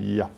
Ya. 0.00 0.30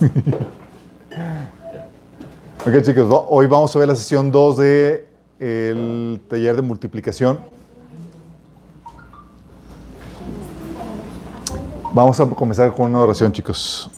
ok 2.66 2.82
chicos, 2.82 3.24
hoy 3.28 3.46
vamos 3.46 3.76
a 3.76 3.78
ver 3.78 3.88
la 3.88 3.96
sesión 3.96 4.30
2 4.30 4.56
de 4.56 5.06
el 5.38 6.22
taller 6.28 6.56
de 6.56 6.62
multiplicación. 6.62 7.38
Vamos 11.92 12.18
a 12.18 12.26
comenzar 12.26 12.74
con 12.74 12.88
una 12.90 13.00
oración 13.00 13.30
chicos. 13.30 13.90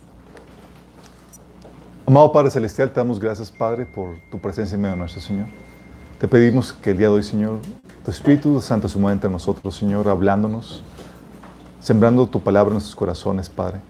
Amado 2.05 2.33
Padre 2.33 2.51
Celestial, 2.51 2.91
te 2.91 2.99
damos 3.01 3.21
gracias 3.21 3.53
Padre 3.53 3.87
por 3.87 4.17
tu 4.31 4.41
presencia 4.41 4.75
en 4.75 4.81
medio 4.81 4.95
de 4.95 4.99
nuestro 4.99 5.21
Señor. 5.21 5.47
Te 6.19 6.29
pedimos 6.29 6.73
que 6.73 6.93
el 6.93 6.97
día 6.97 7.09
de 7.09 7.15
hoy 7.15 7.23
Señor, 7.23 7.59
tu 8.03 8.11
Espíritu 8.11 8.59
Santo 8.63 8.89
se 8.89 8.99
mueva 8.99 9.13
entre 9.13 9.29
nosotros 9.29 9.77
Señor, 9.77 10.09
hablándonos, 10.09 10.83
sembrando 11.79 12.27
tu 12.27 12.41
palabra 12.41 12.69
en 12.69 12.75
nuestros 12.75 12.97
corazones 12.97 13.51
Padre. 13.51 13.81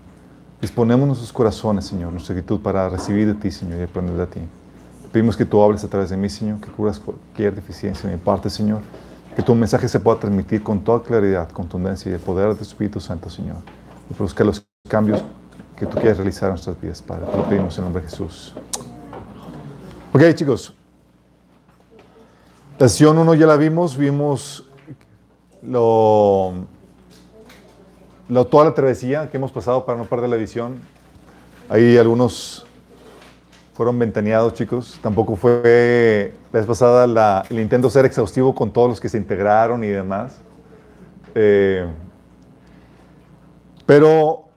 Disponemos 0.60 1.06
nuestros 1.06 1.32
corazones, 1.32 1.84
Señor, 1.84 2.10
nuestra 2.10 2.34
actitud 2.34 2.58
para 2.60 2.88
recibir 2.88 3.28
de 3.28 3.34
ti, 3.34 3.52
Señor, 3.52 3.78
y 3.78 3.82
aprender 3.84 4.16
de 4.16 4.26
ti. 4.26 4.40
Pedimos 5.12 5.36
que 5.36 5.44
tú 5.44 5.62
hables 5.62 5.84
a 5.84 5.88
través 5.88 6.10
de 6.10 6.16
mí, 6.16 6.28
Señor, 6.28 6.60
que 6.60 6.68
curas 6.68 6.98
cualquier 6.98 7.54
deficiencia 7.54 8.10
de 8.10 8.16
mi 8.16 8.22
parte, 8.22 8.50
Señor. 8.50 8.80
Que 9.36 9.42
tu 9.42 9.54
mensaje 9.54 9.86
se 9.86 10.00
pueda 10.00 10.18
transmitir 10.18 10.64
con 10.64 10.80
toda 10.80 11.02
claridad, 11.02 11.48
contundencia 11.50 12.10
y 12.10 12.14
el 12.14 12.20
poder 12.20 12.48
de 12.48 12.54
tu 12.56 12.62
Espíritu 12.62 12.98
Santo, 13.00 13.30
Señor. 13.30 13.58
Y 14.10 14.14
produzca 14.14 14.42
los 14.42 14.66
cambios 14.88 15.22
que 15.76 15.86
tú 15.86 15.92
quieres 15.98 16.16
realizar 16.16 16.48
en 16.48 16.54
nuestras 16.54 16.80
vidas, 16.80 17.02
Padre. 17.02 17.26
Te 17.30 17.36
lo 17.36 17.48
pedimos 17.48 17.78
en 17.78 17.84
nombre 17.84 18.02
de 18.02 18.08
Jesús. 18.08 18.54
Ok, 20.12 20.34
chicos. 20.34 20.74
La 22.78 22.90
sesión 22.90 23.16
1 23.16 23.34
ya 23.36 23.46
la 23.46 23.56
vimos, 23.56 23.96
vimos 23.96 24.66
lo 25.62 26.52
toda 28.50 28.66
la 28.66 28.74
travesía 28.74 29.30
que 29.30 29.38
hemos 29.38 29.50
pasado 29.50 29.86
para 29.86 29.96
no 29.96 30.04
perder 30.04 30.28
la 30.28 30.36
visión. 30.36 30.80
Ahí 31.70 31.96
algunos 31.96 32.66
fueron 33.72 33.98
ventaneados, 33.98 34.52
chicos. 34.52 34.98
Tampoco 35.02 35.36
fue 35.36 36.34
la 36.52 36.58
vez 36.58 36.66
pasada 36.66 37.06
la, 37.06 37.46
el 37.48 37.60
intento 37.60 37.88
ser 37.88 38.04
exhaustivo 38.04 38.54
con 38.54 38.70
todos 38.70 38.90
los 38.90 39.00
que 39.00 39.08
se 39.08 39.16
integraron 39.16 39.82
y 39.82 39.88
demás. 39.88 40.36
Eh, 41.34 41.86
pero 43.86 44.50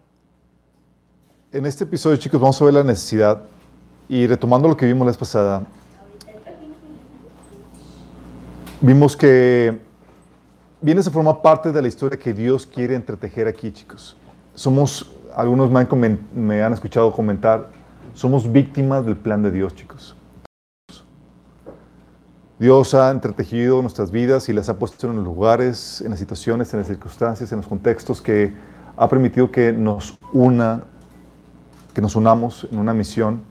en 1.53 1.65
este 1.65 1.85
episodio, 1.85 2.17
chicos, 2.17 2.41
vamos 2.41 2.61
a 2.61 2.65
ver 2.65 2.73
la 2.73 2.83
necesidad 2.83 3.43
y 4.09 4.27
retomando 4.27 4.67
lo 4.67 4.75
que 4.75 4.85
vimos 4.85 5.05
la 5.05 5.11
vez 5.11 5.17
pasada, 5.17 5.63
vimos 8.81 9.17
que 9.17 9.79
vienes 10.81 11.07
a 11.07 11.11
formar 11.11 11.41
parte 11.41 11.71
de 11.71 11.81
la 11.81 11.87
historia 11.87 12.17
que 12.17 12.33
Dios 12.33 12.65
quiere 12.65 12.95
entretejer 12.95 13.47
aquí, 13.47 13.71
chicos. 13.71 14.15
Somos, 14.55 15.11
algunos 15.35 15.69
me 15.69 15.79
han, 15.79 16.19
me 16.33 16.63
han 16.63 16.73
escuchado 16.73 17.11
comentar, 17.11 17.69
somos 18.13 18.51
víctimas 18.51 19.05
del 19.05 19.17
plan 19.17 19.43
de 19.43 19.51
Dios, 19.51 19.75
chicos. 19.75 20.15
Dios 22.57 22.93
ha 22.93 23.09
entretejido 23.09 23.81
nuestras 23.81 24.11
vidas 24.11 24.49
y 24.49 24.53
las 24.53 24.67
ha 24.67 24.77
puesto 24.77 25.07
en 25.07 25.15
los 25.15 25.23
lugares, 25.23 26.01
en 26.01 26.11
las 26.11 26.19
situaciones, 26.19 26.73
en 26.73 26.79
las 26.79 26.87
circunstancias, 26.87 27.51
en 27.53 27.59
los 27.59 27.67
contextos 27.67 28.21
que 28.21 28.53
ha 28.97 29.07
permitido 29.07 29.49
que 29.49 29.71
nos 29.71 30.17
una, 30.33 30.83
que 31.93 32.01
nos 32.01 32.17
unamos 32.17 32.67
en 32.69 32.79
una 32.79 32.93
misión. 32.93 33.43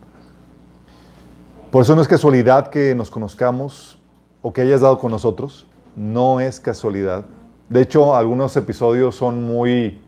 Por 1.71 1.83
eso 1.83 1.97
no 1.97 2.03
es 2.03 2.09
casualidad 2.09 2.69
que 2.69 2.95
nos 2.95 3.11
conozcamos 3.11 3.98
o 4.43 4.53
que 4.53 4.63
hayas 4.63 4.81
dado 4.81 4.99
con 4.99 5.11
nosotros 5.11 5.67
no 5.97 6.41
es 6.41 6.61
casualidad. 6.61 7.25
De 7.69 7.83
hecho, 7.83 8.15
algunos 8.15 8.57
episodios 8.57 9.17
son 9.17 9.45
muy, 9.45 10.01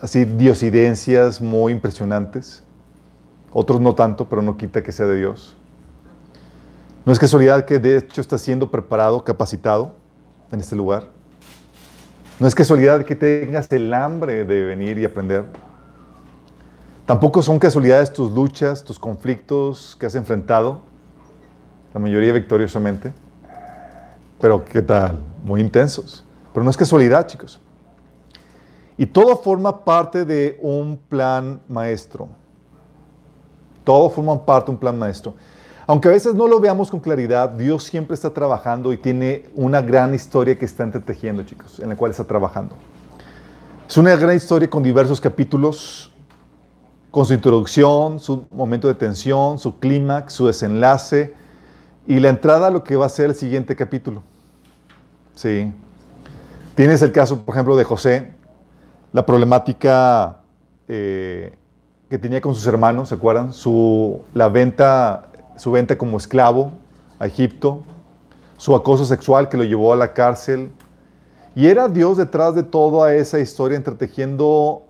así, 0.00 0.24
diosidencias 0.24 1.40
muy 1.40 1.72
impresionantes. 1.72 2.62
Otros 3.52 3.80
no 3.80 3.94
tanto, 3.94 4.28
pero 4.28 4.42
no 4.42 4.56
quita 4.56 4.82
que 4.82 4.92
sea 4.92 5.06
de 5.06 5.16
Dios. 5.16 5.56
No 7.04 7.12
es 7.12 7.18
casualidad 7.18 7.64
que 7.64 7.78
de 7.78 7.96
hecho 7.98 8.20
está 8.20 8.36
siendo 8.36 8.70
preparado, 8.70 9.24
capacitado 9.24 9.94
en 10.52 10.60
este 10.60 10.76
lugar. 10.76 11.08
No 12.38 12.46
es 12.46 12.54
casualidad 12.54 13.04
que 13.04 13.16
tengas 13.16 13.70
el 13.72 13.92
hambre 13.94 14.44
de 14.44 14.64
venir 14.64 14.98
y 14.98 15.04
aprender. 15.04 15.44
Tampoco 17.06 17.42
son 17.42 17.58
casualidades 17.58 18.12
tus 18.12 18.32
luchas, 18.32 18.84
tus 18.84 18.98
conflictos 18.98 19.96
que 19.98 20.06
has 20.06 20.14
enfrentado, 20.14 20.82
la 21.92 22.00
mayoría 22.00 22.32
victoriosamente. 22.32 23.12
Pero 24.40 24.64
¿qué 24.64 24.82
tal? 24.82 25.18
Muy 25.44 25.60
intensos. 25.60 26.24
Pero 26.52 26.64
no 26.64 26.70
es 26.70 26.76
casualidad, 26.76 27.26
chicos. 27.26 27.60
Y 28.96 29.06
todo 29.06 29.36
forma 29.36 29.84
parte 29.84 30.24
de 30.24 30.58
un 30.60 30.96
plan 30.96 31.60
maestro. 31.68 32.28
Todo 33.84 34.10
forma 34.10 34.44
parte 34.44 34.66
de 34.66 34.72
un 34.72 34.78
plan 34.78 34.98
maestro. 34.98 35.34
Aunque 35.86 36.08
a 36.08 36.12
veces 36.12 36.34
no 36.34 36.46
lo 36.46 36.60
veamos 36.60 36.90
con 36.90 37.00
claridad, 37.00 37.48
Dios 37.50 37.84
siempre 37.84 38.14
está 38.14 38.30
trabajando 38.30 38.92
y 38.92 38.96
tiene 38.96 39.50
una 39.54 39.82
gran 39.82 40.14
historia 40.14 40.56
que 40.56 40.64
está 40.64 40.84
entretejiendo, 40.84 41.42
chicos, 41.42 41.80
en 41.80 41.88
la 41.88 41.96
cual 41.96 42.12
está 42.12 42.24
trabajando. 42.24 42.76
Es 43.88 43.96
una 43.96 44.14
gran 44.14 44.36
historia 44.36 44.70
con 44.70 44.82
diversos 44.82 45.20
capítulos, 45.20 46.12
con 47.10 47.26
su 47.26 47.34
introducción, 47.34 48.20
su 48.20 48.46
momento 48.52 48.86
de 48.86 48.94
tensión, 48.94 49.58
su 49.58 49.80
clímax, 49.80 50.32
su 50.32 50.46
desenlace 50.46 51.34
y 52.06 52.20
la 52.20 52.28
entrada 52.28 52.68
a 52.68 52.70
lo 52.70 52.84
que 52.84 52.96
va 52.96 53.06
a 53.06 53.08
ser 53.08 53.26
el 53.26 53.34
siguiente 53.34 53.76
capítulo. 53.76 54.22
Sí. 55.34 55.72
Tienes 56.74 57.02
el 57.02 57.12
caso, 57.12 57.42
por 57.42 57.54
ejemplo, 57.54 57.76
de 57.76 57.84
José, 57.84 58.32
la 59.12 59.26
problemática 59.26 60.38
eh, 60.88 61.54
que 62.08 62.18
tenía 62.18 62.40
con 62.40 62.54
sus 62.54 62.66
hermanos, 62.66 63.10
¿se 63.10 63.14
acuerdan? 63.14 63.52
Su, 63.52 64.22
la 64.34 64.48
venta, 64.48 65.28
su 65.56 65.70
venta 65.70 65.96
como 65.96 66.16
esclavo 66.16 66.72
a 67.18 67.26
Egipto, 67.26 67.82
su 68.56 68.74
acoso 68.74 69.04
sexual 69.04 69.48
que 69.48 69.56
lo 69.56 69.64
llevó 69.64 69.92
a 69.92 69.96
la 69.96 70.12
cárcel. 70.12 70.70
Y 71.54 71.66
era 71.66 71.88
Dios 71.88 72.16
detrás 72.16 72.54
de 72.54 72.62
toda 72.62 73.14
esa 73.14 73.40
historia, 73.40 73.76
entretejiendo 73.76 74.82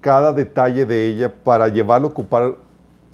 cada 0.00 0.32
detalle 0.32 0.86
de 0.86 1.06
ella 1.06 1.32
para 1.44 1.68
llevarlo 1.68 2.08
a 2.08 2.10
ocupar 2.10 2.56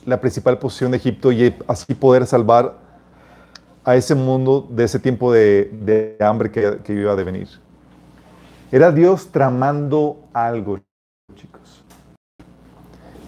la 0.04 0.20
principal 0.20 0.58
posición 0.58 0.93
de 0.93 0.98
Egipto 0.98 1.32
y 1.32 1.54
así 1.66 1.94
poder 1.94 2.26
salvar 2.26 2.86
a 3.87 3.95
ese 3.95 4.17
mundo 4.17 4.67
de 4.69 4.83
ese 4.83 4.99
tiempo 4.99 5.33
de, 5.33 6.17
hambre 6.19 6.51
que, 6.51 6.93
iba 6.93 7.13
a 7.13 7.17
devenir. 7.17 7.49
Era 8.73 8.91
Dios 8.91 9.29
tramando 9.31 10.25
algo, 10.33 10.81
chicos. 11.37 11.85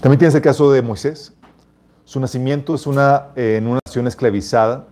También 0.00 0.18
tienes 0.18 0.34
el 0.34 0.42
caso 0.42 0.72
de 0.72 0.82
Moisés. 0.82 1.32
Su 2.04 2.18
nacimiento 2.18 2.74
es 2.74 2.88
una, 2.88 3.28
en 3.36 3.68
una 3.68 3.78
nación 3.86 4.08
esclavizada. 4.08 4.88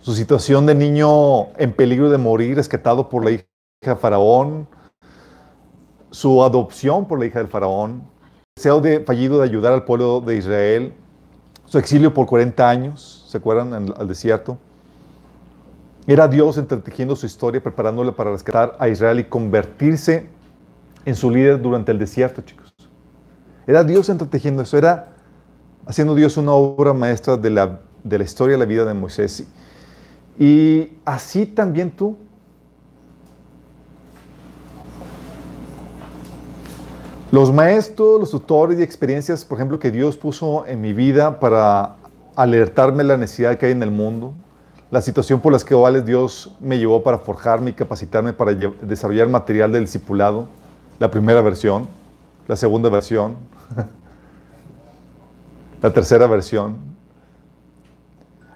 Su 0.00 0.14
situación 0.14 0.64
de 0.64 0.74
niño 0.74 1.52
en 1.58 1.74
peligro 1.74 2.08
de 2.08 2.16
morir, 2.16 2.56
rescatado 2.56 3.10
por 3.10 3.22
la 3.22 3.32
hija 3.32 3.44
de 3.82 3.96
Faraón. 3.96 4.66
Su 6.10 6.42
adopción 6.42 7.06
por 7.06 7.18
la 7.18 7.26
hija 7.26 7.38
del 7.38 7.48
Faraón. 7.48 8.02
Deseo 8.56 8.80
de, 8.80 9.00
fallido 9.00 9.38
de 9.38 9.44
ayudar 9.44 9.74
al 9.74 9.84
pueblo 9.84 10.22
de 10.22 10.38
Israel. 10.38 10.94
Su 11.66 11.76
exilio 11.76 12.14
por 12.14 12.26
40 12.26 12.66
años, 12.66 13.26
¿se 13.28 13.36
acuerdan? 13.36 13.92
al 13.94 14.08
desierto 14.08 14.56
era 16.06 16.26
Dios 16.26 16.58
entretejiendo 16.58 17.14
su 17.14 17.26
historia, 17.26 17.62
preparándola 17.62 18.12
para 18.12 18.32
rescatar 18.32 18.76
a 18.78 18.88
Israel 18.88 19.20
y 19.20 19.24
convertirse 19.24 20.26
en 21.04 21.14
su 21.14 21.30
líder 21.30 21.60
durante 21.60 21.92
el 21.92 21.98
desierto, 21.98 22.42
chicos. 22.42 22.72
Era 23.66 23.84
Dios 23.84 24.08
entretejiendo 24.08 24.62
eso, 24.62 24.76
era 24.76 25.12
haciendo 25.86 26.14
Dios 26.14 26.36
una 26.36 26.52
obra 26.52 26.92
maestra 26.92 27.36
de 27.36 27.50
la, 27.50 27.80
de 28.02 28.18
la 28.18 28.24
historia 28.24 28.54
de 28.54 28.58
la 28.58 28.64
vida 28.64 28.84
de 28.84 28.94
Moisés. 28.94 29.46
Y 30.38 30.90
así 31.04 31.46
también 31.46 31.90
tú. 31.90 32.16
Los 37.30 37.52
maestros, 37.52 38.20
los 38.20 38.30
tutores 38.30 38.78
y 38.78 38.82
experiencias, 38.82 39.44
por 39.44 39.56
ejemplo, 39.56 39.78
que 39.78 39.90
Dios 39.90 40.16
puso 40.16 40.66
en 40.66 40.80
mi 40.80 40.92
vida 40.92 41.40
para 41.40 41.96
alertarme 42.36 43.04
la 43.04 43.16
necesidad 43.16 43.56
que 43.56 43.66
hay 43.66 43.72
en 43.72 43.82
el 43.82 43.90
mundo, 43.90 44.34
la 44.92 45.00
situación 45.00 45.40
por 45.40 45.54
las 45.54 45.64
que 45.64 45.74
Dios 46.04 46.54
me 46.60 46.78
llevó 46.78 47.02
para 47.02 47.18
forjarme 47.18 47.70
y 47.70 47.72
capacitarme 47.72 48.34
para 48.34 48.52
desarrollar 48.52 49.26
material 49.26 49.72
del 49.72 49.84
discipulado, 49.84 50.48
la 50.98 51.10
primera 51.10 51.40
versión, 51.40 51.88
la 52.46 52.56
segunda 52.56 52.90
versión, 52.90 53.36
la 55.80 55.90
tercera 55.94 56.26
versión. 56.26 56.76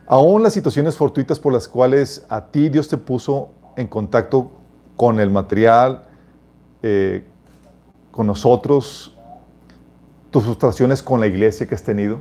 Aún 0.07 0.43
las 0.43 0.53
situaciones 0.53 0.95
fortuitas 0.95 1.41
por 1.41 1.55
las 1.55 1.67
cuales 1.67 2.27
a 2.29 2.45
ti 2.45 2.69
Dios 2.69 2.87
te 2.87 2.99
puso 2.99 3.49
en 3.75 3.87
contacto 3.87 4.51
con 4.95 5.19
el 5.21 5.31
material, 5.31 6.05
eh, 6.83 7.25
con 8.11 8.27
nosotros, 8.27 9.17
tus 10.31 10.45
frustraciones 10.45 11.03
con 11.03 11.19
la 11.19 11.29
iglesia 11.29 11.67
que 11.67 11.75
has 11.75 11.83
tenido, 11.83 12.19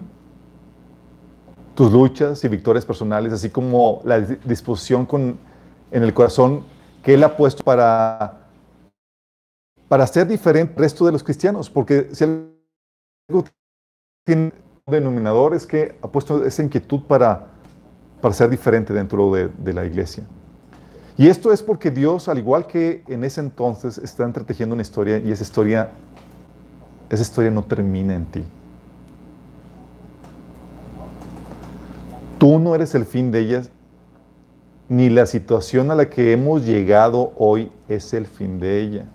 tus 1.76 1.92
luchas 1.92 2.44
y 2.44 2.48
victorias 2.48 2.86
personales, 2.86 3.34
así 3.34 3.50
como 3.50 4.02
la 4.06 4.20
disposición 4.22 5.06
con, 5.06 5.38
en 5.92 6.04
el 6.04 6.14
corazón 6.14 6.64
que 7.04 7.14
Él 7.14 7.24
ha 7.24 7.38
puesto 7.38 7.64
para, 7.64 8.48
para 9.88 10.08
ser 10.08 10.28
diferente 10.28 10.74
al 10.74 10.80
resto 10.80 11.06
de 11.06 11.12
los 11.12 11.24
cristianos. 11.24 11.70
Porque 11.70 12.10
si 12.14 12.24
algo 12.24 13.46
tiene 14.26 14.54
un 14.86 14.92
denominador 14.92 15.54
es 15.54 15.68
que 15.68 15.96
ha 16.02 16.08
puesto 16.08 16.44
esa 16.46 16.64
inquietud 16.64 17.02
para, 17.04 17.48
para 18.22 18.34
ser 18.34 18.50
diferente 18.50 18.94
dentro 18.94 19.32
de, 19.32 19.74
la 19.74 19.86
iglesia. 19.86 20.24
Y 21.18 21.28
esto 21.28 21.54
es 21.54 21.62
porque 21.62 21.92
Dios, 21.92 22.28
al 22.28 22.40
igual 22.40 22.68
que 22.68 23.04
en 23.08 23.24
ese 23.24 23.40
entonces, 23.40 23.98
está 23.98 24.24
entretejiendo 24.24 24.74
una 24.74 24.82
historia 24.82 25.20
y 25.20 25.32
esa 25.32 25.44
historia, 25.44 25.92
esa 27.10 27.22
historia 27.22 27.52
no 27.52 27.64
termina 27.64 28.16
en 28.16 28.26
ti. 28.26 28.44
Tú 32.38 32.60
no 32.60 32.76
eres 32.76 32.96
el 32.96 33.06
fin 33.06 33.32
de 33.32 33.40
ellas, 33.40 33.72
ni 34.90 35.10
la 35.10 35.26
situación 35.26 35.90
a 35.90 35.96
la 35.96 36.10
que 36.10 36.32
hemos 36.32 36.66
llegado 36.66 37.34
hoy 37.38 37.72
es 37.88 38.14
el 38.14 38.26
fin 38.28 38.60
de 38.60 38.82
ella, 38.82 39.06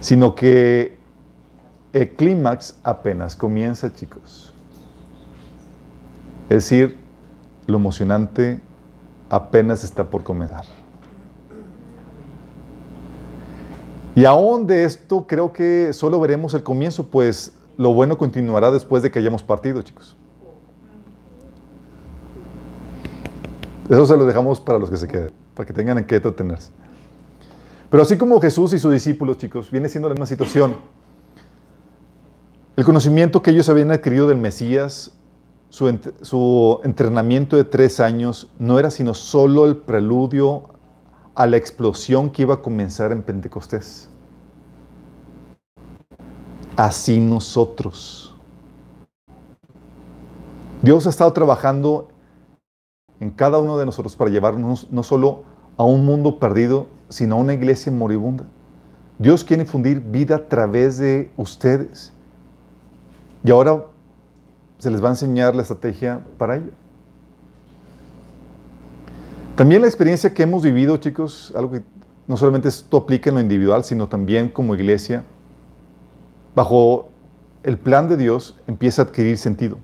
sino 0.00 0.34
que 0.34 0.98
el 1.92 2.10
clímax 2.10 2.76
apenas 2.82 3.36
comienza, 3.36 3.92
chicos. 3.92 4.52
Es 6.48 6.64
decir, 6.64 6.98
lo 7.66 7.76
emocionante 7.76 8.60
apenas 9.28 9.84
está 9.84 10.04
por 10.08 10.24
comenzar. 10.24 10.64
Y 14.14 14.24
aún 14.24 14.66
de 14.66 14.84
esto 14.84 15.26
creo 15.26 15.52
que 15.52 15.92
solo 15.92 16.18
veremos 16.18 16.52
el 16.54 16.62
comienzo, 16.62 17.06
pues 17.06 17.52
lo 17.76 17.92
bueno 17.92 18.18
continuará 18.18 18.70
después 18.70 19.02
de 19.02 19.10
que 19.10 19.20
hayamos 19.20 19.42
partido, 19.42 19.82
chicos. 19.82 20.16
Eso 23.88 24.04
se 24.04 24.16
lo 24.16 24.26
dejamos 24.26 24.60
para 24.60 24.78
los 24.78 24.90
que 24.90 24.96
se 24.98 25.08
queden, 25.08 25.32
para 25.54 25.66
que 25.66 25.72
tengan 25.72 25.98
en 25.98 26.04
qué. 26.04 26.20
Pero 26.20 28.02
así 28.02 28.18
como 28.18 28.40
Jesús 28.40 28.74
y 28.74 28.78
sus 28.78 28.92
discípulos, 28.92 29.38
chicos, 29.38 29.70
viene 29.70 29.88
siendo 29.88 30.08
la 30.08 30.14
misma 30.14 30.26
situación. 30.26 30.76
El 32.76 32.84
conocimiento 32.84 33.42
que 33.42 33.50
ellos 33.50 33.68
habían 33.68 33.90
adquirido 33.90 34.28
del 34.28 34.36
Mesías, 34.36 35.12
su, 35.70 35.98
su 36.20 36.80
entrenamiento 36.84 37.56
de 37.56 37.64
tres 37.64 37.98
años, 37.98 38.50
no 38.58 38.78
era 38.78 38.90
sino 38.90 39.14
solo 39.14 39.64
el 39.64 39.78
preludio 39.78 40.68
a 41.34 41.46
la 41.46 41.56
explosión 41.56 42.30
que 42.30 42.42
iba 42.42 42.54
a 42.54 42.62
comenzar 42.62 43.10
en 43.10 43.22
Pentecostés. 43.22 44.10
Así 46.76 47.18
nosotros. 47.18 48.34
Dios 50.82 51.06
ha 51.06 51.10
estado 51.10 51.32
trabajando 51.32 52.08
en 53.20 53.30
cada 53.30 53.58
uno 53.58 53.78
de 53.78 53.86
nosotros 53.86 54.16
para 54.16 54.30
llevarnos 54.30 54.90
no 54.90 55.02
solo 55.02 55.44
a 55.76 55.84
un 55.84 56.04
mundo 56.04 56.38
perdido, 56.38 56.86
sino 57.08 57.36
a 57.36 57.38
una 57.38 57.54
iglesia 57.54 57.90
moribunda. 57.92 58.44
Dios 59.18 59.42
quiere 59.44 59.62
infundir 59.62 60.00
vida 60.00 60.36
a 60.36 60.48
través 60.48 60.98
de 60.98 61.30
ustedes. 61.36 62.12
Y 63.44 63.50
ahora 63.50 63.84
se 64.78 64.90
les 64.90 65.02
va 65.02 65.08
a 65.08 65.12
enseñar 65.12 65.56
la 65.56 65.62
estrategia 65.62 66.20
para 66.36 66.56
ello. 66.56 66.70
También 69.56 69.80
la 69.82 69.88
experiencia 69.88 70.32
que 70.32 70.44
hemos 70.44 70.62
vivido, 70.62 70.96
chicos, 70.98 71.52
algo 71.56 71.72
que 71.72 71.82
no 72.28 72.36
solamente 72.36 72.68
esto 72.68 72.96
aplica 72.96 73.30
en 73.30 73.36
lo 73.36 73.40
individual, 73.40 73.82
sino 73.82 74.08
también 74.08 74.50
como 74.50 74.74
iglesia, 74.74 75.24
bajo 76.54 77.08
el 77.64 77.76
plan 77.76 78.08
de 78.08 78.16
Dios, 78.16 78.56
empieza 78.68 79.02
a 79.02 79.04
adquirir 79.06 79.36
sentido. 79.36 79.78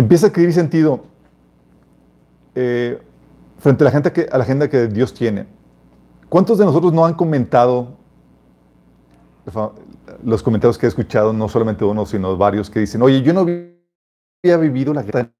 Empieza 0.00 0.26
a 0.26 0.28
adquirir 0.30 0.52
sentido 0.52 1.04
eh, 2.54 3.00
frente 3.58 3.84
a 3.84 3.86
la, 3.86 3.90
gente 3.90 4.12
que, 4.12 4.28
a 4.30 4.38
la 4.38 4.44
agenda 4.44 4.68
que 4.68 4.86
Dios 4.88 5.14
tiene. 5.14 5.46
¿Cuántos 6.28 6.58
de 6.58 6.64
nosotros 6.64 6.92
no 6.92 7.04
han 7.04 7.14
comentado 7.14 7.98
los 10.22 10.42
comentarios 10.42 10.78
que 10.78 10.86
he 10.86 10.88
escuchado, 10.88 11.32
no 11.32 11.48
solamente 11.48 11.84
uno, 11.84 12.06
sino 12.06 12.36
varios 12.36 12.70
que 12.70 12.80
dicen, 12.80 13.02
oye, 13.02 13.22
yo 13.22 13.32
no 13.32 13.40
había 13.40 14.56
vivido 14.58 14.94
la 14.94 15.02
guerra 15.02 15.30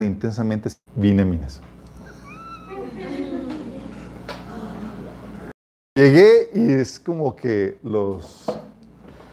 intensamente, 0.00 0.70
vine 0.96 1.24
minas. 1.24 1.60
Llegué 5.94 6.50
y 6.52 6.72
es 6.72 6.98
como 6.98 7.36
que 7.36 7.78
los 7.82 8.44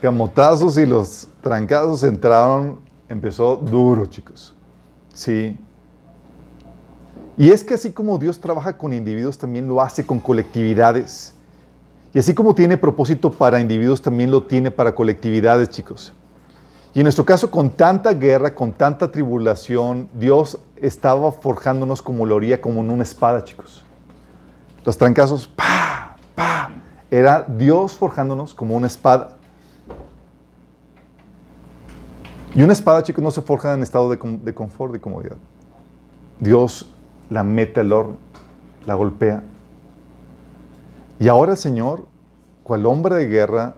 camotazos 0.01 0.77
y 0.77 0.85
los 0.85 1.27
trancazos 1.41 2.03
entraron, 2.03 2.79
empezó 3.09 3.55
duro, 3.55 4.05
chicos. 4.05 4.55
Sí. 5.21 5.55
Y 7.37 7.51
es 7.51 7.63
que 7.63 7.75
así 7.75 7.91
como 7.91 8.17
Dios 8.17 8.39
trabaja 8.39 8.75
con 8.75 8.91
individuos, 8.91 9.37
también 9.37 9.67
lo 9.67 9.79
hace 9.79 10.03
con 10.03 10.19
colectividades. 10.19 11.35
Y 12.11 12.17
así 12.17 12.33
como 12.33 12.55
tiene 12.55 12.75
propósito 12.75 13.31
para 13.31 13.59
individuos, 13.59 14.01
también 14.01 14.31
lo 14.31 14.41
tiene 14.41 14.71
para 14.71 14.95
colectividades, 14.95 15.69
chicos. 15.69 16.11
Y 16.95 17.01
en 17.01 17.03
nuestro 17.03 17.23
caso, 17.23 17.51
con 17.51 17.69
tanta 17.69 18.13
guerra, 18.13 18.55
con 18.55 18.71
tanta 18.71 19.11
tribulación, 19.11 20.09
Dios 20.11 20.57
estaba 20.75 21.31
forjándonos 21.31 22.01
como 22.01 22.25
lo 22.25 22.37
haría, 22.37 22.59
como 22.59 22.81
en 22.81 22.89
una 22.89 23.03
espada, 23.03 23.43
chicos. 23.43 23.85
Los 24.83 24.97
trancazos, 24.97 25.47
pa, 25.47 26.15
pa, 26.33 26.71
era 27.11 27.45
Dios 27.47 27.93
forjándonos 27.93 28.55
como 28.55 28.75
una 28.75 28.87
espada. 28.87 29.37
Y 32.53 32.63
una 32.63 32.73
espada, 32.73 33.01
chicos, 33.03 33.23
no 33.23 33.31
se 33.31 33.41
forja 33.41 33.73
en 33.73 33.81
estado 33.81 34.09
de, 34.09 34.53
confort 34.53 34.95
y 34.95 34.99
comodidad. 34.99 35.37
Dios 36.39 36.89
la 37.29 37.43
mete 37.43 37.79
al 37.79 37.93
horno, 37.93 38.17
la 38.85 38.95
golpea. 38.95 39.43
Y 41.19 41.29
ahora, 41.29 41.55
Señor, 41.55 42.07
cual 42.63 42.85
hombre 42.85 43.15
de 43.15 43.27
guerra, 43.27 43.75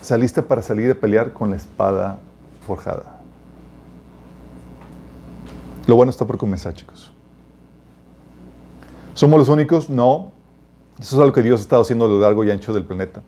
saliste 0.00 0.42
para 0.42 0.62
salir 0.62 0.90
a 0.92 0.94
pelear 0.94 1.32
con 1.32 1.50
la 1.50 1.56
espada 1.56 2.18
forjada. 2.64 3.20
Lo 5.86 5.96
bueno 5.96 6.10
está 6.10 6.24
por 6.26 6.38
comenzar, 6.38 6.74
chicos. 6.74 7.12
¿Somos 9.14 9.38
los 9.38 9.48
únicos? 9.48 9.90
No. 9.90 10.32
Eso 10.98 11.16
es 11.16 11.20
algo 11.20 11.32
que 11.32 11.42
Dios 11.42 11.60
ha 11.60 11.62
estado 11.62 11.82
haciendo 11.82 12.04
a 12.04 12.08
lo 12.08 12.20
largo 12.20 12.44
y 12.44 12.50
ancho 12.52 12.72
del 12.72 12.84
planeta. 12.84 13.22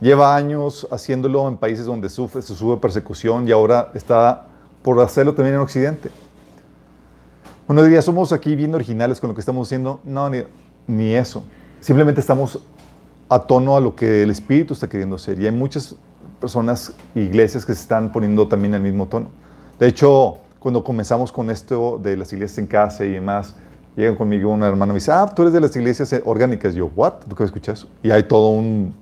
Lleva 0.00 0.36
años 0.36 0.86
haciéndolo 0.90 1.48
en 1.48 1.56
países 1.56 1.84
donde 1.84 2.08
sufre, 2.08 2.40
se 2.42 2.54
sube 2.54 2.76
persecución 2.76 3.48
y 3.48 3.52
ahora 3.52 3.90
está 3.94 4.46
por 4.82 5.00
hacerlo 5.00 5.34
también 5.34 5.56
en 5.56 5.60
Occidente. 5.60 6.10
Uno 7.66 7.82
diría, 7.82 8.00
somos 8.00 8.32
aquí 8.32 8.54
bien 8.54 8.74
originales 8.74 9.20
con 9.20 9.28
lo 9.28 9.34
que 9.34 9.40
estamos 9.40 9.68
haciendo. 9.68 10.00
No, 10.04 10.30
ni, 10.30 10.42
ni 10.86 11.14
eso. 11.14 11.42
Simplemente 11.80 12.20
estamos 12.20 12.60
a 13.28 13.40
tono 13.40 13.76
a 13.76 13.80
lo 13.80 13.94
que 13.94 14.22
el 14.22 14.30
Espíritu 14.30 14.72
está 14.72 14.88
queriendo 14.88 15.16
hacer. 15.16 15.38
Y 15.40 15.46
hay 15.46 15.52
muchas 15.52 15.94
personas, 16.40 16.94
iglesias 17.14 17.66
que 17.66 17.74
se 17.74 17.82
están 17.82 18.12
poniendo 18.12 18.48
también 18.48 18.74
el 18.74 18.80
mismo 18.80 19.06
tono. 19.06 19.28
De 19.78 19.86
hecho, 19.88 20.38
cuando 20.58 20.82
comenzamos 20.82 21.30
con 21.32 21.50
esto 21.50 22.00
de 22.02 22.16
las 22.16 22.32
iglesias 22.32 22.58
en 22.58 22.66
casa 22.66 23.04
y 23.04 23.12
demás, 23.12 23.54
llegan 23.96 24.16
conmigo 24.16 24.50
una 24.50 24.68
hermana 24.68 24.92
y 24.92 24.94
me 24.94 25.00
dice, 25.00 25.12
ah, 25.12 25.30
tú 25.34 25.42
eres 25.42 25.52
de 25.52 25.60
las 25.60 25.74
iglesias 25.76 26.14
orgánicas. 26.24 26.74
yo, 26.74 26.90
¿what? 26.94 27.14
¿Tú 27.28 27.34
qué 27.34 27.44
escuchas? 27.44 27.86
Y 28.02 28.10
hay 28.10 28.22
todo 28.22 28.50
un 28.50 28.94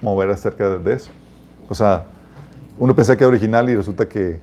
mover 0.00 0.30
acerca 0.30 0.78
de 0.78 0.94
eso. 0.94 1.10
O 1.68 1.74
sea, 1.74 2.06
uno 2.78 2.94
pensaba 2.94 3.16
que 3.16 3.24
era 3.24 3.28
original 3.28 3.68
y 3.68 3.76
resulta 3.76 4.08
que, 4.08 4.40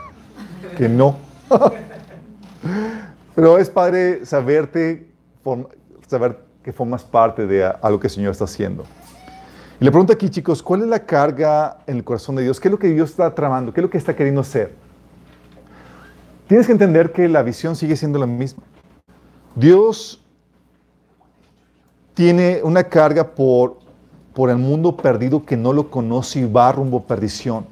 que 0.76 0.88
no. 0.88 1.16
Pero 3.34 3.58
es 3.58 3.68
padre 3.68 4.24
saberte, 4.24 5.08
saber 6.06 6.38
que 6.62 6.72
formas 6.72 7.02
parte 7.04 7.46
de 7.46 7.64
algo 7.64 7.98
que 7.98 8.06
el 8.06 8.12
Señor 8.12 8.32
está 8.32 8.44
haciendo. 8.44 8.84
Y 9.80 9.84
le 9.84 9.90
pregunto 9.90 10.12
aquí, 10.12 10.30
chicos, 10.30 10.62
¿cuál 10.62 10.82
es 10.82 10.88
la 10.88 11.00
carga 11.00 11.78
en 11.86 11.96
el 11.96 12.04
corazón 12.04 12.36
de 12.36 12.42
Dios? 12.42 12.60
¿Qué 12.60 12.68
es 12.68 12.72
lo 12.72 12.78
que 12.78 12.88
Dios 12.88 13.10
está 13.10 13.34
tramando? 13.34 13.72
¿Qué 13.72 13.80
es 13.80 13.82
lo 13.82 13.90
que 13.90 13.98
está 13.98 14.14
queriendo 14.14 14.40
hacer? 14.40 14.72
Tienes 16.46 16.66
que 16.66 16.72
entender 16.72 17.12
que 17.12 17.28
la 17.28 17.42
visión 17.42 17.74
sigue 17.74 17.96
siendo 17.96 18.18
la 18.18 18.26
misma. 18.26 18.62
Dios 19.54 20.22
tiene 22.14 22.60
una 22.62 22.84
carga 22.84 23.34
por 23.34 23.78
por 24.34 24.50
el 24.50 24.58
mundo 24.58 24.96
perdido 24.96 25.44
que 25.44 25.56
no 25.56 25.72
lo 25.72 25.90
conoce 25.90 26.40
y 26.40 26.44
va 26.44 26.72
rumbo 26.72 26.98
a 26.98 27.02
perdición. 27.02 27.66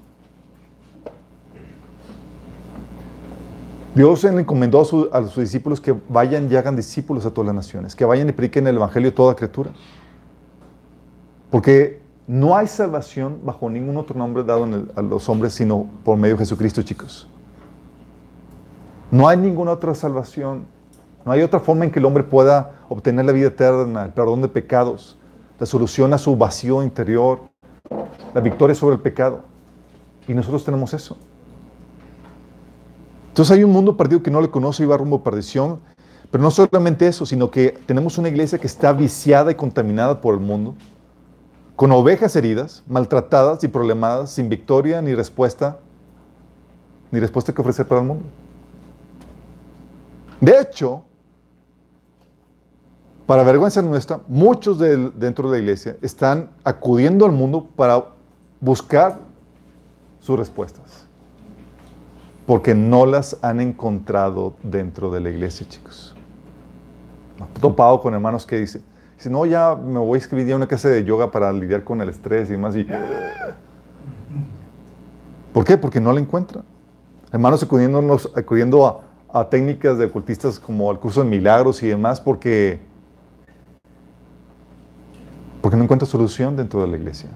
Dios 3.94 4.24
le 4.24 4.40
encomendó 4.40 4.80
a, 4.80 5.22
sus 5.26 5.36
discípulos 5.36 5.80
que 5.80 5.94
vayan 6.08 6.50
y 6.50 6.56
hagan 6.56 6.76
discípulos 6.76 7.26
a 7.26 7.30
todas 7.30 7.46
las 7.46 7.54
naciones, 7.54 7.94
que 7.94 8.06
vayan 8.06 8.28
y 8.28 8.32
prediquen 8.32 8.66
el 8.66 8.76
Evangelio 8.76 9.10
a 9.10 9.14
toda 9.14 9.34
criatura. 9.34 9.70
Porque 11.50 12.00
no 12.26 12.56
hay 12.56 12.68
salvación 12.68 13.40
bajo 13.44 13.68
ningún 13.68 13.98
otro 13.98 14.16
nombre 14.16 14.44
dado 14.44 14.66
a 14.96 15.02
los 15.02 15.28
hombres 15.28 15.52
sino 15.52 15.86
por 16.04 16.16
medio 16.16 16.36
de 16.36 16.38
Jesucristo, 16.38 16.80
chicos. 16.80 17.28
No 19.10 19.28
hay 19.28 19.36
ninguna 19.36 19.72
otra 19.72 19.94
salvación. 19.94 20.64
No 21.26 21.32
hay 21.32 21.42
otra 21.42 21.60
forma 21.60 21.84
en 21.84 21.90
que 21.90 21.98
el 21.98 22.06
hombre 22.06 22.24
pueda 22.24 22.80
obtener 22.88 23.26
la 23.26 23.32
vida 23.32 23.48
eterna, 23.48 24.06
el 24.06 24.12
perdón 24.12 24.40
de 24.40 24.48
pecados, 24.48 25.18
la 25.62 25.66
solución 25.66 26.12
a 26.12 26.18
su 26.18 26.36
vacío 26.36 26.82
interior, 26.82 27.42
la 28.34 28.40
victoria 28.40 28.74
sobre 28.74 28.96
el 28.96 29.00
pecado. 29.00 29.44
Y 30.26 30.34
nosotros 30.34 30.64
tenemos 30.64 30.92
eso. 30.92 31.16
Entonces 33.28 33.56
hay 33.56 33.62
un 33.62 33.70
mundo 33.70 33.96
perdido 33.96 34.24
que 34.24 34.30
no 34.32 34.40
le 34.40 34.50
conoce 34.50 34.82
y 34.82 34.86
va 34.86 34.96
rumbo 34.96 35.18
a 35.18 35.22
perdición. 35.22 35.78
Pero 36.32 36.42
no 36.42 36.50
solamente 36.50 37.06
eso, 37.06 37.24
sino 37.26 37.48
que 37.52 37.78
tenemos 37.86 38.18
una 38.18 38.28
iglesia 38.28 38.58
que 38.58 38.66
está 38.66 38.92
viciada 38.92 39.52
y 39.52 39.54
contaminada 39.54 40.20
por 40.20 40.34
el 40.34 40.40
mundo, 40.40 40.74
con 41.76 41.92
ovejas 41.92 42.34
heridas, 42.34 42.82
maltratadas 42.88 43.62
y 43.62 43.68
problemadas, 43.68 44.32
sin 44.32 44.48
victoria 44.48 45.00
ni 45.00 45.14
respuesta, 45.14 45.78
ni 47.12 47.20
respuesta 47.20 47.54
que 47.54 47.60
ofrecer 47.60 47.86
para 47.86 48.00
el 48.00 48.08
mundo. 48.08 48.24
De 50.40 50.58
hecho, 50.58 51.04
para 53.32 53.44
vergüenza 53.44 53.80
nuestra, 53.80 54.20
muchos 54.28 54.78
dentro 54.78 55.50
de 55.50 55.56
la 55.56 55.62
iglesia 55.62 55.96
están 56.02 56.50
acudiendo 56.64 57.24
al 57.24 57.32
mundo 57.32 57.66
para 57.74 58.04
buscar 58.60 59.20
sus 60.20 60.38
respuestas, 60.38 61.06
porque 62.44 62.74
no 62.74 63.06
las 63.06 63.38
han 63.40 63.62
encontrado 63.62 64.52
dentro 64.62 65.10
de 65.10 65.20
la 65.20 65.30
iglesia, 65.30 65.66
chicos. 65.66 66.14
topado 67.58 68.02
con 68.02 68.12
hermanos 68.12 68.44
que 68.44 68.58
dicen, 68.58 68.82
dice, 69.16 69.30
no, 69.30 69.46
ya 69.46 69.76
me 69.76 69.98
voy 69.98 70.16
a 70.16 70.18
escribir 70.18 70.48
ya 70.48 70.56
una 70.56 70.66
clase 70.66 70.90
de 70.90 71.02
yoga 71.02 71.30
para 71.30 71.50
lidiar 71.54 71.84
con 71.84 72.02
el 72.02 72.10
estrés 72.10 72.50
y 72.50 72.52
demás. 72.52 72.74
¿Por 75.54 75.64
qué? 75.64 75.78
Porque 75.78 76.02
no 76.02 76.12
la 76.12 76.20
encuentran. 76.20 76.64
Hermanos 77.32 77.62
acudiendo, 77.62 78.20
acudiendo 78.36 78.86
a, 78.86 79.00
a 79.32 79.48
técnicas 79.48 79.96
de 79.96 80.04
ocultistas 80.04 80.60
como 80.60 80.90
al 80.90 81.00
curso 81.00 81.24
de 81.24 81.30
milagros 81.30 81.82
y 81.82 81.88
demás 81.88 82.20
porque, 82.20 82.91
porque 85.62 85.76
no 85.76 85.84
encuentra 85.84 86.06
solución 86.06 86.56
dentro 86.56 86.82
de 86.82 86.88
la 86.88 86.96
iglesia. 86.96 87.30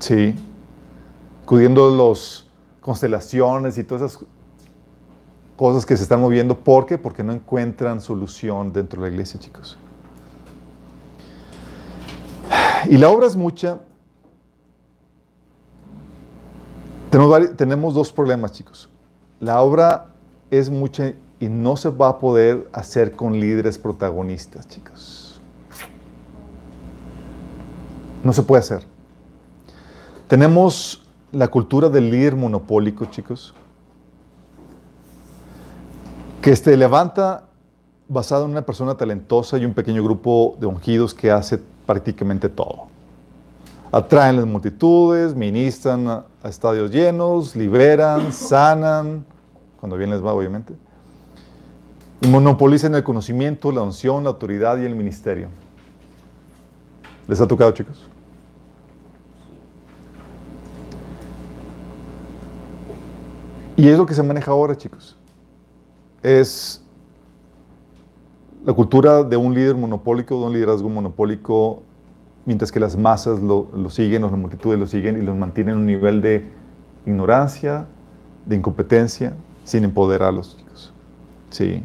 Sí. 0.00 0.34
Acudiendo 1.44 1.88
las 1.88 2.46
constelaciones 2.80 3.78
y 3.78 3.84
todas 3.84 4.12
esas 4.12 4.26
cosas 5.56 5.86
que 5.86 5.96
se 5.96 6.02
están 6.02 6.20
moviendo. 6.20 6.58
¿Por 6.58 6.84
qué? 6.84 6.98
Porque 6.98 7.22
no 7.22 7.32
encuentran 7.32 8.00
solución 8.00 8.72
dentro 8.72 9.00
de 9.00 9.08
la 9.08 9.14
iglesia, 9.14 9.38
chicos. 9.38 9.78
Y 12.88 12.98
la 12.98 13.08
obra 13.08 13.26
es 13.26 13.36
mucha. 13.36 13.78
Tenemos, 17.10 17.56
tenemos 17.56 17.94
dos 17.94 18.12
problemas, 18.12 18.52
chicos. 18.52 18.88
La 19.38 19.62
obra 19.62 20.08
es 20.50 20.68
mucha 20.68 21.14
y 21.38 21.48
no 21.48 21.76
se 21.76 21.90
va 21.90 22.08
a 22.08 22.18
poder 22.18 22.68
hacer 22.72 23.12
con 23.12 23.38
líderes 23.38 23.78
protagonistas, 23.78 24.66
chicos. 24.66 25.25
No 28.26 28.32
se 28.32 28.42
puede 28.42 28.58
hacer. 28.58 28.82
Tenemos 30.26 31.00
la 31.30 31.46
cultura 31.46 31.88
del 31.88 32.10
líder 32.10 32.34
monopólico, 32.34 33.04
chicos, 33.04 33.54
que 36.42 36.50
se 36.50 36.54
este, 36.54 36.76
levanta 36.76 37.44
basado 38.08 38.44
en 38.46 38.50
una 38.50 38.62
persona 38.62 38.96
talentosa 38.96 39.58
y 39.58 39.64
un 39.64 39.74
pequeño 39.74 40.02
grupo 40.02 40.56
de 40.58 40.66
ungidos 40.66 41.14
que 41.14 41.30
hace 41.30 41.60
prácticamente 41.86 42.48
todo. 42.48 42.88
Atraen 43.92 44.34
las 44.34 44.46
multitudes, 44.46 45.36
ministran 45.36 46.08
a 46.08 46.24
estadios 46.48 46.90
llenos, 46.90 47.54
liberan, 47.54 48.32
sanan, 48.32 49.24
cuando 49.78 49.96
bien 49.96 50.10
les 50.10 50.20
va, 50.20 50.34
obviamente. 50.34 50.74
Y 52.22 52.26
monopolizan 52.26 52.96
el 52.96 53.04
conocimiento, 53.04 53.70
la 53.70 53.82
unción, 53.82 54.24
la 54.24 54.30
autoridad 54.30 54.78
y 54.78 54.84
el 54.84 54.96
ministerio. 54.96 55.46
¿Les 57.28 57.40
ha 57.40 57.46
tocado, 57.46 57.70
chicos? 57.70 58.08
Y 63.76 63.88
es 63.88 63.98
lo 63.98 64.06
que 64.06 64.14
se 64.14 64.22
maneja 64.22 64.50
ahora, 64.50 64.76
chicos. 64.76 65.16
Es 66.22 66.82
la 68.64 68.72
cultura 68.72 69.22
de 69.22 69.36
un 69.36 69.54
líder 69.54 69.76
monopólico, 69.76 70.40
de 70.40 70.46
un 70.46 70.52
liderazgo 70.54 70.88
monopólico, 70.88 71.82
mientras 72.46 72.72
que 72.72 72.80
las 72.80 72.96
masas 72.96 73.40
lo, 73.40 73.68
lo 73.74 73.90
siguen, 73.90 74.22
las 74.22 74.32
multitudes 74.32 74.78
lo 74.78 74.86
siguen 74.86 75.18
y 75.18 75.24
los 75.24 75.36
mantienen 75.36 75.74
en 75.74 75.80
un 75.80 75.86
nivel 75.86 76.22
de 76.22 76.50
ignorancia, 77.04 77.86
de 78.46 78.56
incompetencia, 78.56 79.34
sin 79.64 79.84
empoderarlos, 79.84 80.56
chicos. 80.56 80.92
Sí. 81.50 81.82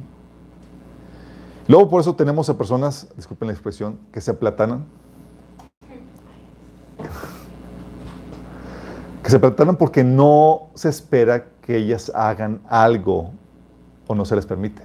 Luego 1.68 1.90
por 1.90 2.02
eso 2.02 2.16
tenemos 2.16 2.50
a 2.50 2.58
personas, 2.58 3.08
disculpen 3.16 3.48
la 3.48 3.54
expresión, 3.54 4.00
que 4.12 4.22
se 4.22 4.32
aplatanan. 4.32 4.86
Que 9.24 9.30
se 9.30 9.36
aplatanan 9.36 9.76
porque 9.76 10.04
no 10.04 10.70
se 10.74 10.90
espera 10.90 11.46
que 11.72 11.78
ellas 11.78 12.12
hagan 12.13 12.60
algo 12.68 13.32
o 14.06 14.13
no 14.13 14.25
se 14.25 14.36
les 14.36 14.46
permite. 14.46 14.82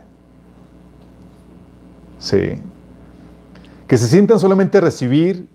Sí. 2.21 2.63
Que 3.89 3.99
se 3.99 4.07
sientan 4.07 4.39
solamente 4.39 4.79
a 4.79 4.83
recibir 4.83 5.49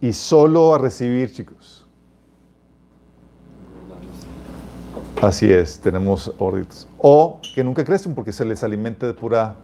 y 0.00 0.12
solo 0.12 0.74
a 0.74 0.78
recibir, 0.78 1.32
chicos. 1.32 1.86
Así 5.22 5.52
es, 5.52 5.78
tenemos 5.78 6.34
órditos. 6.38 6.88
O 6.98 7.40
que 7.54 7.62
nunca 7.62 7.84
crecen 7.84 8.16
porque 8.16 8.32
se 8.32 8.44
les 8.44 8.64
alimenta 8.64 9.06
de 9.06 9.14
pura 9.14 9.54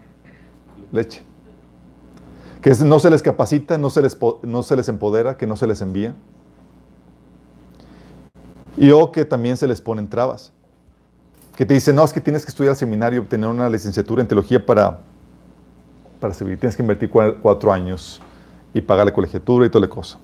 leche. 0.92 1.24
Que 2.62 2.70
no 2.84 3.00
se 3.00 3.10
les 3.10 3.22
capacita, 3.22 3.76
no 3.76 3.90
se 3.90 4.02
les, 4.02 4.16
no 4.42 4.62
se 4.62 4.76
les 4.76 4.88
empodera, 4.88 5.36
que 5.36 5.48
no 5.48 5.56
se 5.56 5.66
les 5.66 5.80
envía. 5.80 6.14
Y 8.76 8.92
o 8.92 9.10
que 9.10 9.24
también 9.24 9.56
se 9.56 9.66
les 9.66 9.80
ponen 9.80 10.08
trabas. 10.08 10.52
Que 11.56 11.64
te 11.64 11.74
dicen, 11.74 11.96
no, 11.96 12.04
es 12.04 12.12
que 12.12 12.20
tienes 12.20 12.44
que 12.44 12.50
estudiar 12.50 12.72
al 12.72 12.76
seminario, 12.76 13.22
obtener 13.22 13.48
una 13.48 13.68
licenciatura 13.68 14.20
en 14.20 14.28
teología 14.28 14.64
para, 14.64 15.00
para 16.20 16.34
servir. 16.34 16.58
Tienes 16.58 16.76
que 16.76 16.82
invertir 16.82 17.10
cuatro 17.10 17.72
años 17.72 18.20
y 18.74 18.80
pagar 18.82 19.06
la 19.06 19.12
colegiatura 19.12 19.64
y 19.66 19.70
toda 19.70 19.86
la 19.86 19.90
cosa. 19.90 20.18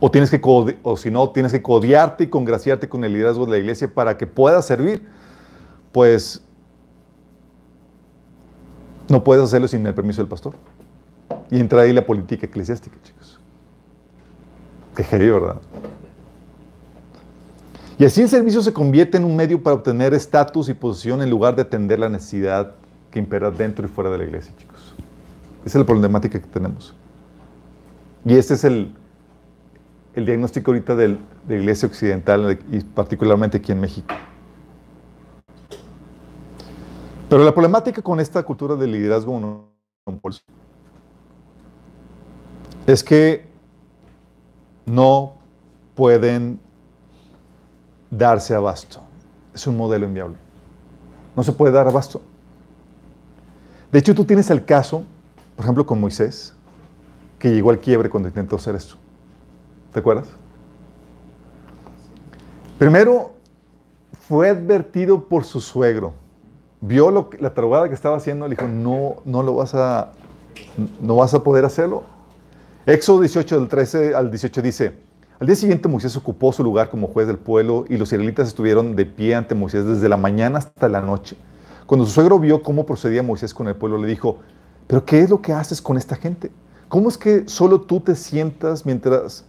O, 0.00 0.10
tienes 0.10 0.30
que, 0.30 0.40
o 0.82 0.96
si 0.96 1.10
no, 1.10 1.30
tienes 1.30 1.52
que 1.52 1.62
codiarte 1.62 2.24
y 2.24 2.26
congraciarte 2.26 2.88
con 2.88 3.04
el 3.04 3.12
liderazgo 3.12 3.44
de 3.44 3.52
la 3.52 3.58
iglesia 3.58 3.92
para 3.92 4.16
que 4.18 4.26
puedas 4.26 4.66
servir. 4.66 5.06
Pues 5.92 6.42
no 9.08 9.22
puedes 9.22 9.44
hacerlo 9.44 9.68
sin 9.68 9.86
el 9.86 9.94
permiso 9.94 10.22
del 10.22 10.28
pastor. 10.28 10.54
Y 11.50 11.60
entra 11.60 11.82
ahí 11.82 11.92
la 11.92 12.04
política 12.04 12.46
eclesiástica, 12.46 12.96
chicos. 13.02 13.38
Qué 14.96 15.04
heavy, 15.04 15.30
¿verdad? 15.30 15.56
Y 18.00 18.06
así 18.06 18.22
el 18.22 18.30
servicio 18.30 18.62
se 18.62 18.72
convierte 18.72 19.18
en 19.18 19.26
un 19.26 19.36
medio 19.36 19.62
para 19.62 19.76
obtener 19.76 20.14
estatus 20.14 20.70
y 20.70 20.72
posición 20.72 21.20
en 21.20 21.28
lugar 21.28 21.54
de 21.54 21.60
atender 21.60 21.98
la 21.98 22.08
necesidad 22.08 22.72
que 23.10 23.18
impera 23.18 23.50
dentro 23.50 23.84
y 23.84 23.90
fuera 23.90 24.08
de 24.08 24.16
la 24.16 24.24
iglesia, 24.24 24.54
chicos. 24.56 24.94
Esa 25.66 25.76
es 25.76 25.82
la 25.82 25.84
problemática 25.84 26.40
que 26.40 26.46
tenemos. 26.46 26.94
Y 28.24 28.38
este 28.38 28.54
es 28.54 28.64
el, 28.64 28.94
el 30.14 30.24
diagnóstico 30.24 30.70
ahorita 30.70 30.96
de 30.96 31.18
la 31.46 31.54
iglesia 31.54 31.86
occidental 31.86 32.58
y 32.72 32.80
particularmente 32.80 33.58
aquí 33.58 33.70
en 33.70 33.80
México. 33.80 34.14
Pero 37.28 37.44
la 37.44 37.52
problemática 37.52 38.00
con 38.00 38.18
esta 38.18 38.42
cultura 38.44 38.76
del 38.76 38.92
liderazgo 38.92 39.68
es 42.86 43.04
que 43.04 43.46
no 44.86 45.34
pueden 45.94 46.60
darse 48.10 48.54
abasto. 48.54 49.00
Es 49.54 49.66
un 49.66 49.76
modelo 49.76 50.06
inviable. 50.06 50.36
No 51.36 51.42
se 51.42 51.52
puede 51.52 51.72
dar 51.72 51.86
abasto. 51.86 52.20
De 53.92 53.98
hecho, 53.98 54.14
tú 54.14 54.24
tienes 54.24 54.50
el 54.50 54.64
caso, 54.64 55.04
por 55.56 55.64
ejemplo, 55.64 55.86
con 55.86 56.00
Moisés, 56.00 56.54
que 57.38 57.50
llegó 57.50 57.70
al 57.70 57.80
quiebre 57.80 58.10
cuando 58.10 58.28
intentó 58.28 58.56
hacer 58.56 58.74
esto. 58.74 58.96
¿Te 59.92 60.00
acuerdas? 60.00 60.28
Primero, 62.78 63.32
fue 64.28 64.48
advertido 64.48 65.24
por 65.24 65.44
su 65.44 65.60
suegro. 65.60 66.14
Vio 66.80 67.10
lo, 67.10 67.30
la 67.40 67.52
tarugada 67.52 67.88
que 67.88 67.94
estaba 67.94 68.16
haciendo, 68.16 68.46
le 68.46 68.54
dijo, 68.54 68.68
no, 68.68 69.16
no 69.24 69.42
lo 69.42 69.56
vas 69.56 69.74
a, 69.74 70.12
no 71.00 71.16
vas 71.16 71.34
a 71.34 71.42
poder 71.42 71.64
hacerlo. 71.64 72.04
Éxodo 72.86 73.20
18, 73.20 73.58
del 73.58 73.68
13 73.68 74.14
al 74.14 74.30
18 74.30 74.62
dice, 74.62 75.09
al 75.40 75.46
día 75.46 75.56
siguiente 75.56 75.88
Moisés 75.88 76.16
ocupó 76.16 76.52
su 76.52 76.62
lugar 76.62 76.90
como 76.90 77.08
juez 77.08 77.26
del 77.26 77.38
pueblo 77.38 77.84
y 77.88 77.96
los 77.96 78.12
israelitas 78.12 78.46
estuvieron 78.46 78.94
de 78.94 79.06
pie 79.06 79.34
ante 79.34 79.54
Moisés 79.54 79.84
desde 79.86 80.08
la 80.08 80.16
mañana 80.16 80.58
hasta 80.58 80.88
la 80.88 81.00
noche. 81.00 81.36
Cuando 81.86 82.06
su 82.06 82.12
suegro 82.12 82.38
vio 82.38 82.62
cómo 82.62 82.86
procedía 82.86 83.22
Moisés 83.22 83.52
con 83.52 83.66
el 83.66 83.74
pueblo, 83.74 83.98
le 83.98 84.06
dijo, 84.06 84.38
pero 84.86 85.04
¿qué 85.04 85.20
es 85.20 85.30
lo 85.30 85.40
que 85.42 85.52
haces 85.52 85.82
con 85.82 85.96
esta 85.96 86.14
gente? 86.14 86.52
¿Cómo 86.88 87.08
es 87.08 87.18
que 87.18 87.48
solo 87.48 87.80
tú 87.80 88.00
te 88.00 88.14
sientas 88.14 88.84
mientras 88.84 89.44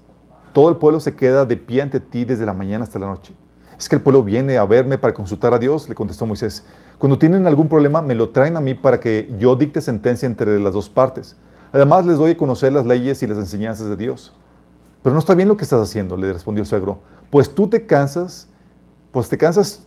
todo 0.54 0.70
el 0.70 0.78
pueblo 0.78 1.00
se 1.00 1.16
queda 1.16 1.46
de 1.46 1.58
pie 1.58 1.82
ante 1.82 2.00
ti 2.00 2.26
desde 2.26 2.46
la 2.46 2.54
mañana 2.54 2.84
hasta 2.84 3.00
la 3.00 3.08
noche. 3.08 3.34
Es 3.78 3.90
que 3.90 3.96
el 3.96 4.02
pueblo 4.02 4.24
viene 4.24 4.58
a 4.58 4.66
verme 4.66 4.98
para 4.98 5.14
consultar 5.14 5.54
a 5.54 5.60
Dios, 5.60 5.90
le 5.90 5.96
contestó 5.96 6.26
Moisés. 6.26 6.66
Cuando 6.98 7.18
tienen 7.18 7.48
algún 7.48 7.68
problema, 7.68 8.02
me 8.02 8.16
lo 8.16 8.30
traen 8.30 8.58
a 8.58 8.62
mí 8.62 8.74
para 8.74 9.00
que 9.00 9.34
yo 9.40 9.56
dicte 9.56 9.82
sentencia 9.82 10.26
entre 10.26 10.60
las 10.60 10.74
dos 10.74 10.90
partes. 10.90 11.36
Además, 11.72 12.06
les 12.06 12.18
doy 12.18 12.32
a 12.32 12.38
conocer 12.38 12.74
las 12.74 12.86
leyes 12.86 13.24
y 13.24 13.28
las 13.28 13.38
enseñanzas 13.38 13.88
de 13.88 13.96
Dios. 13.96 14.34
Pero 15.02 15.14
no 15.14 15.20
está 15.20 15.34
bien 15.34 15.48
lo 15.48 15.58
que 15.58 15.64
estás 15.64 15.82
haciendo, 15.82 16.16
le 16.16 16.32
respondió 16.32 16.62
el 16.62 16.68
suegro. 16.68 17.00
Pues 17.30 17.54
tú 17.54 17.68
te 17.68 17.86
cansas, 17.86 18.48
pues 19.12 19.30
te 19.30 19.38
cansas 19.38 19.86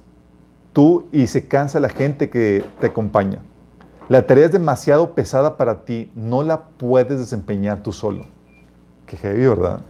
tú 0.73 1.07
y 1.13 1.27
se 1.27 1.47
cansa 1.47 1.81
la 1.81 1.89
gente 1.89 2.31
que 2.31 2.65
te 2.81 2.89
acompaña. 2.89 3.39
La 4.09 4.27
tarea 4.27 4.47
es 4.47 4.53
demasiado 4.53 5.15
pesada 5.15 5.57
para 5.57 5.85
ti, 5.85 6.11
no 6.15 6.43
la 6.43 6.65
puedes 6.65 7.19
desempeñar 7.19 7.83
tú 7.83 7.93
solo. 7.93 8.27
Qué 9.07 9.17
heavy, 9.17 9.47
¿verdad? 9.47 9.81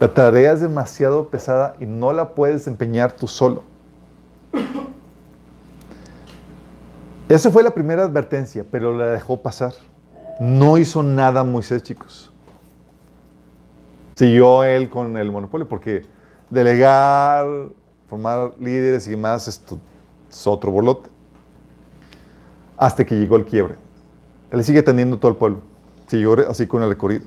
La 0.00 0.12
tarea 0.12 0.52
es 0.52 0.60
demasiado 0.60 1.28
pesada 1.28 1.76
y 1.80 1.86
no 1.86 2.12
la 2.12 2.30
puedes 2.30 2.56
desempeñar 2.56 3.12
tú 3.12 3.26
solo. 3.26 3.62
Esa 7.28 7.50
fue 7.50 7.62
la 7.62 7.70
primera 7.70 8.04
advertencia, 8.04 8.64
pero 8.70 8.96
la 8.96 9.06
dejó 9.06 9.40
pasar. 9.40 9.72
No 10.40 10.78
hizo 10.78 11.02
nada 11.02 11.42
Moisés, 11.42 11.82
chicos. 11.82 12.33
Siguió 14.14 14.62
él 14.64 14.88
con 14.88 15.16
el 15.16 15.30
monopolio, 15.30 15.68
porque 15.68 16.06
delegar, 16.50 17.46
formar 18.08 18.52
líderes 18.60 19.06
y 19.08 19.10
demás 19.10 19.48
esto 19.48 19.78
es 20.30 20.46
otro 20.46 20.70
bolote. 20.70 21.10
Hasta 22.76 23.04
que 23.04 23.16
llegó 23.16 23.36
el 23.36 23.44
quiebre. 23.44 23.74
Él 24.50 24.62
sigue 24.62 24.82
teniendo 24.82 25.18
todo 25.18 25.30
el 25.32 25.36
pueblo. 25.36 25.60
Siguió 26.06 26.48
así 26.48 26.66
con 26.66 26.82
el 26.82 26.90
recorrido. 26.90 27.24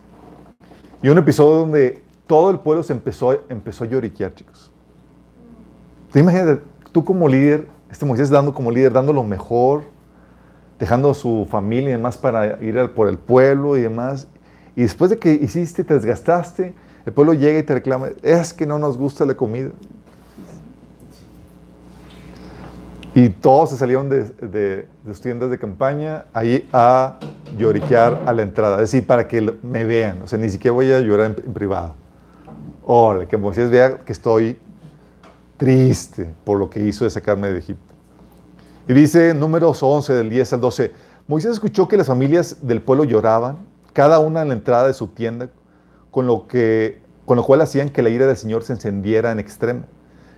Y 1.02 1.10
un 1.10 1.18
episodio 1.18 1.60
donde 1.60 2.04
todo 2.26 2.52
el 2.52 2.60
pueblo 2.60 2.84
se 2.84 2.94
empezó, 2.94 3.44
empezó 3.50 3.84
a 3.84 3.88
lloriquear, 3.88 4.34
chicos. 4.34 4.72
¿Te 6.12 6.20
imaginas 6.20 6.60
tú 6.92 7.04
como 7.04 7.28
líder, 7.28 7.68
este 7.92 8.06
Moisés 8.06 8.30
dando 8.30 8.54
como 8.54 8.72
líder, 8.72 8.94
dando 8.94 9.14
lo 9.14 9.24
mejor, 9.24 9.84
dejando 10.80 11.12
a 11.12 11.14
su 11.14 11.48
familia 11.50 11.90
y 11.90 11.94
demás 11.94 12.18
para 12.18 12.62
ir 12.64 12.92
por 12.94 13.10
el 13.10 13.18
pueblo 13.18 13.78
y 13.78 13.82
demás? 13.82 14.28
Y 14.78 14.84
después 14.84 15.10
de 15.10 15.18
que 15.18 15.34
hiciste, 15.34 15.84
te 15.84 15.96
desgastaste, 15.96 16.76
el 17.04 17.12
pueblo 17.12 17.34
llega 17.34 17.58
y 17.58 17.64
te 17.64 17.74
reclama, 17.74 18.10
es 18.22 18.54
que 18.54 18.68
no 18.68 18.78
nos 18.78 18.96
gusta 18.96 19.26
la 19.26 19.34
comida. 19.34 19.72
Y 23.16 23.30
todos 23.30 23.72
se 23.72 23.78
salieron 23.78 24.08
de, 24.08 24.26
de, 24.26 24.88
sus 25.04 25.20
tiendas 25.20 25.50
de 25.50 25.58
campaña 25.58 26.26
ahí 26.32 26.70
a 26.72 27.18
lloriquear 27.58 28.22
a 28.28 28.34
la 28.34 28.44
entrada. 28.44 28.76
Es 28.76 28.92
decir, 28.92 29.08
para 29.08 29.28
que 29.28 29.52
me 29.64 29.84
vean. 29.84 30.22
O 30.22 30.28
sea, 30.28 30.38
ni 30.38 30.48
siquiera 30.48 30.76
voy 30.76 30.92
a 30.92 31.00
llorar 31.00 31.34
en, 31.44 31.54
privado. 31.54 31.96
Órale, 32.84 33.26
que 33.26 33.36
Moisés 33.36 33.72
vea 33.72 33.98
que 33.98 34.14
estoy 34.14 34.60
triste 35.58 36.32
por 36.44 36.60
lo 36.60 36.70
que 36.70 36.82
hizo 36.82 37.04
de 37.04 37.10
sacarme 37.10 37.52
de 37.52 37.58
Egipto. 37.58 37.96
Y 38.88 38.94
dice 38.94 39.34
números 39.34 39.82
11, 39.82 40.14
del 40.14 40.30
10 40.30 40.54
al 40.54 40.62
12, 40.62 40.92
Moisés 41.28 41.54
escuchó 41.54 41.88
que 41.88 41.98
las 41.98 42.06
familias 42.06 42.58
del 42.62 42.84
pueblo 42.84 43.06
lloraban, 43.06 43.58
cada 43.98 44.20
una 44.20 44.44
en 44.44 44.50
la 44.50 44.54
entrada 44.54 44.86
de 44.86 44.94
su 44.94 45.08
tienda, 45.08 45.50
con 46.12 46.28
lo, 46.28 46.48
que, 46.48 47.02
con 47.26 47.36
lo 47.36 47.44
cual 47.44 47.62
hacían 47.62 47.90
que 47.90 48.04
la 48.04 48.10
ira 48.10 48.28
del 48.28 48.38
Señor 48.38 48.62
se 48.62 48.74
encendiera 48.74 49.32
en 49.32 49.40
extremo. 49.40 49.86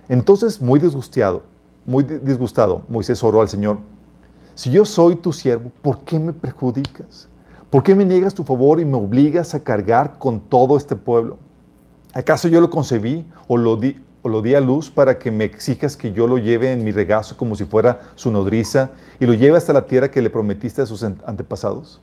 Entonces, 0.08 0.62
muy 0.62 0.80
disgustado, 0.80 1.42
muy 1.84 2.02
disgustado, 2.02 2.84
Moisés 2.88 3.22
oró 3.22 3.42
al 3.42 3.50
Señor, 3.50 3.80
si 4.54 4.70
yo 4.70 4.86
soy 4.86 5.16
tu 5.16 5.30
siervo, 5.34 5.70
¿por 5.82 5.98
qué 6.04 6.18
me 6.18 6.32
perjudicas? 6.32 7.28
¿Por 7.68 7.82
qué 7.82 7.94
me 7.94 8.06
niegas 8.06 8.32
tu 8.32 8.44
favor 8.44 8.80
y 8.80 8.86
me 8.86 8.96
obligas 8.96 9.54
a 9.54 9.62
cargar 9.62 10.16
con 10.16 10.40
todo 10.40 10.78
este 10.78 10.96
pueblo? 10.96 11.36
¿Acaso 12.14 12.48
yo 12.48 12.62
lo 12.62 12.70
concebí 12.70 13.26
o 13.46 13.58
lo 13.58 13.76
di, 13.76 14.02
o 14.22 14.30
lo 14.30 14.40
di 14.40 14.54
a 14.54 14.60
luz 14.62 14.90
para 14.90 15.18
que 15.18 15.30
me 15.30 15.44
exijas 15.44 15.98
que 15.98 16.14
yo 16.14 16.26
lo 16.26 16.38
lleve 16.38 16.72
en 16.72 16.82
mi 16.82 16.92
regazo 16.92 17.36
como 17.36 17.54
si 17.56 17.66
fuera 17.66 18.00
su 18.14 18.30
nodriza 18.30 18.92
y 19.20 19.26
lo 19.26 19.34
lleve 19.34 19.58
hasta 19.58 19.74
la 19.74 19.84
tierra 19.84 20.10
que 20.10 20.22
le 20.22 20.30
prometiste 20.30 20.80
a 20.80 20.86
sus 20.86 21.02
antepasados? 21.02 22.00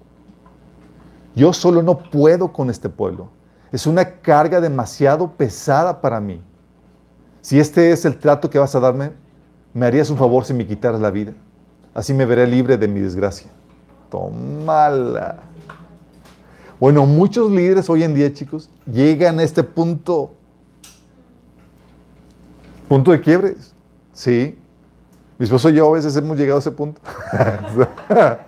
Yo 1.38 1.54
solo 1.54 1.84
no 1.84 2.00
puedo 2.00 2.52
con 2.52 2.72
este 2.72 2.90
pueblo. 2.90 3.30
Es 3.72 3.86
una 3.86 4.04
carga 4.22 4.60
demasiado 4.60 5.34
pesada 5.34 6.02
para 6.02 6.20
mí. 6.20 6.42
Si 7.42 7.60
este 7.60 7.92
es 7.92 8.06
el 8.06 8.18
trato 8.18 8.50
que 8.50 8.58
vas 8.58 8.74
a 8.74 8.80
darme, 8.80 9.12
me 9.72 9.86
harías 9.86 10.10
un 10.10 10.18
favor 10.18 10.46
si 10.46 10.56
me 10.56 10.66
quitaras 10.66 11.00
la 11.00 11.12
vida. 11.12 11.34
Así 11.94 12.12
me 12.12 12.26
veré 12.26 12.48
libre 12.48 12.76
de 12.76 12.88
mi 12.88 13.02
desgracia. 13.02 13.52
Tómala. 14.10 15.38
Bueno, 16.80 17.06
muchos 17.06 17.52
líderes 17.52 17.88
hoy 17.88 18.02
en 18.02 18.16
día, 18.16 18.34
chicos, 18.34 18.72
llegan 18.92 19.38
a 19.38 19.44
este 19.44 19.64
punto. 19.64 20.34
Punto 22.88 23.12
de 23.12 23.22
quiebre. 23.22 23.58
Sí. 24.12 24.58
Mi 25.38 25.44
esposo 25.44 25.70
y 25.70 25.76
yo 25.76 25.88
a 25.88 25.92
veces 25.94 26.16
hemos 26.16 26.36
llegado 26.36 26.58
a 26.58 26.62
ese 26.62 26.72
punto. 26.72 27.00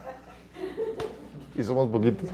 y 1.60 1.64
somos 1.64 1.90
poquitos. 1.90 2.30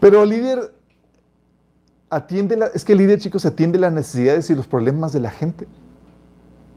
Pero 0.00 0.24
líder 0.24 0.72
atiende, 2.08 2.56
la, 2.56 2.66
es 2.66 2.84
que 2.84 2.92
el 2.92 2.98
líder, 2.98 3.18
chicos, 3.20 3.44
atiende 3.44 3.78
las 3.78 3.92
necesidades 3.92 4.48
y 4.50 4.54
los 4.54 4.66
problemas 4.66 5.12
de 5.12 5.20
la 5.20 5.30
gente. 5.30 5.66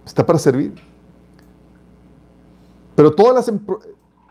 Está 0.05 0.25
para 0.25 0.39
servir. 0.39 0.73
Pero 2.95 3.13
todas 3.13 3.35
las, 3.35 3.59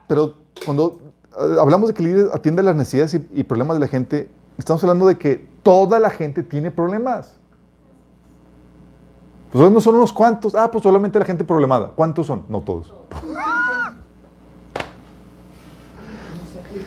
pero 0.07 0.35
cuando 0.65 0.99
eh, 1.41 1.57
hablamos 1.61 1.89
de 1.89 1.95
que 1.95 2.03
el 2.03 2.09
líder 2.11 2.31
atiende 2.35 2.63
las 2.63 2.77
necesidades 2.77 3.19
y, 3.33 3.45
problemas 3.45 3.77
de 3.77 3.81
la 3.81 3.89
gente, 3.89 4.29
estamos 4.59 4.83
hablando 4.83 5.07
de 5.07 5.17
que 5.17 5.49
toda 5.63 5.99
la 5.99 6.11
gente 6.11 6.43
tiene 6.43 6.71
problemas. 6.71 7.38
Pues 9.53 9.71
no 9.71 9.81
son 9.81 9.95
unos 9.97 10.13
cuantos. 10.13 10.55
Ah, 10.55 10.71
pues 10.71 10.83
solamente 10.83 11.19
la 11.19 11.25
gente 11.25 11.45
problemada. 11.45 11.93
¿Cuántos 11.95 12.27
son? 12.27 12.45
No 12.49 12.61
todos. 12.61 12.93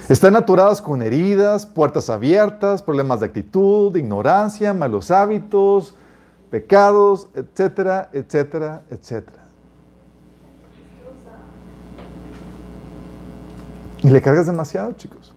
Están 0.09 0.35
aturadas 0.35 0.81
con 0.81 1.01
heridas, 1.01 1.65
puertas 1.65 2.09
abiertas, 2.09 2.81
problemas 2.81 3.21
de 3.21 3.27
actitud, 3.27 3.95
ignorancia, 3.95 4.73
malos 4.73 5.09
hábitos, 5.09 5.95
pecados, 6.49 7.29
etcétera, 7.33 8.09
etcétera, 8.11 8.83
etcétera. 8.89 9.41
Y 14.03 14.09
le 14.09 14.21
cargas 14.21 14.47
demasiado, 14.47 14.91
chicos. 14.93 15.33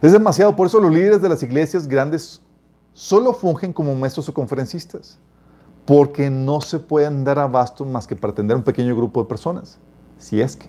Es 0.00 0.12
demasiado, 0.12 0.54
por 0.54 0.66
eso 0.66 0.80
los 0.80 0.92
líderes 0.92 1.20
de 1.20 1.28
las 1.28 1.42
iglesias 1.42 1.86
grandes 1.88 2.40
solo 2.92 3.32
fungen 3.32 3.72
como 3.72 3.94
maestros 3.94 4.28
o 4.28 4.34
conferencistas, 4.34 5.18
porque 5.84 6.30
no 6.30 6.60
se 6.60 6.78
pueden 6.78 7.24
dar 7.24 7.38
abasto 7.38 7.84
más 7.84 8.06
que 8.06 8.16
para 8.16 8.32
atender 8.32 8.54
a 8.54 8.58
un 8.58 8.64
pequeño 8.64 8.94
grupo 8.96 9.22
de 9.22 9.28
personas, 9.28 9.78
si 10.18 10.40
es 10.40 10.56
que. 10.56 10.68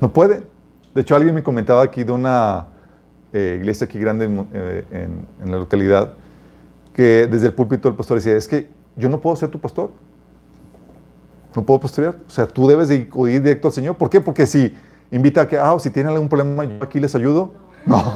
No 0.00 0.12
puede. 0.12 0.46
De 0.94 1.02
hecho, 1.02 1.14
alguien 1.14 1.34
me 1.34 1.42
comentaba 1.42 1.82
aquí 1.82 2.04
de 2.04 2.12
una 2.12 2.68
eh, 3.32 3.56
iglesia 3.58 3.86
aquí 3.86 3.98
grande 3.98 4.46
eh, 4.52 4.84
en, 4.90 5.50
la 5.50 5.58
localidad, 5.58 6.14
que 6.94 7.26
desde 7.26 7.48
el 7.48 7.54
púlpito 7.54 7.88
el 7.88 7.94
pastor 7.94 8.16
decía, 8.16 8.36
es 8.36 8.48
que 8.48 8.70
yo 8.96 9.08
no 9.08 9.20
puedo 9.20 9.36
ser 9.36 9.50
tu 9.50 9.60
pastor. 9.60 9.90
No 11.54 11.64
puedo 11.64 11.80
pastorear. 11.80 12.16
O 12.26 12.30
sea, 12.30 12.46
tú 12.46 12.66
debes 12.66 12.88
de 12.88 12.96
ir 12.96 13.42
directo 13.42 13.68
al 13.68 13.74
Señor. 13.74 13.96
¿Por 13.96 14.10
qué? 14.10 14.20
Porque 14.20 14.46
si 14.46 14.74
invita 15.10 15.42
a 15.42 15.48
que, 15.48 15.58
ah, 15.58 15.76
si 15.78 15.90
tienen 15.90 16.12
algún 16.12 16.28
problema, 16.28 16.64
yo 16.64 16.82
aquí 16.82 17.00
les 17.00 17.14
ayudo. 17.14 17.52
No. 17.84 17.96
No, 17.96 18.14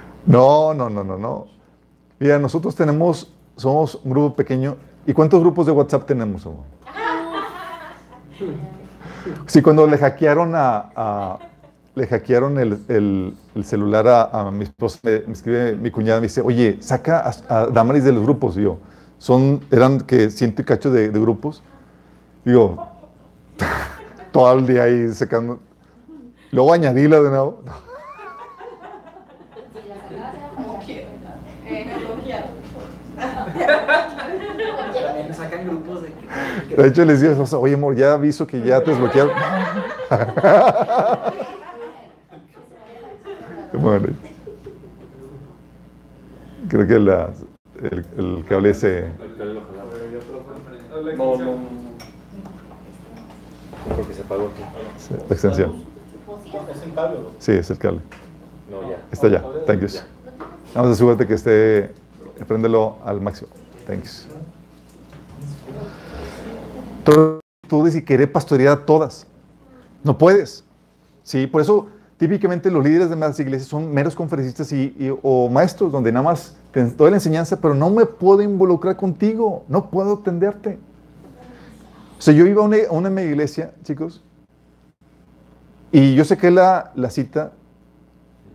no, 0.26 0.74
no, 0.74 0.90
no, 0.90 1.04
no. 1.18 1.46
Mira, 2.18 2.38
nosotros 2.38 2.74
tenemos, 2.74 3.32
somos 3.56 3.98
un 4.04 4.10
grupo 4.10 4.36
pequeño. 4.36 4.76
¿Y 5.06 5.12
cuántos 5.12 5.40
grupos 5.40 5.66
de 5.66 5.72
WhatsApp 5.72 6.06
tenemos, 6.06 6.44
amor? 6.44 6.64
Sí, 9.46 9.62
cuando 9.62 9.86
le 9.86 9.98
hackearon 9.98 10.52
a, 10.54 11.38
le 11.94 12.06
hackearon 12.06 12.58
el, 12.58 13.34
celular 13.62 14.06
a, 14.32 14.50
mi 14.50 14.64
esposa, 14.64 14.98
me, 15.02 15.32
escribe 15.32 15.76
mi 15.76 15.90
cuñada, 15.90 16.20
me 16.20 16.26
dice, 16.26 16.40
oye, 16.40 16.78
saca 16.80 17.30
a, 17.48 17.66
Damaris 17.66 18.04
de 18.04 18.12
los 18.12 18.22
grupos. 18.22 18.56
Y 18.56 18.62
yo, 18.62 18.78
son, 19.18 19.60
eran 19.70 20.00
que 20.00 20.30
ciento 20.30 20.62
y 20.62 20.64
cacho 20.64 20.90
de, 20.90 21.08
grupos. 21.08 21.62
Y 22.44 22.52
yo, 22.52 22.76
todo 24.32 24.58
el 24.58 24.66
día 24.66 24.84
ahí 24.84 25.12
sacando. 25.12 25.58
Luego 26.52 26.72
añadíla 26.72 27.20
de 27.20 27.30
nuevo. 27.30 27.62
De 36.76 36.88
hecho, 36.88 37.04
les 37.04 37.20
digo, 37.20 37.44
oye, 37.58 37.74
amor, 37.74 37.94
ya 37.96 38.14
aviso 38.14 38.46
que 38.46 38.62
ya 38.62 38.82
te 38.82 38.90
desbloquearon. 38.90 39.32
bueno, 43.72 44.08
creo 46.68 46.86
que 46.86 46.98
la, 46.98 47.30
el, 47.82 48.04
el 48.16 48.44
cable 48.48 48.70
ese. 48.70 49.08
No, 51.16 51.36
no. 51.36 51.58
Porque 53.96 54.14
se 54.14 54.22
apagó 54.22 54.48
aquí. 54.48 54.62
Sí, 54.98 55.14
la 55.14 55.34
extensión. 55.34 55.84
¿Es 56.70 56.82
el 56.82 56.94
cable? 56.94 57.18
Sí, 57.38 57.52
es 57.52 57.70
el 57.70 57.78
cable. 57.78 58.00
No, 58.70 58.88
ya. 58.88 58.96
Está 59.10 59.28
ya. 59.28 59.42
Thank 59.66 59.80
you. 59.80 59.88
Vamos 60.74 60.90
a 60.90 60.92
asegurarte 60.92 61.26
que 61.26 61.34
esté. 61.34 61.90
Préndelo 62.46 62.96
al 63.04 63.20
máximo. 63.20 63.48
Thanks. 63.86 64.26
Tú, 67.04 67.84
dices 67.84 68.04
querer 68.04 68.30
pastorear 68.30 68.78
a 68.78 68.86
todas. 68.86 69.26
No 70.04 70.16
puedes. 70.16 70.64
Sí, 71.22 71.46
por 71.46 71.60
eso 71.60 71.88
típicamente 72.16 72.70
los 72.70 72.84
líderes 72.84 73.10
de 73.10 73.16
las 73.16 73.38
iglesias 73.40 73.68
son 73.68 73.92
meros 73.92 74.14
conferencistas 74.14 74.72
y, 74.72 74.94
o 75.22 75.48
maestros, 75.48 75.90
donde 75.90 76.12
nada 76.12 76.24
más 76.24 76.56
te 76.72 76.84
doy 76.84 77.10
la 77.10 77.16
enseñanza, 77.16 77.60
pero 77.60 77.74
no 77.74 77.90
me 77.90 78.06
puedo 78.06 78.42
involucrar 78.42 78.96
contigo, 78.96 79.64
no 79.68 79.90
puedo 79.90 80.14
atenderte. 80.14 80.78
O 82.18 82.22
sea, 82.22 82.34
yo 82.34 82.46
iba 82.46 82.62
a 82.62 82.66
una, 82.66 82.76
a 82.88 82.92
una 82.92 83.22
iglesia, 83.22 83.72
chicos, 83.82 84.22
y 85.92 86.14
yo 86.14 86.24
saqué 86.24 86.50
la, 86.50 86.92
la 86.94 87.10
cita 87.10 87.52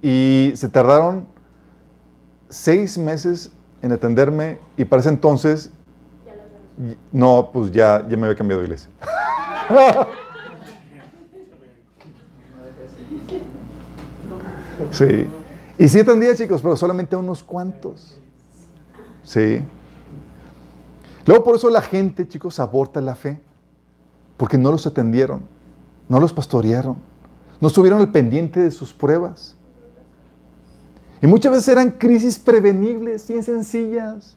y 0.02 0.54
se 0.56 0.70
tardaron 0.70 1.28
seis 2.50 2.98
meses 2.98 3.52
en 3.82 3.92
atenderme 3.92 4.60
y 4.78 4.86
para 4.86 5.02
ese 5.02 5.10
entonces, 5.10 5.72
no, 7.12 7.50
pues 7.54 7.72
ya, 7.72 8.06
ya 8.08 8.18
me 8.18 8.26
había 8.26 8.38
cambiado 8.38 8.62
de 8.62 8.68
iglesia. 8.68 8.90
Sí. 14.92 15.28
Y 15.78 15.88
sí 15.88 16.00
atendía, 16.00 16.36
chicos, 16.36 16.62
pero 16.62 16.76
solamente 16.76 17.16
unos 17.16 17.44
cuantos. 17.44 18.18
Sí. 19.24 19.62
Luego 21.26 21.44
por 21.44 21.56
eso 21.56 21.70
la 21.70 21.82
gente, 21.82 22.28
chicos, 22.28 22.60
aborta 22.60 23.02
la 23.02 23.16
fe. 23.16 23.42
Porque 24.38 24.58
no 24.58 24.72
los 24.72 24.86
atendieron, 24.86 25.44
no 26.10 26.20
los 26.20 26.34
pastorearon, 26.34 26.98
no 27.62 27.70
estuvieron 27.70 28.02
al 28.02 28.12
pendiente 28.12 28.60
de 28.60 28.72
sus 28.72 28.94
pruebas. 28.94 29.55
Y 31.22 31.28
muchas 31.28 31.52
veces 31.52 31.68
eran 31.70 31.92
crisis 31.92 32.38
prevenibles, 32.38 33.28
bien 33.28 33.44
sencillas, 33.44 34.36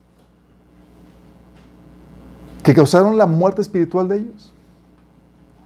que 2.63 2.75
causaron 2.75 3.17
la 3.17 3.27
muerte 3.27 3.63
espiritual 3.63 4.09
de 4.09 4.17
ellos. 4.19 4.53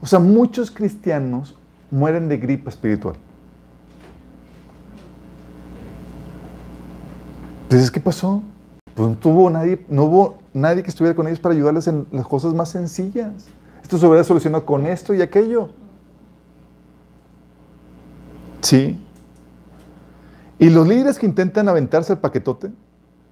O 0.00 0.06
sea, 0.06 0.18
muchos 0.18 0.70
cristianos 0.70 1.56
mueren 1.90 2.28
de 2.28 2.38
gripa 2.38 2.70
espiritual. 2.70 3.16
Entonces, 7.64 7.90
¿qué 7.90 8.00
pasó? 8.00 8.42
Pues 8.94 9.08
no, 9.08 9.14
tuvo 9.16 9.48
nadie, 9.48 9.84
no 9.88 10.04
hubo 10.04 10.38
nadie 10.52 10.82
que 10.82 10.90
estuviera 10.90 11.16
con 11.16 11.26
ellos 11.26 11.40
para 11.40 11.54
ayudarles 11.54 11.86
en 11.86 12.06
las 12.12 12.26
cosas 12.26 12.52
más 12.52 12.70
sencillas. 12.70 13.46
Esto 13.82 13.98
se 13.98 14.06
hubiera 14.06 14.24
solucionado 14.24 14.64
con 14.66 14.86
esto 14.86 15.14
y 15.14 15.22
aquello. 15.22 15.70
Sí. 18.60 18.98
Y 20.62 20.70
los 20.70 20.86
líderes 20.86 21.18
que 21.18 21.26
intentan 21.26 21.68
aventarse 21.68 22.12
el 22.12 22.20
paquetote 22.20 22.70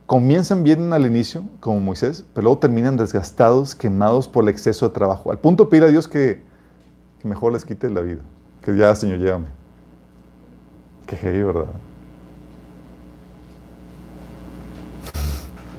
comienzan 0.04 0.64
bien 0.64 0.92
al 0.92 1.06
inicio, 1.06 1.44
como 1.60 1.78
Moisés, 1.78 2.24
pero 2.34 2.46
luego 2.46 2.58
terminan 2.58 2.96
desgastados, 2.96 3.76
quemados 3.76 4.26
por 4.26 4.42
el 4.42 4.48
exceso 4.48 4.88
de 4.88 4.94
trabajo. 4.94 5.30
Al 5.30 5.38
punto 5.38 5.62
de 5.62 5.70
pedir 5.70 5.84
a 5.84 5.86
Dios 5.86 6.08
que, 6.08 6.42
mejor 7.22 7.52
les 7.52 7.64
quite 7.64 7.88
la 7.88 8.00
vida. 8.00 8.20
Que 8.62 8.76
ya, 8.76 8.92
Señor, 8.96 9.20
llévame. 9.20 9.46
Qué 11.06 11.14
heavy, 11.14 11.44
¿verdad? 11.44 11.66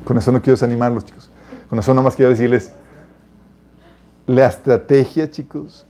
Con 0.05 0.17
eso 0.17 0.31
no 0.31 0.41
quiero 0.41 0.53
desanimarlos, 0.53 1.03
chicos. 1.03 1.29
Con 1.69 1.77
eso 1.79 1.93
nada 1.93 2.05
más 2.05 2.15
quiero 2.15 2.31
decirles, 2.31 2.71
la 4.25 4.47
estrategia, 4.47 5.29
chicos, 5.29 5.85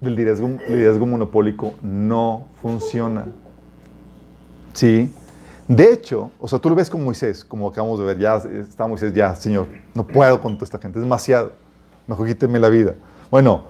del 0.00 0.16
liderazgo, 0.16 1.06
monopólico 1.06 1.74
no 1.80 2.48
funciona. 2.60 3.26
¿Sí? 4.72 5.12
De 5.68 5.92
hecho, 5.92 6.32
o 6.40 6.48
sea, 6.48 6.58
tú 6.58 6.68
lo 6.68 6.74
ves 6.74 6.90
con 6.90 7.04
Moisés, 7.04 7.44
como 7.44 7.68
acabamos 7.68 8.00
de 8.00 8.04
ver, 8.04 8.18
ya 8.18 8.36
está 8.36 8.86
Moisés, 8.88 9.14
ya, 9.14 9.36
Señor, 9.36 9.68
no 9.94 10.04
puedo 10.04 10.40
con 10.40 10.54
toda 10.54 10.64
esta 10.64 10.78
gente, 10.78 10.98
es 10.98 11.04
demasiado. 11.04 11.52
Mejor 12.08 12.26
quíteme 12.26 12.58
la 12.58 12.68
vida. 12.68 12.96
Bueno, 13.30 13.64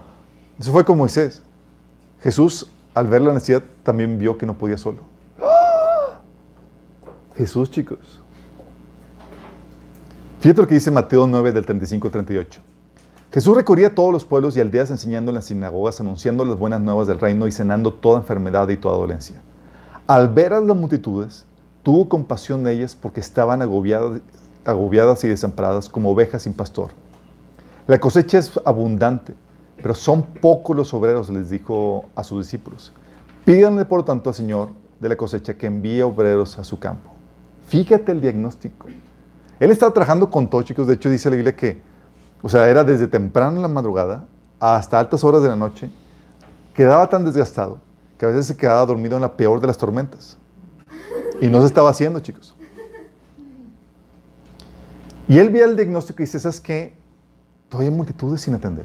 eso 0.59 0.73
fue 0.73 0.83
con 0.83 0.97
Moisés. 0.97 1.43
Jesús, 2.23 2.71
al 2.95 3.07
ver 3.07 3.21
la 3.21 3.35
necesidad, 3.35 3.63
también 3.83 4.19
vio 4.19 4.39
que 4.39 4.47
no 4.47 4.57
podía 4.57 4.79
solo. 4.79 5.01
Jesús, 7.37 7.71
chicos. 7.71 7.99
Fíjate 10.41 10.63
lo 10.63 10.67
que 10.67 10.75
dice 10.75 10.91
Mateo 10.91 11.27
9 11.27 11.53
del 11.53 11.67
35 11.67 12.09
al 12.09 12.13
38. 12.13 12.61
Jesús 13.31 13.55
recorría 13.55 13.95
todos 13.95 14.11
los 14.11 14.25
pueblos 14.25 14.57
y 14.57 14.61
aldeas 14.61 14.91
enseñando 14.91 15.31
en 15.31 15.35
las 15.35 15.45
sinagogas, 15.45 16.01
anunciando 16.01 16.47
las 16.47 16.59
buenas 16.59 16.81
nuevas 16.81 17.07
del 17.07 17.21
reino 17.21 17.47
y 17.47 17.53
sanando 17.53 17.93
toda 17.93 18.21
enfermedad 18.21 18.69
y 18.71 18.79
toda 18.79 18.97
dolencia. 18.97 19.43
Al 20.11 20.29
ver 20.29 20.53
a 20.53 20.61
las 20.61 20.77
multitudes, 20.77 21.47
tuvo 21.85 22.09
compasión 22.09 22.65
de 22.65 22.73
ellas 22.73 22.97
porque 23.01 23.21
estaban 23.21 23.63
agobiadas, 23.63 24.21
agobiadas 24.65 25.23
y 25.23 25.29
desamparadas 25.29 25.89
como 25.89 26.11
ovejas 26.11 26.43
sin 26.43 26.53
pastor. 26.53 26.91
La 27.87 28.01
cosecha 28.01 28.39
es 28.39 28.51
abundante, 28.65 29.35
pero 29.81 29.95
son 29.95 30.25
pocos 30.25 30.75
los 30.75 30.93
obreros, 30.95 31.31
les 31.31 31.49
dijo 31.49 32.07
a 32.17 32.25
sus 32.25 32.45
discípulos. 32.45 32.93
Pídanle 33.45 33.85
por 33.85 34.01
lo 34.01 34.05
tanto 34.05 34.31
al 34.31 34.35
Señor 34.35 34.71
de 34.99 35.11
la 35.11 35.15
cosecha 35.15 35.55
que 35.55 35.69
envíe 35.69 36.03
obreros 36.03 36.59
a 36.59 36.65
su 36.65 36.81
campo. 36.81 37.13
Fíjate 37.69 38.11
el 38.11 38.21
diagnóstico. 38.21 38.89
Él 39.61 39.71
estaba 39.71 39.93
trabajando 39.93 40.29
con 40.29 40.51
todo, 40.51 40.63
chicos. 40.63 40.89
De 40.89 40.95
hecho, 40.95 41.09
dice 41.09 41.31
la 41.31 41.37
Biblia 41.37 41.55
que, 41.55 41.81
o 42.43 42.49
sea, 42.49 42.69
era 42.69 42.83
desde 42.83 43.07
temprano 43.07 43.59
en 43.59 43.63
la 43.63 43.69
madrugada 43.69 44.25
hasta 44.59 44.99
altas 44.99 45.23
horas 45.23 45.41
de 45.41 45.51
la 45.51 45.57
noche. 45.57 45.89
Quedaba 46.75 47.09
tan 47.09 47.25
desgastado 47.25 47.79
que 48.21 48.27
a 48.27 48.29
veces 48.29 48.49
se 48.49 48.57
quedaba 48.59 48.85
dormido 48.85 49.17
en 49.17 49.23
la 49.23 49.35
peor 49.35 49.63
de 49.63 49.67
las 49.67 49.79
tormentas. 49.79 50.37
Y 51.41 51.47
no 51.47 51.61
se 51.61 51.69
estaba 51.69 51.89
haciendo, 51.89 52.21
chicos. 52.21 52.55
Y 55.27 55.39
él 55.39 55.49
veía 55.49 55.65
el 55.65 55.75
diagnóstico 55.75 56.23
y 56.23 56.27
dice, 56.27 56.39
¿sabes 56.39 56.61
qué? 56.61 56.99
Todavía 57.71 57.89
hay 57.89 57.97
multitudes 57.97 58.43
sin 58.43 58.53
atender. 58.53 58.85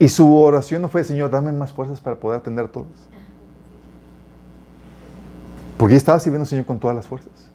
Y 0.00 0.08
su 0.08 0.34
oración 0.36 0.82
no 0.82 0.88
fue, 0.88 1.04
Señor, 1.04 1.30
dame 1.30 1.52
más 1.52 1.72
fuerzas 1.72 2.00
para 2.00 2.18
poder 2.18 2.40
atender 2.40 2.64
a 2.64 2.68
todos. 2.72 2.88
Porque 5.78 5.94
estaba 5.94 6.18
sirviendo 6.18 6.42
al 6.42 6.48
Señor 6.48 6.66
con 6.66 6.80
todas 6.80 6.96
las 6.96 7.06
fuerzas. 7.06 7.52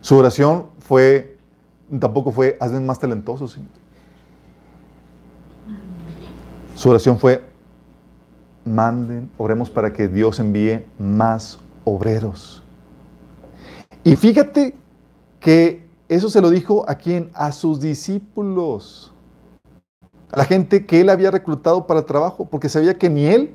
Su 0.00 0.16
oración 0.16 0.68
fue, 0.78 1.36
tampoco 2.00 2.32
fue, 2.32 2.56
hazme 2.58 2.80
más 2.80 2.98
talentosos. 2.98 3.58
Su 6.74 6.88
oración 6.88 7.18
fue, 7.18 7.54
manden, 8.66 9.30
oremos 9.38 9.70
para 9.70 9.92
que 9.92 10.08
Dios 10.08 10.40
envíe 10.40 10.84
más 10.98 11.58
obreros. 11.84 12.62
Y 14.04 14.16
fíjate 14.16 14.74
que 15.40 15.86
eso 16.08 16.28
se 16.28 16.40
lo 16.40 16.50
dijo 16.50 16.88
a 16.88 16.94
quién? 16.96 17.30
A 17.34 17.52
sus 17.52 17.80
discípulos. 17.80 19.12
A 20.30 20.38
la 20.38 20.44
gente 20.44 20.86
que 20.86 21.00
él 21.00 21.08
había 21.08 21.30
reclutado 21.30 21.86
para 21.86 22.04
trabajo, 22.04 22.46
porque 22.46 22.68
sabía 22.68 22.98
que 22.98 23.08
ni 23.08 23.26
él 23.26 23.54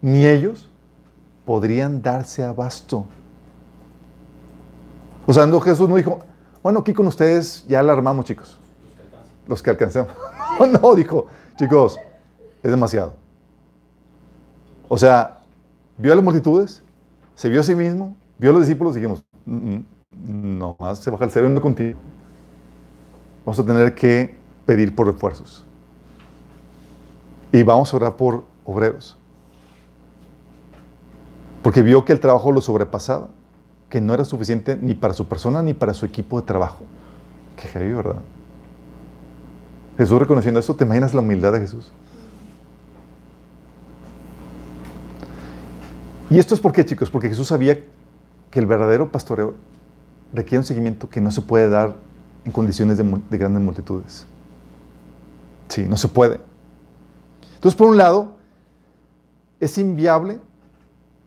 ni 0.00 0.26
ellos 0.26 0.70
podrían 1.44 2.02
darse 2.02 2.44
abasto. 2.44 3.06
O 5.26 5.32
sea, 5.32 5.46
no, 5.46 5.60
Jesús 5.60 5.88
no 5.88 5.96
dijo, 5.96 6.20
bueno, 6.62 6.80
aquí 6.80 6.92
con 6.92 7.06
ustedes 7.06 7.64
ya 7.66 7.82
la 7.82 7.92
armamos, 7.92 8.26
chicos. 8.26 8.58
Los 9.46 9.62
que 9.62 9.70
alcancemos. 9.70 10.12
no, 10.82 10.94
dijo, 10.94 11.26
chicos, 11.56 11.98
es 12.62 12.70
demasiado. 12.70 13.23
O 14.88 14.98
sea, 14.98 15.40
vio 15.98 16.12
a 16.12 16.16
las 16.16 16.24
multitudes, 16.24 16.82
se 17.34 17.48
vio 17.48 17.60
a 17.60 17.62
sí 17.62 17.74
mismo, 17.74 18.16
vio 18.38 18.50
a 18.50 18.52
los 18.54 18.62
discípulos 18.62 18.96
y 18.96 19.00
dijimos, 19.00 19.24
mm, 19.46 19.74
mm, 19.74 20.58
no 20.58 20.76
más 20.78 20.98
se 20.98 21.10
baja 21.10 21.24
el 21.24 21.30
cerebro 21.30 21.60
contigo. 21.60 21.98
Vamos 23.44 23.58
a 23.58 23.64
tener 23.64 23.94
que 23.94 24.36
pedir 24.66 24.94
por 24.94 25.06
refuerzos. 25.06 25.64
Y 27.52 27.62
vamos 27.62 27.92
a 27.92 27.96
orar 27.96 28.16
por 28.16 28.44
obreros. 28.64 29.16
Porque 31.62 31.82
vio 31.82 32.04
que 32.04 32.12
el 32.12 32.20
trabajo 32.20 32.52
lo 32.52 32.60
sobrepasaba 32.60 33.28
que 33.88 34.00
no 34.00 34.12
era 34.12 34.24
suficiente 34.24 34.76
ni 34.80 34.94
para 34.94 35.14
su 35.14 35.26
persona 35.26 35.62
ni 35.62 35.72
para 35.72 35.94
su 35.94 36.04
equipo 36.04 36.40
de 36.40 36.46
trabajo. 36.46 36.84
Qué 37.56 37.68
heavy, 37.68 37.92
¿verdad? 37.92 38.16
Jesús 39.96 40.18
reconociendo 40.18 40.58
eso, 40.58 40.74
¿te 40.74 40.84
imaginas 40.84 41.14
la 41.14 41.20
humildad 41.20 41.52
de 41.52 41.60
Jesús? 41.60 41.92
Y 46.30 46.38
esto 46.38 46.54
es 46.54 46.60
por 46.60 46.72
qué, 46.72 46.84
chicos, 46.84 47.10
porque 47.10 47.28
Jesús 47.28 47.48
sabía 47.48 47.78
que 48.50 48.58
el 48.58 48.66
verdadero 48.66 49.10
pastoreo 49.10 49.54
requiere 50.32 50.58
un 50.58 50.64
seguimiento 50.64 51.08
que 51.08 51.20
no 51.20 51.30
se 51.30 51.42
puede 51.42 51.68
dar 51.68 51.96
en 52.44 52.52
condiciones 52.52 52.98
de, 52.98 53.04
de 53.04 53.38
grandes 53.38 53.62
multitudes. 53.62 54.26
Sí, 55.68 55.84
no 55.88 55.96
se 55.96 56.08
puede. 56.08 56.40
Entonces, 57.54 57.76
por 57.76 57.88
un 57.88 57.96
lado, 57.96 58.36
es 59.60 59.78
inviable 59.78 60.38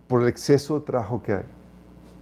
por 0.08 0.22
el 0.22 0.28
exceso 0.28 0.80
de 0.80 0.86
trabajo 0.86 1.22
que 1.22 1.34
hay. 1.34 1.46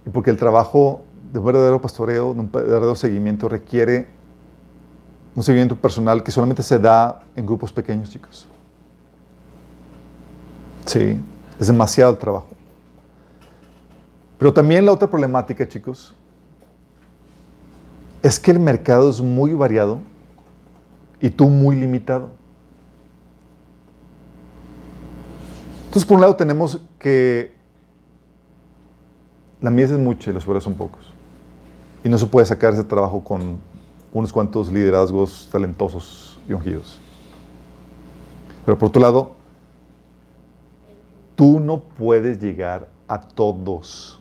Y 0.06 0.10
porque 0.10 0.30
el 0.30 0.36
trabajo 0.36 1.02
de 1.32 1.38
un 1.38 1.44
verdadero 1.44 1.80
pastoreo, 1.80 2.32
de 2.34 2.40
un 2.40 2.50
verdadero 2.50 2.94
seguimiento, 2.94 3.48
requiere 3.48 4.06
un 5.34 5.42
seguimiento 5.42 5.76
personal 5.76 6.22
que 6.22 6.30
solamente 6.30 6.62
se 6.62 6.78
da 6.78 7.22
en 7.34 7.44
grupos 7.44 7.72
pequeños, 7.72 8.10
chicos. 8.10 8.46
Sí, 10.86 11.20
es 11.58 11.66
demasiado 11.66 12.16
trabajo. 12.16 12.55
Pero 14.38 14.52
también 14.52 14.84
la 14.84 14.92
otra 14.92 15.08
problemática, 15.08 15.66
chicos, 15.66 16.14
es 18.22 18.38
que 18.38 18.50
el 18.50 18.60
mercado 18.60 19.08
es 19.08 19.20
muy 19.20 19.54
variado 19.54 20.00
y 21.20 21.30
tú 21.30 21.48
muy 21.48 21.76
limitado. 21.76 22.30
Entonces, 25.86 26.04
por 26.04 26.16
un 26.16 26.20
lado 26.20 26.36
tenemos 26.36 26.80
que 26.98 27.54
la 29.60 29.70
mies 29.70 29.90
es 29.90 29.98
mucha 29.98 30.30
y 30.30 30.34
los 30.34 30.44
obreros 30.44 30.64
son 30.64 30.74
pocos. 30.74 31.12
Y 32.04 32.08
no 32.08 32.18
se 32.18 32.26
puede 32.26 32.46
sacar 32.46 32.74
ese 32.74 32.84
trabajo 32.84 33.24
con 33.24 33.58
unos 34.12 34.32
cuantos 34.32 34.70
liderazgos 34.70 35.48
talentosos 35.50 36.38
y 36.48 36.52
ungidos. 36.52 36.98
Pero 38.64 38.78
por 38.78 38.88
otro 38.88 39.00
lado, 39.00 39.36
tú 41.34 41.60
no 41.60 41.80
puedes 41.80 42.40
llegar 42.40 42.88
a 43.08 43.20
todos. 43.20 44.15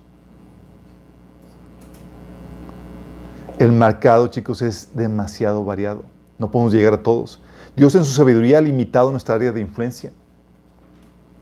El 3.58 3.72
mercado, 3.72 4.28
chicos, 4.28 4.62
es 4.62 4.90
demasiado 4.94 5.64
variado. 5.64 6.04
No 6.38 6.52
podemos 6.52 6.74
llegar 6.74 6.94
a 6.94 7.02
todos. 7.02 7.42
Dios 7.76 7.96
en 7.96 8.04
su 8.04 8.12
sabiduría 8.12 8.58
ha 8.58 8.62
limitado 8.62 9.12
nuestra 9.12 9.36
área 9.36 9.52
de 9.52 9.62
influencia. 9.62 10.12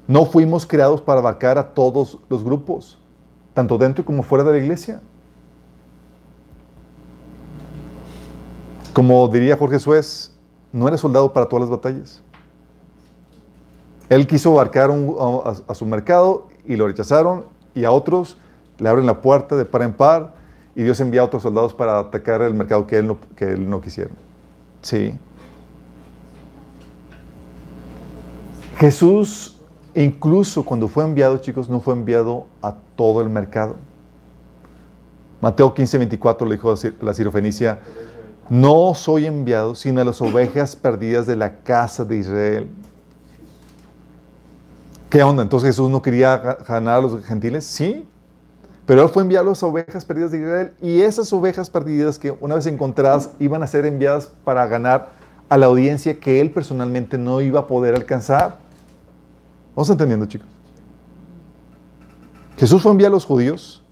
No 0.08 0.26
fuimos 0.26 0.66
creados 0.66 1.02
para 1.02 1.20
abarcar 1.20 1.58
a 1.58 1.74
todos 1.74 2.20
los 2.30 2.44
grupos, 2.44 3.00
tanto 3.54 3.78
dentro 3.78 4.06
como 4.06 4.22
fuera 4.22 4.44
de 4.44 4.52
la 4.52 4.58
iglesia. 4.58 5.02
Como 8.94 9.28
diría 9.28 9.58
Jorge 9.58 9.80
Suez, 9.80 10.32
no 10.72 10.88
eres 10.88 11.00
soldado 11.00 11.34
para 11.34 11.48
todas 11.48 11.62
las 11.62 11.72
batallas. 11.72 12.22
Él 14.10 14.28
quiso 14.28 14.52
abarcar 14.52 14.92
a, 14.92 15.74
su 15.74 15.86
mercado 15.86 16.48
y 16.66 16.76
lo 16.76 16.86
rechazaron 16.86 17.46
y 17.74 17.86
a 17.86 17.92
otros 17.92 18.38
le 18.78 18.90
abren 18.90 19.08
la 19.08 19.22
puerta 19.22 19.56
de 19.56 19.66
par 19.66 19.82
en 19.82 19.94
par 19.94 20.43
y 20.76 20.84
Dios 20.84 21.00
envía 21.00 21.22
a 21.22 21.26
otros 21.26 21.44
soldados 21.44 21.74
para 21.74 22.00
atacar 22.00 22.42
el 22.42 22.54
mercado 22.54 22.88
que 22.88 22.98
él 22.98 23.08
no, 23.08 23.18
que 23.36 23.46
él 23.46 23.70
no 23.70 23.80
quisiera. 23.80 24.12
Sí. 24.82 25.14
Jesús, 28.78 29.58
incluso 29.94 30.66
cuando 30.66 30.88
fue 30.88 31.04
enviado, 31.04 31.38
chicos, 31.38 31.70
no 31.70 31.80
fue 31.80 31.94
enviado 31.94 32.48
a 32.62 32.76
todo 32.96 33.22
el 33.22 33.30
mercado. 33.30 33.76
Mateo 35.42 35.74
15, 35.74 35.98
24 36.00 36.48
le 36.48 36.56
dijo 36.56 36.72
a 36.72 36.76
la 37.02 37.14
sirofenicia, 37.14 37.80
no 38.50 38.94
soy 38.94 39.26
enviado 39.26 39.76
sino 39.76 40.02
a 40.02 40.06
las 40.06 40.22
ovejas 40.22 40.76
perdidas 40.76 41.28
de 41.28 41.36
la 41.36 41.58
casa 41.58 42.04
de 42.04 42.18
Israel. 42.18 42.70
¿Qué 45.10 45.22
onda? 45.22 45.44
Entonces 45.44 45.68
Jesús 45.70 45.90
no 45.90 46.02
quería 46.02 46.38
ganar 46.68 47.00
a 47.00 47.02
los 47.02 47.24
gentiles. 47.24 47.66
Sí, 47.66 48.08
pero 48.86 49.04
él 49.04 49.10
fue 49.10 49.24
enviado 49.24 49.48
a 49.48 49.50
las 49.50 49.64
ovejas 49.64 50.04
perdidas 50.04 50.32
de 50.32 50.40
Israel 50.40 50.74
y 50.82 51.02
esas 51.02 51.32
ovejas 51.32 51.70
perdidas 51.70 52.20
que 52.20 52.36
una 52.42 52.56
vez 52.56 52.66
encontradas 52.66 53.30
iban 53.40 53.64
a 53.64 53.68
ser 53.68 53.86
enviadas 53.86 54.32
para 54.44 54.68
ganar 54.68 55.12
a 55.48 55.58
la 55.58 55.68
audiencia 55.68 56.20
que 56.20 56.42
él 56.42 56.52
personalmente 56.52 57.18
no 57.18 57.40
iba 57.40 57.62
a 57.62 57.68
poder 57.68 57.96
alcanzar. 57.96 58.58
¿Vamos 59.76 59.90
entendiendo, 59.90 60.26
chicos? 60.26 60.48
Jesús 62.58 62.82
fue 62.82 62.92
enviado 62.92 63.14
a 63.14 63.18
los 63.18 63.26
judíos. 63.26 63.84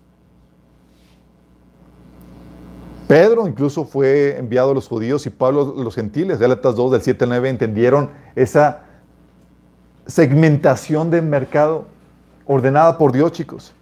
Pedro 3.07 3.47
incluso 3.47 3.85
fue 3.85 4.37
enviado 4.37 4.71
a 4.71 4.73
los 4.73 4.87
judíos 4.87 5.25
y 5.25 5.29
Pablo 5.29 5.75
a 5.77 5.83
los 5.83 5.95
gentiles. 5.95 6.39
Gálatas 6.39 6.75
2 6.75 6.91
del 6.91 7.01
7 7.01 7.23
al 7.25 7.29
9 7.29 7.49
entendieron 7.49 8.09
esa 8.35 8.83
segmentación 10.05 11.11
de 11.11 11.21
mercado 11.21 11.87
ordenada 12.45 12.97
por 12.97 13.11
Dios, 13.11 13.31
chicos. 13.31 13.73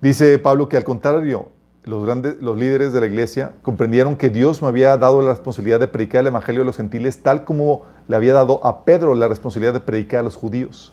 Dice 0.00 0.38
Pablo 0.38 0.68
que 0.68 0.76
al 0.76 0.84
contrario, 0.84 1.48
los, 1.84 2.04
grandes, 2.04 2.36
los 2.40 2.58
líderes 2.58 2.92
de 2.92 3.00
la 3.00 3.06
iglesia 3.06 3.52
comprendieron 3.62 4.16
que 4.16 4.28
Dios 4.28 4.60
me 4.60 4.68
había 4.68 4.96
dado 4.96 5.22
la 5.22 5.30
responsabilidad 5.30 5.80
de 5.80 5.88
predicar 5.88 6.20
el 6.20 6.26
Evangelio 6.26 6.62
a 6.62 6.64
los 6.64 6.76
gentiles, 6.76 7.22
tal 7.22 7.44
como 7.44 7.82
le 8.08 8.16
había 8.16 8.34
dado 8.34 8.64
a 8.66 8.84
Pedro 8.84 9.14
la 9.14 9.28
responsabilidad 9.28 9.72
de 9.72 9.80
predicar 9.80 10.20
a 10.20 10.22
los 10.24 10.36
judíos. 10.36 10.92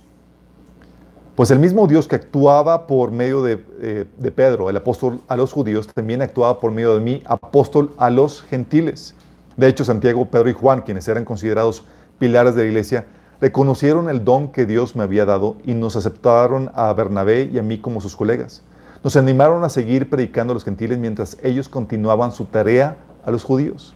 Pues 1.35 1.49
el 1.49 1.57
mismo 1.57 1.87
Dios 1.87 2.07
que 2.07 2.15
actuaba 2.15 2.85
por 2.85 3.11
medio 3.11 3.41
de, 3.41 3.65
eh, 3.81 4.05
de, 4.17 4.31
Pedro, 4.31 4.69
el 4.69 4.77
apóstol 4.77 5.21
a 5.27 5.35
los 5.35 5.51
judíos, 5.51 5.87
también 5.87 6.21
actuaba 6.21 6.59
por 6.59 6.71
medio 6.71 6.93
de 6.93 7.01
mí, 7.01 7.23
apóstol 7.25 7.91
a 7.97 8.11
los 8.11 8.43
gentiles. 8.43 9.15
De 9.57 9.67
hecho, 9.67 9.83
Santiago, 9.83 10.25
Pedro 10.29 10.49
y 10.49 10.53
Juan, 10.53 10.81
quienes 10.81 11.07
eran 11.07 11.25
considerados 11.25 11.83
pilares 12.19 12.53
de 12.53 12.63
la 12.63 12.67
iglesia, 12.67 13.07
reconocieron 13.41 14.09
el 14.09 14.23
don 14.23 14.51
que 14.51 14.67
Dios 14.67 14.95
me 14.95 15.03
había 15.03 15.25
dado 15.25 15.57
y 15.65 15.73
nos 15.73 15.95
aceptaron 15.95 16.71
a 16.75 16.93
Bernabé 16.93 17.49
y 17.51 17.57
a 17.57 17.63
mí 17.63 17.79
como 17.79 17.99
sus 17.99 18.15
colegas. 18.15 18.63
Nos 19.03 19.15
animaron 19.15 19.63
a 19.63 19.69
seguir 19.69 20.09
predicando 20.09 20.51
a 20.51 20.55
los 20.55 20.63
gentiles 20.63 20.97
mientras 20.97 21.37
ellos 21.43 21.67
continuaban 21.67 22.31
su 22.31 22.45
tarea 22.45 22.97
a 23.25 23.31
los 23.31 23.43
judíos. 23.43 23.93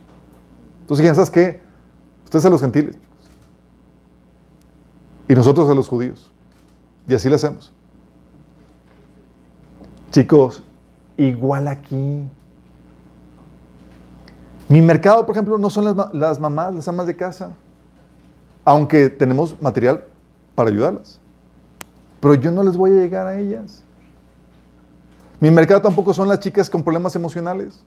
Entonces, 0.82 1.08
¿sabes 1.16 1.30
qué? 1.30 1.62
Ustedes 2.26 2.46
a 2.46 2.50
los 2.50 2.62
gentiles 2.62 2.98
y 5.30 5.36
nosotros 5.36 5.70
a 5.70 5.74
los 5.74 5.88
judíos. 5.88 6.30
Y 7.08 7.14
así 7.14 7.30
lo 7.30 7.36
hacemos. 7.36 7.72
Chicos, 10.12 10.64
igual 11.16 11.68
aquí. 11.68 12.28
Mi 14.68 14.82
mercado, 14.82 15.26
por 15.26 15.36
ejemplo, 15.36 15.58
no 15.58 15.70
son 15.70 15.96
las 16.14 16.40
mamás, 16.40 16.76
las 16.76 16.88
amas 16.88 17.08
de 17.08 17.16
casa 17.16 17.52
aunque 18.68 19.10
tenemos 19.10 19.56
material 19.62 20.04
para 20.54 20.70
ayudarlas. 20.70 21.22
Pero 22.20 22.34
yo 22.34 22.52
no 22.52 22.64
les 22.64 22.76
voy 22.76 22.92
a 22.92 22.96
llegar 22.96 23.26
a 23.26 23.40
ellas. 23.40 23.82
Mi 25.40 25.52
mercado 25.52 25.82
tampoco 25.82 26.14
son 26.14 26.28
las 26.28 26.40
chicas 26.40 26.70
con 26.70 26.84
problemas 26.84 27.16
emocionales. 27.16 27.84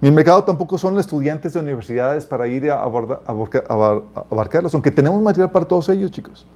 Mi 0.00 0.10
mercado 0.10 0.44
tampoco 0.44 0.78
son 0.78 0.94
los 0.94 1.04
estudiantes 1.04 1.52
de 1.52 1.60
universidades 1.60 2.24
para 2.24 2.46
ir 2.46 2.70
a, 2.70 2.82
abarcarlos, 2.82 4.72
aunque 4.72 4.90
tenemos 4.90 5.20
material 5.20 5.50
para 5.50 5.66
todos 5.66 5.88
ellos, 5.88 6.10
chicos. 6.10 6.46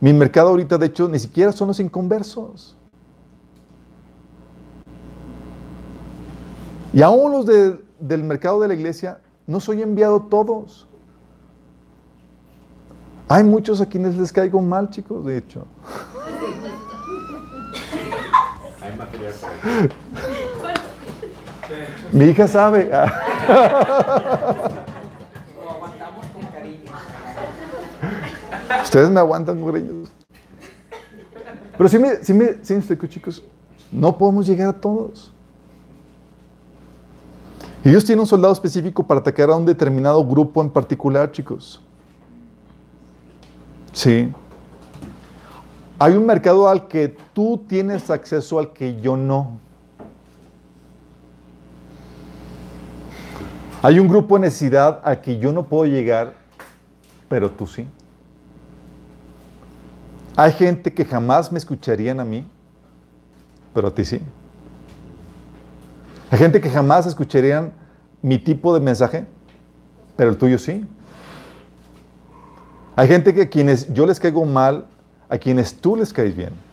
Mi 0.00 0.12
mercado 0.12 0.48
ahorita, 0.48 0.76
de 0.78 0.86
hecho, 0.86 1.08
ni 1.08 1.18
siquiera 1.18 1.52
son 1.52 1.68
los 1.68 1.80
inconversos. 1.80 2.76
Y 6.92 7.02
aún 7.02 7.32
los 7.32 7.46
del 7.46 8.24
mercado 8.24 8.60
de 8.60 8.68
la 8.68 8.74
iglesia 8.74 9.20
no 9.46 9.60
soy 9.60 9.82
enviado 9.82 10.22
todos. 10.22 10.88
Hay 13.28 13.44
muchos 13.44 13.80
a 13.80 13.86
quienes 13.86 14.16
les 14.16 14.32
caigo 14.32 14.60
mal, 14.60 14.90
chicos, 14.90 15.24
de 15.24 15.38
hecho. 15.38 15.66
Mi 22.12 22.26
hija 22.26 22.46
sabe. 22.46 22.90
Ustedes 28.84 29.10
me 29.10 29.20
aguantan 29.20 29.60
ellos. 29.76 30.08
Pero 31.76 31.88
si 31.88 31.98
me, 31.98 32.16
si 32.24 32.32
me, 32.32 32.44
me 32.44 32.76
explico, 32.76 33.06
chicos, 33.06 33.42
no 33.90 34.16
podemos 34.16 34.46
llegar 34.46 34.68
a 34.68 34.72
todos. 34.72 35.32
Y 37.84 37.90
Dios 37.90 38.04
tiene 38.04 38.20
un 38.20 38.26
soldado 38.26 38.52
específico 38.52 39.06
para 39.06 39.20
atacar 39.20 39.50
a 39.50 39.56
un 39.56 39.66
determinado 39.66 40.24
grupo 40.24 40.62
en 40.62 40.70
particular, 40.70 41.30
chicos. 41.30 41.80
Sí. 43.92 44.32
Hay 45.98 46.14
un 46.14 46.26
mercado 46.26 46.68
al 46.68 46.88
que 46.88 47.16
tú 47.36 47.62
tienes 47.68 48.08
acceso 48.08 48.58
al 48.58 48.72
que 48.72 48.98
yo 48.98 49.14
no. 49.14 49.60
Hay 53.82 53.98
un 53.98 54.08
grupo 54.08 54.36
de 54.36 54.46
necesidad 54.46 55.02
al 55.04 55.20
que 55.20 55.38
yo 55.38 55.52
no 55.52 55.66
puedo 55.66 55.84
llegar, 55.84 56.32
pero 57.28 57.50
tú 57.50 57.66
sí. 57.66 57.86
Hay 60.34 60.50
gente 60.52 60.94
que 60.94 61.04
jamás 61.04 61.52
me 61.52 61.58
escucharían 61.58 62.20
a 62.20 62.24
mí, 62.24 62.42
pero 63.74 63.88
a 63.88 63.94
ti 63.94 64.06
sí. 64.06 64.22
Hay 66.30 66.38
gente 66.38 66.58
que 66.58 66.70
jamás 66.70 67.04
escucharían 67.04 67.70
mi 68.22 68.38
tipo 68.38 68.72
de 68.72 68.80
mensaje, 68.80 69.26
pero 70.16 70.30
el 70.30 70.38
tuyo 70.38 70.58
sí. 70.58 70.86
Hay 72.96 73.08
gente 73.08 73.34
que 73.34 73.42
a 73.42 73.48
quienes 73.50 73.92
yo 73.92 74.06
les 74.06 74.18
caigo 74.18 74.46
mal, 74.46 74.86
a 75.28 75.36
quienes 75.36 75.78
tú 75.78 75.96
les 75.96 76.14
caes 76.14 76.34
bien. 76.34 76.65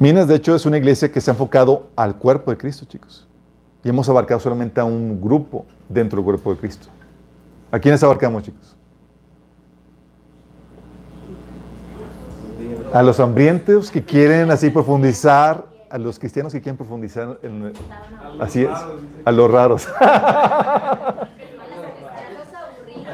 Minas, 0.00 0.26
de 0.26 0.34
hecho, 0.36 0.56
es 0.56 0.64
una 0.64 0.78
iglesia 0.78 1.12
que 1.12 1.20
se 1.20 1.30
ha 1.30 1.34
enfocado 1.34 1.90
al 1.94 2.16
cuerpo 2.16 2.50
de 2.50 2.56
Cristo, 2.56 2.86
chicos. 2.86 3.28
Y 3.84 3.90
hemos 3.90 4.08
abarcado 4.08 4.40
solamente 4.40 4.80
a 4.80 4.84
un 4.84 5.20
grupo 5.20 5.66
dentro 5.90 6.16
del 6.16 6.24
cuerpo 6.24 6.54
de 6.54 6.58
Cristo. 6.58 6.88
¿A 7.70 7.78
quiénes 7.78 8.02
abarcamos, 8.02 8.42
chicos? 8.42 8.74
A 12.94 13.02
los 13.02 13.20
hambrientos 13.20 13.90
que 13.90 14.02
quieren 14.02 14.50
así 14.50 14.70
profundizar, 14.70 15.66
a 15.90 15.98
los 15.98 16.18
cristianos 16.18 16.54
que 16.54 16.62
quieren 16.62 16.78
profundizar 16.78 17.38
en... 17.42 17.74
Así 18.40 18.62
es, 18.62 18.70
a 19.22 19.30
los 19.30 19.50
raros. 19.50 19.86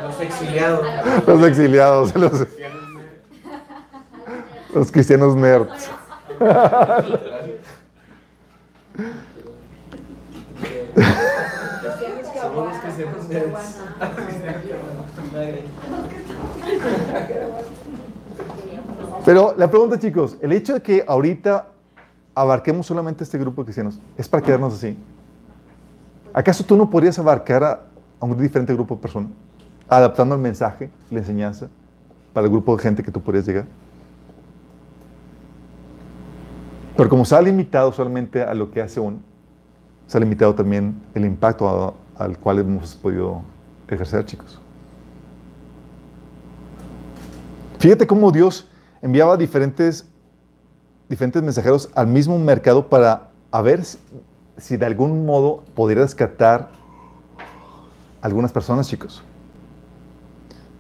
Los 0.07 0.21
exiliados. 0.21 0.87
Los 1.27 1.43
exiliados, 1.43 2.15
los, 2.15 2.47
los 4.73 4.93
cristianos 4.93 5.35
nerds. 5.35 5.91
Pero 19.25 19.55
la 19.57 19.69
pregunta, 19.69 19.99
chicos, 19.99 20.37
el 20.41 20.53
hecho 20.53 20.75
de 20.75 20.83
que 20.83 21.05
ahorita 21.07 21.67
abarquemos 22.35 22.87
solamente 22.87 23.25
este 23.25 23.39
grupo 23.39 23.63
de 23.63 23.67
cristianos, 23.67 23.99
¿es 24.17 24.29
para 24.29 24.43
quedarnos 24.43 24.75
así? 24.75 24.97
¿Acaso 26.33 26.65
tú 26.65 26.77
no 26.77 26.89
podrías 26.89 27.19
abarcar 27.19 27.65
a, 27.65 27.81
un 28.21 28.39
diferente 28.39 28.73
grupo 28.75 28.95
de 28.95 29.01
personas, 29.01 29.31
adaptando 29.89 30.35
el 30.35 30.41
mensaje, 30.41 30.91
la 31.11 31.19
enseñanza, 31.19 31.69
para 32.33 32.47
el 32.47 32.53
grupo 32.53 32.77
de 32.77 32.83
gente 32.83 33.03
que 33.03 33.11
tú 33.11 33.21
podrías 33.21 33.47
llegar? 33.47 33.65
Pero 36.97 37.09
como 37.11 37.25
se 37.25 37.35
ha 37.37 37.43
limitado 37.43 37.93
solamente 37.93 38.43
a 38.43 38.55
lo 38.55 38.71
que 38.71 38.81
hace 38.81 39.01
uno, 39.01 39.19
se 40.07 40.17
ha 40.17 40.21
limitado 40.21 40.55
también 40.55 41.03
el 41.15 41.25
impacto 41.25 41.95
al 42.17 42.39
cual 42.39 42.61
hemos 42.61 42.95
podido 42.95 43.43
ejercer, 43.89 44.25
chicos. 44.25 44.59
Fíjate 47.79 48.07
cómo 48.07 48.33
Dios 48.33 48.67
enviaba 49.03 49.37
diferentes, 49.37 50.09
diferentes 51.09 51.43
mensajeros 51.43 51.91
al 51.95 52.07
mismo 52.07 52.39
mercado 52.39 52.89
para 52.89 53.29
ver 53.63 53.83
si, 54.57 54.77
de 54.77 54.87
algún 54.87 55.27
modo 55.27 55.65
podría 55.75 56.03
rescatar 56.03 56.71
algunas 58.23 58.53
personas, 58.53 58.89
chicos. 58.89 59.23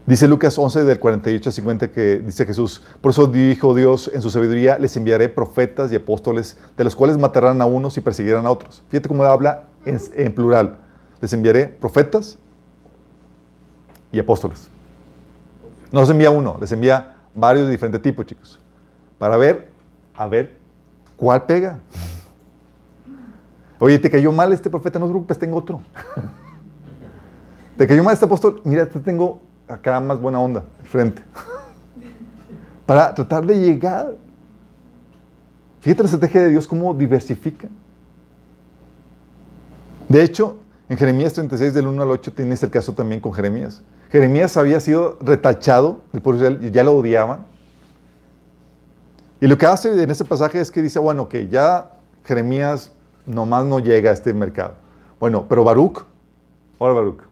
Dice 0.06 0.28
Lucas 0.28 0.56
11 0.56 0.84
del 0.84 1.00
48 1.00 1.48
al 1.48 1.52
50 1.52 1.88
que 1.90 2.20
dice 2.20 2.46
Jesús, 2.46 2.80
por 3.00 3.10
eso 3.10 3.26
dijo 3.26 3.74
Dios 3.74 4.08
en 4.14 4.22
su 4.22 4.30
sabiduría, 4.30 4.78
les 4.78 4.96
enviaré 4.96 5.28
profetas 5.28 5.90
y 5.90 5.96
apóstoles, 5.96 6.56
de 6.76 6.84
los 6.84 6.94
cuales 6.94 7.18
matarán 7.18 7.60
a 7.60 7.66
unos 7.66 7.96
y 7.98 8.00
perseguirán 8.00 8.46
a 8.46 8.52
otros. 8.52 8.84
Fíjate 8.88 9.08
cómo 9.08 9.24
habla 9.24 9.64
en, 9.84 9.98
en 10.14 10.32
plural. 10.32 10.78
Les 11.20 11.32
enviaré 11.32 11.66
profetas 11.66 12.38
y 14.12 14.20
apóstoles. 14.20 14.68
No 15.90 16.00
les 16.00 16.10
envía 16.10 16.30
uno, 16.30 16.56
les 16.60 16.70
envía 16.70 17.16
varios 17.34 17.66
de 17.66 17.72
diferentes 17.72 18.00
tipos, 18.00 18.26
chicos. 18.26 18.60
Para 19.18 19.36
ver, 19.36 19.70
a 20.14 20.28
ver, 20.28 20.56
¿cuál 21.16 21.46
pega? 21.46 21.80
Oye, 23.80 23.98
te 23.98 24.08
cayó 24.08 24.30
mal 24.30 24.52
este 24.52 24.70
profeta, 24.70 25.00
no 25.00 25.06
te 25.06 25.10
preocupes, 25.10 25.36
tengo 25.36 25.56
otro. 25.56 25.82
te 27.76 27.88
cayó 27.88 28.04
mal 28.04 28.14
este 28.14 28.24
apóstol, 28.24 28.60
mira, 28.64 28.86
te 28.86 29.00
tengo 29.00 29.45
acá 29.68 30.00
más 30.00 30.20
buena 30.20 30.40
onda, 30.40 30.64
frente. 30.85 31.22
Para 32.85 33.14
tratar 33.14 33.44
de 33.44 33.59
llegar. 33.59 34.14
Fíjate 35.81 36.02
la 36.02 36.07
estrategia 36.07 36.42
de 36.42 36.48
Dios, 36.50 36.66
cómo 36.66 36.92
diversifica. 36.94 37.68
De 40.09 40.22
hecho, 40.22 40.59
en 40.88 40.96
Jeremías 40.96 41.33
36, 41.33 41.74
del 41.74 41.87
1 41.88 42.02
al 42.02 42.11
8, 42.11 42.33
tienes 42.33 42.62
el 42.62 42.70
caso 42.70 42.92
también 42.92 43.20
con 43.20 43.33
Jeremías. 43.33 43.83
Jeremías 44.11 44.57
había 44.57 44.79
sido 44.81 45.18
retachado, 45.20 46.00
el 46.12 46.20
pueblo 46.20 46.59
ya 46.61 46.85
lo 46.85 46.96
odiaban. 46.96 47.44
Y 49.40 49.48
lo 49.48 49.59
que 49.59 49.66
hace 49.66 50.00
en 50.02 50.11
ese 50.11 50.24
pasaje 50.24 50.61
es 50.61 50.70
que 50.70 50.81
dice, 50.81 50.98
bueno, 50.98 51.29
que 51.29 51.48
ya 51.48 51.90
Jeremías 52.24 52.92
nomás 53.26 53.64
no 53.64 53.81
llega 53.81 54.11
a 54.11 54.12
este 54.12 54.33
mercado. 54.33 54.74
Bueno, 55.18 55.46
pero 55.48 55.64
Baruch, 55.64 56.05
ahora 56.79 56.94
Baruch, 56.94 57.22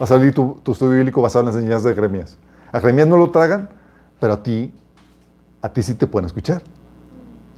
va 0.00 0.04
a 0.04 0.06
salir 0.06 0.34
tu, 0.34 0.60
estudio 0.66 0.92
bíblico 0.92 1.22
basado 1.22 1.40
en 1.40 1.46
las 1.46 1.56
enseñanzas 1.56 1.84
de 1.84 1.94
Jeremías. 1.94 2.36
A 2.72 2.80
Jeremías 2.80 3.08
no 3.08 3.16
lo 3.16 3.30
tragan, 3.30 3.68
pero 4.20 4.34
a 4.34 4.42
ti, 4.42 4.72
a 5.62 5.68
ti 5.68 5.82
sí 5.82 5.94
te 5.94 6.06
pueden 6.06 6.26
escuchar. 6.26 6.62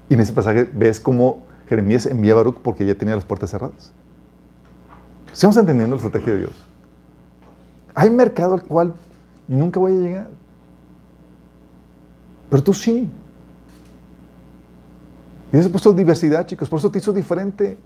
Y 0.08 0.14
en 0.14 0.20
ese 0.20 0.32
pasaje 0.32 0.68
ves 0.72 1.00
cómo 1.00 1.42
Jeremías 1.68 2.06
envía 2.06 2.32
a 2.32 2.36
Baruch 2.36 2.58
porque 2.62 2.86
ya 2.86 2.94
tenía 2.94 3.14
las 3.14 3.24
puertas 3.24 3.50
cerradas. 3.50 3.92
Estamos 5.32 5.56
entendiendo 5.56 5.96
la 5.96 6.02
estrategia 6.02 6.32
de 6.32 6.38
Dios. 6.40 6.64
Hay 7.94 8.10
mercado 8.10 8.54
al 8.54 8.62
cual 8.62 8.94
nunca 9.46 9.80
voy 9.80 9.92
a 9.92 9.96
llegar. 9.96 10.30
Pero 12.48 12.62
tú 12.62 12.72
sí. 12.72 13.10
Y 15.52 15.56
eso 15.56 15.70
puesto 15.70 15.92
diversidad, 15.92 16.46
chicos. 16.46 16.68
Por 16.68 16.78
eso 16.78 16.90
te 16.90 16.98
hizo 16.98 17.12
diferente. 17.12 17.76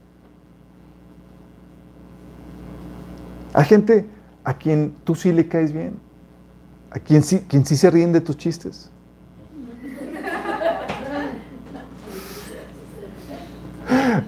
Hay 3.54 3.64
gente 3.64 4.06
a 4.44 4.54
quien 4.54 4.94
tú 5.04 5.14
sí 5.14 5.32
le 5.32 5.48
caes 5.48 5.72
bien. 5.72 5.98
A 6.90 6.98
quien 6.98 7.22
sí, 7.22 7.44
quien 7.48 7.64
sí 7.64 7.76
se 7.76 7.90
ríen 7.90 8.12
de 8.12 8.20
tus 8.20 8.36
chistes. 8.36 8.90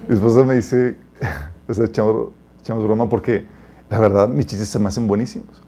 Mi 0.07 0.15
esposa 0.15 0.43
me 0.43 0.55
dice, 0.55 0.97
pues 1.65 1.79
echamos, 1.79 2.29
echamos 2.61 2.83
broma 2.83 3.09
porque 3.09 3.45
la 3.89 3.99
verdad 3.99 4.27
mis 4.27 4.45
chistes 4.45 4.69
se 4.69 4.79
me 4.79 4.87
hacen 4.87 5.07
buenísimos. 5.07 5.61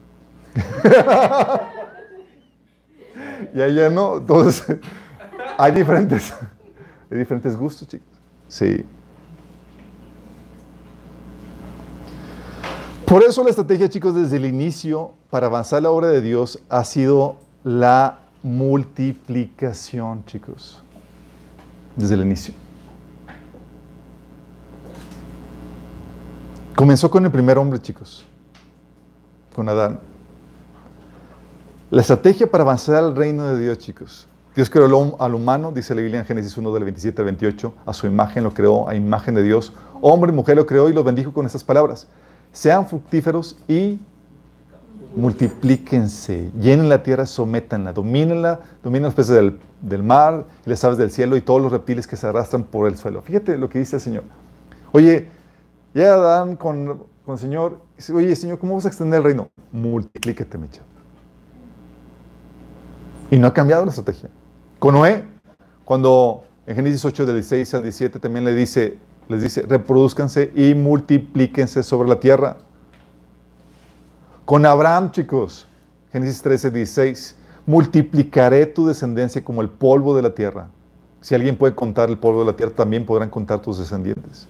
y 3.53 3.61
allá 3.61 3.89
no, 3.89 4.17
entonces 4.17 4.77
hay 5.57 5.71
diferentes, 5.71 6.33
hay 7.11 7.17
diferentes 7.17 7.55
gustos, 7.55 7.87
chicos. 7.87 8.07
Sí. 8.47 8.85
Por 13.07 13.23
eso 13.23 13.41
la 13.41 13.51
estrategia, 13.51 13.87
chicos, 13.87 14.13
desde 14.13 14.35
el 14.35 14.45
inicio 14.45 15.13
para 15.29 15.47
avanzar 15.47 15.81
la 15.81 15.89
obra 15.89 16.09
de 16.09 16.19
Dios 16.19 16.59
ha 16.67 16.83
sido 16.83 17.37
la 17.63 18.19
multiplicación, 18.43 20.25
chicos. 20.25 20.83
Desde 21.95 22.15
el 22.15 22.23
inicio. 22.23 22.53
Comenzó 26.75 27.09
con 27.09 27.23
el 27.23 27.31
primer 27.31 27.57
hombre, 27.57 27.81
chicos. 27.81 28.25
Con 29.55 29.69
Adán. 29.69 30.01
La 31.89 32.01
estrategia 32.01 32.51
para 32.51 32.65
avanzar 32.65 32.97
al 32.97 33.15
reino 33.15 33.47
de 33.47 33.57
Dios, 33.57 33.77
chicos. 33.77 34.27
Dios 34.53 34.69
creó 34.69 35.15
al 35.21 35.33
humano, 35.33 35.71
dice 35.71 35.95
la 35.95 36.01
Biblia 36.01 36.19
en 36.19 36.25
Génesis 36.25 36.57
1, 36.57 36.73
del 36.73 36.83
27 36.83 37.21
al 37.21 37.25
28, 37.27 37.73
a 37.85 37.93
su 37.93 38.05
imagen 38.05 38.43
lo 38.43 38.53
creó, 38.53 38.89
a 38.89 38.95
imagen 38.95 39.33
de 39.33 39.43
Dios. 39.43 39.71
Hombre 40.01 40.33
y 40.33 40.35
mujer 40.35 40.57
lo 40.57 40.65
creó 40.65 40.89
y 40.89 40.93
los 40.93 41.05
bendijo 41.05 41.31
con 41.31 41.45
estas 41.45 41.63
palabras. 41.63 42.05
Sean 42.51 42.87
fructíferos 42.87 43.57
y 43.67 43.99
multiplíquense, 45.15 46.51
llenen 46.59 46.89
la 46.89 47.01
tierra, 47.03 47.25
sométanla, 47.25 47.93
domínenla, 47.93 48.59
dominen 48.83 49.03
los 49.03 49.13
peces 49.13 49.53
del, 49.81 50.03
mar, 50.03 50.45
las 50.65 50.83
aves 50.83 50.97
del 50.97 51.11
cielo 51.11 51.37
y 51.37 51.41
todos 51.41 51.61
los 51.61 51.71
reptiles 51.71 52.07
que 52.07 52.15
se 52.15 52.27
arrastran 52.27 52.63
por 52.63 52.87
el 52.87 52.97
suelo. 52.97 53.21
Fíjate 53.21 53.57
lo 53.57 53.69
que 53.69 53.79
dice 53.79 53.95
el 53.97 54.01
Señor. 54.01 54.23
Oye, 54.91 55.29
ya 55.93 56.13
Adán 56.13 56.55
con, 56.55 57.05
con 57.25 57.33
el 57.33 57.39
Señor, 57.39 57.81
dice, 57.95 58.13
oye, 58.13 58.35
Señor, 58.35 58.59
¿cómo 58.59 58.75
vas 58.75 58.85
a 58.85 58.89
extender 58.89 59.19
el 59.19 59.23
reino? 59.23 59.49
Multiplíquete, 59.71 60.57
mi 60.57 60.67
y 63.29 63.37
no 63.37 63.47
ha 63.47 63.53
cambiado 63.53 63.83
la 63.83 63.89
estrategia. 63.89 64.29
Con 64.79 64.93
Noé, 64.93 65.23
cuando 65.83 66.43
en 66.65 66.75
Génesis 66.75 67.03
8, 67.03 67.25
del 67.25 67.35
16 67.35 67.73
al 67.73 67.83
17 67.83 68.19
también 68.19 68.45
le 68.45 68.53
dice, 68.53 68.97
les 69.29 69.41
dice, 69.41 69.63
reproduzcanse 69.63 70.51
y 70.55 70.73
multiplíquense 70.73 71.83
sobre 71.83 72.09
la 72.09 72.19
tierra. 72.19 72.57
Con 74.45 74.65
Abraham, 74.65 75.11
chicos, 75.11 75.67
Génesis 76.11 76.41
13, 76.41 76.71
16, 76.71 77.35
multiplicaré 77.65 78.65
tu 78.65 78.87
descendencia 78.87 79.43
como 79.43 79.61
el 79.61 79.69
polvo 79.69 80.15
de 80.15 80.21
la 80.21 80.33
tierra. 80.33 80.69
Si 81.21 81.35
alguien 81.35 81.57
puede 81.57 81.75
contar 81.75 82.09
el 82.09 82.17
polvo 82.17 82.39
de 82.39 82.45
la 82.45 82.55
tierra, 82.55 82.71
también 82.73 83.05
podrán 83.05 83.29
contar 83.29 83.61
tus 83.61 83.77
descendientes. 83.77 84.47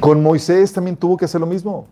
Con 0.00 0.22
Moisés 0.22 0.72
también 0.72 0.96
tuvo 0.96 1.16
que 1.16 1.26
hacer 1.26 1.40
lo 1.40 1.46
mismo. 1.46 1.86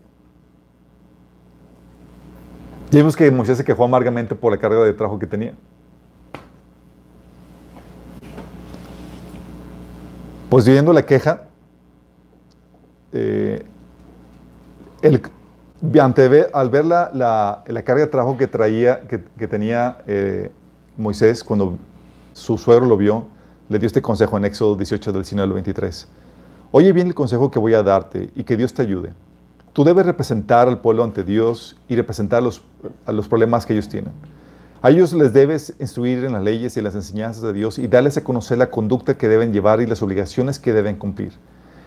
Ya 2.89 2.97
vimos 2.97 3.15
que 3.15 3.29
Moisés 3.29 3.57
se 3.57 3.63
quejó 3.63 3.83
amargamente 3.83 4.33
por 4.33 4.51
la 4.51 4.57
carga 4.57 4.83
de 4.83 4.93
trabajo 4.93 5.19
que 5.19 5.27
tenía. 5.27 5.53
Pues 10.49 10.65
viendo 10.67 10.93
la 10.93 11.05
queja, 11.05 11.43
eh, 13.13 13.63
al 16.53 16.69
ver 16.69 16.85
la, 16.85 17.63
carga 17.85 18.01
de 18.01 18.07
trabajo 18.07 18.35
que 18.35 18.47
traía, 18.47 19.01
que, 19.01 19.47
tenía 19.47 19.99
eh, 20.07 20.51
Moisés 20.97 21.43
cuando 21.43 21.77
su 22.33 22.57
suegro 22.57 22.87
lo 22.87 22.97
vio, 22.97 23.27
le 23.69 23.77
dio 23.77 23.85
este 23.85 24.01
consejo 24.01 24.37
en 24.37 24.45
Éxodo 24.45 24.75
18 24.75 25.11
del 25.11 25.21
19 25.21 25.47
al 25.47 25.53
23. 25.53 26.07
Oye 26.71 26.93
bien 26.93 27.05
el 27.05 27.13
consejo 27.13 27.51
que 27.51 27.59
voy 27.59 27.75
a 27.75 27.83
darte 27.83 28.31
y 28.35 28.43
que 28.43 28.57
Dios 28.57 28.73
te 28.73 28.81
ayude. 28.81 29.13
Tú 29.71 29.83
debes 29.83 30.03
representar 30.03 30.67
al 30.67 30.79
pueblo 30.79 31.03
ante 31.03 31.23
Dios 31.23 31.77
y 31.87 31.95
representar 31.95 32.41
los, 32.41 32.63
a 33.05 33.11
los 33.11 33.27
problemas 33.27 33.67
que 33.67 33.73
ellos 33.73 33.87
tienen. 33.87 34.13
A 34.81 34.91
ellos 34.91 35.11
les 35.11 35.33
debes 35.33 35.73
instruir 35.79 36.23
en 36.23 36.31
las 36.31 36.43
leyes 36.43 36.77
y 36.77 36.81
las 36.81 36.95
enseñanzas 36.95 37.43
de 37.43 37.51
Dios 37.51 37.77
y 37.77 37.87
darles 37.89 38.15
a 38.15 38.23
conocer 38.23 38.57
la 38.57 38.69
conducta 38.69 39.17
que 39.17 39.27
deben 39.27 39.51
llevar 39.51 39.81
y 39.81 39.85
las 39.85 40.01
obligaciones 40.01 40.57
que 40.57 40.71
deben 40.71 40.95
cumplir. 40.95 41.33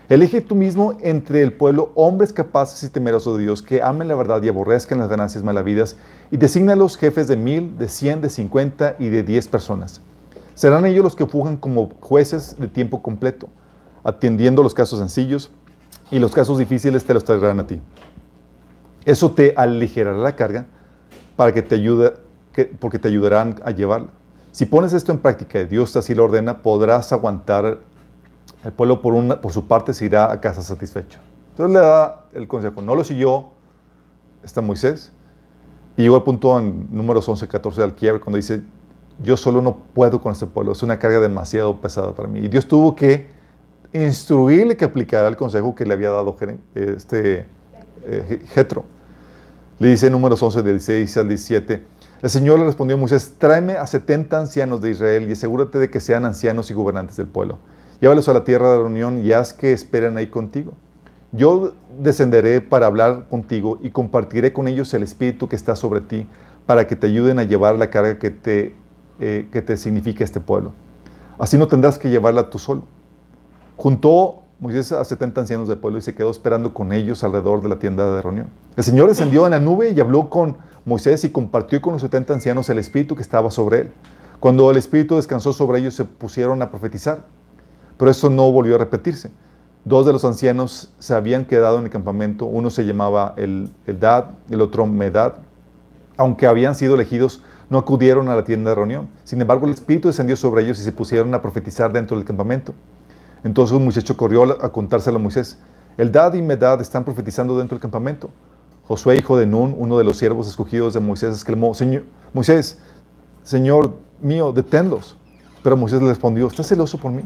Elige 0.09 0.41
tú 0.41 0.53
mismo 0.53 0.95
entre 1.01 1.41
el 1.41 1.53
pueblo 1.53 1.91
hombres 1.95 2.33
capaces 2.33 2.83
y 2.83 2.89
temerosos 2.91 3.37
de 3.37 3.45
Dios 3.45 3.63
que 3.63 3.81
amen 3.81 4.09
la 4.09 4.15
verdad 4.15 4.43
y 4.43 4.49
aborrezcan 4.49 4.99
las 4.99 5.09
ganancias 5.09 5.43
malavidas 5.43 5.97
y 6.29 6.37
designa 6.37 6.75
los 6.75 6.95
jefes 6.97 7.27
de 7.27 7.35
mil, 7.35 7.79
de 7.79 7.87
cien, 7.87 8.21
de 8.21 8.29
cincuenta 8.29 8.95
y 8.99 9.09
de 9.09 9.23
diez 9.23 9.47
personas. 9.47 10.01
Serán 10.53 10.85
ellos 10.85 11.03
los 11.03 11.15
que 11.15 11.25
fujan 11.25 11.57
como 11.57 11.89
jueces 11.99 12.57
de 12.59 12.67
tiempo 12.67 13.01
completo, 13.01 13.49
atendiendo 14.03 14.61
los 14.61 14.75
casos 14.75 14.99
sencillos 14.99 15.49
y 16.11 16.19
los 16.19 16.31
casos 16.31 16.59
difíciles 16.59 17.05
te 17.05 17.15
los 17.15 17.23
traerán 17.23 17.59
a 17.59 17.65
ti. 17.65 17.81
Eso 19.03 19.31
te 19.31 19.55
aligerará 19.57 20.17
la 20.17 20.35
carga 20.35 20.67
para 21.35 21.53
que 21.53 21.63
te 21.63 21.75
ayude, 21.75 22.13
que, 22.53 22.65
porque 22.65 22.99
te 22.99 23.09
ayudarán 23.09 23.55
a 23.65 23.71
llevarla. 23.71 24.09
Si 24.51 24.65
pones 24.65 24.93
esto 24.93 25.11
en 25.11 25.19
práctica 25.19 25.59
y 25.59 25.65
Dios 25.65 25.95
así 25.95 26.15
lo 26.15 26.25
ordena, 26.25 26.61
podrás 26.61 27.11
aguantar. 27.11 27.79
El 28.63 28.71
pueblo 28.71 29.01
por, 29.01 29.13
una, 29.13 29.41
por 29.41 29.51
su 29.51 29.67
parte 29.67 29.93
se 29.93 30.05
irá 30.05 30.31
a 30.31 30.39
casa 30.39 30.61
satisfecho. 30.61 31.19
Entonces 31.51 31.73
le 31.73 31.79
da 31.81 32.25
el 32.33 32.47
consejo. 32.47 32.81
No 32.81 32.95
lo 32.95 33.03
siguió 33.03 33.53
está 34.43 34.61
Moisés. 34.61 35.11
Y 35.95 36.03
llegó 36.03 36.15
al 36.15 36.23
punto 36.23 36.59
en 36.59 36.87
números 36.91 37.27
11, 37.27 37.47
14 37.47 37.81
del 37.81 37.93
quiebre 37.93 38.19
cuando 38.19 38.37
dice, 38.37 38.61
yo 39.23 39.37
solo 39.37 39.61
no 39.61 39.77
puedo 39.93 40.21
con 40.21 40.31
este 40.31 40.47
pueblo, 40.47 40.71
es 40.71 40.81
una 40.81 40.97
carga 40.97 41.19
demasiado 41.19 41.79
pesada 41.79 42.13
para 42.13 42.27
mí. 42.27 42.39
Y 42.39 42.47
Dios 42.47 42.67
tuvo 42.67 42.95
que 42.95 43.27
instruirle 43.93 44.75
que 44.75 44.85
aplicara 44.85 45.27
el 45.27 45.37
consejo 45.37 45.75
que 45.75 45.85
le 45.85 45.93
había 45.93 46.09
dado 46.09 46.35
este 46.73 47.45
eh, 48.05 48.45
Jetro. 48.49 48.85
Le 49.77 49.89
dice 49.89 50.07
en 50.07 50.13
números 50.13 50.41
11, 50.41 50.63
del 50.63 50.73
16 50.73 51.17
al 51.17 51.27
17, 51.27 51.83
el 52.23 52.29
Señor 52.29 52.57
le 52.57 52.65
respondió 52.65 52.95
a 52.95 52.99
Moisés, 52.99 53.35
tráeme 53.37 53.73
a 53.73 53.85
70 53.85 54.39
ancianos 54.39 54.79
de 54.79 54.91
Israel 54.91 55.27
y 55.27 55.33
asegúrate 55.33 55.77
de 55.77 55.89
que 55.89 55.99
sean 55.99 56.23
ancianos 56.23 56.71
y 56.71 56.73
gobernantes 56.73 57.17
del 57.17 57.27
pueblo. 57.27 57.59
Llévalos 57.99 58.29
a 58.29 58.33
la 58.33 58.45
tierra 58.45 58.71
de 58.71 58.77
la 58.77 58.83
reunión 58.83 59.25
y 59.25 59.33
haz 59.33 59.51
que 59.51 59.73
esperen 59.73 60.15
ahí 60.15 60.27
contigo. 60.27 60.71
Yo 61.33 61.73
descenderé 61.99 62.61
para 62.61 62.85
hablar 62.85 63.27
contigo 63.27 63.77
y 63.81 63.89
compartiré 63.89 64.53
con 64.53 64.69
ellos 64.69 64.93
el 64.93 65.03
espíritu 65.03 65.49
que 65.49 65.57
está 65.57 65.75
sobre 65.75 65.99
ti 65.99 66.25
para 66.65 66.87
que 66.87 66.95
te 66.95 67.07
ayuden 67.07 67.39
a 67.39 67.43
llevar 67.43 67.75
la 67.75 67.89
carga 67.89 68.17
que 68.17 68.31
te, 68.31 68.73
eh, 69.19 69.49
que 69.51 69.61
te 69.61 69.75
significa 69.75 70.23
este 70.23 70.39
pueblo. 70.39 70.71
Así 71.37 71.57
no 71.57 71.67
tendrás 71.67 71.99
que 71.99 72.09
llevarla 72.09 72.49
tú 72.49 72.57
solo. 72.57 72.83
Juntó 73.75 74.42
Moisés 74.63 74.93
a 74.93 75.03
70 75.03 75.41
ancianos 75.41 75.67
del 75.67 75.77
pueblo 75.77 75.99
y 75.99 76.01
se 76.01 76.15
quedó 76.15 76.31
esperando 76.31 76.73
con 76.73 76.93
ellos 76.93 77.21
alrededor 77.25 77.61
de 77.61 77.67
la 77.67 77.79
tienda 77.79 78.15
de 78.15 78.21
reunión. 78.21 78.47
El 78.77 78.83
Señor 78.85 79.09
descendió 79.09 79.45
en 79.45 79.51
la 79.51 79.59
nube 79.59 79.91
y 79.91 79.99
habló 79.99 80.29
con 80.29 80.55
Moisés 80.85 81.25
y 81.25 81.31
compartió 81.31 81.81
con 81.81 81.93
los 81.93 82.01
70 82.01 82.33
ancianos 82.33 82.69
el 82.69 82.79
espíritu 82.79 83.13
que 83.13 83.21
estaba 83.21 83.51
sobre 83.51 83.81
él. 83.81 83.91
Cuando 84.39 84.71
el 84.71 84.77
espíritu 84.77 85.17
descansó 85.17 85.51
sobre 85.51 85.79
ellos, 85.79 85.95
se 85.95 86.05
pusieron 86.05 86.61
a 86.61 86.69
profetizar. 86.69 87.25
Pero 87.97 88.09
eso 88.09 88.29
no 88.29 88.49
volvió 88.53 88.75
a 88.75 88.77
repetirse. 88.77 89.31
Dos 89.83 90.05
de 90.05 90.13
los 90.13 90.23
ancianos 90.23 90.93
se 90.97 91.13
habían 91.13 91.43
quedado 91.43 91.77
en 91.77 91.83
el 91.83 91.89
campamento. 91.89 92.45
Uno 92.45 92.69
se 92.69 92.85
llamaba 92.85 93.33
el, 93.35 93.69
Dad, 93.85 94.27
el 94.49 94.61
otro 94.61 94.85
Medad. 94.85 95.33
Aunque 96.15 96.47
habían 96.47 96.75
sido 96.75 96.95
elegidos, 96.95 97.43
no 97.69 97.79
acudieron 97.79 98.29
a 98.29 98.35
la 98.37 98.45
tienda 98.45 98.69
de 98.69 98.75
reunión. 98.75 99.09
Sin 99.25 99.41
embargo, 99.41 99.65
el 99.65 99.73
Espíritu 99.73 100.07
descendió 100.07 100.37
sobre 100.37 100.63
ellos 100.63 100.79
y 100.79 100.83
se 100.83 100.93
pusieron 100.93 101.33
a 101.33 101.41
profetizar 101.41 101.91
dentro 101.91 102.15
del 102.15 102.25
campamento. 102.25 102.73
Entonces 103.43 103.75
un 103.75 103.83
muchacho 103.83 104.15
corrió 104.15 104.43
a 104.43 104.71
contárselo 104.71 105.17
a 105.17 105.19
Moisés. 105.19 105.59
El 105.97 106.11
Dad 106.11 106.33
y 106.33 106.41
Medad 106.41 106.81
están 106.81 107.03
profetizando 107.03 107.57
dentro 107.57 107.75
del 107.75 107.81
campamento. 107.81 108.29
Josué, 108.87 109.17
hijo 109.17 109.37
de 109.37 109.45
Nun, 109.45 109.75
uno 109.77 109.97
de 109.97 110.03
los 110.03 110.17
siervos 110.17 110.47
escogidos 110.47 110.93
de 110.93 110.99
Moisés, 110.99 111.35
exclamó, 111.35 111.73
Señor, 111.73 112.03
Moisés, 112.33 112.79
Señor 113.43 113.97
mío, 114.21 114.51
deténlos. 114.51 115.17
Pero 115.61 115.77
Moisés 115.77 116.01
le 116.01 116.09
respondió, 116.09 116.47
¿estás 116.47 116.67
celoso 116.67 116.97
por 116.97 117.11
mí? 117.11 117.23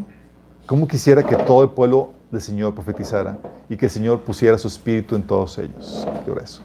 ¿Cómo 0.68 0.88
quisiera 0.88 1.24
que 1.24 1.36
todo 1.36 1.64
el 1.64 1.70
pueblo 1.70 2.14
del 2.30 2.42
Señor 2.42 2.76
profetizara 2.76 3.38
y 3.70 3.78
que 3.78 3.86
el 3.86 3.92
Señor 3.92 4.22
pusiera 4.22 4.58
su 4.58 4.68
espíritu 4.68 5.16
en 5.16 5.24
todos 5.24 5.58
ellos? 5.58 6.06
¿Qué, 6.26 6.32
eso? 6.44 6.62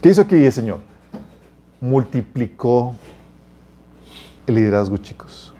¿Qué 0.00 0.08
hizo 0.08 0.22
aquí 0.22 0.36
el 0.36 0.52
Señor? 0.52 0.78
Multiplicó 1.80 2.94
el 4.46 4.54
liderazgo, 4.54 4.96
chicos, 4.98 5.52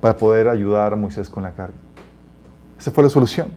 para 0.00 0.16
poder 0.16 0.48
ayudar 0.48 0.92
a 0.92 0.96
Moisés 0.96 1.30
con 1.30 1.42
la 1.44 1.52
carga. 1.52 1.76
Esa 2.78 2.90
fue 2.90 3.04
la 3.04 3.10
solución. 3.10 3.48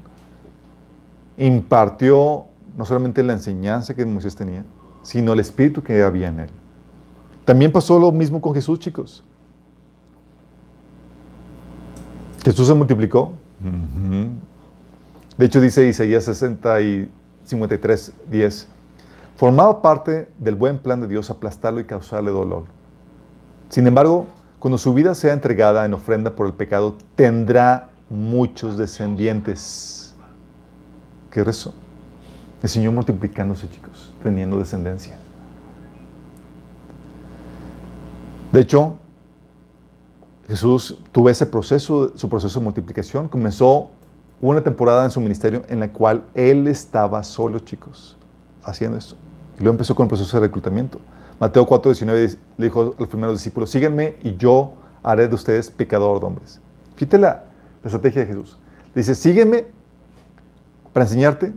Impartió 1.37 2.45
no 2.77 2.85
solamente 2.85 3.23
la 3.23 3.33
enseñanza 3.33 3.93
que 3.93 4.05
Moisés 4.05 4.35
tenía, 4.35 4.65
sino 5.03 5.33
el 5.33 5.39
espíritu 5.39 5.83
que 5.83 6.01
había 6.03 6.29
en 6.29 6.41
él. 6.41 6.49
También 7.45 7.71
pasó 7.71 7.99
lo 7.99 8.11
mismo 8.11 8.41
con 8.41 8.53
Jesús, 8.53 8.79
chicos. 8.79 9.23
Jesús 12.43 12.67
se 12.67 12.73
multiplicó. 12.73 13.33
De 15.37 15.45
hecho, 15.45 15.61
dice 15.61 15.87
Isaías 15.87 16.23
60 16.25 16.81
y 16.81 17.11
53, 17.45 18.13
10, 18.29 18.67
formaba 19.35 19.81
parte 19.81 20.29
del 20.39 20.55
buen 20.55 20.79
plan 20.79 21.01
de 21.01 21.07
Dios 21.07 21.29
aplastarlo 21.29 21.79
y 21.79 21.85
causarle 21.85 22.31
dolor. 22.31 22.65
Sin 23.69 23.87
embargo, 23.87 24.27
cuando 24.59 24.77
su 24.77 24.93
vida 24.93 25.15
sea 25.15 25.33
entregada 25.33 25.85
en 25.85 25.93
ofrenda 25.93 26.35
por 26.35 26.47
el 26.47 26.53
pecado, 26.53 26.97
tendrá 27.15 27.90
muchos 28.11 28.77
descendientes. 28.77 30.13
¿Qué 31.31 31.41
eso? 31.41 31.73
El 32.61 32.69
Señor 32.69 32.93
multiplicándose, 32.93 33.69
chicos, 33.69 34.13
teniendo 34.21 34.59
descendencia. 34.59 35.17
De 38.51 38.59
hecho, 38.59 38.97
Jesús 40.47 40.97
tuvo 41.13 41.29
ese 41.29 41.45
proceso, 41.45 42.11
su 42.15 42.27
proceso 42.27 42.59
de 42.59 42.65
multiplicación. 42.65 43.29
Comenzó 43.29 43.89
una 44.41 44.61
temporada 44.61 45.05
en 45.05 45.11
su 45.11 45.21
ministerio 45.21 45.63
en 45.69 45.79
la 45.79 45.93
cual 45.93 46.25
él 46.33 46.67
estaba 46.67 47.23
solo, 47.23 47.59
chicos, 47.59 48.17
haciendo 48.63 48.97
esto. 48.97 49.15
Y 49.57 49.63
luego 49.63 49.75
empezó 49.75 49.95
con 49.95 50.05
el 50.05 50.09
proceso 50.09 50.37
de 50.37 50.47
reclutamiento. 50.47 50.99
Mateo 51.39 51.65
4:19 51.65 52.37
le 52.57 52.65
dijo 52.65 52.81
a 52.81 52.99
los 52.99 53.07
primeros 53.07 53.37
discípulos, 53.37 53.71
síguenme 53.71 54.17
y 54.21 54.35
yo 54.35 54.73
haré 55.01 55.27
de 55.29 55.35
ustedes 55.35 55.71
pecador 55.71 56.19
de 56.19 56.25
hombres. 56.25 56.59
Fíjate 56.97 57.17
la, 57.17 57.45
la 57.83 57.87
estrategia 57.87 58.21
de 58.21 58.27
Jesús. 58.27 58.57
Dice, 58.93 59.15
sígueme 59.15 59.65
para 60.93 61.05
enseñarte 61.05 61.53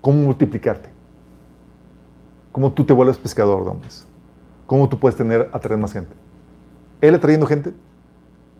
cómo 0.00 0.22
multiplicarte. 0.22 0.88
Cómo 2.52 2.72
tú 2.72 2.84
te 2.84 2.92
vuelves 2.92 3.18
pescador 3.18 3.64
de 3.64 3.70
hombres. 3.70 4.06
Cómo 4.66 4.88
tú 4.88 4.98
puedes 4.98 5.16
tener, 5.16 5.50
atraer 5.52 5.78
más 5.78 5.92
gente. 5.92 6.14
Él 7.00 7.14
atrayendo 7.14 7.46
gente 7.46 7.74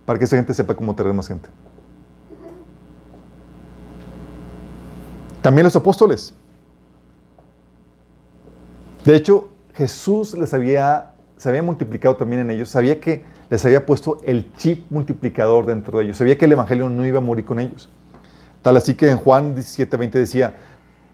para 0.05 0.19
que 0.19 0.25
esa 0.27 0.37
gente 0.37 0.53
sepa 0.53 0.75
cómo 0.75 0.93
atraer 0.93 1.15
más 1.15 1.29
gente. 1.29 1.49
También 5.41 5.65
los 5.65 5.77
apóstoles. 5.77 6.35
De 9.05 9.15
hecho, 9.15 9.51
Jesús 9.75 10.37
les 10.37 10.55
había, 10.55 11.13
había 11.45 11.63
multiplicado 11.63 12.17
también 12.17 12.41
en 12.41 12.51
ellos. 12.51 12.71
Sabía 12.71 12.99
que 13.01 13.25
les 13.55 13.65
había 13.65 13.87
puesto 13.87 14.19
el 14.25 14.53
chip 14.57 14.91
multiplicador 14.91 15.65
dentro 15.65 15.99
de 15.99 16.07
ellos. 16.07 16.17
Sabía 16.17 16.37
que 16.37 16.45
el 16.45 16.51
Evangelio 16.51 16.89
no 16.91 17.07
iba 17.07 17.19
a 17.19 17.21
morir 17.21 17.45
con 17.45 17.61
ellos. 17.61 17.89
Tal 18.63 18.77
así 18.77 18.97
que 18.97 19.09
en 19.09 19.17
Juan 19.17 19.55
17:20 19.55 20.11
decía, 20.11 20.57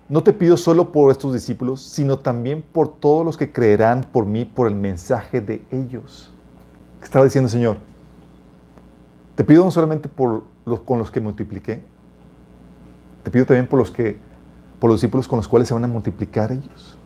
no 0.09 0.22
te 0.22 0.32
pido 0.32 0.57
solo 0.57 0.91
por 0.91 1.11
estos 1.11 1.34
discípulos, 1.34 1.82
sino 1.82 2.18
también 2.18 2.62
por 2.62 2.97
todos 2.97 3.26
los 3.26 3.36
que 3.36 3.53
creerán 3.53 4.07
por 4.11 4.24
mí, 4.24 4.47
por 4.47 4.68
el 4.68 4.74
mensaje 4.74 5.43
de 5.43 5.62
ellos. 5.70 6.32
¿Qué 7.01 7.05
estaba 7.05 7.26
diciendo 7.26 7.49
el 7.49 7.53
Señor? 7.53 7.76
Te 9.34 9.45
pido 9.45 9.62
no 9.62 9.70
solamente 9.70 10.09
por 10.09 10.45
los 10.64 10.80
con 10.80 10.99
los 10.99 11.11
que 11.11 11.20
multipliqué, 11.20 11.82
te 13.22 13.30
pido 13.30 13.45
también 13.45 13.66
por 13.66 13.78
los 13.78 13.91
que, 13.91 14.16
por 14.78 14.88
los 14.88 14.99
discípulos 14.99 15.28
con 15.28 15.36
los 15.36 15.47
cuales 15.47 15.68
se 15.68 15.74
van 15.74 15.84
a 15.84 15.88
multiplicar 15.88 16.53
ellos. 16.53 16.97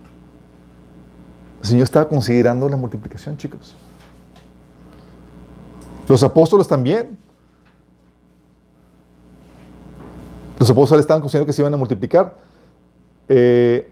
El 1.60 1.68
Señor 1.68 1.82
estaba 1.82 2.08
considerando 2.08 2.68
la 2.68 2.76
multiplicación, 2.76 3.36
chicos. 3.36 3.76
Los 6.08 6.22
apóstoles 6.22 6.68
también. 6.68 7.18
Los 10.58 10.70
apóstoles 10.70 11.02
estaban 11.02 11.20
considerando 11.20 11.46
que 11.46 11.52
se 11.52 11.62
iban 11.62 11.74
a 11.74 11.76
multiplicar. 11.76 12.36
Eh, 13.28 13.90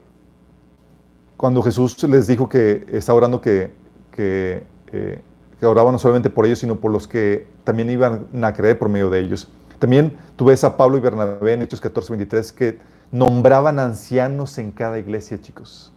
cuando 1.37 1.63
Jesús 1.63 2.01
les 2.05 2.27
dijo 2.27 2.49
que 2.49 2.87
está 2.93 3.15
orando 3.15 3.41
que, 3.41 3.73
que, 4.13 4.63
eh, 4.93 5.21
que, 5.59 5.67
oraba 5.67 5.91
no 5.91 5.99
solamente 5.99 6.31
por 6.31 6.47
ellos, 6.47 6.61
sino 6.61 6.77
por 6.77 6.93
los 6.93 7.09
que 7.09 7.47
también 7.65 7.91
iban 7.91 8.27
a 8.43 8.53
creer 8.53 8.79
por 8.79 8.89
medio 8.89 9.11
de 9.11 9.21
ellos. 9.21 9.49
También 9.79 10.17
tú 10.37 10.45
ves 10.45 10.63
a 10.63 10.77
Pablo 10.77 10.99
y 10.99 11.01
Bernabé 11.01 11.55
en 11.55 11.63
Hechos 11.63 11.81
14, 11.81 12.13
23 12.13 12.53
que 12.53 12.79
nombraban 13.11 13.79
ancianos 13.79 14.57
en 14.59 14.71
cada 14.71 14.99
iglesia, 14.99 15.41
chicos. 15.41 15.92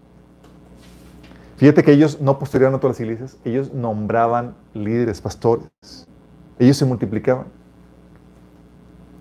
Fíjate 1.58 1.84
que 1.84 1.94
ellos 1.94 2.20
no 2.20 2.38
posteriormente 2.38 2.78
a 2.78 2.82
todas 2.82 2.98
las 2.98 3.02
iglesias, 3.02 3.38
ellos 3.46 3.74
nombraban 3.74 4.56
líderes, 4.74 5.22
pastores. 5.22 5.70
Ellos 6.60 6.76
se 6.76 6.86
multiplicaban. 6.86 7.48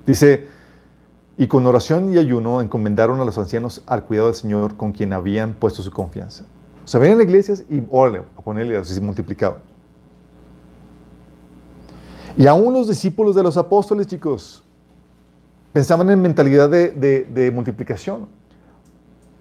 Dice, 0.05 0.49
y 1.39 1.47
con 1.47 1.67
oración 1.67 2.13
y 2.13 2.19
ayuno 2.19 2.61
encomendaron 2.61 3.21
a 3.21 3.25
los 3.25 3.39
ancianos 3.39 3.83
al 3.87 4.05
cuidado 4.05 4.29
del 4.29 4.37
Señor 4.37 4.77
con 4.77 4.93
quien 4.93 5.13
habían 5.13 5.55
puesto 5.55 5.83
su 5.83 5.91
confianza. 5.91 6.45
O 6.85 6.89
sea, 6.89 7.01
venían 7.01 7.21
a 7.21 7.23
iglesias 7.23 7.65
y 7.71 7.83
órale, 7.91 8.23
a 8.37 8.43
ponerle 8.43 8.77
así 8.77 8.95
se 8.95 9.01
multiplicaban. 9.01 9.61
Y 12.37 12.47
aún 12.49 12.75
los 12.75 12.89
discípulos 12.89 13.37
de 13.37 13.45
los 13.45 13.57
apóstoles, 13.57 14.09
chicos, 14.09 14.65
pensaban 15.73 16.11
en 16.11 16.21
mentalidad 16.21 16.69
de, 16.69 16.91
de 16.91 17.51
multiplicación. 17.53 18.27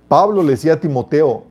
Pablo 0.07 0.43
le 0.43 0.51
decía 0.51 0.73
a 0.73 0.79
Timoteo, 0.79 1.45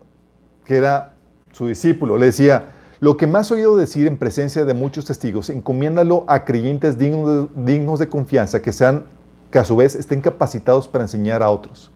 que 0.64 0.76
era 0.76 1.11
su 1.52 1.66
discípulo, 1.66 2.18
le 2.18 2.26
decía, 2.26 2.72
lo 3.00 3.16
que 3.16 3.26
más 3.26 3.50
he 3.50 3.54
oído 3.54 3.76
decir 3.76 4.06
en 4.06 4.16
presencia 4.16 4.64
de 4.64 4.74
muchos 4.74 5.04
testigos, 5.04 5.50
encomiéndalo 5.50 6.24
a 6.28 6.44
creyentes 6.44 6.98
dignos 6.98 7.50
de, 7.54 7.64
dignos 7.72 7.98
de 7.98 8.08
confianza 8.08 8.62
que 8.62 8.72
sean 8.72 9.04
que 9.50 9.58
a 9.58 9.64
su 9.64 9.76
vez 9.76 9.94
estén 9.94 10.20
capacitados 10.20 10.88
para 10.88 11.04
enseñar 11.04 11.42
a 11.42 11.50
otros. 11.50 11.90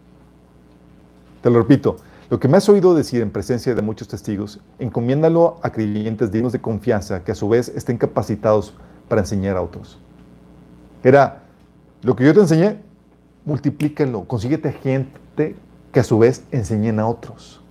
Te 1.43 1.51
lo 1.51 1.59
repito, 1.59 1.97
Lo 2.29 2.41
que 2.41 2.49
me 2.49 2.57
has 2.57 2.69
oído 2.69 2.97
decir 2.97 3.23
en 3.23 3.31
presencia 3.31 3.73
de 3.77 3.83
muchos 3.83 4.09
testigos, 4.09 4.59
encomiéndalo 4.81 5.61
a 5.63 5.71
creyentes 5.71 6.33
dignos 6.33 6.53
de 6.53 6.61
confianza 6.61 7.23
que 7.23 7.31
a 7.31 7.37
su 7.37 7.49
vez 7.49 7.69
estén 7.69 7.99
capacitados 7.99 8.75
para 9.09 9.21
enseñar 9.21 9.57
a 9.57 9.63
otros. 9.63 10.01
Era, 11.05 11.45
lo 12.03 12.17
que 12.17 12.25
yo 12.25 12.35
te 12.35 12.41
enseñé, 12.41 12.81
multiplícalo, 13.45 14.25
consíguete 14.25 14.73
gente 14.73 15.55
que 15.93 16.01
a 16.01 16.03
su 16.03 16.19
vez 16.19 16.43
enseñen 16.51 16.99
a 16.99 17.07
otros. 17.07 17.63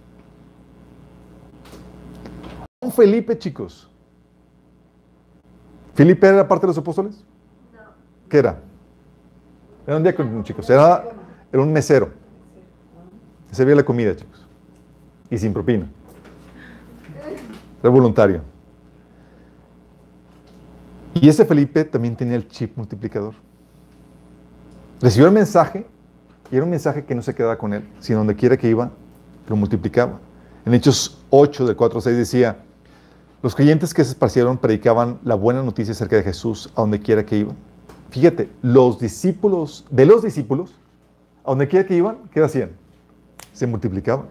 Felipe, 2.91 3.37
chicos. 3.37 3.89
¿Felipe 5.93 6.27
era 6.27 6.47
parte 6.47 6.65
de 6.65 6.71
los 6.71 6.77
apóstoles? 6.77 7.23
No. 7.73 7.79
¿Qué 8.29 8.37
era? 8.37 8.59
Era 9.87 9.97
un 9.97 10.03
día 10.03 10.15
con 10.15 10.43
chicos. 10.43 10.69
Era, 10.69 11.03
era 11.51 11.61
un 11.61 11.71
mesero. 11.71 12.11
Se 13.49 13.55
servía 13.55 13.75
la 13.75 13.83
comida, 13.83 14.15
chicos. 14.15 14.45
Y 15.29 15.37
sin 15.37 15.53
propina. 15.53 15.87
Era 17.81 17.89
voluntario. 17.89 18.41
Y 21.13 21.29
ese 21.29 21.45
Felipe 21.45 21.85
también 21.85 22.15
tenía 22.15 22.35
el 22.35 22.47
chip 22.47 22.75
multiplicador. 22.75 23.35
Recibió 25.01 25.27
el 25.27 25.33
mensaje 25.33 25.85
y 26.51 26.55
era 26.55 26.65
un 26.65 26.71
mensaje 26.71 27.05
que 27.05 27.15
no 27.15 27.21
se 27.21 27.33
quedaba 27.33 27.57
con 27.57 27.73
él, 27.73 27.87
sino 27.99 28.19
donde 28.19 28.35
quiera 28.35 28.57
que 28.57 28.67
iba, 28.69 28.91
lo 29.47 29.55
multiplicaba. 29.55 30.19
En 30.65 30.73
Hechos 30.73 31.23
8, 31.29 31.67
del 31.67 31.75
4 31.75 32.01
6 32.01 32.17
decía, 32.17 32.64
los 33.45 33.53
creyentes 33.53 33.93
que 33.93 34.03
se 34.03 34.09
esparcieron 34.09 34.57
predicaban 34.57 35.19
la 35.23 35.35
buena 35.35 35.61
noticia 35.61 35.91
acerca 35.91 36.15
de 36.15 36.23
Jesús 36.23 36.71
a 36.73 36.81
donde 36.81 36.99
quiera 36.99 37.27
que 37.27 37.37
iban. 37.37 37.55
Fíjate, 38.09 38.49
los 38.63 38.97
discípulos, 38.97 39.85
de 39.91 40.07
los 40.07 40.23
discípulos, 40.23 40.73
a 41.43 41.51
donde 41.51 41.67
quiera 41.67 41.85
que 41.85 41.95
iban, 41.95 42.17
¿qué 42.31 42.41
hacían? 42.41 42.71
Se 43.53 43.67
multiplicaban. 43.67 44.25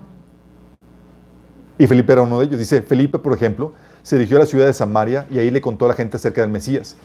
Y 1.78 1.86
Felipe 1.86 2.12
era 2.12 2.22
uno 2.22 2.40
de 2.40 2.46
ellos. 2.46 2.58
Dice, 2.58 2.82
Felipe, 2.82 3.20
por 3.20 3.32
ejemplo, 3.32 3.74
se 4.02 4.16
dirigió 4.16 4.36
a 4.36 4.40
la 4.40 4.46
ciudad 4.46 4.66
de 4.66 4.72
Samaria 4.72 5.28
y 5.30 5.38
ahí 5.38 5.52
le 5.52 5.60
contó 5.60 5.84
a 5.84 5.88
la 5.90 5.94
gente 5.94 6.16
acerca 6.16 6.40
del 6.40 6.50
Mesías. 6.50 6.96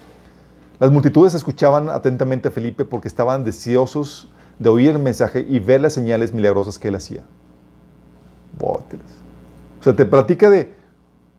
Las 0.79 0.89
multitudes 0.89 1.35
escuchaban 1.35 1.89
atentamente 1.89 2.47
a 2.47 2.51
Felipe 2.51 2.85
porque 2.85 3.07
estaban 3.07 3.43
deseosos 3.43 4.31
de 4.57 4.67
oír 4.67 4.89
el 4.89 4.97
mensaje 4.97 5.45
y 5.47 5.59
ver 5.59 5.81
las 5.81 5.93
señales 5.93 6.33
milagrosas 6.33 6.79
que 6.79 6.87
él 6.87 6.95
hacía. 6.95 7.21
O 8.59 9.83
sea, 9.83 9.95
te 9.95 10.07
platica 10.07 10.49
de 10.49 10.78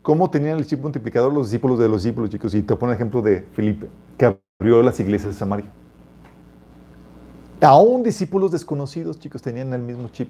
cómo 0.01 0.29
tenían 0.29 0.57
el 0.57 0.65
chip 0.65 0.81
multiplicador 0.81 1.33
los 1.33 1.47
discípulos 1.47 1.79
de 1.79 1.87
los 1.87 2.03
discípulos, 2.03 2.29
chicos. 2.29 2.53
Y 2.55 2.61
te 2.61 2.75
pone 2.75 2.93
el 2.93 2.95
ejemplo 2.95 3.21
de 3.21 3.41
Felipe, 3.53 3.87
que 4.17 4.37
abrió 4.59 4.81
las 4.81 4.99
iglesias 4.99 5.33
de 5.33 5.39
Samaria. 5.39 5.71
Aún 7.61 8.01
discípulos 8.01 8.51
desconocidos, 8.51 9.19
chicos, 9.19 9.41
tenían 9.41 9.71
el 9.73 9.81
mismo 9.81 10.09
chip, 10.09 10.29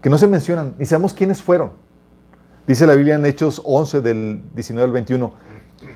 que 0.00 0.08
no 0.08 0.16
se 0.16 0.26
mencionan, 0.26 0.74
ni 0.78 0.86
sabemos 0.86 1.12
quiénes 1.12 1.42
fueron. 1.42 1.72
Dice 2.66 2.86
la 2.86 2.94
Biblia 2.94 3.16
en 3.16 3.26
Hechos 3.26 3.60
11 3.64 4.00
del 4.00 4.42
19 4.54 4.86
al 4.86 4.92
21, 4.92 5.32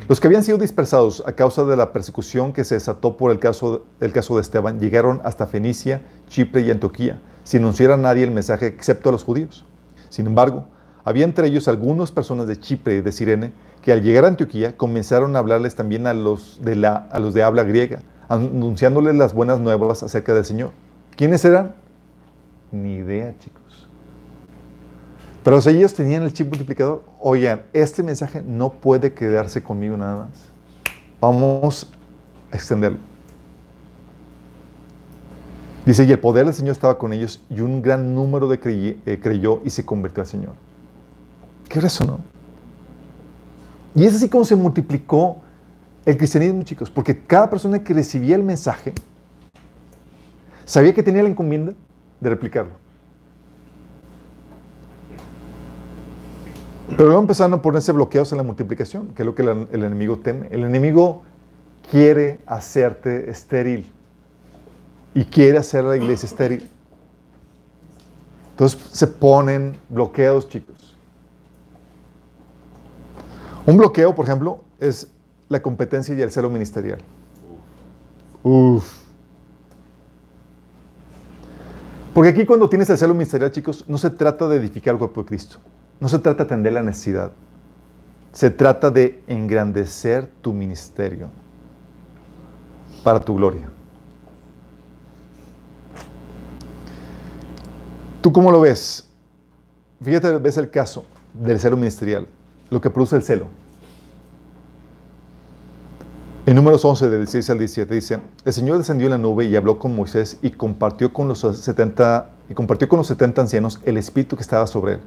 los 0.08 0.20
que 0.20 0.26
habían 0.26 0.44
sido 0.44 0.58
dispersados 0.58 1.22
a 1.26 1.32
causa 1.32 1.64
de 1.64 1.76
la 1.76 1.92
persecución 1.92 2.52
que 2.52 2.64
se 2.64 2.74
desató 2.74 3.16
por 3.16 3.30
el 3.30 3.38
caso, 3.38 3.84
el 4.00 4.12
caso 4.12 4.34
de 4.34 4.42
Esteban 4.42 4.80
llegaron 4.80 5.20
hasta 5.24 5.46
Fenicia, 5.46 6.02
Chipre 6.28 6.62
y 6.62 6.70
Antioquía, 6.70 7.20
sin 7.44 7.62
anunciar 7.62 7.92
a 7.92 7.96
nadie 7.96 8.24
el 8.24 8.30
mensaje 8.30 8.66
excepto 8.66 9.08
a 9.08 9.12
los 9.12 9.24
judíos. 9.24 9.64
Sin 10.08 10.26
embargo, 10.26 10.68
había 11.04 11.24
entre 11.24 11.46
ellos 11.48 11.68
algunas 11.68 12.10
personas 12.10 12.46
de 12.46 12.58
Chipre 12.58 12.96
y 12.96 13.00
de 13.02 13.12
Sirene 13.12 13.52
que 13.82 13.92
al 13.92 14.02
llegar 14.02 14.24
a 14.24 14.28
Antioquía 14.28 14.76
comenzaron 14.76 15.36
a 15.36 15.38
hablarles 15.38 15.74
también 15.74 16.06
a 16.06 16.14
los 16.14 16.58
de, 16.62 17.42
habla 17.42 17.62
griega, 17.64 18.00
anunciándoles 18.28 19.14
las 19.14 19.34
buenas 19.34 19.60
nuevas 19.60 20.02
acerca 20.02 20.32
del 20.32 20.46
Señor. 20.46 20.70
¿Quiénes 21.16 21.44
eran? 21.44 21.74
Ni 22.72 22.94
idea, 22.94 23.34
chicos. 23.38 23.60
Pero 25.44 25.60
si 25.60 25.68
ellos 25.68 25.92
tenían 25.92 26.22
el 26.22 26.32
chip 26.32 26.48
multiplicador, 26.48 27.04
oigan, 27.20 27.62
este 27.74 28.02
mensaje 28.02 28.42
no 28.42 28.72
puede 28.72 29.12
quedarse 29.12 29.62
conmigo 29.62 29.98
nada 29.98 30.24
más. 30.24 30.30
Vamos 31.20 31.90
a 32.50 32.56
extenderlo. 32.56 32.98
Dice, 35.84 36.04
y 36.04 36.12
el 36.12 36.18
poder 36.18 36.46
del 36.46 36.54
Señor 36.54 36.72
estaba 36.72 36.96
con 36.96 37.12
ellos 37.12 37.42
y 37.50 37.60
un 37.60 37.82
gran 37.82 38.14
número 38.14 38.48
de 38.48 38.58
eh, 38.64 39.20
creyó 39.22 39.60
y 39.66 39.68
se 39.68 39.84
convirtió 39.84 40.22
al 40.22 40.26
Señor. 40.26 40.54
¿Qué 41.68 41.80
no? 42.06 42.20
Y 43.94 44.04
es 44.04 44.14
así 44.16 44.28
como 44.28 44.44
se 44.44 44.56
multiplicó 44.56 45.42
el 46.04 46.16
cristianismo, 46.16 46.62
chicos, 46.62 46.90
porque 46.90 47.18
cada 47.18 47.48
persona 47.48 47.82
que 47.82 47.94
recibía 47.94 48.36
el 48.36 48.42
mensaje 48.42 48.92
sabía 50.64 50.94
que 50.94 51.02
tenía 51.02 51.22
la 51.22 51.28
encomienda 51.28 51.72
de 52.20 52.30
replicarlo. 52.30 52.84
Pero 56.90 57.06
luego 57.06 57.20
empezaron 57.20 57.54
a 57.54 57.62
ponerse 57.62 57.92
bloqueos 57.92 58.30
en 58.32 58.38
la 58.38 58.44
multiplicación, 58.44 59.08
que 59.08 59.22
es 59.22 59.26
lo 59.26 59.34
que 59.34 59.42
el, 59.42 59.84
enemigo 59.84 60.18
teme. 60.18 60.48
El 60.50 60.64
enemigo 60.64 61.22
quiere 61.90 62.40
hacerte 62.46 63.30
estéril 63.30 63.90
y 65.14 65.24
quiere 65.24 65.58
hacer 65.58 65.84
la 65.84 65.96
iglesia 65.96 66.26
estéril. 66.26 66.68
Entonces 68.50 68.78
se 68.92 69.06
ponen 69.06 69.76
bloqueos, 69.88 70.48
chicos. 70.48 70.73
Un 73.66 73.76
bloqueo, 73.76 74.14
por 74.14 74.26
ejemplo, 74.26 74.62
es 74.78 75.08
la 75.48 75.62
competencia 75.62 76.14
y 76.14 76.20
el 76.20 76.30
celo 76.30 76.50
ministerial. 76.50 76.98
Uf. 78.42 79.04
Porque 82.12 82.30
aquí 82.30 82.46
cuando 82.46 82.68
tienes 82.68 82.88
el 82.90 82.98
celo 82.98 83.14
ministerial, 83.14 83.50
chicos, 83.50 83.84
no 83.88 83.98
se 83.98 84.10
trata 84.10 84.46
de 84.48 84.56
edificar 84.56 84.92
el 84.92 84.98
cuerpo 84.98 85.22
de 85.22 85.26
Cristo. 85.26 85.58
No 85.98 86.08
se 86.08 86.18
trata 86.18 86.44
de 86.44 86.44
atender 86.44 86.72
la 86.72 86.82
necesidad. 86.82 87.32
Se 88.32 88.50
trata 88.50 88.90
de 88.90 89.22
engrandecer 89.26 90.28
tu 90.42 90.52
ministerio 90.52 91.28
para 93.02 93.20
tu 93.20 93.34
gloria. 93.36 93.68
¿Tú 98.20 98.32
cómo 98.32 98.50
lo 98.50 98.60
ves? 98.60 99.08
Fíjate, 100.02 100.38
ves 100.38 100.56
el 100.56 100.70
caso 100.70 101.04
del 101.32 101.60
celo 101.60 101.76
ministerial, 101.76 102.26
lo 102.74 102.80
que 102.80 102.90
produce 102.90 103.16
el 103.16 103.22
celo. 103.22 103.46
En 106.44 106.56
números 106.56 106.84
11, 106.84 107.08
del 107.08 107.20
16 107.20 107.50
al 107.50 107.58
17, 107.58 107.94
dice, 107.94 108.20
el 108.44 108.52
Señor 108.52 108.76
descendió 108.76 109.06
en 109.06 109.12
la 109.12 109.18
nube 109.18 109.46
y 109.46 109.56
habló 109.56 109.78
con 109.78 109.96
Moisés 109.96 110.38
y 110.42 110.50
compartió 110.50 111.10
con 111.10 111.26
los 111.26 111.38
70, 111.38 112.30
y 112.50 112.54
compartió 112.54 112.86
con 112.86 112.98
los 112.98 113.06
70 113.06 113.40
ancianos 113.40 113.80
el 113.84 113.96
espíritu 113.96 114.36
que 114.36 114.42
estaba 114.42 114.66
sobre 114.66 114.94
él. 114.94 115.00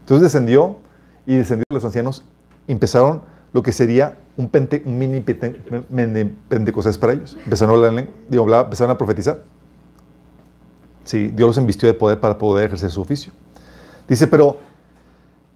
Entonces 0.00 0.22
descendió 0.22 0.78
y 1.26 1.36
descendió 1.36 1.64
los 1.68 1.84
ancianos 1.84 2.24
empezaron 2.68 3.22
lo 3.52 3.62
que 3.62 3.72
sería 3.72 4.16
un, 4.36 4.50
mini 4.86 5.20
pentecostés 6.48 6.96
para 6.96 7.12
ellos. 7.12 7.36
Empezaron 7.44 8.90
a 8.90 8.96
profetizar. 8.96 9.42
Sí, 11.04 11.28
Dios 11.28 11.48
los 11.48 11.58
embistió 11.58 11.86
de 11.86 11.94
poder 11.94 12.18
para 12.18 12.38
poder 12.38 12.66
ejercer 12.66 12.90
su 12.90 13.02
oficio. 13.02 13.32
Dice, 14.08 14.26
pero, 14.26 14.58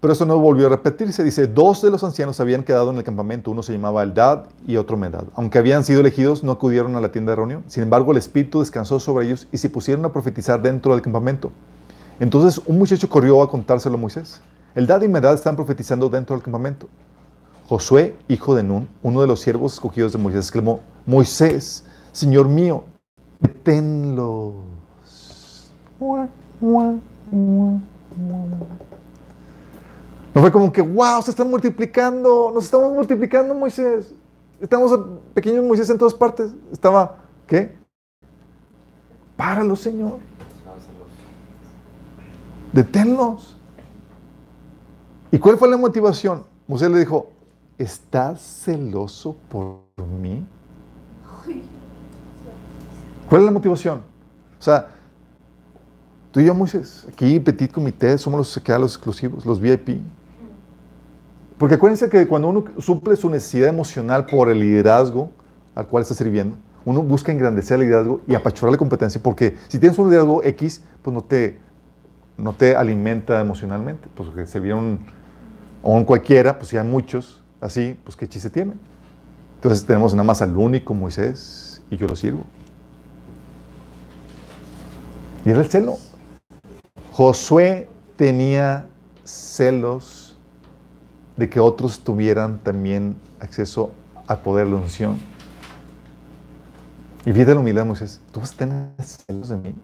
pero 0.01 0.13
eso 0.13 0.27
no 0.27 0.39
volvió 0.39 0.67
a 0.67 0.71
repetirse. 0.71 1.25
Dice, 1.25 1.47
dos 1.47 1.83
de 1.83 1.91
los 1.91 2.05
ancianos 2.05 2.39
habían 2.41 2.63
quedado 2.63 2.91
en 2.91 2.99
el 2.99 3.05
campamento. 3.05 3.51
Uno 3.51 3.63
se 3.63 3.73
llamaba 3.73 4.03
Eldad 4.03 4.45
y 4.67 4.77
otro 4.77 4.97
Medad. 4.97 5.25
Aunque 5.35 5.59
habían 5.59 5.85
sido 5.85 6.01
elegidos, 6.01 6.45
no 6.45 6.53
acudieron 6.53 6.97
a 6.97 7.01
la 7.01 7.13
tienda 7.13 7.33
de 7.33 7.37
reunión. 7.37 7.65
Sin 7.67 7.83
embargo, 7.83 8.13
el 8.13 8.19
Espíritu 8.19 8.61
descansó 8.61 9.01
sobre 9.01 9.27
ellos 9.27 9.49
y 9.53 9.59
se 9.59 9.71
pusieron 9.71 10.05
a 10.05 10.13
profetizar 10.13 10.61
dentro 10.61 10.93
del 10.93 11.03
campamento. 11.03 11.51
Entonces 12.19 12.63
un 12.67 12.79
muchacho 12.79 13.09
corrió 13.09 13.43
a 13.43 13.51
contárselo 13.51 13.97
a 13.97 13.99
Moisés. 13.99 14.41
El 14.75 14.87
dad 14.87 15.03
y 15.03 15.09
Medad 15.09 15.35
están 15.35 15.57
profetizando 15.57 16.09
dentro 16.09 16.37
del 16.37 16.43
campamento. 16.43 16.89
Josué, 17.69 18.15
hijo 18.29 18.55
de 18.55 18.63
Nun, 18.63 18.89
uno 19.03 19.21
de 19.21 19.27
los 19.27 19.41
siervos 19.41 19.75
escogidos 19.75 20.13
de 20.13 20.19
Moisés, 20.19 20.45
exclamó, 20.45 20.81
Moisés, 21.05 21.85
Señor 22.13 22.49
mío, 22.49 22.85
deténlos. 23.41 24.55
No 30.37 30.41
fue 30.41 30.53
como 30.53 30.71
que, 30.71 30.83
wow, 30.83 31.21
se 31.21 31.33
están 31.33 31.51
multiplicando, 31.51 32.53
nos 32.55 32.67
estamos 32.67 32.93
multiplicando, 32.93 33.55
Moisés. 33.55 34.15
Estamos 34.61 34.97
pequeños 35.35 35.65
Moisés 35.65 35.91
en 35.91 35.99
todas 35.99 36.15
partes. 36.15 36.53
Estaba, 36.71 37.17
¿qué? 37.49 37.77
Páralo, 39.37 39.75
Señor 39.75 40.21
deténlos. 42.77 43.57
¿Y 45.33 45.39
cuál 45.39 45.57
fue 45.57 45.69
la 45.69 45.79
motivación? 45.79 46.45
Moisés 46.69 46.91
le 46.91 46.99
dijo, 46.99 47.31
¿estás 47.79 48.41
celoso 48.41 49.37
por 49.49 49.81
mí? 50.21 50.47
¿Cuál 53.29 53.41
es 53.41 53.47
la 53.47 53.51
motivación? 53.51 54.03
O 54.61 54.63
sea, 54.63 54.89
tú 56.31 56.41
y 56.41 56.45
yo, 56.45 56.55
Moisés, 56.55 57.07
aquí 57.09 57.41
Petit 57.41 57.73
Comité, 57.73 58.17
somos 58.19 58.39
los 58.39 58.63
que 58.63 58.79
los 58.79 58.95
exclusivos, 58.95 59.45
los 59.45 59.59
VIP. 59.59 60.01
Porque 61.59 61.77
acuérdense 61.77 62.09
que 62.11 62.27
cuando 62.27 62.49
uno 62.49 62.65
suple 62.79 63.17
su 63.17 63.31
necesidad 63.31 63.69
emocional 63.69 64.27
por 64.27 64.51
el 64.51 64.61
liderazgo 64.61 65.31
al 65.75 65.87
cual 65.87 66.03
está 66.03 66.15
sirviendo, 66.15 66.57
uno 66.85 67.03
busca 67.03 67.33
engrandecer 67.33 67.81
el 67.81 67.87
liderazgo 67.87 68.21
y 68.27 68.35
apachurar 68.35 68.73
la 68.73 68.79
competencia, 68.79 69.21
porque 69.23 69.57
si 69.69 69.79
tienes 69.79 69.99
un 69.99 70.09
liderazgo 70.09 70.43
X, 70.45 70.83
pues 71.03 71.15
no 71.15 71.23
te, 71.23 71.59
no 72.37 72.53
te 72.53 72.77
alimenta 72.77 73.41
emocionalmente, 73.41 74.09
pues 74.15 74.29
que 74.31 74.47
se 74.47 74.61
vieron, 74.61 75.01
o 75.83 75.97
en 75.97 76.05
cualquiera, 76.05 76.59
pues 76.59 76.73
hay 76.75 76.87
muchos 76.87 77.43
así, 77.61 77.99
pues 78.05 78.17
qué 78.17 78.29
chiste 78.29 78.51
tiene. 78.51 78.75
Entonces 79.57 79.85
tenemos 79.87 80.15
nada 80.15 80.25
más 80.25 80.43
al 80.43 80.57
único 80.57 80.95
Moisés 80.95 81.83
y 81.91 81.97
yo 81.97 82.07
lo 82.07 82.15
sirvo. 82.15 82.45
Y 85.45 85.51
era 85.51 85.61
el 85.61 85.69
celo. 85.69 85.97
Josué 87.13 87.89
tenía 88.17 88.87
celos 89.25 90.26
de 91.37 91.49
que 91.49 91.61
otros 91.61 92.01
tuvieran 92.01 92.59
también 92.59 93.17
acceso 93.41 93.93
al 94.27 94.41
poder 94.41 94.67
de 94.67 94.73
la 94.73 94.79
unción. 94.79 95.19
Y 97.25 97.33
fíjate 97.33 97.55
la 97.55 97.61
humildad 97.61 97.83
de 97.83 97.89
Moisés. 97.89 98.21
¿Tú 98.33 98.41
vas 98.41 98.53
a 98.53 98.57
tener 98.57 98.89
celos 99.03 99.49
de 99.49 99.57
mí? 99.57 99.75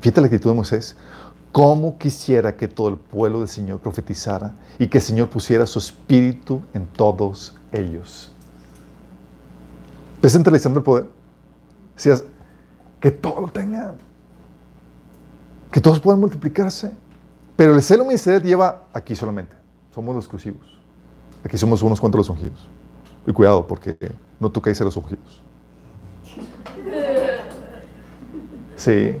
Fíjate 0.00 0.20
la 0.20 0.26
actitud 0.26 0.50
de 0.50 0.56
Moisés. 0.56 0.96
¿Cómo 1.52 1.98
quisiera 1.98 2.56
que 2.56 2.66
todo 2.66 2.88
el 2.88 2.96
pueblo 2.96 3.40
del 3.40 3.48
Señor 3.48 3.78
profetizara 3.78 4.54
y 4.78 4.88
que 4.88 4.98
el 4.98 5.04
Señor 5.04 5.28
pusiera 5.28 5.66
su 5.66 5.78
espíritu 5.78 6.62
en 6.72 6.86
todos 6.86 7.54
ellos? 7.72 8.32
¿Ves 10.22 10.34
el 10.34 10.82
poder? 10.82 11.06
Decías, 11.94 12.24
que 13.00 13.10
todo 13.10 13.40
lo 13.40 13.48
tengan. 13.48 13.96
Que 15.70 15.80
todos 15.80 16.00
puedan 16.00 16.20
multiplicarse. 16.20 16.92
Pero 17.56 17.74
el 17.74 17.82
celo 17.82 18.04
ministerial 18.04 18.42
lleva 18.42 18.84
aquí 18.94 19.14
solamente. 19.14 19.61
Somos 19.94 20.14
los 20.14 20.24
exclusivos. 20.24 20.78
Aquí 21.44 21.58
somos 21.58 21.82
unos 21.82 22.00
cuantos 22.00 22.18
los 22.18 22.30
ungidos. 22.30 22.68
Y 23.26 23.32
cuidado, 23.32 23.66
porque 23.66 23.96
no 24.40 24.50
tocáis 24.50 24.80
a 24.80 24.84
los 24.84 24.96
ungidos. 24.96 25.42
Sí. 28.76 29.16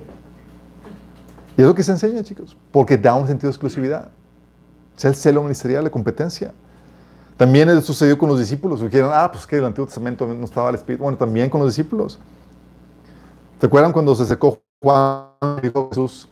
Y 1.56 1.60
es 1.60 1.66
lo 1.66 1.74
que 1.74 1.82
se 1.82 1.92
enseña, 1.92 2.22
chicos, 2.22 2.56
porque 2.70 2.96
da 2.96 3.14
un 3.14 3.26
sentido 3.26 3.48
de 3.48 3.52
exclusividad. 3.52 4.10
Es 4.96 5.04
el 5.04 5.14
celo 5.14 5.42
ministerial, 5.42 5.84
la 5.84 5.90
competencia. 5.90 6.52
También 7.36 7.68
eso 7.68 7.80
sucedió 7.80 8.16
con 8.16 8.28
los 8.28 8.38
discípulos. 8.38 8.80
Dijeron, 8.80 9.10
ah, 9.12 9.30
pues 9.30 9.46
que 9.46 9.56
el 9.56 9.64
Antiguo 9.64 9.86
Testamento 9.86 10.26
no 10.26 10.44
estaba 10.44 10.70
el 10.70 10.76
Espíritu. 10.76 11.02
Bueno, 11.02 11.18
también 11.18 11.50
con 11.50 11.60
los 11.60 11.70
discípulos. 11.70 12.18
¿Se 13.60 13.66
acuerdan 13.66 13.92
cuando 13.92 14.14
se 14.14 14.26
secó 14.26 14.60
Juan 14.82 15.26
dijo 15.62 15.88
Jesús, 15.90 16.28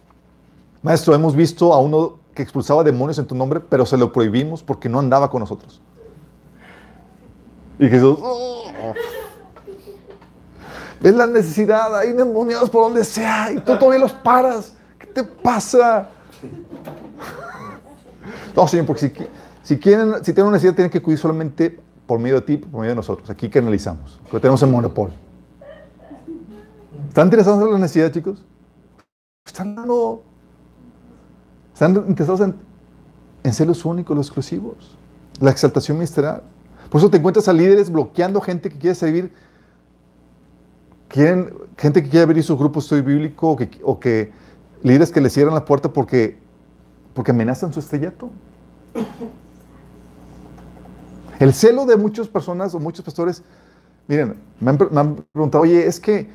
Maestro, 0.82 1.14
hemos 1.14 1.36
visto 1.36 1.72
a 1.72 1.78
uno 1.78 2.19
que 2.40 2.44
expulsaba 2.44 2.82
demonios 2.82 3.18
en 3.18 3.26
tu 3.26 3.34
nombre, 3.34 3.60
pero 3.60 3.84
se 3.86 3.96
lo 3.96 4.12
prohibimos 4.12 4.62
porque 4.62 4.88
no 4.88 4.98
andaba 4.98 5.30
con 5.30 5.40
nosotros? 5.40 5.80
Y 7.78 7.88
Jesús, 7.88 8.18
oh". 8.20 8.64
es 11.02 11.14
la 11.14 11.26
necesidad, 11.26 11.96
hay 11.96 12.12
demonios 12.12 12.68
por 12.70 12.84
donde 12.84 13.04
sea 13.04 13.52
y 13.52 13.56
tú 13.56 13.76
todavía 13.76 14.00
los 14.00 14.12
paras 14.12 14.74
te 15.12 15.24
pasa? 15.24 16.08
No, 18.56 18.66
Señor, 18.66 18.86
porque 18.86 19.30
si, 19.62 19.78
quieren, 19.78 20.14
si 20.24 20.32
tienen 20.32 20.46
una 20.46 20.56
necesidad, 20.56 20.74
tienen 20.74 20.90
que 20.90 20.98
acudir 20.98 21.18
solamente 21.18 21.80
por 22.06 22.18
medio 22.18 22.36
de 22.36 22.42
ti, 22.42 22.56
por 22.56 22.80
medio 22.80 22.90
de 22.90 22.96
nosotros. 22.96 23.28
Aquí 23.30 23.48
que 23.48 23.58
analizamos, 23.58 24.18
porque 24.22 24.40
tenemos 24.40 24.62
el 24.62 24.70
monopolio. 24.70 25.14
¿Están 27.08 27.26
interesados 27.26 27.62
en 27.62 27.72
la 27.72 27.78
necesidad, 27.78 28.12
chicos? 28.12 28.42
Están 29.46 29.74
dando. 29.74 30.24
Están 31.80 31.96
interesados 32.08 32.42
en, 32.42 32.54
en 33.42 33.54
ser 33.54 33.66
los 33.66 33.86
únicos, 33.86 34.14
los 34.14 34.26
exclusivos. 34.26 34.98
La 35.40 35.50
exaltación 35.50 35.96
ministerial. 35.96 36.42
Por 36.90 37.00
eso 37.00 37.08
te 37.08 37.16
encuentras 37.16 37.48
a 37.48 37.54
líderes 37.54 37.90
bloqueando 37.90 38.38
gente 38.42 38.68
que 38.68 38.76
quiere 38.76 38.94
servir. 38.94 39.32
Quieren, 41.08 41.54
gente 41.78 42.02
que 42.02 42.10
quiere 42.10 42.24
abrir 42.24 42.44
su 42.44 42.54
grupo 42.58 42.80
estudio 42.80 43.02
bíblico 43.02 43.56
o 43.82 43.98
que 43.98 44.30
líderes 44.82 45.10
que 45.10 45.22
le 45.22 45.30
cierran 45.30 45.54
la 45.54 45.64
puerta 45.64 45.90
porque, 45.90 46.36
amenazan 47.26 47.72
su 47.72 47.80
estrellato. 47.80 48.28
El 51.38 51.54
celo 51.54 51.86
de 51.86 51.96
muchas 51.96 52.28
personas 52.28 52.74
o 52.74 52.78
muchos 52.78 53.02
pastores, 53.02 53.42
miren, 54.06 54.36
me 54.60 54.70
han, 54.70 54.76
preguntado, 55.32 55.62
oye, 55.62 55.86
es 55.86 55.98
que 55.98 56.28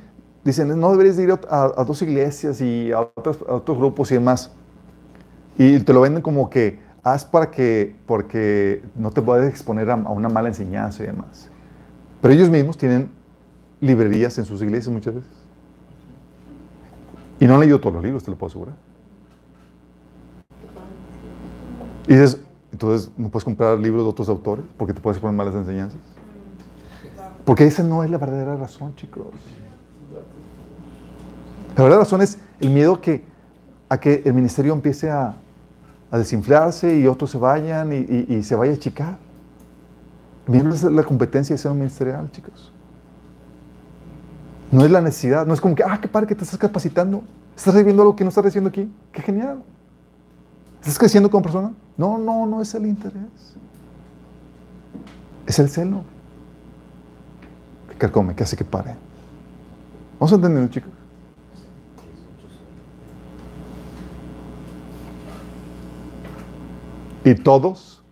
dicen, 0.44 0.80
no 0.80 0.90
deberías 0.90 1.20
ir 1.20 1.32
a, 1.32 1.84
dos 1.84 2.02
iglesias 2.02 2.62
y 2.62 2.92
a, 2.92 3.02
otros 3.02 3.78
grupos 3.78 4.10
y 4.10 4.16
demás. 4.16 4.50
Y 5.58 5.80
te 5.80 5.94
lo 5.94 6.02
venden 6.02 6.22
como 6.22 6.50
que 6.50 6.80
haz 7.04 7.24
para 7.24 7.52
que, 7.52 7.96
porque 8.06 8.84
no 8.96 9.12
te 9.12 9.22
puedes 9.22 9.48
exponer 9.50 9.90
a, 9.90 9.94
a 9.94 10.12
una 10.12 10.28
mala 10.28 10.50
enseñanza 10.50 11.04
y 11.04 11.08
demás. 11.08 11.50
Pero 12.22 12.34
ellos 12.34 12.50
mismos 12.50 12.78
tienen 12.78 13.12
librerías 13.80 14.38
en 14.38 14.46
sus 14.46 14.62
iglesias 14.62 14.92
muchas 14.92 15.16
veces. 15.16 15.32
Y 17.40 17.46
no 17.46 17.56
han 17.56 17.60
leído 17.60 17.80
todos 17.80 17.96
los 17.96 18.04
libros, 18.04 18.24
te 18.24 18.32
lo 18.32 18.38
puedo 18.38 18.50
asegurar. 18.50 18.76
Y 22.08 22.14
dices, 22.14 22.40
entonces 22.72 23.12
no 23.18 23.30
puedes 23.30 23.44
comprar 23.44 23.80
libros 23.80 24.04
de 24.04 24.10
otros 24.10 24.30
autores 24.30 24.66
porque 24.78 24.94
te 24.94 25.02
puedes 25.02 25.20
poner 25.20 25.36
malas 25.36 25.56
enseñanzas. 25.56 26.00
Porque 27.44 27.66
esa 27.66 27.84
no 27.84 28.04
es 28.04 28.10
la 28.10 28.18
verdadera 28.18 28.56
razón, 28.56 28.96
chicos. 28.96 29.28
La 31.76 31.84
verdadera 31.84 32.00
razón 32.00 32.22
es 32.22 32.40
el 32.60 32.70
miedo 32.72 33.02
que, 33.02 33.24
a 33.90 34.00
que 34.00 34.24
el 34.26 34.34
ministerio 34.34 34.74
empiece 34.74 35.12
a, 35.12 35.36
desinflarse 36.12 36.98
y 36.98 37.08
otros 37.08 37.32
se 37.32 37.38
vayan 37.38 37.92
y, 37.92 38.44
se 38.44 38.56
vaya 38.56 38.72
a 38.72 38.76
achicar. 38.76 39.18
Miren 40.48 40.96
la 40.96 41.04
competencia 41.04 41.56
de 41.56 41.58
ser 41.58 41.72
un 41.72 41.80
ministerial, 41.80 42.30
chicos. 42.32 42.72
No 44.72 44.86
es 44.86 44.92
la 44.92 45.02
necesidad, 45.02 45.46
no 45.46 45.54
es 45.54 45.62
como 45.62 45.76
que, 45.76 45.84
ah, 45.84 46.00
qué 46.02 46.08
padre 46.08 46.28
que 46.28 46.36
te 46.36 46.44
estás 46.44 46.60
capacitando. 46.60 47.24
¿Estás 47.56 47.76
viviendo 47.76 48.02
algo 48.02 48.16
que 48.16 48.24
no 48.24 48.30
estás 48.30 48.46
haciendo 48.46 48.70
aquí? 48.70 48.92
Qué 49.12 49.22
genial. 49.22 49.64
¿Estás 50.82 51.00
creciendo 51.00 51.30
como 51.30 51.44
persona? 51.44 51.74
No, 51.98 52.18
no, 52.18 52.46
no 52.46 52.62
es 52.62 52.74
el 52.76 52.86
interés. 52.86 53.56
Es 55.46 55.60
el 55.60 55.70
celo. 55.70 56.04
Que 57.90 57.96
carcome, 57.96 58.36
que 58.36 58.44
hace 58.44 58.58
que 58.58 58.66
pare. 58.66 58.96
¿Vamos 60.20 60.32
a 60.32 60.36
entenderlo, 60.36 60.70
chicos? 60.70 60.95
Y 67.26 67.34
todos 67.34 68.04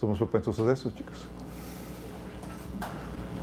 somos 0.00 0.16
propensos 0.16 0.58
a 0.58 0.72
eso, 0.72 0.90
chicos. 0.90 1.26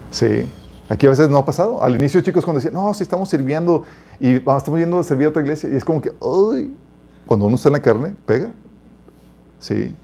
Sí. 0.09 0.49
Aquí 0.89 1.05
a 1.05 1.11
veces 1.11 1.29
no 1.29 1.37
ha 1.37 1.45
pasado. 1.45 1.81
Al 1.81 1.93
inicio, 1.93 2.21
chicos, 2.21 2.43
cuando 2.43 2.59
decían, 2.59 2.73
no, 2.73 2.91
si 2.95 3.03
estamos 3.03 3.29
sirviendo 3.29 3.85
y 4.19 4.37
estamos 4.37 4.79
yendo 4.79 4.97
a 4.97 5.03
servir 5.03 5.27
a 5.27 5.29
otra 5.29 5.43
iglesia, 5.43 5.69
y 5.69 5.75
es 5.75 5.85
como 5.85 6.01
que, 6.01 6.11
uy, 6.19 6.75
cuando 7.27 7.45
uno 7.45 7.55
está 7.55 7.69
en 7.69 7.73
la 7.73 7.81
carne, 7.81 8.15
pega. 8.25 8.51
Sí. 9.59 9.95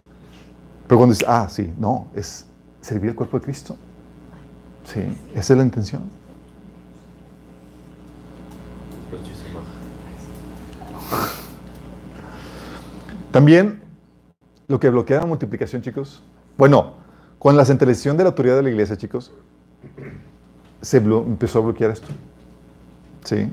Pero 0.88 0.98
cuando 0.98 1.14
dice, 1.14 1.26
ah, 1.28 1.48
sí, 1.50 1.74
no, 1.78 2.08
es 2.14 2.46
servir 2.80 3.10
al 3.10 3.16
cuerpo 3.16 3.40
de 3.40 3.46
Cristo. 3.46 3.76
Sí, 4.86 5.02
esa 5.34 5.54
es 5.54 5.58
la 5.58 5.64
intención. 5.64 6.04
También 13.32 13.89
lo 14.70 14.80
que 14.80 14.90
bloquea 14.90 15.20
la 15.20 15.26
multiplicación, 15.26 15.82
chicos. 15.82 16.22
Bueno, 16.58 16.94
con 17.40 17.58
la 17.58 17.66
centralización 17.66 18.16
de 18.16 18.24
la 18.24 18.30
autoridad 18.30 18.56
de 18.56 18.64
la 18.64 18.70
iglesia, 18.70 18.96
chicos, 18.96 19.34
se 20.80 20.98
empezó 20.98 21.60
a 21.60 21.62
bloquear 21.64 21.92
esto. 21.92 22.08
¿Sí? 23.26 23.52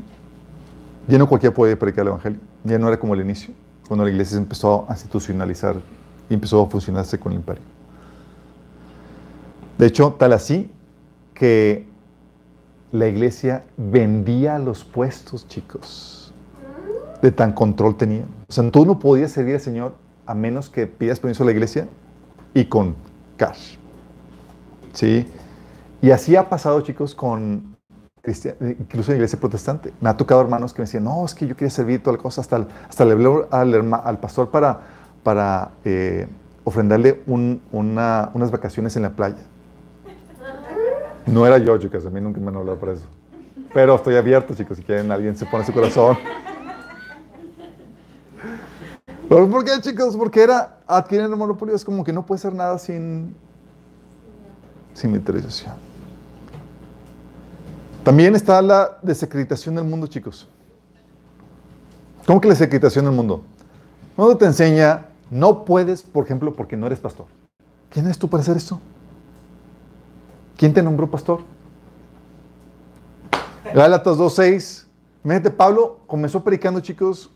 Ya 1.08 1.18
no 1.18 1.26
cualquiera 1.26 1.54
podía 1.54 1.76
predicar 1.76 2.02
el 2.02 2.08
Evangelio. 2.08 2.38
Ya 2.64 2.78
no 2.78 2.86
era 2.88 3.00
como 3.00 3.14
el 3.14 3.22
inicio, 3.22 3.54
cuando 3.88 4.04
la 4.04 4.10
iglesia 4.10 4.32
se 4.36 4.42
empezó 4.42 4.84
a 4.88 4.92
institucionalizar 4.92 5.76
y 6.28 6.34
empezó 6.34 6.62
a 6.62 6.68
fusionarse 6.68 7.18
con 7.18 7.32
el 7.32 7.38
imperio. 7.38 7.62
De 9.78 9.86
hecho, 9.86 10.14
tal 10.18 10.34
así 10.34 10.70
que 11.32 11.86
la 12.92 13.08
iglesia 13.08 13.64
vendía 13.78 14.58
los 14.58 14.84
puestos, 14.84 15.48
chicos. 15.48 16.34
De 17.22 17.32
tan 17.32 17.52
control 17.52 17.96
tenía. 17.96 18.24
O 18.48 18.52
sea, 18.52 18.70
tú 18.70 18.84
no 18.84 18.98
podías 18.98 19.32
servir 19.32 19.54
al 19.54 19.60
Señor 19.60 20.05
a 20.26 20.34
menos 20.34 20.68
que 20.68 20.86
pidas 20.86 21.20
permiso 21.20 21.42
a 21.42 21.46
la 21.46 21.52
iglesia 21.52 21.88
y 22.54 22.66
con 22.66 22.96
cash. 23.36 23.76
¿Sí? 24.92 25.26
Y 26.02 26.10
así 26.10 26.36
ha 26.36 26.48
pasado, 26.48 26.80
chicos, 26.80 27.14
con 27.14 27.76
incluso 28.26 29.12
en 29.12 29.14
la 29.14 29.16
iglesia 29.16 29.38
protestante. 29.38 29.92
Me 30.00 30.08
ha 30.08 30.16
tocado 30.16 30.40
hermanos 30.40 30.72
que 30.72 30.82
me 30.82 30.86
decían, 30.86 31.04
no, 31.04 31.24
es 31.24 31.34
que 31.34 31.46
yo 31.46 31.54
quería 31.54 31.70
servir 31.70 32.02
toda 32.02 32.16
la 32.16 32.22
cosa, 32.22 32.40
hasta, 32.40 32.66
hasta 32.88 33.04
le 33.04 33.12
hablé 33.12 33.46
al, 33.50 34.18
pastor 34.18 34.50
para, 34.50 34.80
para 35.22 35.70
eh, 35.84 36.26
ofrendarle 36.64 37.22
unas 37.26 38.50
vacaciones 38.50 38.96
en 38.96 39.02
la 39.02 39.10
playa. 39.10 39.36
No 41.26 41.46
era 41.46 41.58
yo, 41.58 41.76
chicos, 41.78 42.06
a 42.06 42.10
mí 42.10 42.20
nunca 42.20 42.40
me 42.40 42.48
han 42.48 42.56
hablado 42.56 42.78
para 42.78 42.92
eso. 42.92 43.06
Pero 43.72 43.96
estoy 43.96 44.16
abierto, 44.16 44.54
chicos, 44.54 44.76
si 44.76 44.82
quieren, 44.82 45.10
alguien 45.10 45.36
se 45.36 45.44
pone 45.46 45.64
su 45.64 45.72
corazón. 45.72 46.16
¿Por 49.28 49.64
qué, 49.64 49.72
chicos? 49.80 50.16
Porque 50.16 50.42
era 50.42 50.78
adquirir 50.86 51.24
el 51.24 51.36
monopolio, 51.36 51.74
es 51.74 51.84
como 51.84 52.04
que 52.04 52.12
no 52.12 52.24
puede 52.24 52.40
ser 52.40 52.54
nada 52.54 52.78
sin, 52.78 53.34
sin 54.94 55.10
militarización. 55.10 55.74
También 58.04 58.36
está 58.36 58.62
la 58.62 58.98
desacreditación 59.02 59.74
del 59.74 59.84
mundo, 59.84 60.06
chicos. 60.06 60.48
¿Cómo 62.24 62.40
que 62.40 62.46
la 62.46 62.54
desacreditación 62.54 63.04
del 63.04 63.14
mundo? 63.14 63.42
Cuando 64.14 64.36
te 64.36 64.44
enseña, 64.44 65.06
no 65.28 65.64
puedes, 65.64 66.02
por 66.02 66.24
ejemplo, 66.24 66.54
porque 66.54 66.76
no 66.76 66.86
eres 66.86 67.00
pastor. 67.00 67.26
¿Quién 67.90 68.04
eres 68.04 68.18
tú 68.18 68.28
para 68.28 68.42
hacer 68.42 68.56
esto? 68.56 68.80
¿Quién 70.56 70.72
te 70.72 70.82
nombró 70.82 71.10
pastor? 71.10 71.40
Gálatas 73.74 74.16
2.6. 74.16 74.86
Mírate, 75.24 75.50
Pablo 75.50 75.98
comenzó 76.06 76.44
predicando, 76.44 76.80
chicos, 76.80 77.30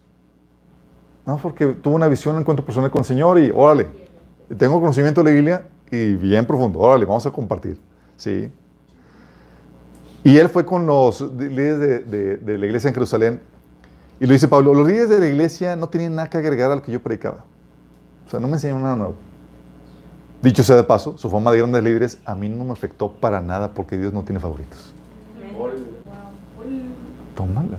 no, 1.27 1.37
porque 1.39 1.67
tuvo 1.67 1.95
una 1.95 2.09
visión, 2.09 2.35
un 2.35 2.41
encuentro 2.41 2.65
personal 2.65 2.91
con 2.91 3.01
el 3.01 3.05
Señor 3.05 3.39
y 3.39 3.51
órale, 3.55 3.89
tengo 4.57 4.81
conocimiento 4.81 5.23
de 5.23 5.31
la 5.31 5.35
Biblia 5.35 5.67
y 5.91 6.15
bien 6.15 6.47
profundo, 6.47 6.79
órale, 6.79 7.05
vamos 7.05 7.27
a 7.27 7.31
compartir. 7.31 7.79
¿sí? 8.17 8.51
Y 10.23 10.37
él 10.37 10.49
fue 10.49 10.65
con 10.65 10.87
los 10.87 11.21
líderes 11.21 12.11
de, 12.11 12.59
la 12.59 12.67
iglesia 12.67 12.89
en 12.89 12.95
Jerusalén 12.95 13.41
y 14.19 14.27
lo 14.27 14.33
dice 14.33 14.49
Pablo, 14.49 14.75
los 14.75 14.87
líderes 14.87 15.09
de 15.09 15.19
la 15.19 15.27
iglesia 15.29 15.77
no 15.77 15.89
tenían 15.89 16.15
nada 16.15 16.29
que 16.29 16.37
agregar 16.37 16.71
a 16.71 16.77
lo 16.77 16.83
que 16.83 16.93
yo 16.93 17.01
predicaba. 17.01 17.45
O 18.27 18.31
sea, 18.31 18.39
no 18.39 18.49
me 18.49 18.55
enseñaron 18.55 18.83
nada 18.83 18.97
nuevo. 18.97 19.15
Dicho 20.43 20.63
sea 20.63 20.77
de 20.77 20.85
paso, 20.85 21.17
su 21.17 21.29
fama 21.31 21.53
de 21.53 21.59
grandes 21.59 21.83
líderes 21.83 22.19
a 22.25 22.35
mí 22.35 22.49
no 22.49 22.65
me 22.65 22.73
afectó 22.73 23.13
para 23.13 23.41
nada 23.41 23.73
porque 23.73 23.97
Dios 23.97 24.13
no 24.13 24.23
tiene 24.23 24.41
favoritos. 24.41 24.95
Tómala. 27.35 27.79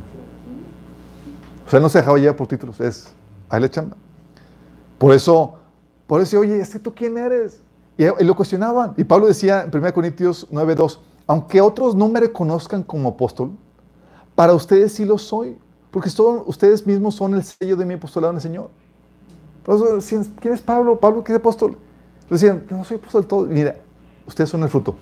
O 1.65 1.69
sea, 1.69 1.79
no 1.79 1.89
se 1.89 1.99
dejaba 1.99 2.17
llevar 2.17 2.35
por 2.35 2.47
títulos, 2.47 2.79
es, 2.81 3.13
ahí 3.51 3.61
le 3.61 3.69
chamba. 3.69 3.95
Por 4.97 5.13
eso, 5.13 5.55
por 6.07 6.21
eso, 6.21 6.39
oye, 6.39 6.59
¿este 6.59 6.79
tú 6.79 6.93
quién 6.93 7.17
eres? 7.17 7.61
Y, 7.97 8.05
lo 8.23 8.35
cuestionaban. 8.35 8.93
Y 8.97 9.03
Pablo 9.03 9.27
decía 9.27 9.63
en 9.63 9.75
1 9.75 9.93
Corintios 9.93 10.47
9:2, 10.51 10.99
aunque 11.27 11.61
otros 11.61 11.95
no 11.95 12.07
me 12.07 12.19
reconozcan 12.19 12.83
como 12.83 13.09
apóstol, 13.09 13.51
para 14.35 14.53
ustedes 14.53 14.93
sí 14.93 15.05
lo 15.05 15.17
soy, 15.17 15.57
porque 15.91 16.09
ustedes 16.45 16.87
mismos 16.87 17.15
son 17.15 17.35
el 17.35 17.43
sello 17.43 17.75
de 17.75 17.85
mi 17.85 17.95
apostolado 17.95 18.31
en 18.31 18.37
el 18.37 18.41
Señor. 18.41 18.69
Entonces, 19.57 20.29
¿quién 20.39 20.53
es 20.53 20.61
Pablo? 20.61 20.99
¿Pablo 20.99 21.23
qué 21.23 21.33
es 21.33 21.37
apóstol? 21.37 21.77
Le 22.29 22.35
decían, 22.35 22.65
no 22.69 22.83
soy 22.83 22.97
apóstol 22.97 23.21
del 23.21 23.27
todo. 23.27 23.45
Mira, 23.45 23.75
ustedes 24.25 24.49
son 24.49 24.63
el 24.63 24.69
fruto. 24.69 24.95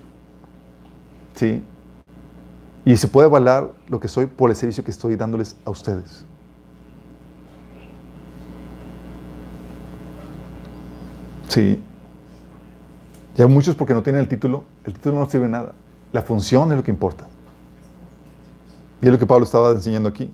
¿Sí? 1.34 1.62
Y 2.84 2.96
se 2.96 3.08
puede 3.08 3.26
avalar 3.26 3.70
lo 3.88 4.00
que 4.00 4.08
soy 4.08 4.26
por 4.26 4.50
el 4.50 4.56
servicio 4.56 4.84
que 4.84 4.90
estoy 4.90 5.16
dándoles 5.16 5.56
a 5.64 5.70
ustedes. 5.70 6.24
Sí. 11.50 11.82
Y 13.36 13.42
hay 13.42 13.48
muchos 13.48 13.74
porque 13.74 13.92
no 13.92 14.02
tienen 14.02 14.22
el 14.22 14.28
título. 14.28 14.64
El 14.84 14.94
título 14.94 15.18
no 15.18 15.28
sirve 15.28 15.48
nada. 15.48 15.72
La 16.12 16.22
función 16.22 16.70
es 16.70 16.76
lo 16.76 16.84
que 16.84 16.92
importa. 16.92 17.26
Y 19.02 19.06
es 19.06 19.12
lo 19.12 19.18
que 19.18 19.26
Pablo 19.26 19.44
estaba 19.44 19.70
enseñando 19.72 20.08
aquí, 20.08 20.32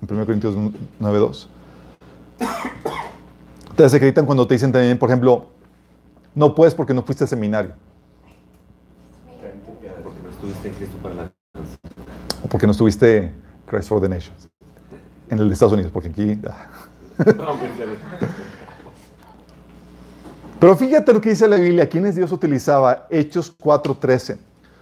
en 0.00 0.14
1 0.14 0.26
Corintios 0.26 0.54
9.2. 0.54 1.48
Te 3.76 3.82
desacreditan 3.82 4.24
cuando 4.24 4.46
te 4.46 4.54
dicen 4.54 4.72
también, 4.72 4.98
por 4.98 5.10
ejemplo, 5.10 5.46
no 6.34 6.54
puedes 6.54 6.74
porque 6.74 6.94
no 6.94 7.02
fuiste 7.02 7.24
al 7.24 7.28
seminario. 7.28 7.72
Porque 10.02 10.22
no 10.22 10.30
estuviste 10.30 10.68
en 10.68 10.74
Cristo 10.74 10.96
para 11.02 11.14
la 11.14 11.30
o 12.42 12.48
porque 12.48 12.66
no 12.66 12.72
estuviste 12.72 13.32
Christ 13.66 13.88
for 13.88 14.00
the 14.00 14.08
Nations. 14.08 14.48
En 15.28 15.38
el 15.38 15.48
de 15.48 15.54
Estados 15.54 15.74
Unidos, 15.74 15.90
porque 15.92 16.08
aquí. 16.08 16.40
Ah. 16.48 16.68
Pero 20.58 20.74
fíjate 20.74 21.12
lo 21.12 21.20
que 21.20 21.30
dice 21.30 21.46
la 21.46 21.56
Biblia. 21.56 21.88
¿Quiénes 21.88 22.16
Dios 22.16 22.32
utilizaba? 22.32 23.06
Hechos 23.10 23.54
4:13. 23.58 24.38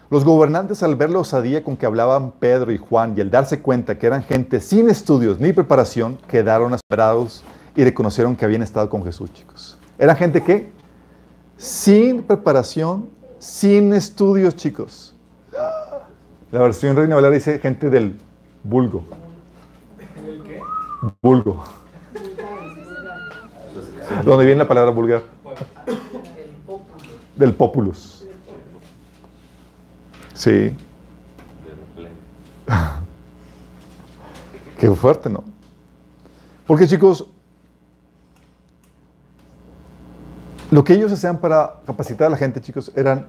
Los 0.08 0.24
gobernantes, 0.24 0.82
al 0.84 0.94
ver 0.94 1.10
la 1.10 1.18
osadía 1.18 1.64
con 1.64 1.76
que 1.76 1.86
hablaban 1.86 2.30
Pedro 2.32 2.70
y 2.70 2.78
Juan 2.78 3.14
y 3.16 3.20
al 3.20 3.30
darse 3.30 3.60
cuenta 3.60 3.98
que 3.98 4.06
eran 4.06 4.22
gente 4.22 4.60
sin 4.60 4.88
estudios 4.88 5.40
ni 5.40 5.52
preparación, 5.52 6.18
quedaron 6.28 6.74
asombrados 6.74 7.42
y 7.74 7.82
reconocieron 7.82 8.36
que 8.36 8.44
habían 8.44 8.62
estado 8.62 8.88
con 8.88 9.04
Jesús, 9.04 9.32
chicos. 9.32 9.76
Eran 9.98 10.16
gente 10.16 10.42
que 10.42 10.70
sin 11.56 12.22
preparación, 12.22 13.10
sin 13.40 13.92
estudios, 13.94 14.54
chicos. 14.54 15.16
La 16.52 16.60
versión 16.60 16.94
Reina 16.94 17.16
Valera 17.16 17.34
dice 17.34 17.58
gente 17.58 17.90
del 17.90 18.20
vulgo. 18.62 19.04
¿El 20.24 20.42
qué? 20.44 20.60
Vulgo. 21.20 21.64
¿Dónde 24.24 24.44
viene 24.44 24.60
la 24.60 24.68
palabra 24.68 24.92
vulgar? 24.92 25.33
Del 27.36 27.54
populus. 27.54 28.24
Sí. 30.34 30.76
Qué 34.78 34.90
fuerte, 34.90 35.30
¿no? 35.30 35.44
Porque 36.66 36.86
chicos, 36.86 37.26
lo 40.70 40.82
que 40.82 40.94
ellos 40.94 41.12
hacían 41.12 41.38
para 41.38 41.80
capacitar 41.86 42.26
a 42.26 42.30
la 42.30 42.36
gente, 42.36 42.60
chicos, 42.60 42.90
eran 42.96 43.26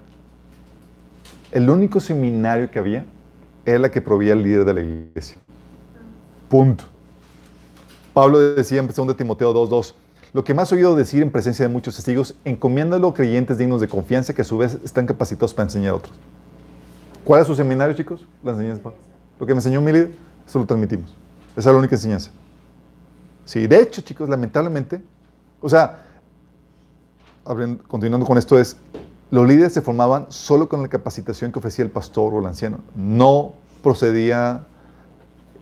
el 1.51 1.69
único 1.69 1.99
seminario 1.99 2.69
que 2.69 2.79
había 2.79 3.05
era 3.65 3.79
la 3.79 3.91
que 3.91 4.01
proveía 4.01 4.33
el 4.33 4.43
líder 4.43 4.65
de 4.65 4.73
la 4.73 4.81
iglesia. 4.81 5.37
Punto. 6.49 6.85
Pablo 8.13 8.39
decía 8.39 8.79
en 8.79 8.87
2 8.87 9.17
Timoteo 9.17 9.53
2.2, 9.53 9.93
lo 10.35 10.43
que 10.43 10.53
más 10.53 10.69
he 10.69 10.75
oído 10.75 10.97
decir 10.97 11.23
en 11.23 11.31
presencia 11.31 11.65
de 11.65 11.71
muchos 11.71 11.95
testigos, 11.95 12.35
encomiéndalo 12.43 13.07
a 13.07 13.13
creyentes 13.13 13.57
dignos 13.57 13.79
de 13.79 13.87
confianza 13.87 14.33
que 14.33 14.41
a 14.41 14.43
su 14.43 14.57
vez 14.57 14.77
están 14.83 15.05
capacitados 15.05 15.53
para 15.53 15.67
enseñar 15.67 15.93
a 15.93 15.95
otros. 15.95 16.13
¿Cuál 17.23 17.39
es 17.39 17.47
su 17.47 17.55
seminario, 17.55 17.95
chicos? 17.95 18.25
Lo 18.43 18.53
que 18.53 19.53
me 19.53 19.59
enseñó 19.59 19.79
mi 19.79 19.93
líder, 19.93 20.11
eso 20.45 20.59
lo 20.59 20.65
transmitimos. 20.65 21.15
Esa 21.55 21.69
es 21.69 21.73
la 21.73 21.79
única 21.79 21.95
enseñanza. 21.95 22.31
Sí, 23.45 23.65
de 23.65 23.79
hecho, 23.79 24.01
chicos, 24.01 24.27
lamentablemente, 24.27 25.01
o 25.61 25.69
sea, 25.69 26.03
continuando 27.87 28.27
con 28.27 28.37
esto, 28.37 28.59
es 28.59 28.75
los 29.31 29.47
líderes 29.47 29.71
se 29.71 29.81
formaban 29.81 30.25
solo 30.27 30.67
con 30.67 30.81
la 30.81 30.89
capacitación 30.89 31.53
que 31.53 31.59
ofrecía 31.59 31.85
el 31.85 31.91
pastor 31.91 32.33
o 32.33 32.39
el 32.41 32.45
anciano. 32.45 32.79
No 32.93 33.53
procedía, 33.81 34.65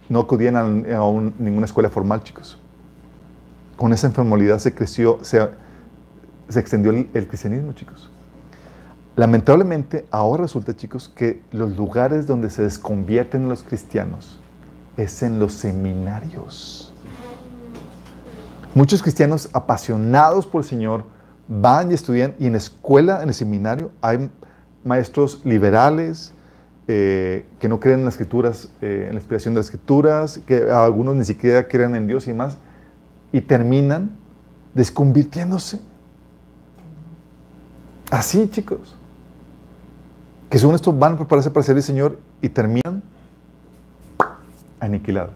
no 0.09 0.21
acudían 0.21 0.55
a, 0.55 0.63
ninguna 0.63 1.67
escuela 1.67 1.91
formal, 1.91 2.23
chicos. 2.23 2.57
Con 3.77 3.93
esa 3.93 4.07
informalidad 4.07 4.59
se 4.59 4.73
creció, 4.73 5.19
se, 5.21 5.49
extendió 6.55 6.91
el, 6.91 7.27
cristianismo, 7.27 7.73
chicos. 7.73 8.09
Lamentablemente, 9.15 10.05
ahora 10.11 10.43
resulta, 10.43 10.75
chicos, 10.75 11.11
que 11.15 11.41
los 11.51 11.75
lugares 11.75 12.27
donde 12.27 12.49
se 12.49 12.63
desconvierten 12.63 13.49
los 13.49 13.63
cristianos 13.63 14.39
es 14.97 15.23
en 15.23 15.39
los 15.39 15.53
seminarios. 15.53 16.93
Muchos 18.75 19.01
cristianos 19.01 19.49
apasionados 19.53 20.47
por 20.47 20.63
el 20.63 20.67
Señor, 20.67 21.05
van 21.47 21.91
y 21.91 21.93
estudian, 21.93 22.35
y 22.39 22.47
en 22.47 22.53
la 22.53 22.57
escuela, 22.57 23.21
en 23.21 23.29
el 23.29 23.35
seminario, 23.35 23.91
hay 24.01 24.29
maestros 24.83 25.41
liberales 25.43 26.33
eh, 26.87 27.45
que 27.59 27.69
no 27.69 27.79
creen 27.79 27.99
en 27.99 28.05
las 28.05 28.15
escrituras, 28.15 28.69
eh, 28.81 29.05
en 29.07 29.15
la 29.15 29.19
inspiración 29.19 29.53
de 29.53 29.59
las 29.59 29.67
escrituras, 29.67 30.39
que 30.45 30.69
algunos 30.69 31.15
ni 31.15 31.23
siquiera 31.23 31.67
creen 31.67 31.95
en 31.95 32.07
Dios 32.07 32.27
y 32.27 32.31
demás, 32.31 32.57
y 33.33 33.41
terminan 33.41 34.11
desconvirtiéndose. 34.73 35.81
Así, 38.09 38.47
chicos. 38.49 38.95
Que 40.49 40.59
según 40.59 40.75
esto 40.75 40.93
van 40.93 41.13
a 41.13 41.17
prepararse 41.17 41.49
para 41.49 41.65
ser 41.65 41.75
el 41.75 41.83
Señor 41.83 42.19
y 42.41 42.47
terminan 42.47 43.01
aniquilados. 44.79 45.33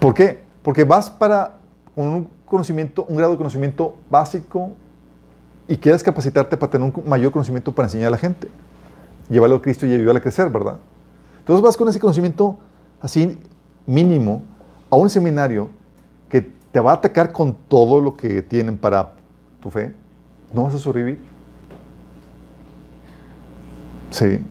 ¿Por 0.00 0.12
qué? 0.12 0.42
Porque 0.64 0.82
vas 0.82 1.08
para 1.08 1.58
un 1.94 2.28
conocimiento, 2.44 3.04
un 3.08 3.16
grado 3.16 3.32
de 3.32 3.38
conocimiento 3.38 3.96
básico 4.10 4.72
y 5.68 5.76
quieres 5.76 6.02
capacitarte 6.02 6.56
para 6.56 6.72
tener 6.72 6.92
un 6.92 7.08
mayor 7.08 7.30
conocimiento 7.30 7.72
para 7.72 7.86
enseñar 7.86 8.08
a 8.08 8.10
la 8.10 8.18
gente, 8.18 8.48
llevarlo 9.30 9.56
a 9.56 9.62
Cristo 9.62 9.86
y 9.86 9.94
ayudarle 9.94 10.18
a 10.18 10.22
crecer, 10.22 10.50
¿verdad? 10.50 10.78
Entonces 11.38 11.62
vas 11.62 11.76
con 11.76 11.88
ese 11.88 12.00
conocimiento 12.00 12.58
así 13.00 13.38
mínimo 13.86 14.42
a 14.92 14.96
un 14.96 15.08
seminario 15.08 15.70
que 16.28 16.42
te 16.70 16.78
va 16.78 16.90
a 16.90 16.94
atacar 16.96 17.32
con 17.32 17.54
todo 17.54 17.98
lo 17.98 18.14
que 18.14 18.42
tienen 18.42 18.76
para 18.76 19.14
tu 19.58 19.70
fe, 19.70 19.94
no 20.52 20.64
vas 20.64 20.74
a 20.74 20.78
sobrevivir. 20.78 21.18
Sí. 24.10 24.44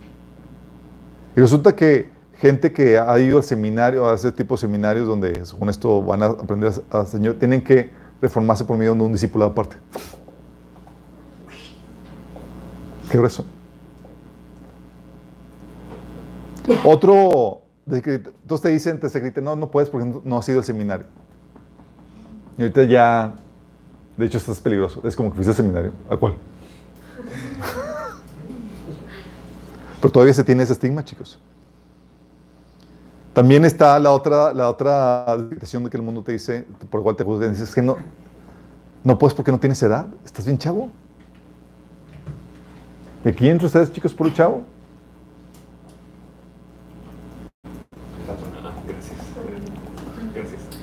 Y 1.36 1.40
resulta 1.40 1.76
que 1.76 2.10
gente 2.40 2.74
que 2.74 2.98
ha 2.98 3.20
ido 3.20 3.38
al 3.38 3.44
seminario, 3.44 4.10
a 4.10 4.16
ese 4.16 4.32
tipo 4.32 4.56
de 4.56 4.62
seminarios 4.62 5.08
donde 5.08 5.46
según 5.46 5.70
esto 5.70 6.02
van 6.02 6.24
a 6.24 6.26
aprender 6.26 6.74
al 6.90 7.06
Señor, 7.06 7.36
tienen 7.36 7.64
que 7.64 7.92
reformarse 8.20 8.66
por 8.66 8.80
medio 8.80 8.96
de 8.96 9.04
un 9.04 9.12
discipulado 9.12 9.52
aparte. 9.52 9.76
Qué 13.12 13.18
grueso. 13.20 13.46
Otro, 16.84 17.61
entonces 17.88 18.62
te 18.62 18.70
dicen, 18.70 19.00
te 19.00 19.08
escriben, 19.08 19.44
no, 19.44 19.56
no 19.56 19.72
puedes 19.72 19.90
porque 19.90 20.22
no, 20.24 20.38
has 20.38 20.48
ido 20.50 20.60
al 20.60 20.66
seminario. 20.66 21.08
Y 22.58 22.62
ahorita 22.62 22.84
ya, 22.84 23.34
de 24.18 24.26
hecho, 24.26 24.38
estás 24.38 24.60
peligroso. 24.60 25.02
Es 25.06 25.16
como 25.16 25.30
que 25.30 25.36
fuiste 25.36 25.52
al 25.52 25.58
seminario. 25.58 25.94
¿A 26.10 26.18
cuál? 26.18 26.36
Pero 30.02 30.12
todavía 30.12 30.34
se 30.34 30.44
tiene 30.44 30.64
ese 30.64 30.74
estigma, 30.74 31.04
chicos. 31.04 31.40
También 33.34 33.64
está 33.64 33.98
la 34.00 34.12
otra, 34.12 34.54
la 34.54 34.70
otra 34.70 35.38
de 35.38 35.90
que 35.90 35.98
el 35.98 36.04
mundo 36.04 36.22
te 36.22 36.34
dice, 36.34 36.66
por 36.90 37.00
igual 37.00 37.16
te 37.16 37.24
juzgan, 37.24 37.52
dices 37.52 37.74
que 37.74 37.82
no, 37.82 37.98
no 39.04 39.18
puedes 39.18 39.34
porque 39.34 39.52
no 39.52 39.60
tienes 39.60 39.82
edad, 39.84 40.08
estás 40.26 40.46
bien 40.46 40.58
chavo. 40.58 40.90
¿De 43.24 43.34
quién 43.34 43.54
entre 43.54 43.68
ustedes, 43.68 43.92
chicos, 43.94 44.14
por 44.14 44.28
el 44.28 44.34
chavo? 44.34 44.64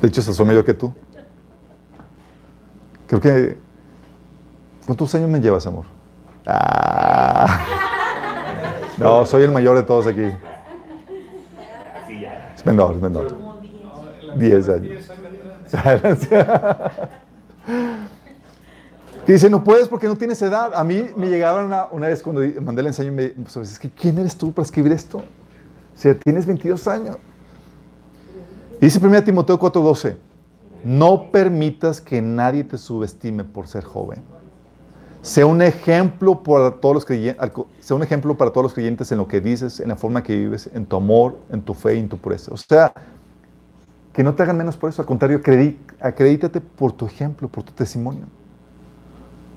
De 0.01 0.09
hecho, 0.09 0.23
se 0.23 0.45
mayor 0.45 0.65
que 0.65 0.75
tú. 0.75 0.93
Creo 3.07 3.21
que. 3.21 3.59
¿Cuántos 4.87 5.15
años 5.15 5.29
me 5.29 5.41
llevas, 5.41 5.67
amor? 5.67 5.87
Ah. 6.47 7.65
No, 8.97 9.25
soy 9.27 9.45
el 9.45 9.51
mayor 9.51 9.77
de 9.77 9.83
todos 9.83 10.07
aquí. 10.07 10.33
Es 12.57 12.67
menor, 12.67 12.95
es 12.95 13.01
menor. 13.01 13.37
Diez 14.37 14.69
años. 14.69 15.09
Y 19.29 19.33
dice, 19.33 19.51
no 19.51 19.63
puedes 19.63 19.89
porque 19.89 20.07
no 20.07 20.17
tienes 20.17 20.41
edad. 20.41 20.73
A 20.75 20.83
mí 20.83 21.11
me 21.15 21.29
llegaron 21.29 21.71
una, 21.93 22.09
vez 22.09 22.23
cuando 22.23 22.41
mandé 22.63 22.81
el 22.81 22.87
ensayo 22.87 23.11
y 23.11 23.15
me 23.15 23.29
pues, 23.29 23.57
es 23.59 23.79
que 23.79 23.91
¿quién 23.91 24.17
eres 24.19 24.35
tú 24.35 24.53
para 24.55 24.65
escribir 24.65 24.91
esto? 24.91 25.19
O 25.19 25.25
sea, 25.95 26.19
tienes 26.19 26.47
22 26.47 26.89
años. 26.89 27.19
Dice 28.81 29.05
1 29.05 29.25
Timoteo 29.25 29.59
4:12, 29.59 30.17
no 30.85 31.31
permitas 31.33 32.01
que 32.01 32.23
nadie 32.23 32.65
te 32.65 32.79
subestime 32.79 33.45
por 33.45 33.67
ser 33.67 33.85
joven. 33.85 34.23
Sea 35.21 35.47
un 35.47 35.61
ejemplo 35.63 36.43
para 36.43 36.71
todos 36.71 36.95
los 36.95 37.05
creyentes, 37.05 37.51
sea 37.81 37.97
un 37.97 38.03
ejemplo 38.03 38.37
para 38.37 38.53
todos 38.53 38.77
los 38.77 39.11
en 39.11 39.19
lo 39.19 39.27
que 39.27 39.41
dices, 39.41 39.81
en 39.81 39.89
la 39.89 39.97
forma 39.97 40.23
que 40.23 40.37
vives, 40.37 40.71
en 40.73 40.87
tu 40.87 40.97
amor, 40.97 41.39
en 41.51 41.61
tu 41.61 41.75
fe 41.75 41.97
y 41.97 41.99
en 41.99 42.09
tu 42.09 42.19
pureza. 42.19 42.55
O 42.55 42.57
sea, 42.57 42.93
que 44.13 44.23
no 44.23 44.35
te 44.35 44.45
hagan 44.45 44.57
menos 44.57 44.77
por 44.77 44.91
eso, 44.91 45.03
al 45.03 45.07
contrario, 45.07 45.41
acredítate 46.01 46.61
por 46.61 46.93
tu 46.93 47.07
ejemplo, 47.07 47.49
por 47.49 47.65
tu 47.65 47.73
testimonio. 47.73 48.27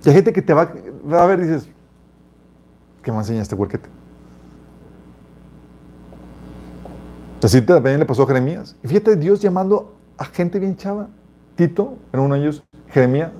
Y 0.03 0.09
hay 0.09 0.15
gente 0.15 0.33
que 0.33 0.41
te 0.41 0.53
va, 0.53 0.71
a 1.11 1.25
ver 1.27 1.39
y 1.39 1.43
dices, 1.43 1.69
¿qué 3.03 3.11
me 3.11 3.19
enseña 3.19 3.43
este 3.43 3.53
huerquete? 3.53 3.87
Así 7.43 7.61
también 7.61 7.99
le 7.99 8.05
pasó 8.05 8.23
a 8.23 8.27
Jeremías. 8.27 8.75
Y 8.83 8.87
fíjate, 8.87 9.15
Dios 9.15 9.41
llamando 9.41 9.95
a 10.17 10.25
gente 10.25 10.59
bien 10.59 10.75
chava. 10.75 11.07
Tito, 11.55 11.97
en 12.13 12.19
uno 12.19 12.35
de 12.35 12.41
ellos, 12.41 12.63
Jeremías. 12.89 13.31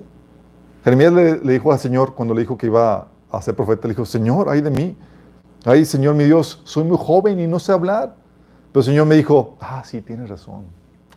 Jeremías 0.84 1.14
le, 1.14 1.54
dijo 1.54 1.72
al 1.72 1.80
Señor, 1.80 2.16
cuando 2.16 2.34
le 2.34 2.42
dijo 2.42 2.58
que 2.58 2.66
iba 2.66 3.08
a 3.32 3.42
ser 3.42 3.56
profeta, 3.56 3.88
le 3.88 3.94
dijo, 3.94 4.06
Señor, 4.06 4.50
ay 4.50 4.62
de 4.62 4.72
mí. 4.72 4.98
Ay, 5.64 5.86
Señor, 5.86 6.16
mi 6.16 6.24
Dios, 6.24 6.62
soy 6.64 6.84
muy 6.84 6.98
joven 7.00 7.40
y 7.40 7.46
no 7.46 7.60
sé 7.60 7.72
hablar. 7.72 8.16
Pero 8.72 8.82
el 8.82 8.86
Señor 8.86 9.06
me 9.06 9.16
dijo, 9.16 9.58
ah, 9.60 9.84
sí, 9.86 10.02
tienes 10.02 10.30
razón. 10.30 10.66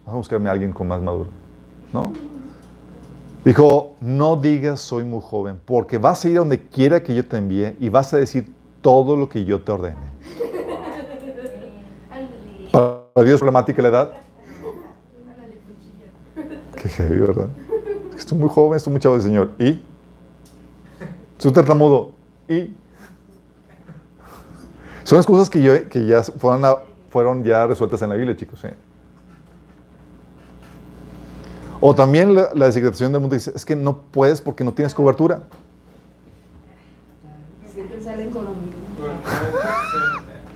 Vamos 0.04 0.14
a 0.14 0.16
buscarme 0.16 0.50
a 0.50 0.52
alguien 0.52 0.72
con 0.72 0.86
más 0.86 1.00
maduro. 1.00 1.30
¿No? 1.92 2.02
Dijo, 3.44 3.96
no 4.00 4.36
digas 4.36 4.80
soy 4.80 5.04
muy 5.04 5.20
joven, 5.22 5.60
porque 5.64 5.98
vas 5.98 6.24
a 6.24 6.28
ir 6.28 6.36
a 6.36 6.40
donde 6.40 6.60
quiera 6.66 7.02
que 7.02 7.14
yo 7.14 7.26
te 7.26 7.36
envíe 7.36 7.76
y 7.78 7.88
vas 7.88 8.12
a 8.12 8.18
decir 8.18 8.52
todo 8.80 9.16
lo 9.16 9.28
que 9.28 9.44
yo 9.44 9.62
te 9.62 9.72
ordene. 9.72 9.96
Para 12.74 13.24
Dios 13.24 13.38
problemática 13.38 13.80
la 13.82 13.88
edad. 13.88 14.12
Qué 16.74 16.88
heavy, 16.88 17.20
¿verdad? 17.20 17.48
Estoy 18.16 18.36
muy 18.36 18.48
joven, 18.48 18.76
estoy 18.76 18.90
muy 18.90 19.00
chavo 19.00 19.14
del 19.14 19.22
Señor. 19.22 19.52
¿Y? 19.60 19.80
Soy 21.38 21.50
un 21.50 21.54
tartamudo. 21.54 22.10
¿Y? 22.48 22.74
Son 25.04 25.18
las 25.18 25.26
cosas 25.26 25.48
que, 25.48 25.62
yo, 25.62 25.88
que 25.88 26.04
ya 26.04 26.24
fueron, 26.24 26.78
fueron 27.10 27.44
ya 27.44 27.64
resueltas 27.64 28.02
en 28.02 28.08
la 28.08 28.16
Biblia, 28.16 28.36
chicos. 28.36 28.64
¿eh? 28.64 28.74
O 31.80 31.94
también 31.94 32.34
la, 32.34 32.50
la 32.54 32.70
del 32.70 33.20
mundo 33.20 33.36
dice, 33.36 33.52
es 33.54 33.64
que 33.64 33.76
no 33.76 33.98
puedes 33.98 34.40
porque 34.40 34.64
no 34.64 34.72
tienes 34.72 34.94
cobertura. 34.94 35.44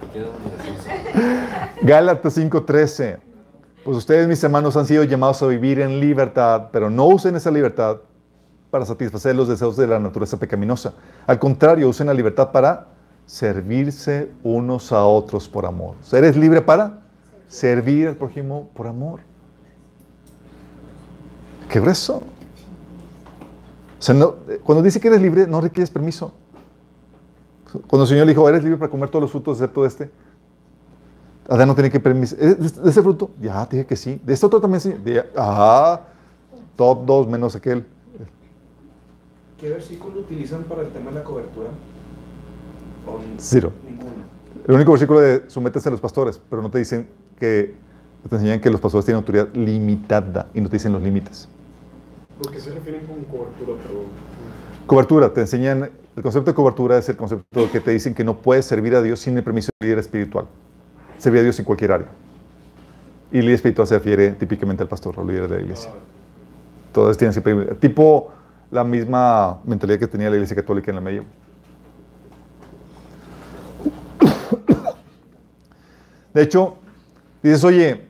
Gálatas 1.82 2.36
5:13. 2.36 3.18
Pues 3.84 3.96
ustedes, 3.96 4.28
mis 4.28 4.42
hermanos, 4.42 4.76
han 4.76 4.86
sido 4.86 5.04
llamados 5.04 5.42
a 5.42 5.46
vivir 5.46 5.80
en 5.80 6.00
libertad, 6.00 6.68
pero 6.72 6.90
no 6.90 7.06
usen 7.06 7.36
esa 7.36 7.50
libertad 7.50 7.98
para 8.70 8.84
satisfacer 8.84 9.34
los 9.34 9.48
deseos 9.48 9.76
de 9.76 9.86
la 9.86 9.98
naturaleza 9.98 10.36
pecaminosa. 10.36 10.94
Al 11.26 11.38
contrario, 11.38 11.88
usen 11.88 12.08
la 12.08 12.14
libertad 12.14 12.50
para 12.50 12.88
servirse 13.26 14.30
unos 14.42 14.92
a 14.92 15.04
otros 15.04 15.48
por 15.48 15.66
amor. 15.66 15.94
¿Eres 16.12 16.36
libre 16.36 16.60
para 16.60 17.00
servir 17.46 18.08
al 18.08 18.16
prójimo 18.16 18.68
por 18.74 18.86
amor? 18.86 19.20
Qué 21.68 21.80
grueso. 21.80 22.22
O 23.98 24.02
sea, 24.02 24.14
cuando 24.64 24.82
dice 24.82 25.00
que 25.00 25.08
eres 25.08 25.22
libre, 25.22 25.46
no 25.46 25.60
requieres 25.60 25.90
permiso. 25.90 26.32
Cuando 27.86 28.04
el 28.04 28.08
Señor 28.08 28.26
le 28.26 28.32
dijo, 28.32 28.48
eres 28.48 28.62
libre 28.62 28.78
para 28.78 28.90
comer 28.90 29.08
todos 29.10 29.22
los 29.22 29.30
frutos 29.30 29.58
excepto 29.58 29.84
este. 29.84 30.10
Adán 31.48 31.68
no 31.68 31.74
tiene 31.74 31.90
que 31.90 31.98
permiso. 31.98 32.36
¿De 32.36 32.90
ese 32.90 33.02
fruto? 33.02 33.30
Ya, 33.40 33.64
dije 33.66 33.86
que 33.86 33.96
sí. 33.96 34.20
De 34.22 34.34
este 34.34 34.44
otro 34.44 34.60
también 34.60 34.80
sí. 34.80 34.94
ah, 35.36 36.00
top 36.76 37.06
dos 37.06 37.26
menos 37.26 37.56
aquel. 37.56 37.86
¿Qué 39.58 39.70
versículo 39.70 40.20
utilizan 40.20 40.62
para 40.64 40.82
el 40.82 40.88
tema 40.90 41.10
de 41.10 41.16
la 41.16 41.24
cobertura? 41.24 41.70
Cero. 43.38 43.72
El 44.66 44.74
único 44.74 44.92
versículo 44.92 45.20
de 45.20 45.44
sométese 45.48 45.88
a 45.88 45.92
los 45.92 46.00
pastores, 46.00 46.38
pero 46.50 46.60
no 46.60 46.70
te 46.70 46.78
dicen 46.78 47.08
que 47.38 47.74
te 48.28 48.36
enseñan 48.36 48.60
que 48.60 48.68
los 48.68 48.80
pastores 48.80 49.06
tienen 49.06 49.20
autoridad 49.20 49.48
limitada 49.54 50.48
y 50.52 50.60
no 50.60 50.68
te 50.68 50.76
dicen 50.76 50.92
los 50.92 51.02
límites. 51.02 51.48
¿Por 52.42 52.52
qué 52.52 52.60
se 52.60 52.70
refieren 52.70 53.06
con 53.06 53.24
cobertura? 53.24 53.72
Cobertura, 54.86 55.32
te 55.32 55.40
enseñan, 55.40 55.90
el 56.14 56.22
concepto 56.22 56.50
de 56.50 56.54
cobertura 56.54 56.98
es 56.98 57.08
el 57.08 57.16
concepto 57.16 57.70
que 57.72 57.80
te 57.80 57.90
dicen 57.90 58.14
que 58.14 58.24
no 58.24 58.36
puedes 58.36 58.66
servir 58.66 58.94
a 58.94 59.02
Dios 59.02 59.20
sin 59.20 59.36
el 59.38 59.42
permiso 59.42 59.70
del 59.80 59.88
líder 59.88 59.98
espiritual. 60.00 60.46
Servir 61.18 61.40
a 61.40 61.42
Dios 61.42 61.58
en 61.58 61.64
cualquier 61.64 61.92
área. 61.92 62.08
Y 63.30 63.38
el 63.38 63.46
líder 63.46 63.86
se 63.86 63.94
refiere 63.94 64.30
típicamente 64.32 64.82
al 64.82 64.88
pastor 64.88 65.18
o 65.18 65.24
líder 65.24 65.48
de 65.48 65.56
la 65.56 65.62
iglesia. 65.62 65.90
Todos 66.92 67.18
tienen 67.18 67.32
siempre, 67.32 67.74
tipo 67.76 68.32
la 68.70 68.84
misma 68.84 69.60
mentalidad 69.64 69.98
que 69.98 70.06
tenía 70.06 70.30
la 70.30 70.36
iglesia 70.36 70.56
católica 70.56 70.90
en 70.90 70.94
la 70.94 71.00
medio. 71.00 71.24
De 76.32 76.42
hecho, 76.42 76.76
dices, 77.42 77.64
oye, 77.64 78.06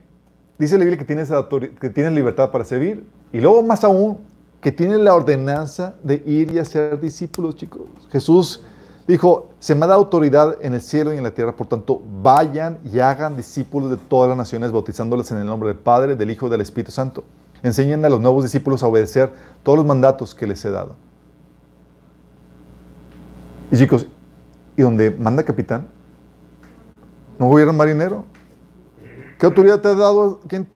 dice 0.59 0.77
la 0.77 0.85
Biblia 0.85 0.99
que 0.99 1.05
tienes, 1.05 1.31
que 1.81 1.91
tienes 1.91 2.13
libertad 2.13 2.51
para 2.51 2.65
servir, 2.65 3.05
y 3.33 3.41
luego 3.41 3.63
más 3.63 3.85
aún, 3.85 4.19
que 4.61 4.73
tiene 4.73 4.99
la 4.99 5.15
ordenanza 5.15 5.95
de 6.03 6.23
ir 6.27 6.53
y 6.53 6.59
hacer 6.59 7.01
discípulos, 7.01 7.55
chicos. 7.57 7.83
Jesús 8.11 8.65
dijo, 9.09 9.51
se 9.59 9.75
me 9.75 9.87
da 9.87 9.95
autoridad 9.95 10.57
en 10.61 10.75
el 10.75 10.81
cielo 10.81 11.13
y 11.13 11.17
en 11.17 11.25
la 11.25 11.33
tierra, 11.33 11.57
por 11.57 11.67
tanto, 11.67 12.01
vayan 12.23 12.79
y 12.85 13.01
hagan 13.01 13.37
discípulos 13.37 13.91
de 13.91 13.97
todas 13.97 14.29
las 14.29 14.39
naciones, 14.39 14.71
bautizándoles 14.71 15.31
en 15.33 15.39
el 15.39 15.47
nombre 15.47 15.71
del 15.71 15.79
Padre, 15.79 16.15
del 16.15 16.31
Hijo 16.31 16.47
y 16.47 16.51
del 16.51 16.61
Espíritu 16.61 16.93
Santo. 16.93 17.25
Enseñen 17.63 18.05
a 18.05 18.09
los 18.09 18.21
nuevos 18.21 18.45
discípulos 18.45 18.83
a 18.83 18.87
obedecer 18.87 19.33
todos 19.63 19.79
los 19.79 19.87
mandatos 19.87 20.35
que 20.35 20.47
les 20.47 20.65
he 20.65 20.71
dado. 20.71 20.95
Y 23.73 23.77
chicos, 23.77 24.07
¿y 24.77 24.83
donde 24.83 25.11
manda 25.11 25.43
capitán? 25.43 25.89
¿No 27.39 27.49
gobierna 27.49 27.73
marinero? 27.73 28.25
¿Qué 29.39 29.47
autoridad 29.47 29.81
te 29.81 29.89
ha 29.89 29.95
dado? 29.95 30.41
¿Quién 30.47 30.69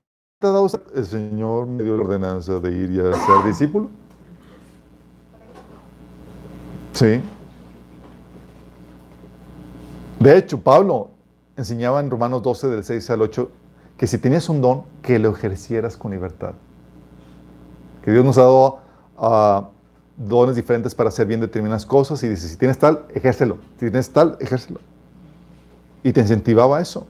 el 0.94 1.06
Señor 1.06 1.68
me 1.68 1.84
dio 1.84 1.96
la 1.96 2.02
ordenanza 2.02 2.58
de 2.58 2.72
ir 2.72 2.90
y 2.90 2.98
a 2.98 3.12
ser 3.12 3.44
discípulo. 3.46 3.88
Sí. 6.94 7.20
De 10.22 10.38
hecho, 10.38 10.60
Pablo 10.60 11.10
enseñaba 11.56 11.98
en 11.98 12.08
Romanos 12.08 12.44
12, 12.44 12.68
del 12.68 12.84
6 12.84 13.10
al 13.10 13.22
8, 13.22 13.50
que 13.96 14.06
si 14.06 14.18
tenías 14.18 14.48
un 14.48 14.60
don, 14.60 14.84
que 15.02 15.18
lo 15.18 15.30
ejercieras 15.30 15.96
con 15.96 16.12
libertad. 16.12 16.52
Que 18.02 18.12
Dios 18.12 18.24
nos 18.24 18.38
ha 18.38 18.42
dado 18.42 18.78
ah, 19.18 19.70
dones 20.16 20.54
diferentes 20.54 20.94
para 20.94 21.08
hacer 21.08 21.26
bien 21.26 21.40
determinadas 21.40 21.84
cosas 21.84 22.22
y 22.22 22.28
dice, 22.28 22.48
si 22.48 22.56
tienes 22.56 22.78
tal, 22.78 23.04
ejércelo. 23.12 23.58
Si 23.80 23.90
tienes 23.90 24.10
tal, 24.10 24.36
ejércelo. 24.38 24.78
Y 26.04 26.12
te 26.12 26.20
incentivaba 26.20 26.80
eso. 26.80 27.08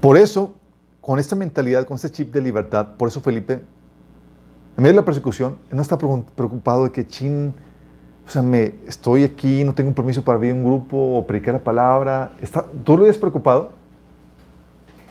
Por 0.00 0.16
eso, 0.16 0.54
con 1.02 1.18
esta 1.18 1.36
mentalidad, 1.36 1.86
con 1.86 1.96
este 1.96 2.10
chip 2.10 2.32
de 2.32 2.40
libertad, 2.40 2.96
por 2.96 3.08
eso 3.08 3.20
Felipe, 3.20 3.52
en 3.52 4.82
medio 4.82 4.92
de 4.92 5.00
la 5.00 5.04
persecución, 5.04 5.58
no 5.70 5.82
está 5.82 5.98
preocupado 5.98 6.84
de 6.84 6.90
que, 6.90 7.06
chin, 7.06 7.54
o 8.26 8.30
sea, 8.30 8.42
me, 8.42 8.74
estoy 8.86 9.24
aquí, 9.24 9.64
no 9.64 9.74
tengo 9.74 9.88
un 9.88 9.94
permiso 9.94 10.22
para 10.22 10.36
abrir 10.36 10.52
un 10.54 10.64
grupo 10.64 10.96
o 10.96 11.26
predicar 11.26 11.54
la 11.54 11.62
palabra. 11.62 12.32
Está, 12.40 12.64
¿Tú 12.84 12.96
lo 12.96 13.02
habías 13.02 13.18
preocupado? 13.18 13.72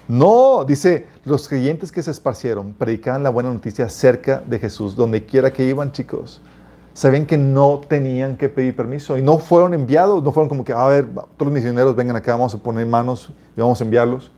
No, 0.08 0.66
dice, 0.66 1.08
los 1.24 1.48
creyentes 1.48 1.92
que 1.92 2.04
se 2.04 2.12
esparcieron 2.12 2.74
predicaban 2.74 3.24
la 3.24 3.30
buena 3.30 3.54
noticia 3.54 3.88
cerca 3.88 4.44
de 4.46 4.60
Jesús, 4.60 4.96
donde 4.96 5.26
quiera 5.26 5.54
que 5.54 5.66
iban, 5.66 5.92
chicos. 5.92 6.42
sabían 6.94 7.26
que 7.26 7.38
no 7.38 7.82
tenían 7.88 8.36
que 8.36 8.50
pedir 8.50 8.76
permiso 8.76 9.18
y 9.18 9.22
no 9.22 9.40
fueron 9.40 9.74
enviados, 9.74 10.22
no 10.24 10.32
fueron 10.32 10.50
como 10.50 10.64
que, 10.66 10.74
a 10.74 10.86
ver, 10.88 11.08
todos 11.08 11.28
los 11.40 11.52
misioneros 11.52 11.96
vengan 11.96 12.16
acá, 12.16 12.34
vamos 12.34 12.54
a 12.54 12.58
poner 12.58 12.86
manos 12.86 13.32
y 13.56 13.62
vamos 13.62 13.80
a 13.80 13.84
enviarlos. 13.84 14.32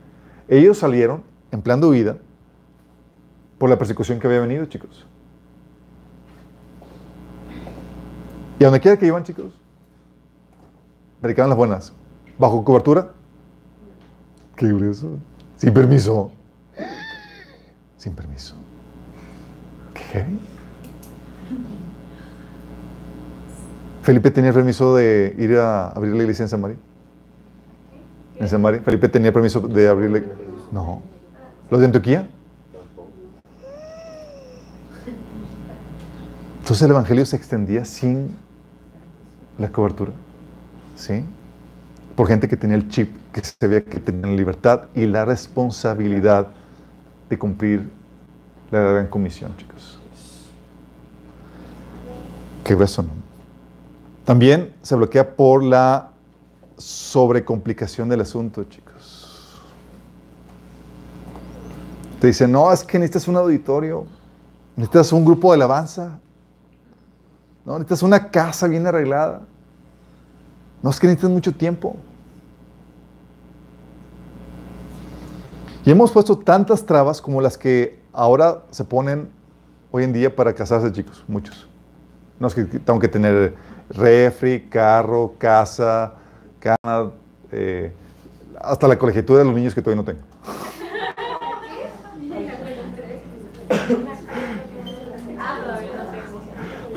Ellos 0.47 0.78
salieron 0.78 1.23
en 1.51 1.61
plan 1.61 1.82
de 1.82 1.88
huida 1.88 2.17
por 3.57 3.69
la 3.69 3.78
persecución 3.78 4.19
que 4.19 4.28
había 4.28 4.41
venido, 4.41 4.65
chicos. 4.65 5.07
Y 8.60 8.64
a 8.64 8.68
donde 8.68 8.80
quiera 8.80 8.97
que 8.97 9.06
iban, 9.06 9.24
chicos, 9.24 9.53
predicaban 11.22 11.49
las 11.49 11.58
buenas. 11.58 11.93
¿Bajo 12.38 12.64
cobertura? 12.64 13.12
Qué 14.56 14.68
grueso. 14.68 15.18
Sin 15.58 15.74
permiso. 15.74 16.32
Sin 17.97 18.14
permiso. 18.14 18.56
Qué. 19.93 20.26
Felipe 24.03 24.32
tenía 24.32 24.53
permiso 24.53 24.95
de 24.95 25.36
ir 25.38 25.58
a 25.58 25.89
abrir 25.89 26.14
la 26.14 26.22
iglesia 26.22 26.43
en 26.43 26.49
San 26.49 26.62
María. 26.62 26.78
¿En 28.39 28.47
San 28.47 28.62
María? 28.62 28.82
¿Felipe 28.82 29.10
tenía 29.10 29.34
permiso 29.34 29.62
de 29.62 29.88
abrir 29.88 30.12
la 30.12 30.22
No. 30.72 31.01
¿Los 31.70 31.80
de 31.80 31.88
Antioquía? 31.88 32.30
Entonces 36.60 36.84
el 36.84 36.91
Evangelio 36.91 37.26
se 37.26 37.36
extendía 37.36 37.84
sin 37.86 38.36
la 39.58 39.72
cobertura. 39.72 40.12
¿Sí? 40.95 41.24
Por 42.16 42.28
gente 42.28 42.47
que 42.47 42.58
tenía 42.58 42.78
el 42.78 42.88
chip, 42.89 43.12
que 43.32 43.41
se 43.43 43.68
veía 43.68 43.84
que 43.84 43.99
tenía 43.99 44.28
la 44.28 44.34
libertad 44.34 44.84
y 44.95 45.06
la 45.06 45.26
responsabilidad 45.26 46.47
de 47.30 47.38
cumplir 47.38 47.89
la 48.72 48.80
gran 48.80 49.08
comisión, 49.08 49.56
chicos. 49.58 49.99
Qué 52.64 52.76
beso, 52.76 53.03
¿no? 53.03 53.10
También 54.24 54.74
se 54.82 54.95
bloquea 54.95 55.36
por 55.36 55.64
la 55.64 56.10
sobrecomplicación 56.78 58.10
del 58.10 58.22
asunto, 58.22 58.64
chicos. 58.64 59.62
Te 62.20 62.28
dicen, 62.28 62.51
no, 62.51 62.72
es 62.72 62.84
que 62.84 62.97
necesitas 62.97 63.28
un 63.28 63.38
auditorio, 63.38 64.08
necesitas 64.76 65.12
un 65.12 65.24
grupo 65.24 65.51
de 65.51 65.56
alabanza, 65.56 66.20
no, 67.66 67.74
necesitas 67.74 68.03
una 68.03 68.30
casa 68.30 68.68
bien 68.68 68.86
arreglada. 68.86 69.41
No, 70.84 70.91
es 70.91 70.99
que 70.99 71.07
necesitas 71.07 71.32
mucho 71.32 71.51
tiempo. 71.51 71.95
Y 75.84 75.91
hemos 75.91 76.11
puesto 76.11 76.38
tantas 76.38 76.86
trabas 76.86 77.22
como 77.22 77.41
las 77.41 77.57
que 77.57 77.99
ahora 78.13 78.63
se 78.72 78.84
ponen 78.84 79.30
hoy 79.91 80.03
en 80.03 80.13
día 80.13 80.36
para 80.36 80.53
casarse, 80.53 80.91
chicos, 80.91 81.24
muchos. 81.28 81.68
No 82.39 82.47
es 82.47 82.55
que 82.55 82.66
tengo 82.66 82.99
que 82.99 83.07
tener 83.07 83.55
refri, 83.89 84.68
carro, 84.70 85.34
casa, 85.38 86.13
cama, 86.59 87.11
eh, 87.51 87.93
hasta 88.59 88.88
la 88.88 88.97
colegiatura 88.97 89.39
de 89.39 89.45
los 89.45 89.55
niños 89.55 89.74
que 89.74 89.82
todavía 89.82 90.03
no 90.03 90.05
tengo. 90.05 90.26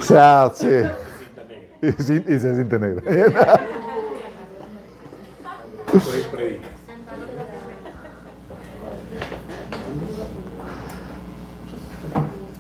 Sea, 0.08 0.50
sí. 0.54 0.66
Y, 1.80 1.88
y 1.88 2.38
se 2.40 2.54
siente 2.54 2.78
negro. 2.78 3.02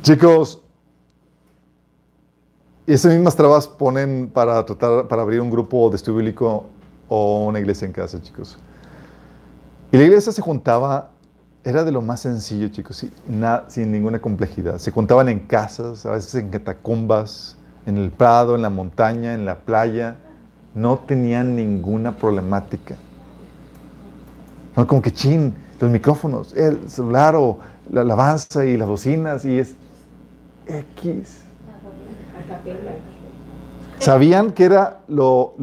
Chicos, 0.02 0.62
y 2.86 2.94
esas 2.94 3.12
mismas 3.12 3.36
trabas 3.36 3.68
ponen 3.68 4.30
para 4.30 4.64
tratar, 4.64 5.06
para 5.08 5.20
abrir 5.20 5.42
un 5.42 5.50
grupo 5.50 5.90
de 5.90 5.96
estudio 5.96 6.64
o 7.08 7.44
una 7.46 7.60
iglesia 7.60 7.84
en 7.84 7.92
casa, 7.92 8.22
chicos. 8.22 8.58
Y 9.92 9.98
la 9.98 10.04
iglesia 10.04 10.32
se 10.32 10.40
juntaba, 10.40 11.10
era 11.68 11.84
de 11.84 11.92
lo 11.92 12.00
más 12.00 12.20
sencillo, 12.20 12.68
chicos, 12.68 12.96
sin, 12.96 13.12
sin 13.68 13.92
ninguna 13.92 14.20
complejidad. 14.20 14.78
Se 14.78 14.90
juntaban 14.90 15.28
en 15.28 15.40
casas, 15.40 16.06
a 16.06 16.12
veces 16.12 16.34
en 16.36 16.48
catacumbas, 16.48 17.56
en 17.84 17.98
el 17.98 18.10
prado, 18.10 18.54
en 18.54 18.62
la 18.62 18.70
montaña, 18.70 19.34
en 19.34 19.44
la 19.44 19.56
playa. 19.56 20.16
No 20.74 20.98
tenían 20.98 21.56
ninguna 21.56 22.16
problemática. 22.16 22.96
No, 24.76 24.86
como 24.86 25.02
que 25.02 25.12
chin, 25.12 25.54
los 25.78 25.90
micrófonos, 25.90 26.54
el 26.54 26.88
celular 26.88 27.36
o 27.36 27.58
la 27.90 28.00
alabanza 28.00 28.64
y 28.64 28.76
las 28.76 28.88
bocinas 28.88 29.44
y 29.44 29.58
es 29.58 29.74
X. 30.66 31.42
Sabían 33.98 34.52
que 34.52 34.64
era 34.64 35.00
lo, 35.08 35.54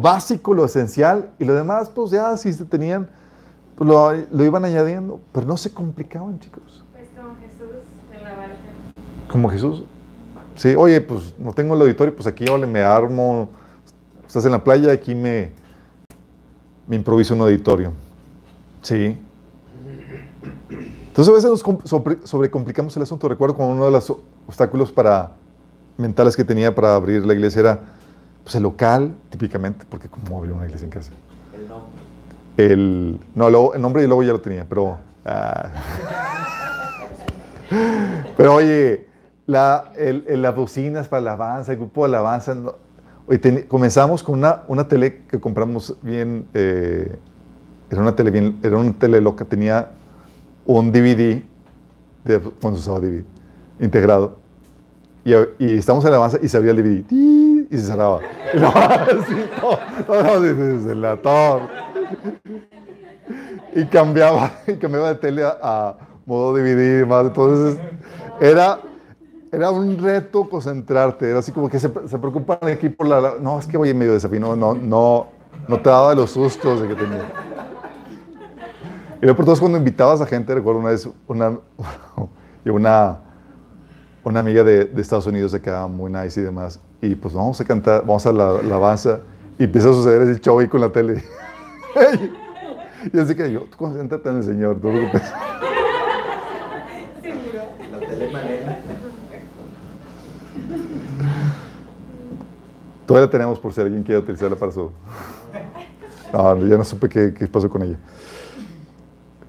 básico, 0.00 0.54
lo 0.54 0.64
esencial, 0.64 1.28
y 1.38 1.44
lo 1.44 1.54
demás, 1.54 1.90
pues 1.90 2.12
ya 2.12 2.36
si 2.36 2.52
se 2.52 2.64
tenían, 2.64 3.10
pues 3.80 3.88
lo, 4.30 4.44
iban 4.44 4.62
añadiendo, 4.66 5.22
pero 5.32 5.46
no 5.46 5.56
se 5.56 5.72
complicaban, 5.72 6.38
chicos. 6.38 6.84
Pues 6.92 7.08
como 7.16 7.34
Jesús 7.36 7.76
en 8.12 8.24
la 8.24 8.36
barca. 8.36 8.54
Como 9.30 9.48
Jesús. 9.48 9.84
Sí, 10.54 10.74
oye, 10.76 11.00
pues 11.00 11.32
no 11.38 11.54
tengo 11.54 11.74
el 11.74 11.80
auditorio, 11.80 12.14
pues 12.14 12.26
aquí 12.26 12.44
ole, 12.46 12.66
me 12.66 12.82
armo, 12.82 13.48
estás 14.26 14.44
en 14.44 14.52
la 14.52 14.62
playa, 14.62 14.92
aquí 14.92 15.14
me, 15.14 15.52
me 16.86 16.96
improviso 16.96 17.32
un 17.32 17.40
auditorio. 17.40 17.94
Sí. 18.82 19.18
Entonces 20.68 21.32
a 21.32 21.34
veces 21.34 21.64
nos 21.64 22.28
sobrecomplicamos 22.28 22.94
el 22.98 23.04
asunto. 23.04 23.30
Recuerdo 23.30 23.56
como 23.56 23.70
uno 23.70 23.86
de 23.86 23.92
los 23.92 24.10
obstáculos 24.46 24.92
para 24.92 25.32
mentales 25.96 26.36
que 26.36 26.44
tenía 26.44 26.74
para 26.74 26.96
abrir 26.96 27.24
la 27.24 27.32
iglesia 27.32 27.60
era 27.60 27.80
pues, 28.42 28.54
el 28.56 28.62
local, 28.62 29.14
típicamente, 29.30 29.86
porque 29.88 30.06
como 30.10 30.36
abrir 30.36 30.52
una 30.52 30.66
iglesia 30.66 30.84
en 30.84 30.90
casa. 30.90 31.12
El 32.60 33.18
no, 33.34 33.72
el 33.72 33.80
nombre 33.80 34.02
y 34.04 34.06
luego 34.06 34.22
ya 34.22 34.32
lo 34.32 34.40
tenía, 34.40 34.66
pero... 34.68 34.98
Ah. 35.24 35.70
pero 38.36 38.56
oye, 38.56 39.06
la, 39.46 39.92
el, 39.96 40.42
las 40.42 40.54
bocinas 40.54 41.08
para 41.08 41.22
la 41.22 41.32
alabanza, 41.32 41.72
el 41.72 41.78
grupo 41.78 42.06
de 42.06 42.14
alabanza... 42.14 42.54
comenzamos 43.68 44.22
con 44.22 44.38
una, 44.38 44.62
una 44.68 44.86
tele 44.86 45.22
que 45.28 45.40
compramos 45.40 45.96
bien... 46.02 46.46
Eh, 46.52 47.16
era 47.90 48.02
una 48.02 48.14
tele 48.14 48.30
bien, 48.30 48.60
era 48.62 48.76
una 48.76 48.92
tele 48.92 49.20
loca, 49.20 49.44
tenía 49.46 49.90
un 50.66 50.92
DVD, 50.92 51.42
cuando 52.60 52.78
usaba 52.78 53.00
DVD, 53.00 53.24
integrado. 53.80 54.36
Y, 55.24 55.32
y 55.58 55.78
estamos 55.78 56.04
en 56.04 56.10
la 56.10 56.18
avanza 56.18 56.38
y 56.40 56.48
se 56.48 56.56
abría 56.56 56.72
el 56.72 56.76
DVD 56.76 57.04
y 57.70 57.76
se 57.76 57.82
cerraba. 57.86 58.20
Y 58.52 58.58
no, 58.58 58.68
así, 58.74 59.34
todo, 61.22 61.60
y 63.74 63.84
cambiaba, 63.86 64.52
y 64.66 64.74
cambiaba 64.74 65.08
de 65.08 65.14
tele 65.16 65.44
a, 65.44 65.96
modo 66.26 66.54
DVD 66.54 67.02
y 67.02 67.06
más. 67.06 67.26
Entonces, 67.26 67.78
era, 68.40 68.80
era 69.50 69.70
un 69.70 69.98
reto 69.98 70.48
concentrarte. 70.48 71.28
Era 71.28 71.40
así 71.40 71.52
como 71.52 71.68
que 71.68 71.78
se, 71.78 71.90
se 72.06 72.18
preocupan 72.18 72.58
aquí 72.62 72.88
por 72.88 73.06
la. 73.08 73.34
No, 73.40 73.58
es 73.58 73.66
que 73.66 73.76
voy 73.76 73.90
en 73.90 73.98
medio 73.98 74.12
desafío. 74.12 74.40
No, 74.40 74.54
no, 74.56 74.74
no, 74.74 75.26
te 75.68 75.88
daba 75.88 76.14
los 76.14 76.30
sustos 76.30 76.82
de 76.82 76.88
que 76.88 76.94
tenía. 76.94 77.32
Y 79.20 79.22
luego 79.22 79.36
por 79.36 79.44
todos 79.44 79.60
cuando 79.60 79.76
invitabas 79.76 80.20
a 80.20 80.26
gente, 80.26 80.54
recuerdo 80.54 80.80
una 80.80 80.90
vez 80.90 81.08
una, 81.26 81.58
una 82.64 83.18
una 84.22 84.40
amiga 84.40 84.62
de, 84.62 84.84
de, 84.84 85.00
Estados 85.02 85.26
Unidos 85.26 85.52
se 85.52 85.60
quedaba 85.60 85.88
muy 85.88 86.10
nice 86.10 86.40
y 86.40 86.44
demás. 86.44 86.80
Y 87.00 87.14
pues 87.14 87.34
vamos 87.34 87.60
a 87.60 87.64
cantar, 87.64 88.02
vamos 88.02 88.26
a 88.26 88.32
la, 88.32 88.62
la 88.62 88.76
avanza. 88.76 89.20
Y 89.58 89.64
empieza 89.64 89.90
a 89.90 89.92
suceder 89.92 90.22
ese 90.22 90.40
show 90.40 90.58
ahí 90.58 90.68
con 90.68 90.80
la 90.80 90.90
tele. 90.90 91.22
y 93.12 93.18
así 93.18 93.34
que 93.34 93.52
yo, 93.52 93.62
tú 93.62 93.76
concéntrate 93.76 94.28
en 94.28 94.36
el 94.36 94.44
Señor, 94.44 94.76
no 94.76 94.82
te 94.82 94.88
preocupes. 94.88 95.22
La 97.90 97.98
tele 97.98 98.30
Todavía 103.06 103.26
la 103.26 103.30
tenemos 103.30 103.58
por 103.58 103.72
si 103.72 103.80
alguien 103.80 104.02
quiere 104.04 104.20
utilizarla 104.20 104.56
para 104.56 104.70
su... 104.70 104.90
No, 106.32 106.66
ya 106.66 106.76
no 106.76 106.84
supe 106.84 107.08
qué, 107.08 107.34
qué 107.34 107.48
pasó 107.48 107.68
con 107.68 107.82
ella. 107.82 107.96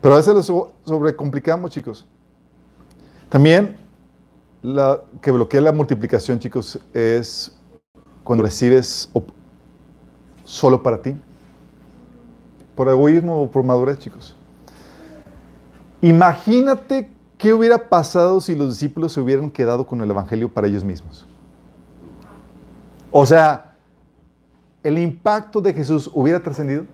Pero 0.02 0.16
a 0.16 0.18
veces 0.18 0.34
lo 0.34 0.72
sobrecomplicamos, 0.84 1.70
chicos. 1.70 2.08
También 3.30 3.78
la, 4.64 5.02
que 5.22 5.32
bloquea 5.32 5.62
la 5.62 5.72
multiplicación, 5.72 6.40
chicos, 6.40 6.80
es 6.94 7.56
cuando 8.24 8.44
recibes 8.44 9.10
solo 10.44 10.82
para 10.82 11.02
ti. 11.02 11.16
Por 12.82 12.90
egoísmo 12.90 13.44
o 13.44 13.52
por 13.52 13.64
madurez, 13.64 14.00
chicos. 14.00 14.36
Imagínate 16.02 17.12
qué 17.38 17.54
hubiera 17.54 17.78
pasado 17.78 18.42
si 18.42 18.56
los 18.56 18.70
discípulos 18.70 19.14
se 19.14 19.22
hubieran 19.22 19.52
quedado 19.52 19.86
con 19.86 20.02
el 20.02 20.10
Evangelio 20.10 20.50
para 20.50 20.66
ellos 20.66 20.84
mismos. 20.84 21.28
O 23.12 23.24
sea, 23.24 23.76
el 24.82 24.98
impacto 24.98 25.62
de 25.62 25.76
Jesús 25.76 26.10
hubiera 26.12 26.40
trascendido. 26.40 26.88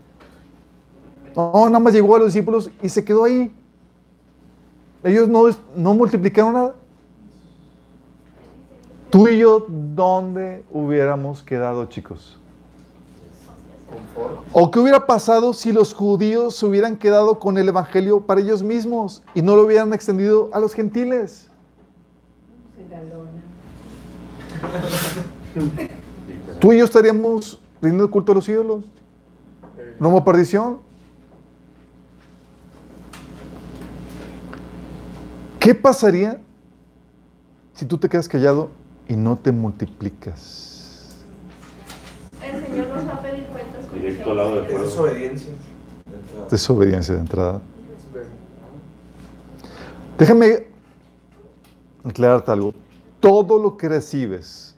No, 1.34 1.54
nada 1.68 1.80
más 1.80 1.94
llegó 1.94 2.18
a 2.18 2.20
los 2.20 2.34
discípulos 2.34 2.70
y 2.84 2.90
se 2.90 3.06
quedó 3.06 3.24
ahí. 3.24 3.50
Ellos 5.06 5.30
no, 5.30 5.44
no 5.74 5.94
multiplicaron 5.94 6.52
nada. 6.52 6.76
Tú 9.10 9.30
y 9.30 9.38
yo, 9.38 9.66
¿dónde 9.70 10.66
hubiéramos 10.70 11.44
quedado, 11.44 11.86
chicos? 11.86 12.38
¿O 14.52 14.72
qué 14.72 14.80
hubiera 14.80 15.06
pasado 15.06 15.54
si 15.54 15.72
los 15.72 15.94
judíos 15.94 16.56
se 16.56 16.66
hubieran 16.66 16.98
quedado 16.98 17.40
con 17.40 17.58
el 17.58 17.70
Evangelio 17.70 18.22
para 18.22 18.42
ellos 18.42 18.64
mismos 18.64 19.24
y 19.34 19.42
no 19.42 19.56
lo 19.56 19.64
hubieran 19.64 19.94
extendido 19.94 20.50
a 20.54 20.60
los 20.60 20.74
gentiles? 20.74 21.50
Tú 26.60 26.74
y 26.74 26.80
yo 26.80 26.86
estaríamos 26.86 27.60
rindiendo 27.82 28.06
el 28.06 28.10
culto 28.10 28.32
a 28.32 28.36
los 28.36 28.50
ídolos. 28.50 28.84
No 30.00 30.10
hubo 30.10 30.24
perdición. 30.24 30.80
¿Qué 35.60 35.76
pasaría 35.76 36.40
si 37.74 37.86
tú 37.86 37.98
te 37.98 38.08
quedas 38.08 38.28
callado 38.28 38.70
y 39.08 39.16
no 39.16 39.38
te 39.38 39.52
multiplicas? 39.52 41.16
El 42.42 42.66
Señor 42.66 42.88
nos 42.88 43.08
va 43.08 43.14
a 43.14 43.22
pedir 43.22 43.37
cuentas. 43.37 43.37
Directo 44.08 44.32
al 44.32 44.38
lado 44.38 44.56
del 44.56 44.64
Es 44.64 44.72
fuego. 44.72 44.86
desobediencia. 44.86 45.54
Desobediencia 46.50 47.14
de 47.16 47.20
entrada. 47.20 47.62
Déjame 50.18 50.68
aclararte 52.06 52.52
algo. 52.52 52.74
Todo 53.20 53.62
lo 53.62 53.76
que 53.76 53.90
recibes 53.90 54.76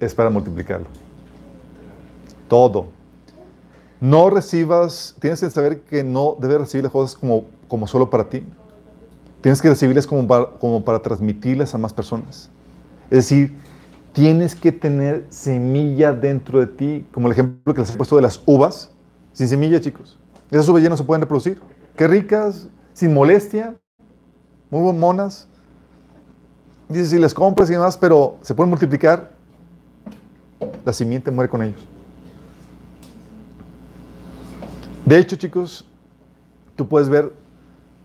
es 0.00 0.14
para 0.14 0.28
multiplicarlo. 0.28 0.86
Todo. 2.46 2.88
No 4.00 4.28
recibas, 4.28 5.16
tienes 5.18 5.40
que 5.40 5.48
saber 5.48 5.80
que 5.80 6.04
no 6.04 6.36
debes 6.38 6.58
recibir 6.58 6.84
las 6.84 6.92
cosas 6.92 7.16
como, 7.16 7.46
como 7.68 7.86
solo 7.86 8.10
para 8.10 8.28
ti. 8.28 8.44
Tienes 9.40 9.62
que 9.62 9.70
recibirlas 9.70 10.06
como 10.06 10.26
para, 10.26 10.46
como 10.46 10.84
para 10.84 11.00
transmitirlas 11.00 11.74
a 11.74 11.78
más 11.78 11.94
personas. 11.94 12.50
Es 13.10 13.28
decir, 13.28 13.61
tienes 14.12 14.54
que 14.54 14.72
tener 14.72 15.26
semilla 15.30 16.12
dentro 16.12 16.60
de 16.60 16.66
ti, 16.66 17.06
como 17.12 17.28
el 17.28 17.32
ejemplo 17.32 17.74
que 17.74 17.80
les 17.80 17.94
he 17.94 17.96
puesto 17.96 18.16
de 18.16 18.22
las 18.22 18.42
uvas, 18.46 18.90
sin 19.32 19.48
semilla, 19.48 19.80
chicos. 19.80 20.18
Esas 20.50 20.68
uvas 20.68 20.82
ya 20.82 20.90
no 20.90 20.96
se 20.96 21.04
pueden 21.04 21.22
reproducir. 21.22 21.60
Qué 21.96 22.06
ricas, 22.06 22.68
sin 22.92 23.14
molestia, 23.14 23.74
muy 24.70 24.92
monas. 24.92 25.48
Dice, 26.88 27.06
si 27.06 27.18
las 27.18 27.32
compras 27.32 27.70
y 27.70 27.72
demás, 27.72 27.96
pero 27.96 28.36
se 28.42 28.54
pueden 28.54 28.70
multiplicar, 28.70 29.32
la 30.84 30.92
simiente 30.92 31.30
muere 31.30 31.48
con 31.48 31.62
ellos. 31.62 31.80
De 35.06 35.18
hecho, 35.18 35.36
chicos, 35.36 35.86
tú 36.76 36.86
puedes 36.86 37.08
ver 37.08 37.32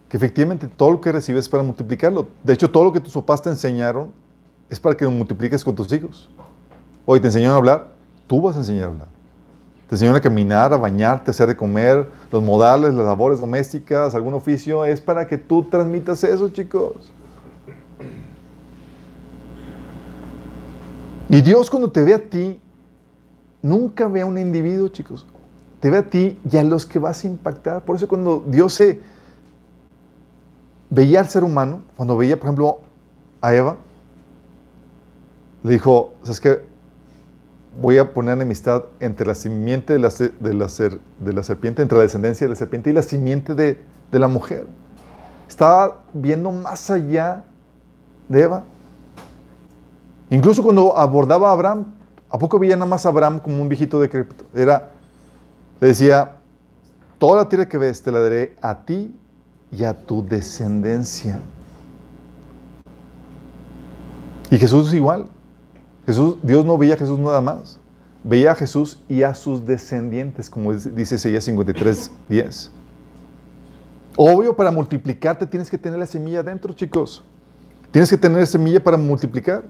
que 0.07 0.15
efectivamente 0.15 0.67
todo 0.67 0.91
lo 0.91 1.01
que 1.01 1.11
recibes 1.11 1.45
es 1.45 1.49
para 1.49 1.63
multiplicarlo. 1.63 2.29
De 2.43 2.53
hecho, 2.53 2.71
todo 2.71 2.85
lo 2.85 2.93
que 2.93 3.01
tus 3.01 3.13
papás 3.13 3.41
te 3.41 3.49
enseñaron 3.49 4.13
es 4.69 4.79
para 4.79 4.95
que 4.95 5.05
lo 5.05 5.11
multipliques 5.11 5.63
con 5.63 5.75
tus 5.75 5.91
hijos. 5.91 6.29
Hoy 7.05 7.19
te 7.19 7.27
enseñaron 7.27 7.55
a 7.55 7.57
hablar, 7.57 7.87
tú 8.27 8.41
vas 8.41 8.55
a 8.55 8.59
enseñar 8.59 8.85
a 8.85 8.87
hablar. 8.87 9.07
Te 9.87 9.95
enseñaron 9.95 10.17
a 10.17 10.21
caminar, 10.21 10.73
a 10.73 10.77
bañarte, 10.77 11.29
a 11.29 11.31
hacer 11.31 11.47
de 11.47 11.55
comer, 11.55 12.09
los 12.29 12.43
modales, 12.43 12.93
las 12.93 13.05
labores 13.05 13.39
domésticas, 13.39 14.13
algún 14.13 14.33
oficio, 14.33 14.83
es 14.83 14.99
para 14.99 15.25
que 15.27 15.37
tú 15.37 15.63
transmitas 15.63 16.23
eso, 16.25 16.49
chicos. 16.49 17.11
Y 21.29 21.41
Dios 21.41 21.69
cuando 21.69 21.89
te 21.89 22.03
ve 22.03 22.13
a 22.13 22.19
ti, 22.19 22.59
nunca 23.61 24.07
ve 24.07 24.21
a 24.21 24.25
un 24.25 24.37
individuo, 24.37 24.89
chicos. 24.89 25.25
Te 25.79 25.89
ve 25.89 25.97
a 25.97 26.09
ti 26.09 26.37
y 26.49 26.57
a 26.57 26.63
los 26.63 26.85
que 26.85 26.99
vas 26.99 27.23
a 27.23 27.27
impactar. 27.27 27.83
Por 27.83 27.95
eso 27.95 28.07
cuando 28.07 28.43
Dios 28.45 28.81
veía 30.89 31.19
al 31.21 31.29
ser 31.29 31.43
humano, 31.43 31.83
cuando 31.95 32.17
veía, 32.17 32.37
por 32.37 32.47
ejemplo, 32.47 32.79
a 33.39 33.53
Eva, 33.53 33.77
le 35.63 35.71
dijo, 35.71 36.13
¿sabes 36.23 36.39
qué? 36.39 36.65
Voy 37.81 37.97
a 37.97 38.11
poner 38.13 38.33
enemistad 38.35 38.85
entre 38.99 39.27
la 39.27 39.35
simiente 39.35 39.93
de 39.93 39.99
la, 39.99 40.09
de 40.09 40.53
la 40.53 40.67
ser- 40.69 40.99
de 41.19 41.33
la 41.33 41.43
serpiente, 41.43 41.81
entre 41.81 41.97
la 41.97 42.03
descendencia 42.03 42.45
de 42.45 42.49
la 42.49 42.55
serpiente 42.55 42.89
y 42.89 42.93
la 42.93 43.03
simiente 43.03 43.53
de, 43.53 43.79
de 44.11 44.19
la 44.19 44.27
mujer. 44.27 44.65
Estaba 45.47 46.01
viendo 46.13 46.51
más 46.51 46.89
allá 46.89 47.43
de 48.27 48.41
Eva. 48.41 48.63
Incluso 50.29 50.63
cuando 50.63 50.97
abordaba 50.97 51.49
a 51.49 51.53
Abraham, 51.53 51.85
¿a 52.29 52.37
poco 52.37 52.59
veía 52.59 52.75
nada 52.75 52.89
más 52.89 53.05
a 53.05 53.09
Abraham 53.09 53.39
como 53.39 53.61
un 53.61 53.69
viejito 53.69 53.99
decrépito? 53.99 54.43
Era, 54.53 54.89
le 55.79 55.87
decía, 55.87 56.33
toda 57.17 57.43
la 57.43 57.49
tierra 57.49 57.67
que 57.67 57.77
ves 57.77 58.01
te 58.01 58.11
la 58.11 58.19
daré 58.19 58.55
a 58.61 58.83
ti 58.83 59.15
y 59.71 59.83
a 59.83 59.93
tu 59.93 60.25
descendencia. 60.25 61.39
Y 64.49 64.57
Jesús 64.57 64.87
es 64.87 64.93
igual. 64.95 65.27
Jesús, 66.07 66.37
Dios 66.41 66.65
no 66.65 66.77
veía 66.77 66.95
a 66.95 66.97
Jesús 66.97 67.19
nada 67.19 67.41
más. 67.41 67.79
Veía 68.23 68.53
a 68.53 68.55
Jesús 68.55 68.99
y 69.07 69.21
a 69.21 69.35
sus 69.35 69.65
descendientes, 69.65 70.49
como 70.49 70.73
dice 70.73 71.15
Isaías 71.15 71.43
53, 71.43 72.11
10. 72.27 72.71
Obvio, 74.15 74.55
para 74.55 74.71
multiplicarte 74.71 75.45
tienes 75.45 75.69
que 75.69 75.77
tener 75.77 75.99
la 75.99 76.07
semilla 76.07 76.41
dentro, 76.41 76.73
chicos. 76.73 77.23
Tienes 77.91 78.09
que 78.09 78.17
tener 78.17 78.47
semilla 78.47 78.83
para 78.83 78.97
multiplicar. 78.97 79.63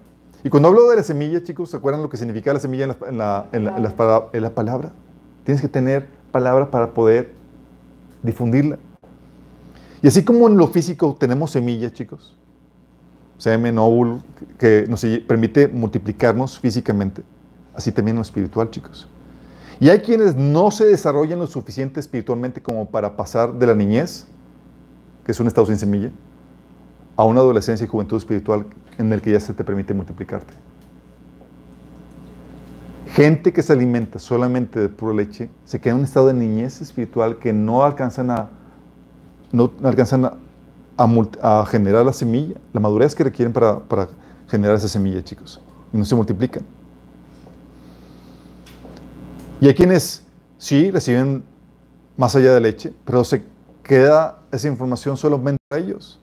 Y 0.44 0.50
cuando 0.50 0.70
hablo 0.70 0.90
de 0.90 0.96
la 0.96 1.04
semilla, 1.04 1.44
chicos, 1.44 1.72
¿se 1.72 1.78
acuerdan 1.78 2.02
lo 2.02 2.10
que 2.10 2.18
significa 2.18 2.54
la 2.54 2.60
semilla 2.60 2.96
en 3.08 3.18
la, 3.18 3.48
la- 3.52 4.50
palabra? 4.56 4.94
Tienes 5.44 5.62
que 5.62 5.68
tener 5.68 6.08
palabra 6.32 6.72
para 6.72 6.94
poder 6.94 7.34
difundirla. 8.24 8.80
Y 10.02 10.08
así 10.08 10.24
como 10.24 10.48
en 10.48 10.58
lo 10.58 10.68
físico 10.68 11.18
tenemos 11.20 11.52
semilla, 11.52 11.92
chicos, 11.92 12.38
semen, 13.38 13.78
óvulo, 13.78 14.22
que 14.58 14.86
nos 14.88 15.06
permite 15.28 15.68
multiplicarnos 15.68 16.60
físicamente, 16.60 17.24
así 17.76 17.92
también 17.92 18.16
lo 18.16 18.22
espiritual, 18.22 18.70
chicos. 18.70 19.08
Y 19.80 19.90
hay 19.90 20.00
quienes 20.00 20.36
no 20.36 20.72
se 20.72 20.86
desarrollan 20.86 21.40
lo 21.40 21.48
suficiente 21.48 22.00
espiritualmente 22.00 22.62
como 22.62 22.90
para 22.90 23.16
pasar 23.16 23.54
de 23.54 23.68
la 23.68 23.76
niñez, 23.76 24.26
que 25.24 25.32
es 25.32 25.40
un 25.40 25.48
estado 25.48 25.68
sin 25.68 25.78
semilla, 25.78 26.12
a 27.16 27.26
una 27.26 27.42
adolescencia 27.42 27.86
y 27.86 27.88
juventud 27.88 28.18
espiritual 28.18 28.66
en 28.98 29.14
el 29.14 29.22
que 29.22 29.32
ya 29.32 29.40
se 29.40 29.54
te 29.54 29.64
permite 29.64 29.94
multiplicarte. 29.94 30.54
Gente 33.14 33.54
que 33.54 33.64
se 33.64 33.74
alimenta 33.74 34.20
solamente 34.20 34.80
de 34.80 34.90
pura 34.90 35.16
leche 35.16 35.50
se 35.66 35.80
queda 35.80 35.94
en 35.94 36.00
un 36.00 36.06
estado 36.06 36.28
de 36.28 36.34
niñez 36.34 36.82
espiritual 36.82 37.38
que 37.38 37.54
no 37.54 37.84
alcanzan 37.84 38.30
a, 38.32 38.50
no 39.52 39.72
alcanzan 39.84 40.26
a, 40.26 40.34
a 40.98 41.66
generar 41.66 42.06
la 42.06 42.14
semilla, 42.14 42.56
la 42.74 42.80
madurez 42.80 43.14
que 43.14 43.24
requieren 43.24 43.54
para, 43.54 43.80
para 43.80 44.10
generar 44.48 44.76
esa 44.76 44.88
semilla, 44.88 45.24
chicos. 45.24 45.62
Y 45.93 45.98
no 45.98 46.06
se 46.06 46.16
multiplican. 46.16 46.63
Y 49.59 49.67
hay 49.67 49.74
quienes 49.74 50.24
sí 50.58 50.92
reciben 50.92 51.43
más 52.16 52.36
allá 52.36 52.54
de 52.54 52.62
leche, 52.62 52.93
pero 53.05 53.24
se 53.24 53.43
queda 53.84 54.39
esa 54.51 54.67
información 54.67 55.17
solamente 55.17 55.59
para 55.70 55.82
ellos. 55.82 56.20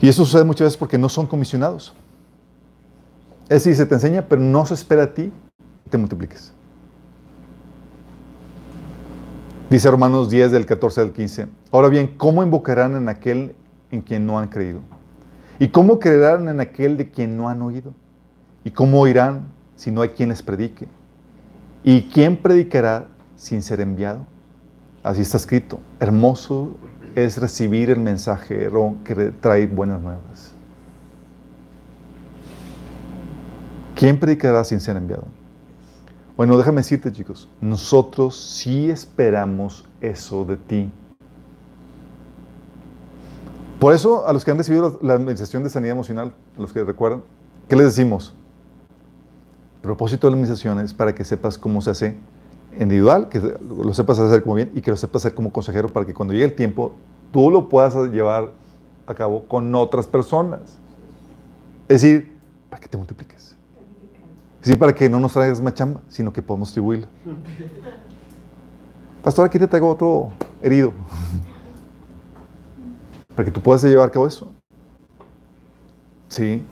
Y 0.00 0.08
eso 0.08 0.24
sucede 0.24 0.44
muchas 0.44 0.66
veces 0.66 0.76
porque 0.76 0.98
no 0.98 1.08
son 1.08 1.26
comisionados. 1.26 1.94
Es 3.44 3.64
decir, 3.64 3.74
se 3.74 3.86
te 3.86 3.94
enseña, 3.94 4.26
pero 4.28 4.40
no 4.40 4.66
se 4.66 4.74
espera 4.74 5.04
a 5.04 5.14
ti 5.14 5.32
que 5.84 5.90
te 5.90 5.98
multipliques. 5.98 6.52
Dice 9.74 9.90
Romanos 9.90 10.30
10 10.30 10.52
del 10.52 10.66
14 10.66 11.00
al 11.00 11.12
15. 11.12 11.48
Ahora 11.72 11.88
bien, 11.88 12.14
¿cómo 12.16 12.44
invocarán 12.44 12.94
en 12.94 13.08
aquel 13.08 13.56
en 13.90 14.02
quien 14.02 14.24
no 14.24 14.38
han 14.38 14.46
creído? 14.46 14.78
¿Y 15.58 15.66
cómo 15.66 15.98
creerán 15.98 16.48
en 16.48 16.60
aquel 16.60 16.96
de 16.96 17.10
quien 17.10 17.36
no 17.36 17.48
han 17.48 17.60
oído? 17.60 17.92
¿Y 18.62 18.70
cómo 18.70 19.00
oirán 19.00 19.48
si 19.74 19.90
no 19.90 20.02
hay 20.02 20.10
quien 20.10 20.28
les 20.28 20.44
predique? 20.44 20.86
¿Y 21.82 22.02
quién 22.02 22.36
predicará 22.36 23.08
sin 23.34 23.62
ser 23.62 23.80
enviado? 23.80 24.24
Así 25.02 25.22
está 25.22 25.38
escrito. 25.38 25.80
Hermoso 25.98 26.76
es 27.16 27.38
recibir 27.38 27.90
el 27.90 27.98
mensajero 27.98 28.94
que 29.02 29.32
trae 29.40 29.66
buenas 29.66 30.00
nuevas. 30.00 30.54
¿Quién 33.96 34.20
predicará 34.20 34.62
sin 34.62 34.78
ser 34.78 34.96
enviado? 34.96 35.24
Bueno, 36.36 36.58
déjame 36.58 36.78
decirte, 36.78 37.12
chicos, 37.12 37.48
nosotros 37.60 38.36
sí 38.36 38.90
esperamos 38.90 39.84
eso 40.00 40.44
de 40.44 40.56
ti. 40.56 40.90
Por 43.78 43.94
eso, 43.94 44.26
a 44.26 44.32
los 44.32 44.44
que 44.44 44.50
han 44.50 44.58
recibido 44.58 44.98
la, 45.02 45.14
administración 45.14 45.62
de 45.62 45.70
sanidad 45.70 45.92
emocional, 45.92 46.32
a 46.56 46.60
los 46.60 46.72
que 46.72 46.82
recuerdan, 46.82 47.22
¿qué 47.68 47.76
les 47.76 47.86
decimos? 47.86 48.34
El 49.76 49.82
propósito 49.82 50.26
de 50.26 50.32
la 50.32 50.36
administración 50.36 50.80
es 50.80 50.94
para 50.94 51.14
que 51.14 51.24
sepas 51.24 51.58
cómo 51.58 51.82
se 51.82 51.90
hace 51.90 52.16
individual, 52.80 53.28
que 53.28 53.40
lo 53.40 53.94
sepas 53.94 54.18
hacer 54.18 54.42
como 54.42 54.56
bien 54.56 54.72
y 54.74 54.80
que 54.80 54.90
lo 54.90 54.96
sepas 54.96 55.22
hacer 55.22 55.34
como 55.34 55.52
consejero 55.52 55.88
para 55.88 56.06
que 56.06 56.14
cuando 56.14 56.32
llegue 56.32 56.46
el 56.46 56.54
tiempo 56.54 56.94
tú 57.30 57.50
lo 57.50 57.68
puedas 57.68 57.94
llevar 58.10 58.52
a 59.06 59.14
cabo 59.14 59.44
con 59.44 59.74
otras 59.74 60.06
personas. 60.06 60.60
Es 61.88 62.00
decir, 62.00 62.38
para 62.70 62.80
que 62.80 62.88
te 62.88 62.96
multipliques. 62.96 63.43
Decir, 64.64 64.78
para 64.78 64.94
que 64.94 65.10
no 65.10 65.20
nos 65.20 65.34
traigas 65.34 65.60
más 65.60 65.74
chamba, 65.74 66.00
sino 66.08 66.32
que 66.32 66.40
podamos 66.40 66.68
distribuirla. 66.68 67.06
Pastor, 69.22 69.44
aquí 69.44 69.58
te 69.58 69.68
traigo 69.68 69.90
otro 69.90 70.32
herido. 70.62 70.94
para 73.36 73.44
que 73.44 73.50
tú 73.50 73.60
puedas 73.60 73.84
llevar 73.84 74.08
a 74.08 74.10
cabo 74.10 74.26
eso. 74.26 74.50
Sí. 76.28 76.64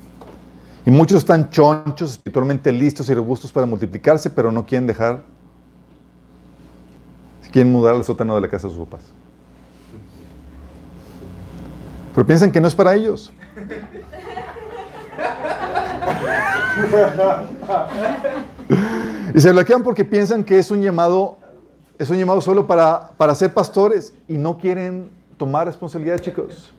Y 0.86 0.90
muchos 0.90 1.18
están 1.18 1.50
chonchos, 1.50 2.12
espiritualmente 2.12 2.72
listos 2.72 3.10
y 3.10 3.14
robustos 3.14 3.52
para 3.52 3.66
multiplicarse, 3.66 4.30
pero 4.30 4.50
no 4.50 4.64
quieren 4.64 4.86
dejar, 4.86 5.22
quieren 7.52 7.70
mudar 7.70 7.94
al 7.94 8.04
sótano 8.04 8.34
de 8.36 8.40
la 8.40 8.48
casa 8.48 8.68
de 8.68 8.74
sus 8.74 8.88
papás. 8.88 9.02
Pero 12.14 12.26
piensan 12.26 12.50
que 12.50 12.58
no 12.58 12.68
es 12.68 12.74
para 12.74 12.94
ellos. 12.94 13.30
Y 19.34 19.40
se 19.40 19.52
bloquean 19.52 19.82
porque 19.82 20.04
piensan 20.04 20.44
que 20.44 20.58
es 20.58 20.70
un 20.70 20.82
llamado, 20.82 21.38
es 21.98 22.10
un 22.10 22.18
llamado 22.18 22.40
solo 22.40 22.66
para, 22.66 23.10
para 23.16 23.34
ser 23.34 23.52
pastores 23.52 24.14
y 24.28 24.34
no 24.34 24.58
quieren 24.58 25.10
tomar 25.36 25.66
responsabilidad, 25.66 26.18
chicos. 26.18 26.72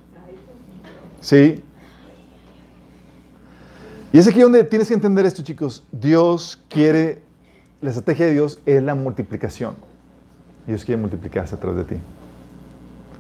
Sí. 1.21 1.63
Y 4.11 4.17
es 4.17 4.27
aquí 4.27 4.41
donde 4.41 4.63
tienes 4.63 4.87
que 4.87 4.93
entender 4.93 5.25
esto, 5.25 5.41
chicos. 5.41 5.83
Dios 5.91 6.61
quiere, 6.69 7.21
la 7.81 7.89
estrategia 7.89 8.27
de 8.27 8.33
Dios 8.33 8.59
es 8.65 8.83
la 8.83 8.93
multiplicación. 8.93 9.75
Dios 10.67 10.85
quiere 10.85 11.01
multiplicarse 11.01 11.55
a 11.55 11.59
través 11.59 11.85
de 11.87 11.95
ti. 11.95 12.01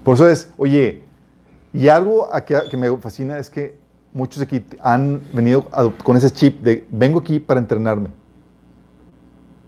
Por 0.03 0.15
eso 0.15 0.29
es, 0.29 0.49
oye, 0.57 1.03
y 1.73 1.87
algo 1.87 2.29
que 2.45 2.77
me 2.77 2.95
fascina 2.97 3.39
es 3.39 3.49
que 3.49 3.82
muchos 4.13 4.41
aquí 4.41 4.63
han 4.81 5.21
venido 5.33 5.67
con 6.03 6.17
ese 6.17 6.31
chip 6.31 6.61
de 6.61 6.85
vengo 6.89 7.19
aquí 7.19 7.39
para 7.39 7.59
entrenarme, 7.59 8.09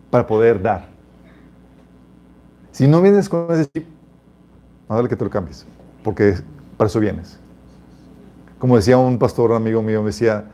para 0.10 0.28
poder 0.28 0.62
dar. 0.62 0.88
Si 2.72 2.88
no 2.88 3.02
vienes 3.02 3.28
con 3.28 3.52
ese 3.52 3.70
chip, 3.72 3.86
más 4.88 4.98
vale 4.98 5.10
que 5.10 5.16
te 5.16 5.24
lo 5.24 5.30
cambies, 5.30 5.66
porque 6.04 6.36
para 6.78 6.88
eso 6.88 7.00
vienes. 7.00 7.40
Como 8.60 8.76
decía 8.76 8.98
un 8.98 9.18
pastor 9.18 9.54
amigo 9.54 9.82
mío, 9.82 10.02
me 10.02 10.08
decía, 10.08 10.46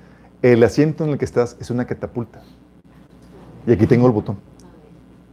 el 0.41 0.63
asiento 0.63 1.03
en 1.03 1.11
el 1.11 1.17
que 1.17 1.25
estás 1.25 1.57
es 1.59 1.69
una 1.69 1.85
catapulta. 1.85 2.41
Y 3.67 3.73
aquí 3.73 3.85
tengo 3.85 4.07
el 4.07 4.13
botón 4.13 4.37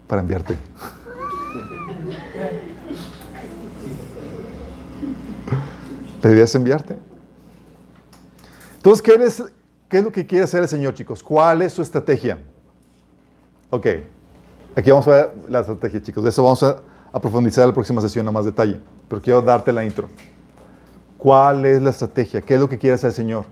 para 0.06 0.20
enviarte. 0.20 0.55
Deberías 6.22 6.55
enviarte. 6.55 7.07
Entonces, 8.78 9.02
¿qué 9.02 9.14
es, 9.14 9.42
¿qué 9.88 9.98
es 9.98 10.05
lo 10.05 10.12
que 10.12 10.24
quiere 10.24 10.44
hacer 10.44 10.62
el 10.62 10.68
Señor, 10.68 10.94
chicos? 10.94 11.22
¿Cuál 11.22 11.62
es 11.62 11.72
su 11.72 11.82
estrategia? 11.82 12.38
Ok, 13.70 13.86
aquí 14.74 14.90
vamos 14.90 15.06
a 15.09 15.10
ver 15.10 15.34
la 15.48 15.60
estrategia, 15.60 16.00
chicos. 16.00 16.22
De 16.24 16.30
eso 16.30 16.42
vamos 16.42 16.62
a, 16.62 16.80
a 17.12 17.20
profundizar 17.20 17.64
en 17.64 17.70
la 17.70 17.74
próxima 17.74 18.00
sesión 18.00 18.26
a 18.28 18.32
más 18.32 18.44
detalle. 18.44 18.80
Pero 19.09 19.20
quiero 19.20 19.42
darte 19.42 19.72
la 19.72 19.84
intro. 19.84 20.09
¿Cuál 21.18 21.66
es 21.66 21.82
la 21.82 21.90
estrategia? 21.90 22.40
¿Qué 22.40 22.55
es 22.55 22.60
lo 22.60 22.68
que 22.68 22.78
quiere 22.78 22.94
hacer 22.94 23.09
el 23.09 23.14
Señor? 23.14 23.44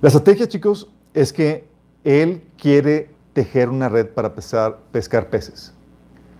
La 0.00 0.08
estrategia, 0.08 0.48
chicos, 0.48 0.90
es 1.14 1.32
que 1.32 1.68
Él 2.02 2.42
quiere 2.56 3.10
tejer 3.32 3.68
una 3.68 3.88
red 3.88 4.08
para 4.08 4.34
pescar, 4.34 4.78
pescar 4.90 5.30
peces. 5.30 5.72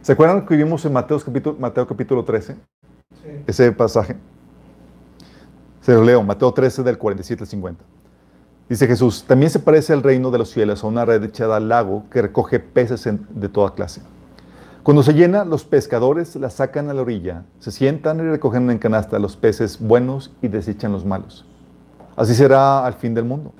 ¿Se 0.03 0.13
acuerdan 0.13 0.45
que 0.45 0.57
vimos 0.57 0.85
en 0.85 0.93
Mateo 0.93 1.21
capítulo, 1.21 1.57
Mateo 1.59 1.87
capítulo 1.87 2.25
13? 2.25 2.57
Ese 3.47 3.71
pasaje. 3.71 4.17
Se 5.89 5.95
lo 5.95 6.05
leo, 6.05 6.23
Mateo 6.23 6.53
13 6.53 6.83
del 6.83 6.99
47 6.99 7.45
al 7.45 7.49
50. 7.49 7.83
Dice 8.69 8.87
Jesús, 8.87 9.25
también 9.27 9.51
se 9.51 9.59
parece 9.59 9.95
al 9.95 10.03
reino 10.03 10.31
de 10.31 10.37
los 10.37 10.51
cielos 10.51 10.85
a 10.85 10.87
una 10.87 11.07
red 11.07 11.25
echada 11.25 11.57
al 11.57 11.71
lago 11.71 12.05
que 12.11 12.21
recoge 12.21 12.61
peces 12.61 13.09
de 13.31 13.49
toda 13.49 13.75
clase. 13.75 14.03
Cuando 14.83 15.03
se 15.03 15.15
llena, 15.15 15.47
los 15.47 15.65
pescadores 15.65 16.37
la 16.37 16.51
sacan 16.51 16.91
a 16.91 16.93
la 16.93 17.01
orilla, 17.01 17.45
se 17.59 17.71
sientan 17.71 18.19
y 18.19 18.25
recogen 18.25 18.71
en 18.71 18.77
canasta 18.77 19.19
los 19.19 19.39
peces 19.39 19.81
buenos 19.81 20.31
y 20.43 20.49
desechan 20.49 20.93
los 20.93 21.07
malos. 21.07 21.47
Así 22.17 22.35
será 22.35 22.85
al 22.85 22.93
fin 22.93 23.15
del 23.15 23.25
mundo. 23.25 23.55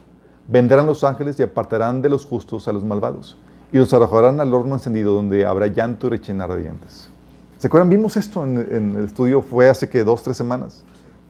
Vendrán 0.49 0.85
los 0.85 1.05
ángeles 1.05 1.41
y 1.41 1.45
apartarán 1.45 2.03
de 2.03 2.11
los 2.11 2.27
justos 2.27 2.69
a 2.69 2.75
los 2.75 2.85
malvados 2.85 3.39
y 3.73 3.79
los 3.79 3.95
arrojarán 3.95 4.39
al 4.41 4.53
horno 4.53 4.75
encendido 4.75 5.15
donde 5.15 5.47
habrá 5.47 5.69
llanto 5.69 6.09
y 6.09 6.11
rechinar 6.11 6.53
de 6.53 6.61
dientes. 6.61 7.09
¿Se 7.57 7.69
acuerdan? 7.69 7.89
Vimos 7.89 8.19
esto 8.19 8.45
en, 8.45 8.97
el 8.99 9.05
estudio, 9.07 9.41
fue 9.41 9.71
hace 9.71 9.89
que 9.89 10.05
dos, 10.05 10.23
tres 10.23 10.37
semanas. 10.37 10.85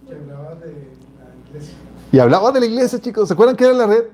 Y 0.09 0.12
hablaba 0.12 0.55
de 0.55 0.66
la 0.66 1.48
iglesia. 1.48 1.74
Y 2.10 2.18
hablaba 2.18 2.52
de 2.52 2.60
la 2.60 2.66
iglesia, 2.66 2.98
chicos. 2.98 3.28
¿Se 3.28 3.35
acuerdan 3.35 3.56
qué 3.56 3.64
era 3.64 3.74
la 3.74 3.86
red? 3.86 4.05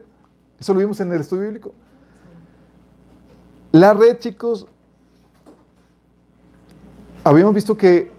Eso 0.59 0.75
lo 0.75 0.81
vimos 0.81 1.01
en 1.01 1.13
el 1.13 1.21
estudio 1.21 1.43
bíblico. 1.45 1.73
La 3.73 3.93
red, 3.93 4.19
chicos, 4.19 4.67
habíamos 7.23 7.55
visto 7.55 7.77
que, 7.77 8.11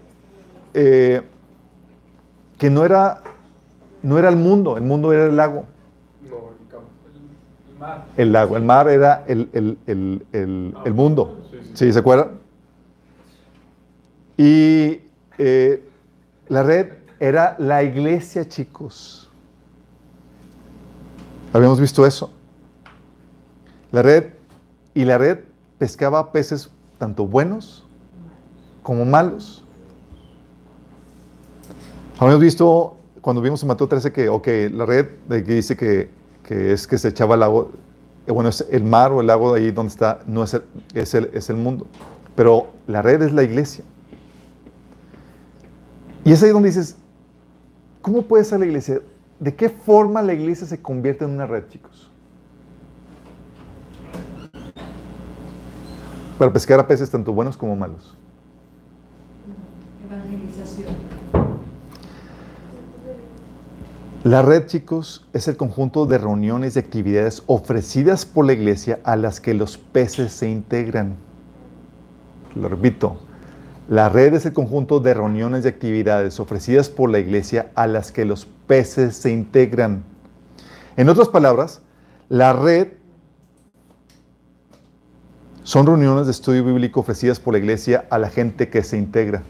eh, 0.74 1.22
que 2.58 2.70
no 2.70 2.84
era 2.84 3.22
no 4.06 4.18
era 4.18 4.28
el 4.28 4.36
mundo, 4.36 4.76
el 4.76 4.84
mundo 4.84 5.12
era 5.12 5.26
el 5.26 5.36
lago. 5.36 5.64
No, 6.30 6.50
el, 7.72 7.78
mar. 7.78 8.06
El 8.16 8.32
lago, 8.32 8.56
el 8.56 8.62
mar 8.62 8.88
era 8.88 9.24
el, 9.26 9.48
el 9.84 10.94
mundo. 10.94 11.40
Sí, 11.74 11.92
¿se 11.92 11.98
acuerdan? 11.98 12.38
Y 14.36 15.00
eh, 15.38 15.82
la 16.48 16.62
red 16.62 16.92
era 17.20 17.56
la 17.58 17.82
iglesia, 17.82 18.46
chicos. 18.48 19.30
Habíamos 21.52 21.80
visto 21.80 22.04
eso. 22.04 22.30
La 23.92 24.02
red, 24.02 24.32
y 24.94 25.04
la 25.04 25.18
red 25.18 25.40
pescaba 25.78 26.32
peces 26.32 26.70
tanto 26.98 27.26
buenos 27.26 27.86
como 28.82 29.04
malos. 29.04 29.64
Habíamos 32.18 32.40
visto 32.40 32.96
cuando 33.20 33.42
vimos 33.42 33.62
en 33.62 33.68
Mateo 33.68 33.88
13 33.88 34.12
que, 34.12 34.28
ok, 34.28 34.48
la 34.72 34.86
red 34.86 35.06
de 35.28 35.44
que 35.44 35.54
dice 35.54 35.76
que, 35.76 36.10
que, 36.42 36.72
es 36.72 36.86
que 36.86 36.96
se 36.96 37.08
echaba 37.08 37.34
el 37.34 37.42
agua, 37.42 37.68
eh, 38.26 38.32
bueno, 38.32 38.48
es 38.48 38.66
el 38.70 38.84
mar 38.84 39.12
o 39.12 39.20
el 39.20 39.26
lago 39.26 39.52
de 39.52 39.60
ahí 39.60 39.70
donde 39.70 39.90
está, 39.90 40.20
no 40.26 40.44
es 40.44 40.54
el, 40.54 40.62
es 40.94 41.14
el, 41.14 41.30
es 41.34 41.50
el 41.50 41.56
mundo, 41.56 41.86
pero 42.34 42.68
la 42.86 43.02
red 43.02 43.20
es 43.22 43.32
la 43.32 43.42
iglesia. 43.42 43.84
Y 46.24 46.32
es 46.32 46.42
ahí 46.42 46.50
donde 46.50 46.68
dices, 46.68 46.96
¿cómo 48.06 48.22
puede 48.22 48.44
ser 48.44 48.60
la 48.60 48.66
iglesia? 48.66 49.00
¿De 49.40 49.56
qué 49.56 49.68
forma 49.68 50.22
la 50.22 50.32
iglesia 50.32 50.64
se 50.64 50.80
convierte 50.80 51.24
en 51.24 51.32
una 51.32 51.44
red, 51.44 51.64
chicos? 51.68 52.08
Para 56.38 56.52
pescar 56.52 56.78
a 56.78 56.86
peces 56.86 57.10
tanto 57.10 57.32
buenos 57.32 57.56
como 57.56 57.74
malos. 57.74 58.16
La 64.22 64.40
red, 64.40 64.66
chicos, 64.66 65.26
es 65.32 65.48
el 65.48 65.56
conjunto 65.56 66.06
de 66.06 66.18
reuniones 66.18 66.76
y 66.76 66.78
actividades 66.78 67.42
ofrecidas 67.46 68.24
por 68.24 68.46
la 68.46 68.52
iglesia 68.52 69.00
a 69.02 69.16
las 69.16 69.40
que 69.40 69.52
los 69.52 69.78
peces 69.78 70.32
se 70.32 70.48
integran. 70.48 71.16
Lo 72.54 72.68
repito, 72.68 73.18
la 73.88 74.08
red 74.08 74.34
es 74.34 74.44
el 74.44 74.52
conjunto 74.52 74.98
de 74.98 75.14
reuniones 75.14 75.64
y 75.64 75.68
actividades 75.68 76.40
ofrecidas 76.40 76.88
por 76.88 77.08
la 77.08 77.20
iglesia 77.20 77.70
a 77.76 77.86
las 77.86 78.10
que 78.10 78.24
los 78.24 78.46
peces 78.66 79.16
se 79.16 79.30
integran. 79.30 80.02
En 80.96 81.08
otras 81.08 81.28
palabras, 81.28 81.82
la 82.28 82.52
red 82.52 82.88
son 85.62 85.86
reuniones 85.86 86.26
de 86.26 86.32
estudio 86.32 86.64
bíblico 86.64 87.00
ofrecidas 87.00 87.38
por 87.38 87.52
la 87.54 87.58
iglesia 87.58 88.06
a 88.10 88.18
la 88.18 88.28
gente 88.28 88.68
que 88.68 88.82
se 88.82 88.96
integra. 88.96 89.42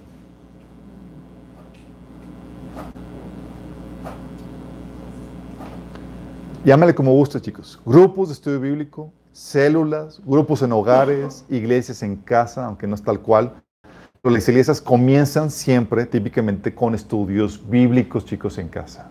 Llámale 6.62 6.94
como 6.94 7.12
guste, 7.12 7.40
chicos. 7.40 7.80
Grupos 7.86 8.28
de 8.28 8.34
estudio 8.34 8.60
bíblico, 8.60 9.12
células, 9.32 10.20
grupos 10.26 10.60
en 10.62 10.72
hogares, 10.72 11.44
iglesias 11.48 12.02
en 12.02 12.16
casa, 12.16 12.66
aunque 12.66 12.86
no 12.86 12.96
es 12.96 13.02
tal 13.02 13.20
cual. 13.20 13.62
Las 14.30 14.48
iglesias 14.48 14.80
comienzan 14.80 15.50
siempre, 15.50 16.04
típicamente, 16.04 16.74
con 16.74 16.94
estudios 16.94 17.62
bíblicos, 17.68 18.24
chicos, 18.24 18.58
en 18.58 18.68
casa. 18.68 19.08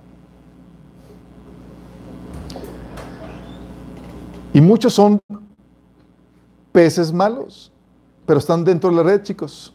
Y 4.54 4.60
muchos 4.60 4.94
son 4.94 5.22
peces 6.72 7.14
malos, 7.14 7.72
pero 8.26 8.40
están 8.40 8.66
dentro 8.66 8.90
de 8.90 8.96
la 8.98 9.04
red, 9.04 9.22
chicos. 9.24 9.74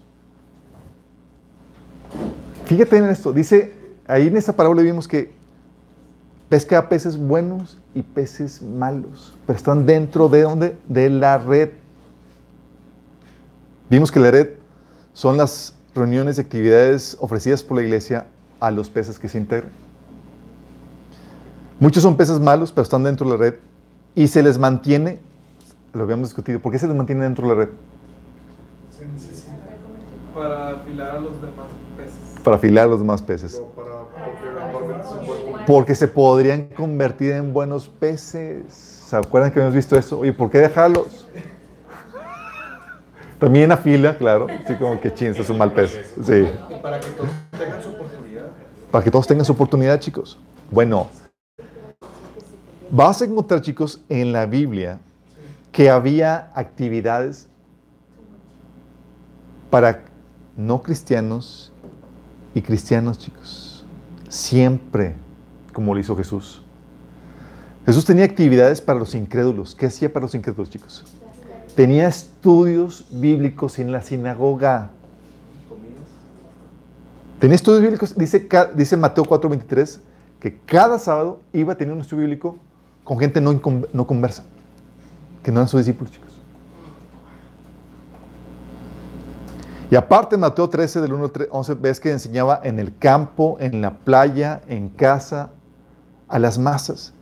Fíjate 2.67 2.99
en 2.99 3.07
esto, 3.07 3.33
dice, 3.33 3.75
ahí 4.07 4.27
en 4.27 4.37
esta 4.37 4.55
parábola 4.55 4.83
vimos 4.83 5.09
que 5.09 5.33
pesca 6.49 6.89
peces 6.89 7.17
buenos 7.17 7.79
y 7.95 8.03
peces 8.03 8.63
malos, 8.63 9.35
pero 9.47 9.57
están 9.57 9.87
dentro 9.87 10.29
de 10.29 10.43
dónde? 10.43 10.77
De 10.87 11.09
la 11.09 11.39
red. 11.39 11.71
Vimos 13.89 14.13
que 14.13 14.21
la 14.21 14.31
red 14.31 14.60
son 15.21 15.37
las 15.37 15.75
reuniones 15.95 16.39
y 16.39 16.41
actividades 16.41 17.15
ofrecidas 17.21 17.63
por 17.63 17.77
la 17.77 17.83
iglesia 17.83 18.29
a 18.59 18.71
los 18.71 18.89
peces 18.89 19.19
que 19.19 19.29
se 19.29 19.37
integran. 19.37 19.71
Muchos 21.79 22.03
son 22.03 22.17
peces 22.17 22.41
malos, 22.41 22.73
pero 22.73 22.85
están 22.85 23.03
dentro 23.03 23.27
de 23.27 23.33
la 23.33 23.37
red 23.37 23.55
y 24.15 24.29
se 24.29 24.43
les 24.43 24.57
mantiene, 24.57 25.21
lo 25.93 26.05
habíamos 26.05 26.29
discutido, 26.29 26.59
¿por 26.59 26.73
qué 26.73 26.79
se 26.79 26.87
les 26.87 26.97
mantiene 26.97 27.25
dentro 27.25 27.47
de 27.47 27.55
la 27.55 27.61
red? 27.67 27.69
Se 28.99 29.05
necesita 29.05 29.53
para 30.35 30.71
afilar 30.71 31.11
a 31.11 31.21
los 31.21 31.35
demás 31.43 31.67
peces. 31.99 32.43
Para 32.43 32.57
afilar 32.57 32.89
los 32.89 32.99
demás 33.01 33.21
peces. 33.21 33.63
Porque 35.67 35.95
se 35.97 36.09
podrían 36.09 36.69
convertir 36.69 37.33
en 37.33 37.53
buenos 37.53 37.89
peces. 37.89 38.65
¿Se 38.73 39.17
acuerdan 39.17 39.53
que 39.53 39.61
hemos 39.61 39.75
visto 39.75 39.99
eso? 39.99 40.21
Oye, 40.21 40.33
¿por 40.33 40.51
qué 40.51 40.61
dejarlos? 40.61 41.27
También 43.41 43.73
afila, 43.73 44.19
claro. 44.19 44.47
Así 44.65 44.75
como 44.75 45.01
que 45.01 45.13
chins, 45.15 45.39
es 45.39 45.49
un 45.49 45.57
mal 45.57 45.73
pez. 45.73 45.99
Sí. 46.23 46.47
Para 46.83 47.01
que 47.01 47.09
todos 47.11 47.31
tengan 47.59 47.83
su 47.83 47.89
oportunidad. 47.89 48.47
Para 48.91 49.05
que 49.05 49.11
todos 49.11 49.27
tengan 49.27 49.45
su 49.47 49.53
oportunidad, 49.53 49.99
chicos. 49.99 50.39
Bueno, 50.71 51.09
vas 52.91 53.23
a 53.23 53.25
encontrar, 53.25 53.63
chicos, 53.63 54.03
en 54.11 54.33
la 54.33 54.45
Biblia 54.45 55.01
que 55.73 55.89
había 55.89 56.51
actividades 56.55 57.49
para 59.71 60.03
no 60.57 60.83
cristianos 60.83 61.73
y 62.55 62.61
cristianos, 62.61 63.19
chicos. 63.19 63.87
Siempre, 64.29 65.15
como 65.73 65.95
lo 65.95 66.01
hizo 66.01 66.15
Jesús. 66.15 66.63
Jesús 67.87 68.05
tenía 68.05 68.27
actividades 68.27 68.83
para 68.83 68.99
los 68.99 69.15
incrédulos. 69.15 69.75
¿Qué 69.75 69.87
hacía 69.87 70.13
para 70.13 70.25
los 70.25 70.35
incrédulos, 70.35 70.69
chicos? 70.69 71.05
Tenía 71.75 72.09
estudios 72.09 73.07
bíblicos 73.11 73.79
en 73.79 73.93
la 73.93 74.03
sinagoga. 74.03 74.91
Tenía 77.39 77.57
estudios 77.57 77.83
bíblicos, 77.83 78.17
dice, 78.17 78.49
dice 78.75 78.97
Mateo 78.97 79.25
4:23, 79.25 80.01
que 80.41 80.59
cada 80.59 80.99
sábado 80.99 81.41
iba 81.53 81.73
a 81.73 81.77
tener 81.77 81.95
un 81.95 82.01
estudio 82.01 82.23
bíblico 82.23 82.59
con 83.05 83.19
gente 83.19 83.41
no, 83.41 83.61
no 83.93 84.07
conversa, 84.07 84.45
que 85.43 85.51
no 85.51 85.61
eran 85.61 85.69
sus 85.69 85.81
discípulos, 85.81 86.13
chicos. 86.13 86.31
Y 89.91 89.97
aparte, 89.97 90.37
Mateo 90.37 90.69
13, 90.69 91.01
del 91.01 91.15
1 91.15 91.25
al 91.25 91.33
3, 91.33 91.49
11, 91.51 91.75
ves 91.75 91.99
que 91.99 92.13
enseñaba 92.13 92.61
en 92.63 92.79
el 92.79 92.97
campo, 92.97 93.57
en 93.59 93.81
la 93.81 93.95
playa, 93.95 94.61
en 94.69 94.89
casa, 94.89 95.51
a 96.29 96.39
las 96.39 96.59
masas. 96.59 97.13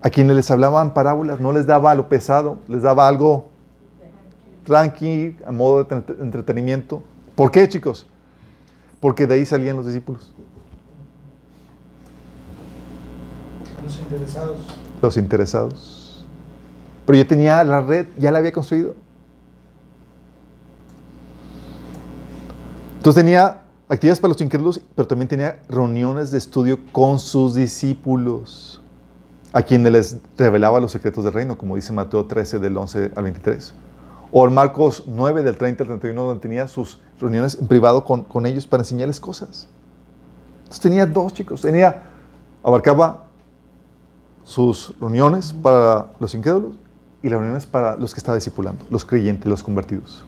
A 0.00 0.08
quienes 0.08 0.36
les 0.36 0.50
hablaban 0.50 0.94
parábolas, 0.94 1.40
no 1.40 1.52
les 1.52 1.66
daba 1.66 1.94
lo 1.94 2.08
pesado, 2.08 2.58
les 2.68 2.82
daba 2.82 3.08
algo 3.08 3.49
tranqui, 4.64 5.36
a 5.46 5.52
modo 5.52 5.84
de 5.84 5.94
entre- 5.96 6.22
entretenimiento. 6.22 7.02
¿Por 7.34 7.50
qué, 7.50 7.68
chicos? 7.68 8.06
Porque 9.00 9.26
de 9.26 9.34
ahí 9.34 9.46
salían 9.46 9.76
los 9.76 9.86
discípulos, 9.86 10.32
Los 13.82 13.98
interesados. 13.98 14.56
los 15.00 15.16
interesados. 15.16 16.26
Pero 17.06 17.18
yo 17.18 17.26
tenía 17.26 17.64
la 17.64 17.80
red, 17.80 18.06
ya 18.18 18.30
la 18.30 18.38
había 18.38 18.52
construido. 18.52 18.94
Entonces 22.98 23.22
tenía 23.24 23.62
actividades 23.88 24.20
para 24.20 24.32
los 24.34 24.40
incrédulos, 24.42 24.80
pero 24.94 25.08
también 25.08 25.28
tenía 25.28 25.60
reuniones 25.68 26.30
de 26.30 26.38
estudio 26.38 26.78
con 26.92 27.18
sus 27.18 27.54
discípulos, 27.54 28.82
a 29.52 29.62
quienes 29.62 29.90
les 29.92 30.16
revelaba 30.36 30.78
los 30.78 30.92
secretos 30.92 31.24
del 31.24 31.32
reino, 31.32 31.56
como 31.56 31.74
dice 31.76 31.92
Mateo 31.92 32.26
13, 32.26 32.58
del 32.58 32.76
11 32.76 33.10
al 33.16 33.24
23. 33.24 33.72
O 34.32 34.46
en 34.46 34.54
Marcos 34.54 35.04
9, 35.06 35.42
del 35.42 35.56
30 35.56 35.82
al 35.82 35.88
31, 35.88 36.22
donde 36.22 36.40
tenía 36.40 36.68
sus 36.68 37.00
reuniones 37.18 37.58
en 37.60 37.66
privado 37.66 38.04
con, 38.04 38.22
con 38.24 38.46
ellos 38.46 38.66
para 38.66 38.82
enseñarles 38.82 39.18
cosas. 39.18 39.68
Entonces 40.58 40.80
tenía 40.80 41.06
dos 41.06 41.34
chicos. 41.34 41.62
Tenía, 41.62 42.04
abarcaba 42.62 43.24
sus 44.44 44.94
reuniones 45.00 45.52
para 45.52 46.12
los 46.18 46.34
incrédulos 46.34 46.76
y 47.22 47.28
las 47.28 47.38
reuniones 47.38 47.66
para 47.66 47.96
los 47.96 48.14
que 48.14 48.18
estaba 48.18 48.36
discipulando, 48.36 48.84
los 48.88 49.04
creyentes, 49.04 49.46
los 49.46 49.62
convertidos. 49.62 50.24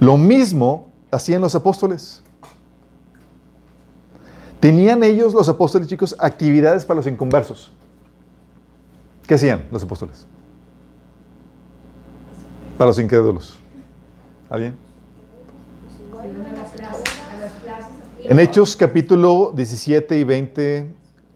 Lo 0.00 0.16
mismo 0.16 0.88
hacían 1.10 1.40
los 1.40 1.54
apóstoles. 1.54 2.22
Tenían 4.60 5.02
ellos, 5.02 5.34
los 5.34 5.48
apóstoles 5.48 5.88
chicos, 5.88 6.16
actividades 6.18 6.84
para 6.84 6.96
los 6.96 7.06
inconversos. 7.06 7.72
¿Qué 9.26 9.34
hacían 9.34 9.66
los 9.70 9.82
apóstoles? 9.82 10.26
Para 12.76 12.88
los 12.88 12.98
incrédulos. 12.98 13.56
¿Alguien? 14.50 14.76
En 18.24 18.40
Hechos 18.40 18.74
capítulo 18.76 19.52
17 19.54 20.18
y 20.18 20.24
20, 20.24 20.94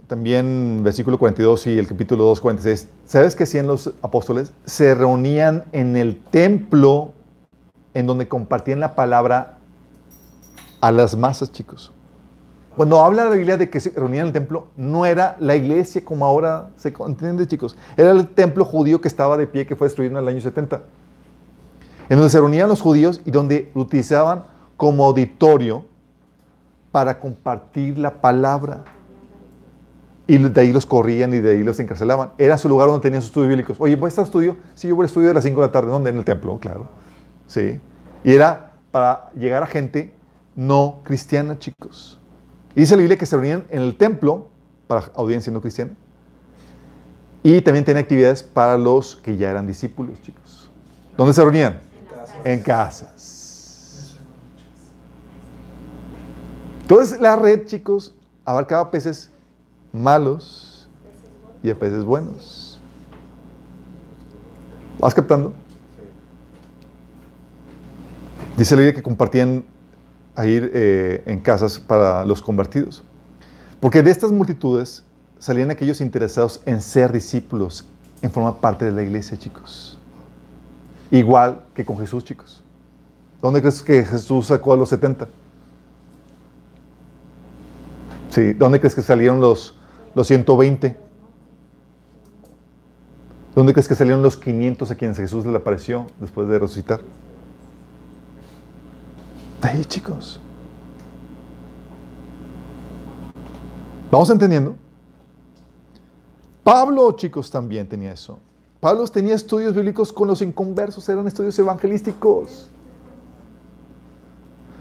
también 0.09 0.81
versículo 0.82 1.19
42 1.19 1.69
y 1.69 1.78
el 1.78 1.86
capítulo 1.86 2.24
2, 2.24 2.40
46, 2.40 2.89
¿sabes 3.05 3.36
qué 3.36 3.44
hacían 3.44 3.66
los 3.66 3.93
apóstoles? 4.02 4.52
Se 4.65 4.94
reunían 4.94 5.65
en 5.73 5.97
el 5.97 6.19
templo 6.19 7.12
en 7.94 8.06
donde 8.06 8.27
compartían 8.27 8.81
la 8.81 8.94
palabra 8.94 9.59
a 10.81 10.90
las 10.90 11.16
masas, 11.16 11.52
chicos. 11.52 11.93
Cuando 12.77 13.01
habla 13.01 13.24
la 13.24 13.31
Biblia 13.31 13.56
de 13.56 13.69
que 13.70 13.81
se 13.81 13.90
reunían 13.90 14.23
en 14.23 14.27
el 14.28 14.32
templo, 14.32 14.69
no 14.77 15.05
era 15.05 15.36
la 15.40 15.56
iglesia 15.56 16.05
como 16.05 16.24
ahora 16.24 16.70
se 16.77 16.94
entiende, 17.06 17.47
chicos. 17.47 17.77
Era 17.97 18.12
el 18.12 18.28
templo 18.28 18.65
judío 18.65 19.01
que 19.01 19.09
estaba 19.09 19.36
de 19.36 19.47
pie, 19.47 19.66
que 19.66 19.77
fue 19.77 19.89
destruido 19.89 20.19
en 20.19 20.24
el 20.24 20.28
año 20.28 20.40
70. 20.40 20.82
En 22.09 22.16
donde 22.16 22.30
se 22.30 22.39
reunían 22.39 22.68
los 22.68 22.80
judíos 22.80 23.20
y 23.24 23.30
donde 23.30 23.70
utilizaban 23.74 24.44
como 24.76 25.05
auditorio 25.05 25.85
para 26.90 27.18
compartir 27.20 27.98
la 27.98 28.20
palabra. 28.20 28.85
Y 30.26 30.39
de 30.39 30.60
ahí 30.60 30.72
los 30.72 30.86
corrían 30.86 31.32
y 31.35 31.39
de 31.39 31.52
ahí 31.52 31.62
los 31.62 31.80
encarcelaban. 31.80 32.32
Era 32.39 32.59
su 32.59 32.68
lugar 32.68 32.89
donde 32.89 33.02
tenían 33.02 33.22
sus 33.22 33.30
estudios 33.30 33.48
bíblicos. 33.48 33.76
Oye, 33.80 33.97
¿voy 33.97 34.06
a 34.06 34.09
estar 34.09 34.24
estudio? 34.24 34.56
Sí, 34.74 34.89
yo 34.89 34.97
voy 34.97 35.05
a 35.05 35.06
estudio 35.06 35.30
a 35.30 35.35
las 35.35 35.44
5 35.44 35.60
de 35.60 35.66
la 35.66 35.72
tarde. 35.72 35.90
¿Dónde? 35.90 36.10
En 36.10 36.18
el 36.18 36.24
templo, 36.24 36.59
claro. 36.59 36.86
Sí. 37.47 37.80
Y 38.24 38.32
era 38.32 38.72
para 38.90 39.30
llegar 39.32 39.62
a 39.62 39.66
gente 39.66 40.14
no 40.55 41.01
cristiana, 41.05 41.59
chicos. 41.59 42.18
Y 42.74 42.80
dice 42.80 42.94
la 42.97 43.01
Biblia 43.01 43.16
que 43.16 43.26
se 43.26 43.36
reunían 43.36 43.64
en 43.70 43.82
el 43.82 43.97
templo 43.97 44.48
para 44.86 45.10
audiencia 45.14 45.52
no 45.52 45.60
cristiana. 45.60 45.93
Y 47.43 47.60
también 47.62 47.85
tenía 47.85 48.02
actividades 48.02 48.43
para 48.43 48.76
los 48.76 49.16
que 49.16 49.36
ya 49.36 49.51
eran 49.51 49.66
discípulos, 49.66 50.20
chicos. 50.22 50.70
¿Dónde 51.16 51.32
se 51.32 51.43
reunían? 51.43 51.88
En 52.44 52.60
casas. 52.62 54.19
Entonces 56.82 57.20
la 57.20 57.36
red, 57.36 57.66
chicos, 57.66 58.15
abarcaba 58.44 58.90
peces 58.90 59.31
malos 59.93 60.89
y 61.62 61.70
a 61.70 61.78
peces 61.78 62.05
buenos. 62.05 62.81
¿Vas 64.98 65.15
captando? 65.15 65.52
Dice 68.56 68.74
la 68.74 68.81
Biblia 68.81 68.94
que 68.94 69.02
compartían 69.02 69.65
a 70.35 70.47
ir 70.47 70.70
eh, 70.73 71.23
en 71.27 71.40
casas 71.40 71.78
para 71.78 72.24
los 72.24 72.40
convertidos. 72.40 73.05
Porque 73.81 74.02
de 74.02 74.10
estas 74.10 74.32
multitudes 74.32 75.05
salían 75.39 75.70
aquellos 75.70 76.01
interesados 76.01 76.60
en 76.65 76.81
ser 76.81 77.12
discípulos, 77.12 77.86
en 78.23 78.31
formar 78.31 78.60
parte 78.60 78.85
de 78.85 78.93
la 78.93 79.02
iglesia, 79.02 79.39
chicos. 79.39 79.98
Igual 81.10 81.64
que 81.74 81.85
con 81.85 81.98
Jesús, 81.98 82.24
chicos. 82.24 82.62
¿Dónde 83.40 83.60
crees 83.60 83.82
que 83.82 84.05
Jesús 84.05 84.47
sacó 84.47 84.72
a 84.72 84.76
los 84.76 84.89
70? 84.89 85.28
Sí, 88.30 88.52
¿dónde 88.52 88.78
crees 88.78 88.94
que 88.94 89.02
salieron 89.02 89.40
los, 89.40 89.74
los 90.14 90.26
120? 90.26 90.97
¿Dónde 93.55 93.72
crees 93.72 93.89
que 93.89 93.94
salieron 93.94 94.22
los 94.22 94.36
500 94.36 94.90
a 94.90 94.94
quienes 94.94 95.16
Jesús 95.16 95.47
le 95.47 95.56
apareció 95.56 96.06
después 96.20 96.48
de 96.48 96.59
resucitar? 96.59 97.01
Ahí, 99.62 99.85
chicos. 99.85 100.40
¿Vamos 104.10 104.30
entendiendo? 104.30 104.76
Pablo, 106.62 107.12
chicos, 107.12 107.51
también 107.51 107.89
tenía 107.89 108.12
eso. 108.12 108.39
Pablo 108.80 109.06
tenía 109.09 109.34
estudios 109.34 109.74
bíblicos 109.74 110.12
con 110.12 110.28
los 110.28 110.40
inconversos, 110.40 111.09
eran 111.09 111.26
estudios 111.26 111.59
evangelísticos. 111.59 112.70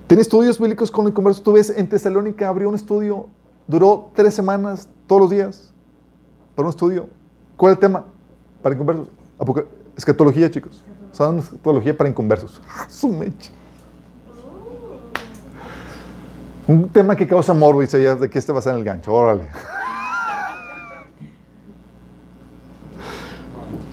Tenía 0.05 0.21
estudios 0.21 0.59
bíblicos 0.59 0.91
con 0.91 1.05
los 1.05 1.11
inconversos. 1.11 1.43
Tú 1.43 1.53
ves, 1.53 1.71
en 1.75 1.89
Tesalónica 1.89 2.47
abrió 2.47 2.69
un 2.69 2.75
estudio, 2.75 3.27
duró 3.65 4.11
tres 4.15 4.35
semanas, 4.35 4.87
todos 5.07 5.21
los 5.23 5.31
días, 5.31 5.73
para 6.55 6.67
un 6.67 6.69
estudio. 6.69 7.09
¿Cuál 7.55 7.71
es 7.73 7.77
el 7.77 7.79
tema? 7.81 8.05
Para 8.61 8.75
inconversos. 8.75 9.07
Escatología, 9.97 10.51
chicos. 10.51 10.83
¿Saben 11.11 11.39
escatología 11.39 11.97
para 11.97 12.09
inconversos? 12.09 12.61
Un 16.67 16.89
tema 16.89 17.15
que 17.15 17.25
causa 17.25 17.53
morbo, 17.53 17.81
dice 17.81 18.03
ya, 18.03 18.15
de 18.15 18.29
que 18.29 18.37
este 18.37 18.51
va 18.51 18.59
a 18.59 18.61
ser 18.61 18.75
el 18.75 18.83
gancho. 18.83 19.13
Órale. 19.13 19.47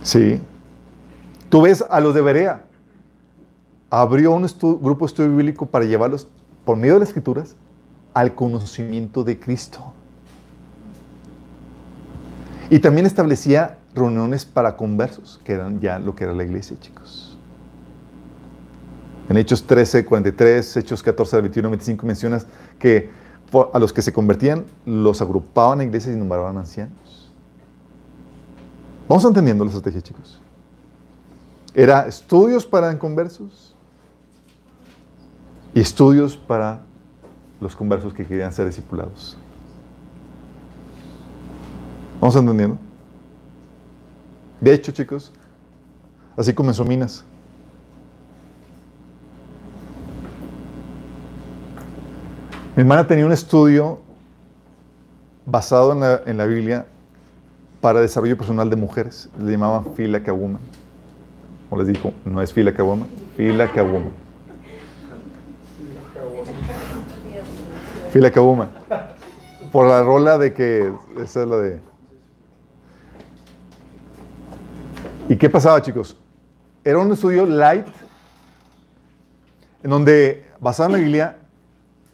Sí. 0.05 0.40
Tú 1.48 1.62
ves 1.62 1.85
a 1.90 1.98
los 1.98 2.14
de 2.14 2.20
Berea. 2.20 2.62
Abrió 3.90 4.32
un 4.32 4.47
grupo 4.81 5.05
de 5.05 5.06
estudio 5.06 5.31
bíblico 5.31 5.66
para 5.66 5.85
llevarlos, 5.85 6.28
por 6.64 6.76
medio 6.76 6.94
de 6.94 7.01
las 7.01 7.09
escrituras, 7.09 7.56
al 8.12 8.35
conocimiento 8.35 9.24
de 9.24 9.39
Cristo. 9.40 9.93
Y 12.70 12.78
también 12.78 13.06
establecía 13.06 13.78
reuniones 13.94 14.44
para 14.44 14.76
conversos, 14.76 15.40
que 15.44 15.52
eran 15.52 15.81
ya 15.81 15.98
lo 15.98 16.14
que 16.14 16.24
era 16.24 16.32
la 16.32 16.44
iglesia, 16.44 16.76
chicos. 16.81 17.39
En 19.28 19.36
Hechos 19.36 19.64
13, 19.66 20.05
43, 20.05 20.76
Hechos 20.76 21.02
14, 21.02 21.40
21, 21.40 21.70
25 21.70 22.06
mencionas 22.06 22.47
que 22.78 23.10
a 23.72 23.78
los 23.78 23.93
que 23.93 24.02
se 24.02 24.12
convertían 24.12 24.64
los 24.85 25.22
agrupaban 25.22 25.81
en 25.81 25.89
iglesias 25.89 26.14
y 26.14 26.18
nombraban 26.18 26.59
ancianos. 26.59 27.14
Vamos 29.09 29.24
entendiendo 29.24 29.64
la 29.64 29.70
estrategia, 29.70 30.01
chicos. 30.01 30.40
Era 31.74 32.06
estudios 32.06 32.64
para 32.64 32.97
conversos 32.98 33.74
y 35.74 35.81
estudios 35.81 36.36
para 36.36 36.81
los 37.60 37.74
conversos 37.74 38.14
que 38.14 38.26
querían 38.26 38.52
ser 38.52 38.66
discipulados. 38.66 39.36
¿Vamos 42.20 42.36
entendiendo? 42.36 42.78
De 44.60 44.72
hecho, 44.72 44.93
chicos, 44.93 45.32
así 46.36 46.55
comenzó 46.55 46.85
Minas. 46.85 47.24
Mi 52.76 52.81
hermana 52.81 53.06
tenía 53.06 53.24
un 53.26 53.32
estudio 53.32 54.01
basado 55.47 55.93
en 56.26 56.36
la, 56.36 56.47
Biblia 56.47 56.86
para 57.85 58.01
desarrollo 58.01 58.39
personal 58.39 58.70
de 58.70 58.77
mujeres. 58.77 59.28
Le 59.39 59.52
llamaban 59.52 59.94
Fila 59.94 60.19
Woman. 60.32 60.59
Como 61.69 61.82
les 61.82 61.93
dijo, 61.93 62.15
no 62.24 62.40
es 62.40 62.51
Fila 62.51 62.73
Woman, 62.78 63.06
Fila 63.36 63.70
Woman. 63.77 64.11
Fila 68.11 68.32
Woman. 68.36 68.70
Por 69.70 69.86
la 69.86 70.02
rola 70.02 70.39
de 70.39 70.55
que. 70.55 70.94
Esa 71.19 71.43
es 71.43 71.47
la 71.47 71.56
de. 71.59 71.81
¿Y 75.28 75.36
qué 75.36 75.51
pasaba, 75.51 75.82
chicos? 75.82 76.16
Era 76.85 76.98
un 77.01 77.12
estudio 77.12 77.44
light 77.44 77.86
en 79.82 79.90
donde, 79.90 80.47
basado 80.59 80.86
en 80.86 80.93
la 80.93 80.98
Biblia, 81.01 81.36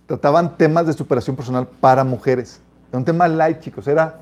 trataban 0.07 0.57
temas 0.57 0.89
de 0.89 0.95
superación 0.95 1.37
personal 1.37 1.69
para 1.81 2.03
mujeres. 2.03 2.61
Era 2.89 2.99
un 2.99 3.05
tema 3.05 3.29
light, 3.29 3.61
chicos. 3.61 3.87
Era 3.87 4.19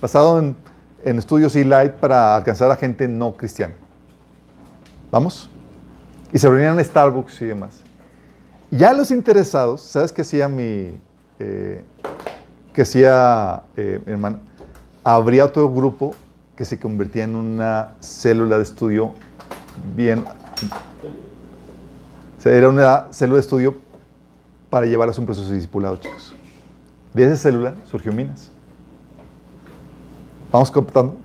basado 0.00 0.40
en, 0.40 0.56
estudios 1.04 1.56
y 1.56 1.64
light 1.64 1.92
para 1.92 2.36
alcanzar 2.36 2.70
a 2.70 2.76
gente 2.76 3.08
no 3.08 3.36
cristiana. 3.36 3.74
¿Vamos? 5.10 5.50
Y 6.32 6.38
se 6.38 6.48
reunían 6.48 6.78
en 6.78 6.84
Starbucks 6.84 7.42
y 7.42 7.46
demás. 7.46 7.82
Ya 8.70 8.92
los 8.92 9.10
interesados, 9.10 9.82
¿sabes 9.82 10.12
qué 10.12 10.22
hacía 10.22 10.48
mi, 10.48 10.96
eh, 11.38 11.82
que 12.72 12.82
hacía 12.82 13.62
eh, 13.76 14.00
mi 14.06 14.12
hermana? 14.12 14.38
Habría 15.02 15.44
otro 15.44 15.68
grupo 15.72 16.14
que 16.54 16.64
se 16.64 16.78
convertía 16.78 17.24
en 17.24 17.34
una 17.34 17.94
célula 18.00 18.56
de 18.58 18.62
estudio 18.62 19.14
bien... 19.96 20.24
O 22.42 22.48
era 22.48 22.68
una 22.68 23.08
célula 23.10 23.36
de 23.36 23.40
estudio 23.40 23.76
para 24.70 24.86
llevarlas 24.86 25.18
a 25.18 25.20
un 25.20 25.26
proceso 25.26 25.48
de 25.48 25.56
discipulado, 25.56 25.96
chicos. 25.96 26.34
De 27.12 27.24
esa 27.24 27.36
célula 27.36 27.74
surgió 27.90 28.12
Minas. 28.12 28.50
¿Vamos 30.52 30.70
captando? 30.70 31.16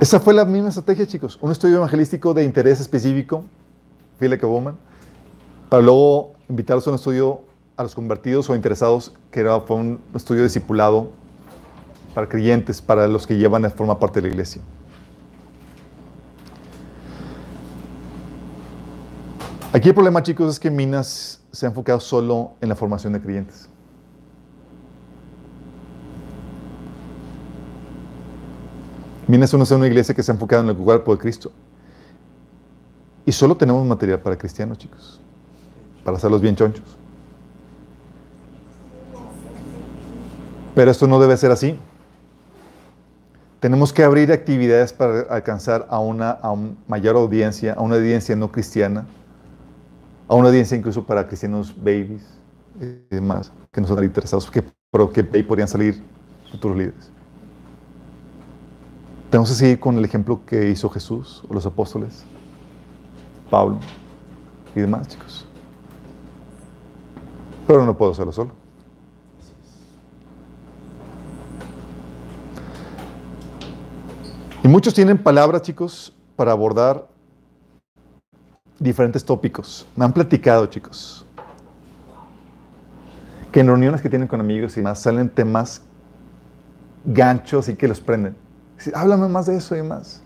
Esa 0.00 0.20
fue 0.20 0.34
la 0.34 0.44
misma 0.44 0.68
estrategia, 0.68 1.06
chicos. 1.06 1.38
Un 1.40 1.50
estudio 1.50 1.76
evangelístico 1.76 2.32
de 2.32 2.44
interés 2.44 2.78
específico, 2.78 3.44
Philip 4.20 4.42
Woman, 4.42 4.76
para 5.68 5.82
luego 5.82 6.34
invitarlos 6.48 6.86
a 6.86 6.90
un 6.90 6.96
estudio 6.96 7.40
a 7.76 7.82
los 7.82 7.94
convertidos 7.94 8.48
o 8.50 8.54
interesados, 8.54 9.12
que 9.32 9.40
era, 9.40 9.60
fue 9.60 9.76
un 9.76 10.00
estudio 10.14 10.44
discipulado 10.44 11.10
para 12.14 12.28
creyentes, 12.28 12.80
para 12.80 13.08
los 13.08 13.26
que 13.26 13.36
llevan 13.36 13.64
a 13.64 13.70
formar 13.70 13.98
parte 13.98 14.20
de 14.20 14.28
la 14.28 14.34
iglesia. 14.34 14.62
Aquí 19.72 19.88
el 19.88 19.94
problema, 19.94 20.22
chicos, 20.22 20.52
es 20.52 20.60
que 20.60 20.70
Minas 20.70 21.43
se 21.54 21.66
ha 21.66 21.68
enfocado 21.68 22.00
solo 22.00 22.52
en 22.60 22.68
la 22.68 22.74
formación 22.74 23.12
de 23.12 23.20
creyentes. 23.20 23.68
Minas 29.28 29.54
es 29.54 29.70
una 29.70 29.86
iglesia 29.86 30.14
que 30.14 30.22
se 30.22 30.32
ha 30.32 30.34
enfocado 30.34 30.64
en 30.64 30.70
el 30.70 30.76
cuerpo 30.76 31.12
de 31.12 31.18
Cristo. 31.18 31.52
Y 33.24 33.32
solo 33.32 33.56
tenemos 33.56 33.86
material 33.86 34.18
para 34.18 34.36
cristianos, 34.36 34.78
chicos. 34.78 35.20
Para 36.04 36.16
hacerlos 36.16 36.40
bien 36.40 36.56
chonchos. 36.56 36.84
Pero 40.74 40.90
esto 40.90 41.06
no 41.06 41.20
debe 41.20 41.36
ser 41.36 41.52
así. 41.52 41.78
Tenemos 43.60 43.92
que 43.92 44.02
abrir 44.02 44.30
actividades 44.32 44.92
para 44.92 45.20
alcanzar 45.30 45.86
a 45.88 46.00
una, 46.00 46.32
a 46.42 46.54
mayor 46.88 47.16
audiencia, 47.16 47.74
a 47.74 47.80
una 47.80 47.94
audiencia 47.94 48.36
no 48.36 48.50
cristiana, 48.50 49.06
a 50.28 50.34
una 50.34 50.48
audiencia 50.48 50.76
incluso 50.76 51.04
para 51.04 51.26
cristianos 51.26 51.74
babies 51.76 52.22
y 52.80 53.14
demás, 53.14 53.52
que 53.70 53.80
no 53.80 53.86
son 53.86 54.02
interesados, 54.02 54.50
que, 54.50 54.64
pero 54.90 55.12
que 55.12 55.28
ahí 55.32 55.42
podrían 55.42 55.68
salir 55.68 56.02
futuros 56.50 56.76
líderes. 56.76 57.10
Tenemos 59.30 59.50
que 59.50 59.56
seguir 59.56 59.80
con 59.80 59.98
el 59.98 60.04
ejemplo 60.04 60.40
que 60.46 60.70
hizo 60.70 60.88
Jesús 60.88 61.42
o 61.48 61.54
los 61.54 61.66
apóstoles, 61.66 62.24
Pablo 63.50 63.78
y 64.74 64.80
demás, 64.80 65.08
chicos. 65.08 65.46
Pero 67.66 67.84
no 67.84 67.96
puedo 67.96 68.12
hacerlo 68.12 68.32
solo. 68.32 68.52
Y 74.62 74.68
muchos 74.68 74.94
tienen 74.94 75.18
palabras, 75.18 75.62
chicos, 75.62 76.14
para 76.36 76.52
abordar 76.52 77.08
diferentes 78.78 79.24
tópicos. 79.24 79.86
Me 79.96 80.04
han 80.04 80.12
platicado, 80.12 80.66
chicos, 80.66 81.24
que 83.52 83.60
en 83.60 83.68
reuniones 83.68 84.02
que 84.02 84.08
tienen 84.08 84.28
con 84.28 84.40
amigos 84.40 84.76
y 84.76 84.82
más 84.82 85.00
salen 85.00 85.28
temas 85.28 85.82
ganchos 87.04 87.68
y 87.68 87.74
que 87.74 87.86
los 87.86 88.00
prenden. 88.00 88.36
Háblame 88.94 89.28
más 89.28 89.46
de 89.46 89.56
eso 89.56 89.76
y 89.76 89.82
más. 89.82 90.20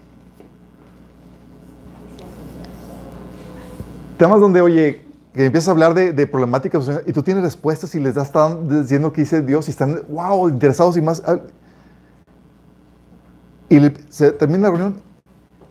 Temas 4.17 4.41
donde, 4.41 4.61
oye, 4.61 5.05
que 5.33 5.45
empiezas 5.45 5.69
a 5.69 5.71
hablar 5.73 5.95
de, 5.95 6.27
problemáticas 6.27 6.91
y 7.07 7.13
tú 7.13 7.23
tienes 7.23 7.45
respuestas 7.45 7.95
y 7.95 8.01
les 8.01 8.15
das 8.15 8.33
diciendo 8.65 9.13
que 9.13 9.21
dice 9.21 9.43
Dios 9.43 9.69
y 9.69 9.71
están, 9.71 10.03
wow, 10.09 10.49
interesados 10.49 10.97
y 10.97 11.03
más. 11.03 11.23
Y 13.69 13.79
se 14.09 14.33
termina 14.33 14.63
la 14.63 14.71
reunión 14.71 15.03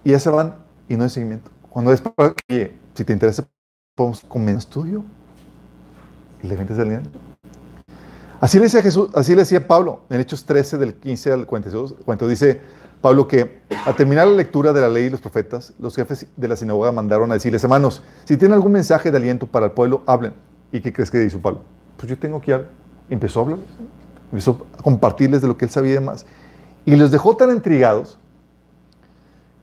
y 0.03 0.11
ya 0.11 0.19
se 0.19 0.29
van 0.29 0.55
y 0.87 0.95
no 0.95 1.03
hay 1.03 1.09
seguimiento. 1.09 1.56
Cuando 1.77 1.93
es 1.93 2.01
para 2.01 2.33
que, 2.33 2.75
si 2.95 3.05
te 3.05 3.13
interesa, 3.13 3.47
podemos 3.93 4.21
comer 4.21 4.55
estudio 4.55 5.03
y 6.41 6.47
le 6.47 6.55
vendes 6.55 6.75
el 6.79 6.85
dinero. 6.85 7.03
Así 8.41 8.57
le 8.57 8.63
decía 8.63 8.81
Jesús, 8.81 9.11
así 9.13 9.33
le 9.33 9.41
decía 9.41 9.67
Pablo 9.67 10.01
en 10.09 10.19
Hechos 10.19 10.43
13, 10.43 10.79
del 10.79 10.95
15 10.95 11.33
al 11.33 11.45
42, 11.45 11.93
cuando 12.03 12.27
dice 12.27 12.61
Pablo 12.99 13.27
que 13.27 13.61
al 13.85 13.95
terminar 13.95 14.25
la 14.25 14.33
lectura 14.33 14.73
de 14.73 14.81
la 14.81 14.89
ley 14.89 15.03
y 15.03 15.09
los 15.11 15.21
profetas, 15.21 15.75
los 15.77 15.95
jefes 15.95 16.25
de 16.35 16.47
la 16.47 16.55
sinagoga 16.55 16.91
mandaron 16.91 17.29
a 17.29 17.35
decirles, 17.35 17.63
hermanos, 17.63 18.01
si 18.25 18.37
tienen 18.37 18.55
algún 18.55 18.71
mensaje 18.71 19.11
de 19.11 19.17
aliento 19.17 19.45
para 19.45 19.67
el 19.67 19.73
pueblo, 19.73 20.01
hablen. 20.07 20.33
¿Y 20.71 20.81
qué 20.81 20.91
crees 20.91 21.11
que 21.11 21.23
hizo 21.23 21.39
Pablo? 21.39 21.61
Pues 21.97 22.09
yo 22.09 22.17
tengo 22.17 22.41
que 22.41 22.53
hablar. 22.53 22.71
Empezó 23.07 23.41
a 23.41 23.43
hablar, 23.43 23.59
empezó 24.31 24.65
a 24.79 24.81
compartirles 24.81 25.43
de 25.43 25.47
lo 25.47 25.55
que 25.55 25.65
él 25.65 25.71
sabía 25.71 25.91
y 25.91 25.93
demás. 25.93 26.25
Y 26.85 26.95
los 26.95 27.11
dejó 27.11 27.37
tan 27.37 27.51
intrigados 27.51 28.17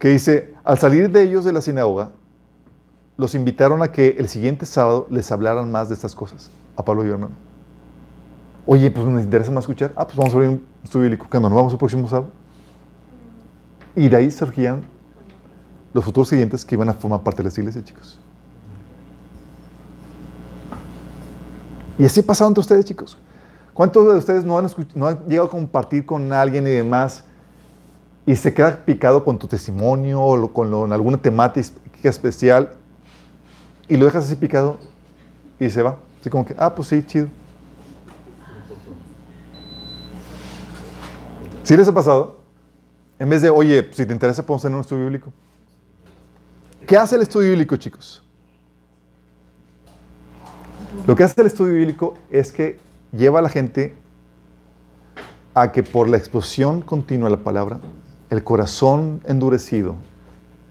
que 0.05 0.11
dice, 0.11 0.53
al 0.65 0.77
salir 0.77 1.11
de 1.11 1.23
ellos 1.23 1.47
de 1.47 1.53
la 1.55 1.63
sinagoga, 1.63 2.11
los 3.17 3.35
invitaron 3.35 3.83
a 3.83 3.91
que 3.91 4.09
el 4.19 4.29
siguiente 4.29 4.67
sábado 4.67 5.07
les 5.09 5.33
hablaran 5.33 5.73
más 5.73 5.89
de 5.89 5.95
estas 5.95 6.15
cosas, 6.15 6.51
a 6.77 6.85
Pablo 6.85 7.07
y 7.07 7.09
a 7.09 7.13
hermano. 7.13 7.35
Oye, 8.67 8.91
pues 8.91 9.07
nos 9.07 9.23
interesa 9.23 9.51
más 9.51 9.65
escuchar. 9.65 9.95
Ah, 9.97 10.05
pues 10.05 10.19
vamos 10.19 10.35
a 10.35 10.39
ver 10.41 10.51
un 10.51 10.67
estudio 10.83 11.05
bíblico. 11.05 11.27
¿Qué 11.31 11.41
nos 11.41 11.51
vamos 11.51 11.73
el 11.73 11.79
próximo 11.79 12.07
sábado? 12.07 12.29
Y 13.97 14.11
de 14.11 14.17
ahí 14.19 14.31
surgían 14.31 14.83
los 15.95 16.05
futuros 16.05 16.29
siguientes 16.29 16.67
que 16.67 16.75
iban 16.75 16.91
a 16.91 16.93
formar 16.93 17.23
parte 17.23 17.43
de 17.43 17.49
la 17.49 17.55
iglesia, 17.59 17.83
chicos. 17.83 18.21
Y 21.97 22.05
así 22.05 22.21
pasado 22.21 22.49
entre 22.49 22.61
ustedes, 22.61 22.85
chicos. 22.85 23.17
¿Cuántos 23.73 24.07
de 24.07 24.19
ustedes 24.19 24.45
no 24.45 24.61
no 24.95 25.07
han 25.07 25.25
llegado 25.27 25.49
a 25.49 25.51
compartir 25.51 26.05
con 26.05 26.31
alguien 26.31 26.67
y 26.67 26.73
demás 26.73 27.25
y 28.27 28.37
se 28.37 28.55
queda 28.55 28.85
picado 28.85 29.25
con 29.25 29.39
tu 29.39 29.47
testimonio 29.47 30.23
o 30.23 30.53
con 30.53 30.93
alguna 30.93 31.19
temática 31.19 31.69
especial 32.03 32.73
y 33.89 33.97
lo 33.97 34.07
dejas 34.07 34.25
así 34.25 34.37
picado 34.37 34.79
y 35.61 35.69
se 35.69 35.83
va. 35.83 35.99
Así 36.21 36.31
como 36.31 36.45
que, 36.45 36.55
ah, 36.59 36.75
pues 36.75 36.89
sí, 36.89 37.03
chido. 37.07 37.29
¿Sí 41.63 41.77
les 41.77 41.89
ha 41.89 41.93
pasado? 41.93 42.41
En 43.19 43.29
vez 43.29 43.43
de, 43.43 43.51
oye, 43.51 43.89
si 43.93 44.05
te 44.05 44.13
interesa, 44.13 44.45
podemos 44.45 44.63
tener 44.63 44.75
un 44.75 44.81
estudio 44.81 45.05
bíblico. 45.05 45.33
¿Qué 46.87 46.97
hace 46.97 47.17
el 47.17 47.23
estudio 47.23 47.51
bíblico, 47.51 47.77
chicos? 47.77 48.23
Lo 51.07 51.15
que 51.17 51.25
hace 51.25 51.41
el 51.41 51.47
estudio 51.47 51.75
bíblico 51.75 52.19
es 52.31 52.53
que 52.53 52.79
lleva 53.13 53.39
a 53.39 53.43
la 53.43 53.49
gente 53.49 53.95
a 55.55 55.73
que 55.73 55.83
por 55.83 56.09
la 56.09 56.17
exposición 56.17 56.83
continua 56.83 57.31
de 57.31 57.37
la 57.37 57.43
palabra, 57.43 57.81
el 58.35 58.43
corazón 58.43 59.21
endurecido 59.27 59.95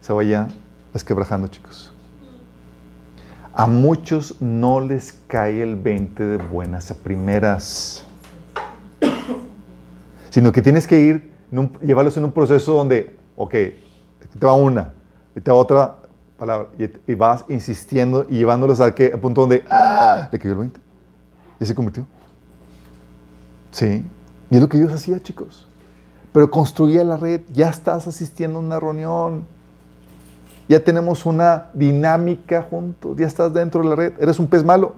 se 0.02 0.12
vaya 0.12 0.50
desquebrajando, 0.92 1.48
chicos. 1.48 1.94
A 3.54 3.68
muchos 3.68 4.42
no 4.42 4.82
les 4.82 5.14
cae 5.28 5.62
el 5.64 5.78
20 5.78 6.24
de 6.26 6.38
buenas 6.38 6.92
a 6.92 6.96
primeras, 6.96 8.04
sino 10.30 10.52
que 10.52 10.62
tienes 10.62 10.88
que 10.88 11.00
ir, 11.00 11.32
llevarlos 11.82 12.18
en 12.18 12.26
un 12.26 12.34
proceso 12.34 12.74
donde, 12.74 13.16
ok, 13.38 13.52
te 13.52 14.46
va 14.46 14.54
una, 14.56 14.92
te 15.34 15.50
va 15.50 15.56
otra 15.56 15.96
palabra, 16.38 16.68
y, 17.08 17.16
vas 17.16 17.46
insistiendo 17.48 18.26
y 18.30 18.40
llevándolos 18.40 18.82
al, 18.82 18.94
punto 18.94 19.42
donde, 19.42 19.64
¡ah! 19.70 20.28
Le 20.32 20.38
cayó 20.38 20.52
el 20.52 20.60
20. 20.60 20.82
Y 21.62 21.66
se 21.66 21.74
convirtió. 21.74 22.06
Sí. 23.72 24.06
Y 24.50 24.56
es 24.56 24.62
lo 24.62 24.68
que 24.68 24.78
Dios 24.78 24.92
hacía, 24.92 25.22
chicos. 25.24 25.70
Pero 26.34 26.50
construía 26.50 27.04
la 27.04 27.16
red, 27.16 27.42
ya 27.54 27.70
estás 27.70 28.08
asistiendo 28.08 28.58
a 28.58 28.62
una 28.62 28.80
reunión, 28.80 29.46
ya 30.68 30.84
tenemos 30.84 31.26
una 31.26 31.68
dinámica 31.74 32.64
juntos, 32.64 33.16
ya 33.18 33.28
estás 33.28 33.54
dentro 33.54 33.84
de 33.84 33.90
la 33.90 33.96
red, 33.96 34.14
eres 34.20 34.40
un 34.40 34.48
pez 34.48 34.64
malo. 34.64 34.96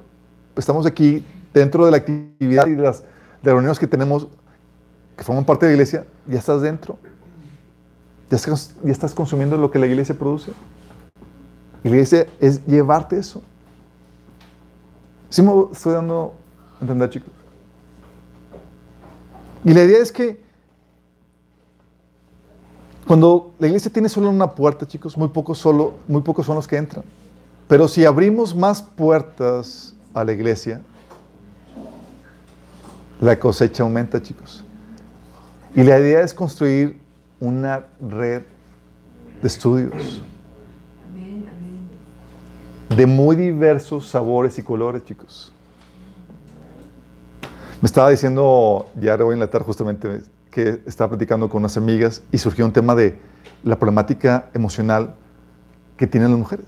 Estamos 0.55 0.85
aquí 0.85 1.25
dentro 1.53 1.85
de 1.85 1.91
la 1.91 1.97
actividad 1.97 2.67
y 2.67 2.75
de 2.75 2.83
las 2.83 3.03
reuniones 3.43 3.77
que 3.77 3.87
tenemos, 3.87 4.27
que 5.17 5.23
forman 5.23 5.43
parte 5.43 5.65
de 5.65 5.73
la 5.73 5.75
iglesia, 5.75 6.05
ya 6.25 6.39
estás 6.39 6.61
dentro. 6.61 6.97
Ya 8.29 8.37
estás, 8.37 8.73
ya 8.81 8.91
estás 8.91 9.13
consumiendo 9.13 9.57
lo 9.57 9.69
que 9.69 9.77
la 9.77 9.87
iglesia 9.87 10.17
produce. 10.17 10.51
Y 11.83 11.89
la 11.89 11.95
iglesia 11.95 12.27
es 12.39 12.65
llevarte 12.65 13.17
eso. 13.17 13.43
¿Sí 15.29 15.41
me 15.41 15.51
estoy 15.71 15.93
dando 15.93 16.33
a 16.79 16.83
entender, 16.83 17.09
chicos? 17.09 17.29
Y 19.65 19.73
la 19.73 19.83
idea 19.83 19.99
es 19.99 20.11
que 20.11 20.44
cuando 23.07 23.53
la 23.59 23.67
iglesia 23.67 23.91
tiene 23.91 24.09
solo 24.09 24.29
una 24.29 24.51
puerta, 24.51 24.87
chicos, 24.87 25.17
muy 25.17 25.27
pocos, 25.27 25.57
solo, 25.57 25.95
muy 26.07 26.21
pocos 26.21 26.45
son 26.45 26.55
los 26.55 26.67
que 26.67 26.77
entran. 26.77 27.03
Pero 27.67 27.87
si 27.87 28.05
abrimos 28.05 28.55
más 28.55 28.81
puertas 28.81 29.93
a 30.13 30.23
la 30.23 30.31
iglesia, 30.31 30.81
la 33.21 33.39
cosecha 33.39 33.83
aumenta, 33.83 34.21
chicos. 34.21 34.63
Y 35.75 35.83
la 35.83 35.99
idea 35.99 36.21
es 36.21 36.33
construir 36.33 36.99
una 37.39 37.85
red 37.99 38.43
de 39.41 39.47
estudios 39.47 40.21
de 42.89 43.05
muy 43.05 43.35
diversos 43.35 44.07
sabores 44.07 44.57
y 44.57 44.63
colores, 44.63 45.03
chicos. 45.03 45.51
Me 47.81 47.87
estaba 47.87 48.09
diciendo 48.09 48.87
ya 48.95 49.15
voy 49.17 49.31
a 49.31 49.33
enlatar 49.33 49.63
justamente 49.63 50.21
que 50.55 50.81
estaba 50.85 51.09
platicando 51.09 51.49
con 51.49 51.63
unas 51.63 51.75
amigas 51.75 52.23
y 52.31 52.37
surgió 52.37 52.63
un 52.65 52.71
tema 52.71 52.95
de 52.95 53.19
la 53.65 53.77
problemática 53.77 54.49
emocional 54.53 55.13
que 55.97 56.07
tienen 56.07 56.29
las 56.29 56.39
mujeres. 56.39 56.65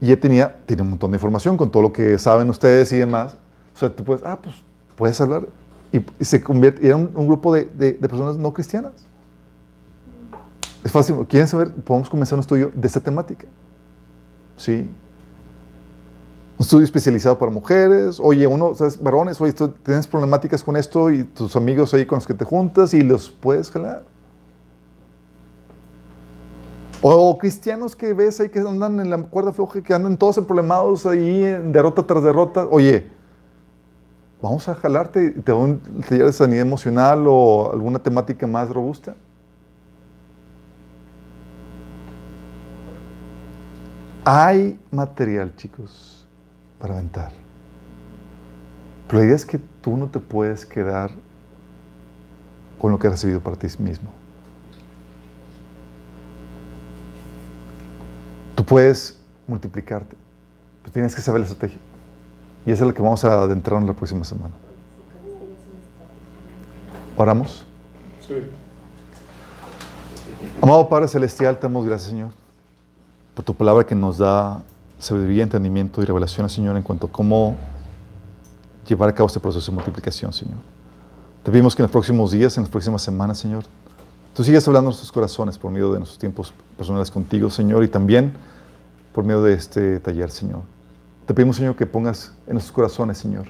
Y 0.00 0.06
ella 0.06 0.18
tenía, 0.18 0.56
tiene 0.64 0.80
un 0.80 0.88
montón 0.88 1.10
de 1.10 1.16
información 1.18 1.58
con 1.58 1.70
todo 1.70 1.82
lo 1.82 1.92
que 1.92 2.18
saben 2.18 2.48
ustedes 2.48 2.90
y 2.92 2.96
demás. 2.96 3.36
O 3.74 3.78
sea, 3.78 3.94
tú 3.94 4.02
puedes, 4.02 4.24
ah, 4.24 4.38
pues 4.42 4.54
puedes 4.96 5.20
hablar. 5.20 5.46
Y, 5.92 6.24
se 6.24 6.42
convierte, 6.42 6.86
era 6.86 6.96
un, 6.96 7.26
grupo 7.26 7.54
de, 7.54 7.66
de, 7.66 7.92
personas 7.92 8.38
no 8.38 8.54
cristianas. 8.54 8.92
Es 10.82 10.90
fácil, 10.90 11.16
¿quieren 11.28 11.46
saber? 11.46 11.70
Podemos 11.70 12.08
comenzar 12.08 12.38
un 12.38 12.40
estudio 12.40 12.72
de 12.74 12.86
esta 12.86 13.00
temática. 13.00 13.46
¿Sí? 14.56 14.88
Un 16.56 16.62
estudio 16.62 16.84
especializado 16.84 17.36
para 17.36 17.50
mujeres, 17.50 18.20
oye, 18.20 18.46
uno, 18.46 18.74
¿sabes? 18.74 19.02
Varones, 19.02 19.40
oye, 19.40 19.52
tienes 19.82 20.06
problemáticas 20.06 20.62
con 20.62 20.76
esto 20.76 21.10
y 21.10 21.24
tus 21.24 21.56
amigos 21.56 21.92
ahí 21.94 22.06
con 22.06 22.16
los 22.18 22.26
que 22.26 22.34
te 22.34 22.44
juntas 22.44 22.94
y 22.94 23.02
los 23.02 23.28
puedes 23.28 23.70
jalar. 23.72 24.04
O 27.02 27.36
cristianos 27.38 27.96
que 27.96 28.14
ves 28.14 28.40
ahí 28.40 28.48
que 28.48 28.60
andan 28.60 29.00
en 29.00 29.10
la 29.10 29.18
cuerda 29.18 29.52
floja, 29.52 29.82
que 29.82 29.92
andan 29.92 30.16
todos 30.16 30.38
problemados 30.38 31.04
ahí, 31.06 31.42
en 31.42 31.72
derrota 31.72 32.06
tras 32.06 32.22
derrota. 32.22 32.66
Oye, 32.70 33.10
vamos 34.40 34.68
a 34.68 34.76
jalarte, 34.76 35.30
te 35.32 35.52
doy 35.52 35.72
un 35.72 35.80
taller 36.08 36.26
de 36.26 36.32
sanidad 36.32 36.62
emocional 36.62 37.24
o 37.26 37.72
alguna 37.72 37.98
temática 37.98 38.46
más 38.46 38.70
robusta. 38.70 39.16
Hay 44.24 44.78
material, 44.90 45.54
chicos 45.56 46.13
para 46.78 46.94
aventar. 46.94 47.32
Pero 49.06 49.18
la 49.18 49.24
idea 49.26 49.36
es 49.36 49.44
que 49.44 49.58
tú 49.58 49.96
no 49.96 50.08
te 50.08 50.18
puedes 50.18 50.64
quedar 50.64 51.10
con 52.78 52.90
lo 52.90 52.98
que 52.98 53.06
has 53.06 53.14
recibido 53.14 53.40
para 53.40 53.56
ti 53.56 53.66
mismo. 53.78 54.10
Tú 58.54 58.64
puedes 58.64 59.18
multiplicarte, 59.46 60.16
pero 60.82 60.92
tienes 60.92 61.14
que 61.14 61.20
saber 61.20 61.40
la 61.40 61.46
estrategia. 61.46 61.78
Y 62.66 62.70
esa 62.70 62.84
es 62.84 62.88
la 62.88 62.94
que 62.94 63.02
vamos 63.02 63.24
a 63.24 63.42
adentrar 63.42 63.80
en 63.80 63.86
la 63.86 63.92
próxima 63.92 64.24
semana. 64.24 64.54
¿Oramos? 67.16 67.64
Sí. 68.26 68.34
Amado 70.60 70.88
Padre 70.88 71.08
Celestial, 71.08 71.56
te 71.56 71.62
damos 71.62 71.84
gracias, 71.84 72.10
Señor, 72.10 72.30
por 73.34 73.44
tu 73.44 73.54
palabra 73.54 73.84
que 73.84 73.94
nos 73.94 74.18
da 74.18 74.62
sabiduría, 75.04 75.42
entendimiento 75.42 76.02
y 76.02 76.04
revelación, 76.04 76.48
Señor, 76.48 76.76
en 76.76 76.82
cuanto 76.82 77.06
a 77.06 77.12
cómo 77.12 77.56
llevar 78.88 79.08
a 79.08 79.14
cabo 79.14 79.26
este 79.26 79.40
proceso 79.40 79.70
de 79.70 79.76
multiplicación, 79.76 80.32
Señor. 80.32 80.58
Te 81.42 81.50
pedimos 81.50 81.76
que 81.76 81.82
en 81.82 81.84
los 81.84 81.92
próximos 81.92 82.30
días, 82.30 82.56
en 82.56 82.64
las 82.64 82.70
próximas 82.70 83.02
semanas, 83.02 83.38
Señor, 83.38 83.64
tú 84.32 84.42
sigas 84.42 84.66
hablando 84.66 84.88
a 84.88 84.90
nuestros 84.90 85.12
corazones 85.12 85.58
por 85.58 85.70
medio 85.70 85.92
de 85.92 85.98
nuestros 85.98 86.18
tiempos 86.18 86.52
personales 86.76 87.10
contigo, 87.10 87.50
Señor, 87.50 87.84
y 87.84 87.88
también 87.88 88.32
por 89.12 89.24
medio 89.24 89.42
de 89.42 89.52
este 89.52 90.00
taller, 90.00 90.30
Señor. 90.30 90.62
Te 91.26 91.34
pedimos, 91.34 91.56
Señor, 91.56 91.76
que 91.76 91.86
pongas 91.86 92.32
en 92.46 92.54
nuestros 92.54 92.72
corazones, 92.74 93.18
Señor, 93.18 93.46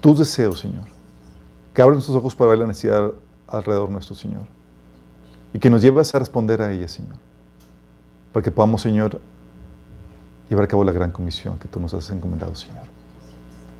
tus 0.00 0.18
deseos, 0.18 0.60
Señor. 0.60 0.84
Que 1.72 1.80
abran 1.80 1.94
nuestros 1.94 2.16
ojos 2.16 2.34
para 2.34 2.50
ver 2.50 2.58
la 2.58 2.66
necesidad 2.66 3.12
alrededor 3.46 3.90
nuestro, 3.90 4.14
Señor. 4.14 4.42
Y 5.54 5.58
que 5.58 5.70
nos 5.70 5.80
lleves 5.82 6.14
a 6.14 6.18
responder 6.18 6.60
a 6.60 6.72
ella, 6.72 6.88
Señor. 6.88 7.16
Para 8.32 8.42
que 8.42 8.50
podamos, 8.50 8.82
Señor, 8.82 9.20
llevar 10.52 10.66
a 10.66 10.68
cabo 10.68 10.84
la 10.84 10.92
gran 10.92 11.10
comisión 11.10 11.58
que 11.58 11.66
tú 11.66 11.80
nos 11.80 11.94
has 11.94 12.10
encomendado, 12.10 12.54
Señor. 12.54 12.84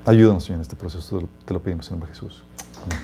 Ayúdanos, 0.06 0.44
Señor, 0.44 0.56
en 0.56 0.62
este 0.62 0.74
proceso. 0.74 1.28
Te 1.44 1.52
lo 1.52 1.60
pedimos 1.60 1.86
en 1.88 1.92
nombre 1.92 2.08
de 2.08 2.14
Jesús. 2.14 2.42
Amén. 2.84 2.98